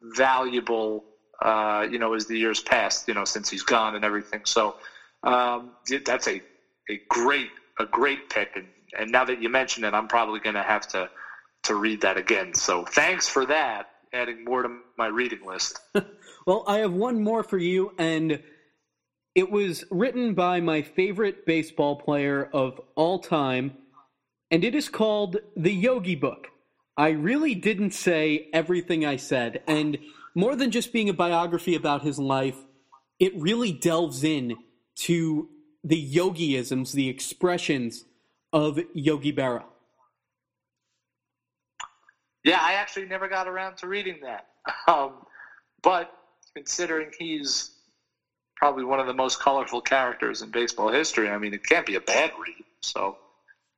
valuable. 0.01 1.05
Uh, 1.41 1.85
you 1.89 1.99
know, 1.99 2.13
as 2.13 2.25
the 2.25 2.37
years 2.37 2.61
pass, 2.61 3.03
you 3.07 3.13
know, 3.13 3.23
since 3.25 3.49
he's 3.49 3.63
gone 3.63 3.95
and 3.95 4.03
everything. 4.03 4.41
So 4.45 4.75
um, 5.23 5.73
that's 6.05 6.27
a 6.27 6.41
a 6.89 6.99
great 7.09 7.49
a 7.79 7.85
great 7.85 8.19
pick. 8.29 8.49
And 8.55 8.67
and 8.97 9.11
now 9.11 9.25
that 9.25 9.41
you 9.41 9.49
mention 9.49 9.83
it, 9.83 9.93
I'm 9.93 10.07
probably 10.07 10.39
going 10.39 10.55
to 10.55 10.63
have 10.63 10.87
to 10.87 11.09
to 11.63 11.75
read 11.75 12.01
that 12.01 12.17
again. 12.17 12.53
So 12.55 12.85
thanks 12.93 13.27
for 13.27 13.45
that, 13.47 13.87
adding 14.13 14.43
more 14.45 14.63
to 14.63 14.69
my 14.97 15.07
reading 15.07 15.39
list. 15.45 15.79
Well, 16.45 16.63
I 16.67 16.77
have 16.79 16.93
one 16.93 17.19
more 17.19 17.43
for 17.43 17.57
you, 17.57 17.91
and 17.97 18.39
it 19.37 19.51
was 19.51 19.85
written 19.91 20.33
by 20.33 20.59
my 20.59 20.81
favorite 20.81 21.45
baseball 21.45 21.95
player 21.95 22.49
of 22.53 22.81
all 22.95 23.19
time, 23.19 23.77
and 24.49 24.63
it 24.63 24.73
is 24.73 24.89
called 24.89 25.37
The 25.55 25.71
Yogi 25.71 26.15
Book. 26.15 26.47
I 26.97 27.09
really 27.09 27.53
didn't 27.53 27.91
say 27.91 28.49
everything 28.51 29.05
I 29.05 29.17
said, 29.17 29.61
and 29.67 29.99
more 30.33 30.55
than 30.55 30.71
just 30.71 30.91
being 30.91 31.07
a 31.07 31.13
biography 31.13 31.75
about 31.75 32.01
his 32.01 32.17
life, 32.17 32.57
it 33.19 33.31
really 33.35 33.71
delves 33.71 34.23
in 34.23 34.57
to 34.95 35.49
the 35.83 36.03
yogiisms, 36.03 36.93
the 36.93 37.07
expressions 37.07 38.05
of 38.51 38.79
Yogi 38.95 39.33
Berra. 39.33 39.65
Yeah, 42.43 42.57
I 42.59 42.73
actually 42.73 43.05
never 43.05 43.27
got 43.27 43.47
around 43.47 43.77
to 43.77 43.87
reading 43.87 44.17
that. 44.23 44.47
Um, 44.87 45.25
but 45.81 46.11
considering 46.55 47.11
he's 47.17 47.76
probably 48.57 48.83
one 48.83 48.99
of 48.99 49.07
the 49.07 49.13
most 49.13 49.39
colorful 49.39 49.81
characters 49.81 50.41
in 50.41 50.49
baseball 50.51 50.89
history, 50.89 51.29
I 51.29 51.37
mean, 51.37 51.53
it 51.53 51.63
can't 51.63 51.85
be 51.85 51.95
a 51.95 52.01
bad 52.01 52.31
read. 52.39 52.63
So, 52.81 53.17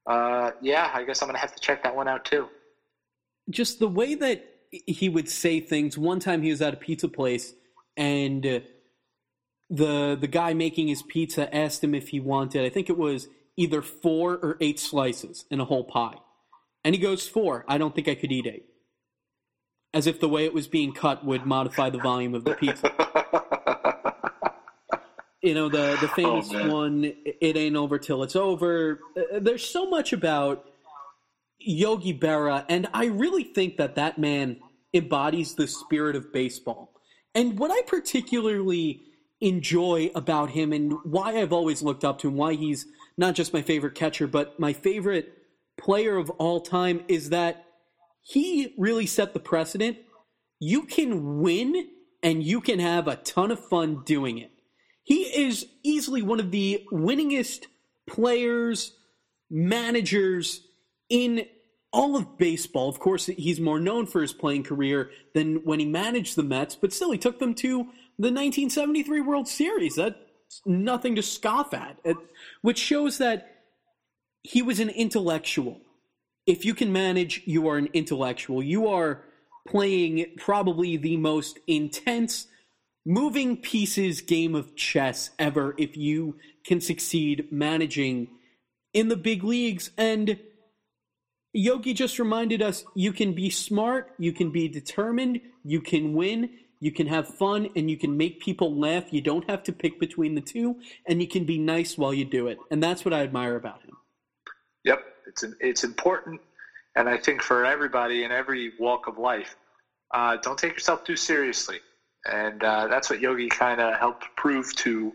uh, 0.08 0.52
yeah, 0.62 0.90
I 0.94 1.04
guess 1.04 1.22
I'm 1.22 1.28
going 1.28 1.36
to 1.36 1.42
have 1.42 1.54
to 1.56 1.60
check 1.62 1.84
that 1.84 1.96
one 1.96 2.08
out 2.08 2.26
too. 2.26 2.48
just 3.50 3.80
the 3.80 3.88
way 3.88 4.16
that 4.16 4.46
he 4.72 5.10
would 5.10 5.30
say 5.30 5.60
things. 5.60 5.98
One 5.98 6.20
time 6.20 6.42
he 6.42 6.52
was 6.52 6.62
at 6.62 6.74
a 6.74 6.78
pizza 6.78 7.08
place 7.08 7.54
and 7.98 8.46
uh, 8.46 8.60
the 9.70 10.18
the 10.20 10.28
guy 10.28 10.54
making 10.54 10.88
his 10.88 11.02
pizza 11.04 11.54
asked 11.54 11.84
him 11.84 11.94
if 11.96 12.10
he 12.10 12.20
wanted, 12.20 12.66
I 12.66 12.70
think 12.70 12.90
it 12.90 12.98
was 12.98 13.28
either 13.58 13.82
four 13.82 14.36
or 14.38 14.58
eight 14.62 14.80
slices 14.80 15.46
in 15.52 15.60
a 15.60 15.66
whole 15.66 15.84
pie. 15.84 16.16
And 16.84 16.96
he 16.96 17.02
goes, 17.02 17.28
Four. 17.28 17.66
I 17.68 17.78
don't 17.78 17.94
think 17.94 18.08
I 18.08 18.16
could 18.16 18.32
eat 18.32 18.48
eight. 18.48 18.66
As 19.94 20.08
if 20.08 20.20
the 20.20 20.30
way 20.30 20.46
it 20.46 20.54
was 20.54 20.68
being 20.68 20.94
cut 20.94 21.26
would 21.26 21.46
modify 21.46 21.90
the 21.90 21.98
volume 21.98 22.36
of 22.36 22.46
the 22.46 22.54
pizza. 22.56 22.92
You 25.42 25.54
know, 25.54 25.70
the, 25.70 25.98
the 26.02 26.10
famous 26.10 26.52
man. 26.52 26.70
one, 26.70 27.14
It 27.26 27.56
Ain't 27.56 27.78
Over 27.78 27.98
Till 27.98 28.24
It's 28.24 28.36
Over. 28.36 29.00
Uh, 29.18 29.40
There's 29.40 29.68
so 29.68 29.90
much 29.90 30.12
about 30.12 30.66
Yogi 31.60 32.18
Berra, 32.18 32.66
and 32.68 32.88
I 32.94 33.06
really 33.06 33.44
think 33.44 33.78
that 33.78 33.96
that 33.96 34.18
man 34.18 34.58
embodies 34.94 35.56
the 35.56 35.68
spirit 35.68 36.16
of 36.16 36.34
baseball. 36.34 36.94
And 37.34 37.58
what 37.58 37.72
I 37.72 37.82
particularly 37.88 39.04
enjoy 39.40 40.12
about 40.14 40.50
him 40.50 40.74
and 40.74 40.94
why 41.04 41.40
I've 41.40 41.54
always 41.54 41.82
looked 41.82 42.04
up 42.04 42.20
to 42.20 42.28
him, 42.28 42.36
why 42.36 42.56
he's 42.56 42.86
not 43.18 43.36
just 43.36 43.54
my 43.54 43.62
favorite 43.62 43.96
catcher, 43.96 44.28
but 44.28 44.60
my 44.60 44.74
favorite 44.74 45.38
player 45.80 46.18
of 46.18 46.30
all 46.32 46.60
time, 46.60 47.04
is 47.08 47.30
that 47.30 47.66
he 48.22 48.74
really 48.78 49.06
set 49.06 49.34
the 49.34 49.40
precedent. 49.40 49.98
You 50.60 50.84
can 50.84 51.40
win 51.40 51.88
and 52.22 52.44
you 52.44 52.60
can 52.60 52.80
have 52.80 53.08
a 53.08 53.16
ton 53.16 53.52
of 53.52 53.66
fun 53.66 54.04
doing 54.06 54.38
it. 54.38 54.52
He 55.10 55.24
is 55.24 55.66
easily 55.82 56.22
one 56.22 56.40
of 56.40 56.52
the 56.52 56.86
winningest 56.92 57.66
players, 58.08 58.94
managers 59.50 60.62
in 61.10 61.48
all 61.92 62.16
of 62.16 62.38
baseball. 62.38 62.90
Of 62.90 63.00
course, 63.00 63.26
he's 63.26 63.60
more 63.60 63.80
known 63.80 64.06
for 64.06 64.22
his 64.22 64.34
playing 64.34 64.66
career 64.66 65.10
than 65.34 65.64
when 65.64 65.80
he 65.80 65.88
managed 65.88 66.36
the 66.36 66.44
Mets, 66.44 66.76
but 66.76 66.94
still, 66.94 67.10
he 67.10 67.18
took 67.18 67.40
them 67.40 67.56
to 67.56 67.78
the 68.20 68.30
1973 68.30 69.22
World 69.22 69.48
Series. 69.48 69.96
That's 69.96 70.16
nothing 70.68 71.16
to 71.16 71.24
scoff 71.24 71.74
at, 71.74 71.98
which 72.62 72.78
shows 72.78 73.18
that 73.18 73.50
he 74.44 74.62
was 74.62 74.80
an 74.80 74.90
intellectual. 74.90 75.82
If 76.46 76.66
you 76.66 76.76
can 76.76 76.94
manage, 76.94 77.42
you 77.46 77.68
are 77.68 77.78
an 77.78 77.90
intellectual. 77.94 78.62
You 78.62 78.88
are 78.90 79.24
playing 79.68 80.36
probably 80.38 80.98
the 80.98 81.18
most 81.18 81.58
intense 81.66 82.46
moving 83.10 83.58
pieces 83.58 84.22
game 84.22 84.54
of 84.54 84.76
chess 84.76 85.32
ever 85.40 85.74
if 85.80 85.98
you 85.98 86.36
can 86.64 86.80
succeed 86.80 87.48
managing 87.52 88.28
in 88.94 89.08
the 89.08 89.16
big 89.16 89.44
leagues. 89.44 89.90
And 89.98 90.38
Yogi 91.52 91.96
just 91.96 92.20
reminded 92.20 92.62
us 92.62 92.86
you 92.94 93.12
can 93.12 93.34
be 93.34 93.50
smart, 93.50 94.12
you 94.20 94.32
can 94.32 94.52
be 94.52 94.68
determined, 94.68 95.42
you 95.64 95.82
can 95.82 96.14
win, 96.14 96.52
you 96.80 96.92
can 96.92 97.08
have 97.08 97.28
fun, 97.28 97.70
and 97.76 97.90
you 97.90 97.98
can 97.98 98.16
make 98.16 98.42
people 98.42 98.80
laugh. 98.80 99.12
You 99.12 99.22
don't 99.22 99.50
have 99.50 99.64
to 99.64 99.72
pick 99.72 100.00
between 100.00 100.36
the 100.36 100.42
two, 100.42 100.76
and 101.08 101.20
you 101.20 101.28
can 101.28 101.46
be 101.46 101.58
nice 101.58 101.98
while 101.98 102.14
you 102.14 102.26
do 102.26 102.46
it. 102.46 102.60
And 102.70 102.82
that's 102.82 103.04
what 103.04 103.14
I 103.16 103.24
admire 103.24 103.56
about 103.56 103.82
him. 103.82 103.98
Yep, 104.84 105.00
it's 105.26 105.44
it's 105.60 105.84
important, 105.84 106.42
and 106.96 107.10
I 107.10 107.18
think 107.18 107.42
for 107.42 107.66
everybody 107.66 108.24
in 108.24 108.32
every 108.32 108.74
walk 108.80 109.08
of 109.08 109.18
life, 109.18 109.56
uh, 110.14 110.38
don't 110.38 110.60
take 110.60 110.74
yourself 110.74 111.04
too 111.04 111.16
seriously, 111.16 111.80
and 112.26 112.64
uh, 112.64 112.88
that's 112.88 113.10
what 113.10 113.20
Yogi 113.20 113.50
kind 113.50 113.80
of 113.82 113.98
helped 114.00 114.26
prove 114.38 114.74
to 114.78 115.14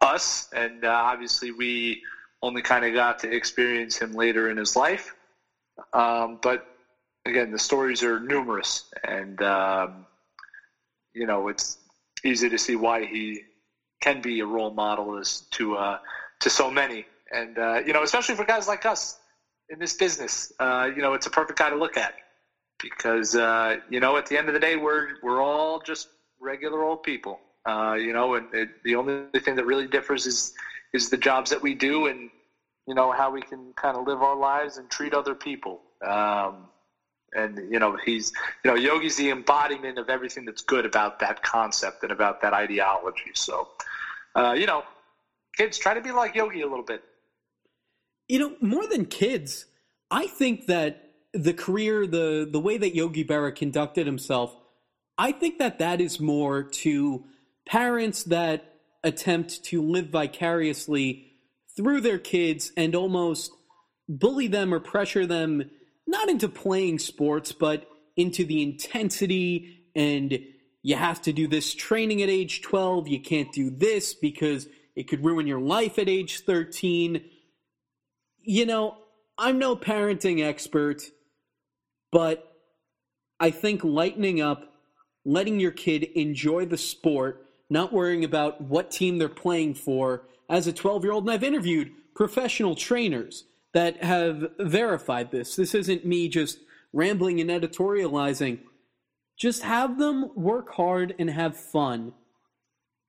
us. 0.00 0.48
And 0.52 0.84
uh, 0.84 0.90
obviously, 0.90 1.50
we 1.50 2.00
only 2.42 2.62
kind 2.62 2.84
of 2.84 2.94
got 2.94 3.18
to 3.20 3.32
experience 3.32 3.98
him 3.98 4.12
later 4.12 4.50
in 4.50 4.56
his 4.56 4.76
life, 4.76 5.14
um, 5.92 6.38
but 6.42 6.60
again, 7.26 7.50
the 7.50 7.58
stories 7.58 8.02
are 8.02 8.20
numerous, 8.20 8.84
and 9.06 9.40
um, 9.42 10.06
you 11.14 11.26
know 11.26 11.48
it's 11.48 11.78
easy 12.24 12.48
to 12.48 12.58
see 12.58 12.76
why 12.76 13.04
he 13.04 13.42
can 14.00 14.20
be 14.20 14.40
a 14.40 14.46
role 14.46 14.70
model 14.70 15.18
as 15.18 15.42
to 15.52 15.76
uh, 15.76 15.98
to 16.40 16.50
so 16.50 16.70
many. 16.70 17.06
And 17.32 17.58
uh, 17.58 17.80
you 17.84 17.92
know, 17.92 18.02
especially 18.02 18.34
for 18.34 18.44
guys 18.44 18.68
like 18.68 18.86
us 18.86 19.18
in 19.68 19.78
this 19.78 19.94
business, 19.94 20.50
uh, 20.58 20.88
you 20.94 21.02
know, 21.02 21.14
it's 21.14 21.26
a 21.26 21.30
perfect 21.30 21.58
guy 21.58 21.70
to 21.70 21.76
look 21.76 21.96
at. 21.96 22.14
Because 22.82 23.34
uh, 23.34 23.76
you 23.88 24.00
know, 24.00 24.16
at 24.16 24.26
the 24.26 24.36
end 24.38 24.48
of 24.48 24.54
the 24.54 24.60
day, 24.60 24.76
we're 24.76 25.08
we're 25.22 25.42
all 25.42 25.80
just 25.80 26.08
regular 26.40 26.82
old 26.82 27.02
people. 27.02 27.40
Uh, 27.66 27.94
you 27.94 28.12
know, 28.12 28.34
and 28.34 28.46
it, 28.54 28.68
the 28.84 28.94
only 28.96 29.24
thing 29.40 29.56
that 29.56 29.66
really 29.66 29.86
differs 29.86 30.26
is 30.26 30.52
is 30.92 31.10
the 31.10 31.16
jobs 31.16 31.50
that 31.50 31.62
we 31.62 31.74
do 31.74 32.06
and 32.06 32.30
you 32.86 32.94
know 32.94 33.12
how 33.12 33.30
we 33.30 33.42
can 33.42 33.72
kind 33.76 33.96
of 33.96 34.06
live 34.06 34.22
our 34.22 34.36
lives 34.36 34.76
and 34.78 34.88
treat 34.90 35.14
other 35.14 35.34
people. 35.34 35.80
Um, 36.04 36.68
and 37.32 37.58
you 37.70 37.78
know 37.78 37.96
he's 38.04 38.32
you 38.64 38.70
know 38.70 38.76
yogi's 38.76 39.16
the 39.16 39.30
embodiment 39.30 39.98
of 39.98 40.08
everything 40.08 40.44
that's 40.44 40.62
good 40.62 40.84
about 40.84 41.20
that 41.20 41.40
concept 41.44 42.02
and 42.02 42.10
about 42.10 42.42
that 42.42 42.52
ideology 42.52 43.30
so 43.34 43.68
uh, 44.34 44.52
you 44.58 44.66
know 44.66 44.82
kids 45.56 45.78
try 45.78 45.94
to 45.94 46.00
be 46.00 46.10
like 46.10 46.34
yogi 46.34 46.62
a 46.62 46.66
little 46.66 46.84
bit 46.84 47.04
you 48.30 48.38
know, 48.38 48.54
more 48.60 48.86
than 48.86 49.06
kids, 49.06 49.66
I 50.08 50.28
think 50.28 50.66
that 50.66 51.10
the 51.34 51.52
career, 51.52 52.06
the 52.06 52.48
the 52.50 52.60
way 52.60 52.76
that 52.76 52.94
Yogi 52.94 53.24
Berra 53.24 53.54
conducted 53.54 54.06
himself, 54.06 54.56
I 55.20 55.32
think 55.32 55.58
that 55.58 55.78
that 55.80 56.00
is 56.00 56.18
more 56.18 56.62
to 56.62 57.24
parents 57.66 58.24
that 58.24 58.74
attempt 59.04 59.64
to 59.64 59.82
live 59.82 60.08
vicariously 60.08 61.32
through 61.76 62.00
their 62.00 62.18
kids 62.18 62.72
and 62.76 62.94
almost 62.94 63.52
bully 64.08 64.46
them 64.46 64.72
or 64.72 64.80
pressure 64.80 65.26
them 65.26 65.70
not 66.06 66.28
into 66.28 66.48
playing 66.48 66.98
sports 66.98 67.52
but 67.52 67.86
into 68.16 68.44
the 68.44 68.62
intensity 68.62 69.84
and 69.94 70.38
you 70.82 70.96
have 70.96 71.22
to 71.22 71.32
do 71.32 71.46
this 71.46 71.74
training 71.74 72.22
at 72.22 72.28
age 72.28 72.60
12 72.62 73.06
you 73.06 73.20
can't 73.20 73.52
do 73.52 73.70
this 73.70 74.14
because 74.14 74.66
it 74.96 75.04
could 75.04 75.24
ruin 75.24 75.46
your 75.46 75.60
life 75.60 75.98
at 75.98 76.08
age 76.08 76.40
13 76.40 77.22
you 78.42 78.66
know, 78.66 78.96
I'm 79.38 79.58
no 79.58 79.76
parenting 79.76 80.42
expert, 80.42 81.02
but 82.10 82.52
I 83.38 83.50
think 83.50 83.84
lightening 83.84 84.40
up, 84.40 84.69
letting 85.24 85.60
your 85.60 85.70
kid 85.70 86.04
enjoy 86.14 86.66
the 86.66 86.78
sport, 86.78 87.46
not 87.68 87.92
worrying 87.92 88.24
about 88.24 88.60
what 88.60 88.90
team 88.90 89.18
they're 89.18 89.28
playing 89.28 89.74
for 89.74 90.22
as 90.48 90.66
a 90.66 90.72
12 90.72 91.04
year 91.04 91.12
old, 91.12 91.24
and 91.24 91.32
I've 91.32 91.44
interviewed 91.44 91.92
professional 92.14 92.74
trainers 92.74 93.44
that 93.72 94.02
have 94.02 94.50
verified 94.58 95.30
this. 95.30 95.56
This 95.56 95.74
isn't 95.74 96.04
me 96.04 96.28
just 96.28 96.58
rambling 96.92 97.40
and 97.40 97.50
editorializing. 97.50 98.58
Just 99.36 99.62
have 99.62 99.98
them 99.98 100.30
work 100.34 100.74
hard 100.74 101.14
and 101.18 101.30
have 101.30 101.56
fun. 101.56 102.12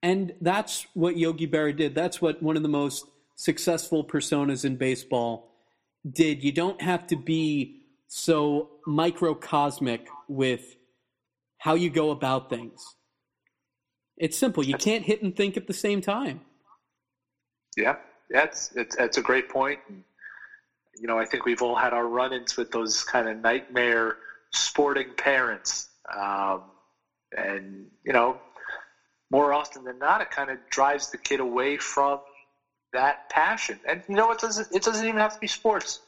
And 0.02 0.32
that's 0.40 0.86
what 0.94 1.16
Yogi 1.16 1.46
Berra 1.46 1.76
did. 1.76 1.94
That's 1.94 2.22
what 2.22 2.42
one 2.42 2.56
of 2.56 2.62
the 2.62 2.68
most 2.68 3.06
successful 3.34 4.04
personas 4.04 4.64
in 4.64 4.76
baseball 4.76 5.50
did. 6.08 6.42
You 6.42 6.52
don't 6.52 6.80
have 6.80 7.06
to 7.08 7.16
be 7.16 7.82
so 8.08 8.70
microcosmic 8.86 10.06
with 10.28 10.76
how 11.62 11.74
you 11.74 11.90
go 11.90 12.10
about 12.10 12.50
things. 12.50 12.96
It's 14.16 14.36
simple. 14.36 14.64
You 14.64 14.74
can't 14.74 15.04
hit 15.04 15.22
and 15.22 15.34
think 15.34 15.56
at 15.56 15.68
the 15.68 15.72
same 15.72 16.00
time. 16.00 16.40
Yeah, 17.76 17.94
that's 18.28 18.72
it's, 18.74 19.16
a 19.16 19.22
great 19.22 19.48
point. 19.48 19.78
You 19.88 21.06
know, 21.06 21.20
I 21.20 21.24
think 21.24 21.44
we've 21.44 21.62
all 21.62 21.76
had 21.76 21.92
our 21.92 22.04
run-ins 22.04 22.56
with 22.56 22.72
those 22.72 23.04
kind 23.04 23.28
of 23.28 23.36
nightmare 23.38 24.16
sporting 24.50 25.14
parents, 25.16 25.88
um, 26.12 26.62
and 27.30 27.86
you 28.04 28.12
know, 28.12 28.38
more 29.30 29.52
often 29.52 29.84
than 29.84 30.00
not, 30.00 30.20
it 30.20 30.32
kind 30.32 30.50
of 30.50 30.58
drives 30.68 31.10
the 31.12 31.16
kid 31.16 31.38
away 31.38 31.76
from 31.76 32.18
that 32.92 33.30
passion. 33.30 33.78
And 33.88 34.02
you 34.08 34.16
know, 34.16 34.32
it 34.32 34.40
doesn't 34.40 34.66
it 34.74 34.82
doesn't 34.82 35.06
even 35.06 35.20
have 35.20 35.34
to 35.34 35.40
be 35.40 35.46
sports. 35.46 36.00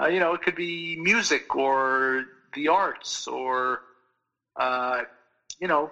Uh, 0.00 0.06
you 0.06 0.18
know, 0.18 0.32
it 0.32 0.40
could 0.40 0.56
be 0.56 0.96
music 0.98 1.54
or 1.54 2.24
the 2.54 2.68
arts 2.68 3.28
or 3.28 3.80
uh, 4.56 5.02
you 5.60 5.68
know, 5.68 5.90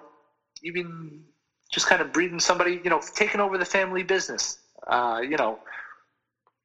even 0.63 1.23
just 1.71 1.87
kind 1.87 2.01
of 2.01 2.11
breeding 2.11 2.39
somebody, 2.39 2.79
you 2.83 2.89
know, 2.89 3.01
taking 3.15 3.41
over 3.41 3.57
the 3.57 3.65
family 3.65 4.03
business. 4.03 4.57
Uh, 4.87 5.19
you 5.21 5.37
know, 5.37 5.59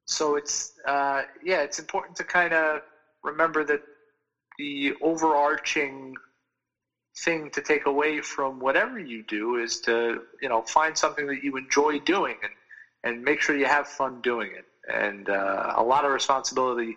so 0.07 0.37
it's 0.37 0.73
uh, 0.87 1.23
yeah, 1.43 1.63
it's 1.63 1.79
important 1.79 2.17
to 2.19 2.25
kind 2.25 2.53
of 2.53 2.81
remember 3.23 3.65
that 3.65 3.81
the 4.59 4.93
overarching 5.01 6.15
thing 7.25 7.51
to 7.53 7.61
take 7.61 7.87
away 7.87 8.21
from 8.21 8.59
whatever 8.61 8.99
you 8.99 9.23
do 9.29 9.57
is 9.57 9.81
to 9.81 10.19
you 10.41 10.49
know 10.49 10.63
find 10.63 10.97
something 10.97 11.27
that 11.27 11.43
you 11.43 11.57
enjoy 11.57 11.99
doing 12.01 12.37
and 12.43 12.53
and 13.05 13.23
make 13.23 13.41
sure 13.41 13.57
you 13.57 13.67
have 13.67 13.87
fun 13.87 14.21
doing 14.21 14.51
it. 14.57 14.65
And 14.93 15.29
uh, 15.29 15.73
a 15.77 15.83
lot 15.83 16.05
of 16.05 16.13
responsibility 16.13 16.97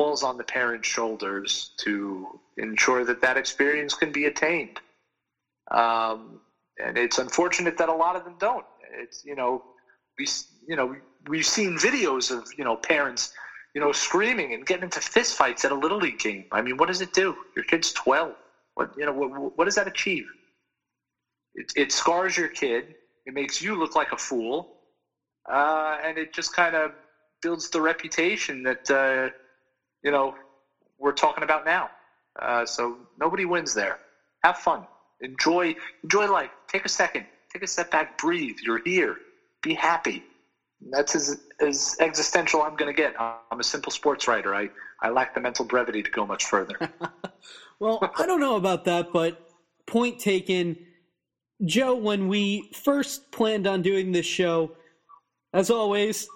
falls 0.00 0.24
on 0.24 0.38
the 0.38 0.44
parents' 0.44 0.88
shoulders 0.88 1.72
to 1.78 2.40
ensure 2.56 3.04
that 3.04 3.22
that 3.22 3.36
experience 3.38 3.94
can 3.94 4.12
be 4.12 4.26
attained. 4.26 4.80
Um, 5.70 6.40
and 6.78 6.98
it's 6.98 7.18
unfortunate 7.18 7.78
that 7.78 7.90
a 7.90 7.94
lot 7.94 8.16
of 8.16 8.24
them 8.24 8.36
don't. 8.40 8.66
It's 9.00 9.22
you 9.24 9.36
know 9.36 9.62
we 10.18 10.26
you 10.68 10.76
know 10.76 10.96
we've 11.28 11.46
seen 11.46 11.78
videos 11.78 12.30
of 12.36 12.44
you 12.58 12.64
know 12.64 12.76
parents 12.76 13.30
you 13.74 13.82
know 13.82 13.92
screaming 13.92 14.54
and 14.54 14.66
getting 14.66 14.84
into 14.84 15.00
fistfights 15.00 15.64
at 15.66 15.72
a 15.72 15.76
little 15.76 15.98
league 15.98 16.20
game. 16.20 16.46
I 16.52 16.62
mean, 16.62 16.78
what 16.78 16.88
does 16.88 17.02
it 17.02 17.12
do? 17.14 17.36
Your 17.56 17.64
kid's 17.64 17.92
twelve. 17.92 18.34
What 18.76 18.90
you 18.96 19.06
know 19.06 19.14
what, 19.14 19.52
what 19.56 19.66
does 19.66 19.76
that 19.76 19.88
achieve? 19.88 20.26
It, 21.54 21.72
it 21.76 21.92
scars 21.92 22.36
your 22.36 22.48
kid. 22.50 22.94
It 23.26 23.34
makes 23.34 23.62
you 23.62 23.76
look 23.78 23.96
like 23.96 24.12
a 24.12 24.18
fool 24.18 24.66
uh, 25.50 25.98
and 26.04 26.18
it 26.18 26.32
just 26.32 26.54
kind 26.54 26.74
of 26.76 26.92
builds 27.42 27.70
the 27.70 27.80
reputation 27.82 28.64
that 28.64 28.90
uh, 28.90 29.30
you 30.02 30.10
know 30.10 30.34
we're 30.98 31.12
talking 31.12 31.42
about 31.42 31.64
now. 31.64 31.90
Uh, 32.40 32.64
so 32.64 32.98
nobody 33.18 33.44
wins 33.44 33.74
there. 33.74 33.98
Have 34.44 34.56
fun, 34.58 34.86
enjoy 35.20 35.74
enjoy 36.02 36.30
life. 36.30 36.50
Take 36.68 36.84
a 36.84 36.88
second, 36.88 37.26
take 37.52 37.62
a 37.62 37.66
step 37.66 37.90
back, 37.90 38.18
breathe. 38.18 38.56
You're 38.62 38.80
here. 38.84 39.16
Be 39.62 39.74
happy. 39.74 40.22
That's 40.90 41.14
as 41.14 41.36
as 41.60 41.96
existential 42.00 42.62
I'm 42.62 42.76
going 42.76 42.92
to 42.92 42.96
get. 42.96 43.14
I'm 43.18 43.60
a 43.60 43.64
simple 43.64 43.92
sports 43.92 44.26
writer. 44.28 44.54
I 44.54 44.68
I 45.02 45.10
lack 45.10 45.34
the 45.34 45.40
mental 45.40 45.64
brevity 45.64 46.02
to 46.02 46.10
go 46.10 46.24
much 46.24 46.44
further. 46.44 46.74
well, 47.80 48.00
I 48.16 48.26
don't 48.26 48.40
know 48.40 48.56
about 48.56 48.84
that, 48.84 49.06
but 49.12 49.34
point 49.86 50.18
taken. 50.18 50.76
Joe, 51.62 51.94
when 51.94 52.28
we 52.28 52.62
first 52.72 53.30
planned 53.32 53.66
on 53.66 53.82
doing 53.82 54.12
this 54.12 54.24
show, 54.24 54.72
as 55.52 55.68
always, 55.68 56.26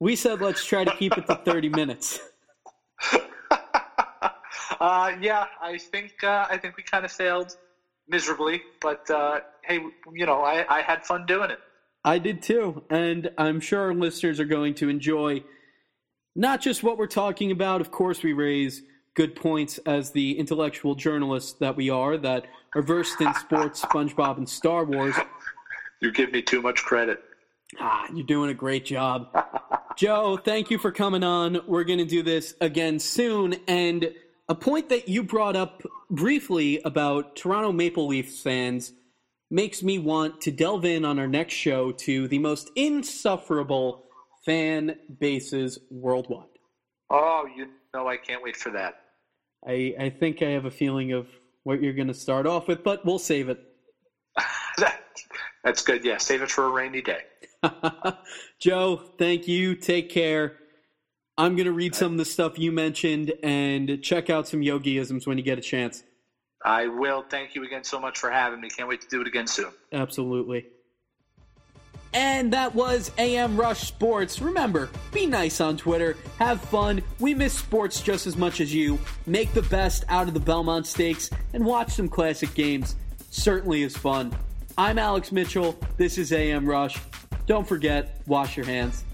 we 0.00 0.16
said 0.16 0.42
let's 0.42 0.62
try 0.62 0.84
to 0.84 0.94
keep 0.96 1.16
it 1.16 1.26
to 1.28 1.34
30 1.46 1.70
minutes. 1.70 2.20
uh, 4.80 5.12
yeah, 5.20 5.46
I 5.60 5.78
think 5.78 6.22
uh, 6.22 6.46
I 6.50 6.56
think 6.58 6.76
we 6.76 6.82
kind 6.82 7.04
of 7.04 7.12
failed 7.12 7.56
miserably, 8.08 8.62
but 8.80 9.08
uh, 9.10 9.40
hey, 9.64 9.80
you 10.12 10.26
know, 10.26 10.42
I, 10.42 10.64
I 10.68 10.82
had 10.82 11.04
fun 11.04 11.26
doing 11.26 11.50
it. 11.50 11.58
I 12.04 12.18
did 12.18 12.42
too, 12.42 12.84
and 12.88 13.30
I'm 13.36 13.60
sure 13.60 13.80
our 13.80 13.94
listeners 13.94 14.38
are 14.38 14.44
going 14.44 14.74
to 14.74 14.88
enjoy 14.88 15.42
not 16.36 16.60
just 16.60 16.82
what 16.82 16.98
we're 16.98 17.06
talking 17.06 17.50
about. 17.50 17.80
Of 17.80 17.90
course, 17.90 18.22
we 18.22 18.32
raise 18.32 18.82
good 19.14 19.34
points 19.34 19.78
as 19.86 20.12
the 20.12 20.38
intellectual 20.38 20.94
journalists 20.94 21.54
that 21.54 21.74
we 21.74 21.90
are 21.90 22.16
that 22.18 22.46
are 22.74 22.82
versed 22.82 23.20
in 23.20 23.34
sports, 23.34 23.80
SpongeBob, 23.84 24.36
and 24.36 24.48
Star 24.48 24.84
Wars. 24.84 25.16
You 26.00 26.12
give 26.12 26.30
me 26.30 26.42
too 26.42 26.62
much 26.62 26.82
credit. 26.84 27.20
Ah, 27.78 28.06
you're 28.14 28.26
doing 28.26 28.50
a 28.50 28.54
great 28.54 28.84
job. 28.84 29.28
Joe, 29.96 30.36
thank 30.36 30.70
you 30.70 30.78
for 30.78 30.92
coming 30.92 31.24
on. 31.24 31.60
We're 31.66 31.84
going 31.84 31.98
to 31.98 32.04
do 32.04 32.22
this 32.22 32.54
again 32.60 32.98
soon. 32.98 33.56
And 33.66 34.12
a 34.48 34.54
point 34.54 34.90
that 34.90 35.08
you 35.08 35.22
brought 35.22 35.56
up 35.56 35.82
briefly 36.10 36.80
about 36.84 37.34
Toronto 37.34 37.72
Maple 37.72 38.06
Leafs 38.06 38.40
fans 38.40 38.92
makes 39.50 39.82
me 39.82 39.98
want 39.98 40.40
to 40.42 40.50
delve 40.50 40.84
in 40.84 41.04
on 41.04 41.18
our 41.18 41.26
next 41.26 41.54
show 41.54 41.92
to 41.92 42.28
the 42.28 42.38
most 42.38 42.70
insufferable 42.76 44.04
fan 44.44 44.96
bases 45.18 45.78
worldwide. 45.90 46.46
Oh, 47.10 47.48
you 47.56 47.68
know, 47.94 48.08
I 48.08 48.16
can't 48.16 48.42
wait 48.42 48.56
for 48.56 48.70
that. 48.72 49.00
I, 49.66 49.94
I 49.98 50.10
think 50.10 50.42
I 50.42 50.50
have 50.50 50.64
a 50.64 50.70
feeling 50.70 51.12
of 51.12 51.28
what 51.64 51.82
you're 51.82 51.94
going 51.94 52.08
to 52.08 52.14
start 52.14 52.46
off 52.46 52.68
with, 52.68 52.84
but 52.84 53.04
we'll 53.04 53.18
save 53.18 53.48
it. 53.48 53.60
That's 55.64 55.82
good. 55.82 56.04
Yeah, 56.04 56.18
save 56.18 56.42
it 56.42 56.50
for 56.50 56.66
a 56.66 56.70
rainy 56.70 57.02
day. 57.02 57.22
Joe, 58.58 59.02
thank 59.18 59.48
you. 59.48 59.74
Take 59.74 60.10
care. 60.10 60.56
I'm 61.38 61.54
going 61.54 61.66
to 61.66 61.72
read 61.72 61.94
some 61.94 62.12
of 62.12 62.18
the 62.18 62.24
stuff 62.24 62.58
you 62.58 62.72
mentioned 62.72 63.32
and 63.42 64.02
check 64.02 64.30
out 64.30 64.48
some 64.48 64.60
yogiisms 64.60 65.26
when 65.26 65.36
you 65.36 65.44
get 65.44 65.58
a 65.58 65.62
chance. 65.62 66.02
I 66.64 66.86
will. 66.88 67.24
Thank 67.28 67.54
you 67.54 67.64
again 67.64 67.84
so 67.84 68.00
much 68.00 68.18
for 68.18 68.30
having 68.30 68.60
me. 68.60 68.68
Can't 68.70 68.88
wait 68.88 69.02
to 69.02 69.08
do 69.08 69.20
it 69.20 69.26
again 69.26 69.46
soon. 69.46 69.70
Absolutely. 69.92 70.66
And 72.14 72.52
that 72.54 72.74
was 72.74 73.10
amRUSH 73.18 73.84
Sports. 73.84 74.40
Remember, 74.40 74.88
be 75.12 75.26
nice 75.26 75.60
on 75.60 75.76
Twitter, 75.76 76.16
have 76.38 76.62
fun. 76.62 77.02
We 77.20 77.34
miss 77.34 77.52
sports 77.52 78.00
just 78.00 78.26
as 78.26 78.38
much 78.38 78.62
as 78.62 78.74
you. 78.74 78.98
Make 79.26 79.52
the 79.52 79.62
best 79.62 80.04
out 80.08 80.26
of 80.26 80.32
the 80.32 80.40
Belmont 80.40 80.86
Stakes 80.86 81.28
and 81.52 81.64
watch 81.64 81.92
some 81.92 82.08
classic 82.08 82.54
games. 82.54 82.96
Certainly 83.30 83.82
is 83.82 83.94
fun. 83.94 84.34
I'm 84.78 84.98
Alex 84.98 85.30
Mitchell. 85.30 85.78
This 85.98 86.16
is 86.16 86.30
amRUSH. 86.30 86.98
Don't 87.46 87.66
forget, 87.66 88.20
wash 88.26 88.56
your 88.56 88.66
hands. 88.66 89.04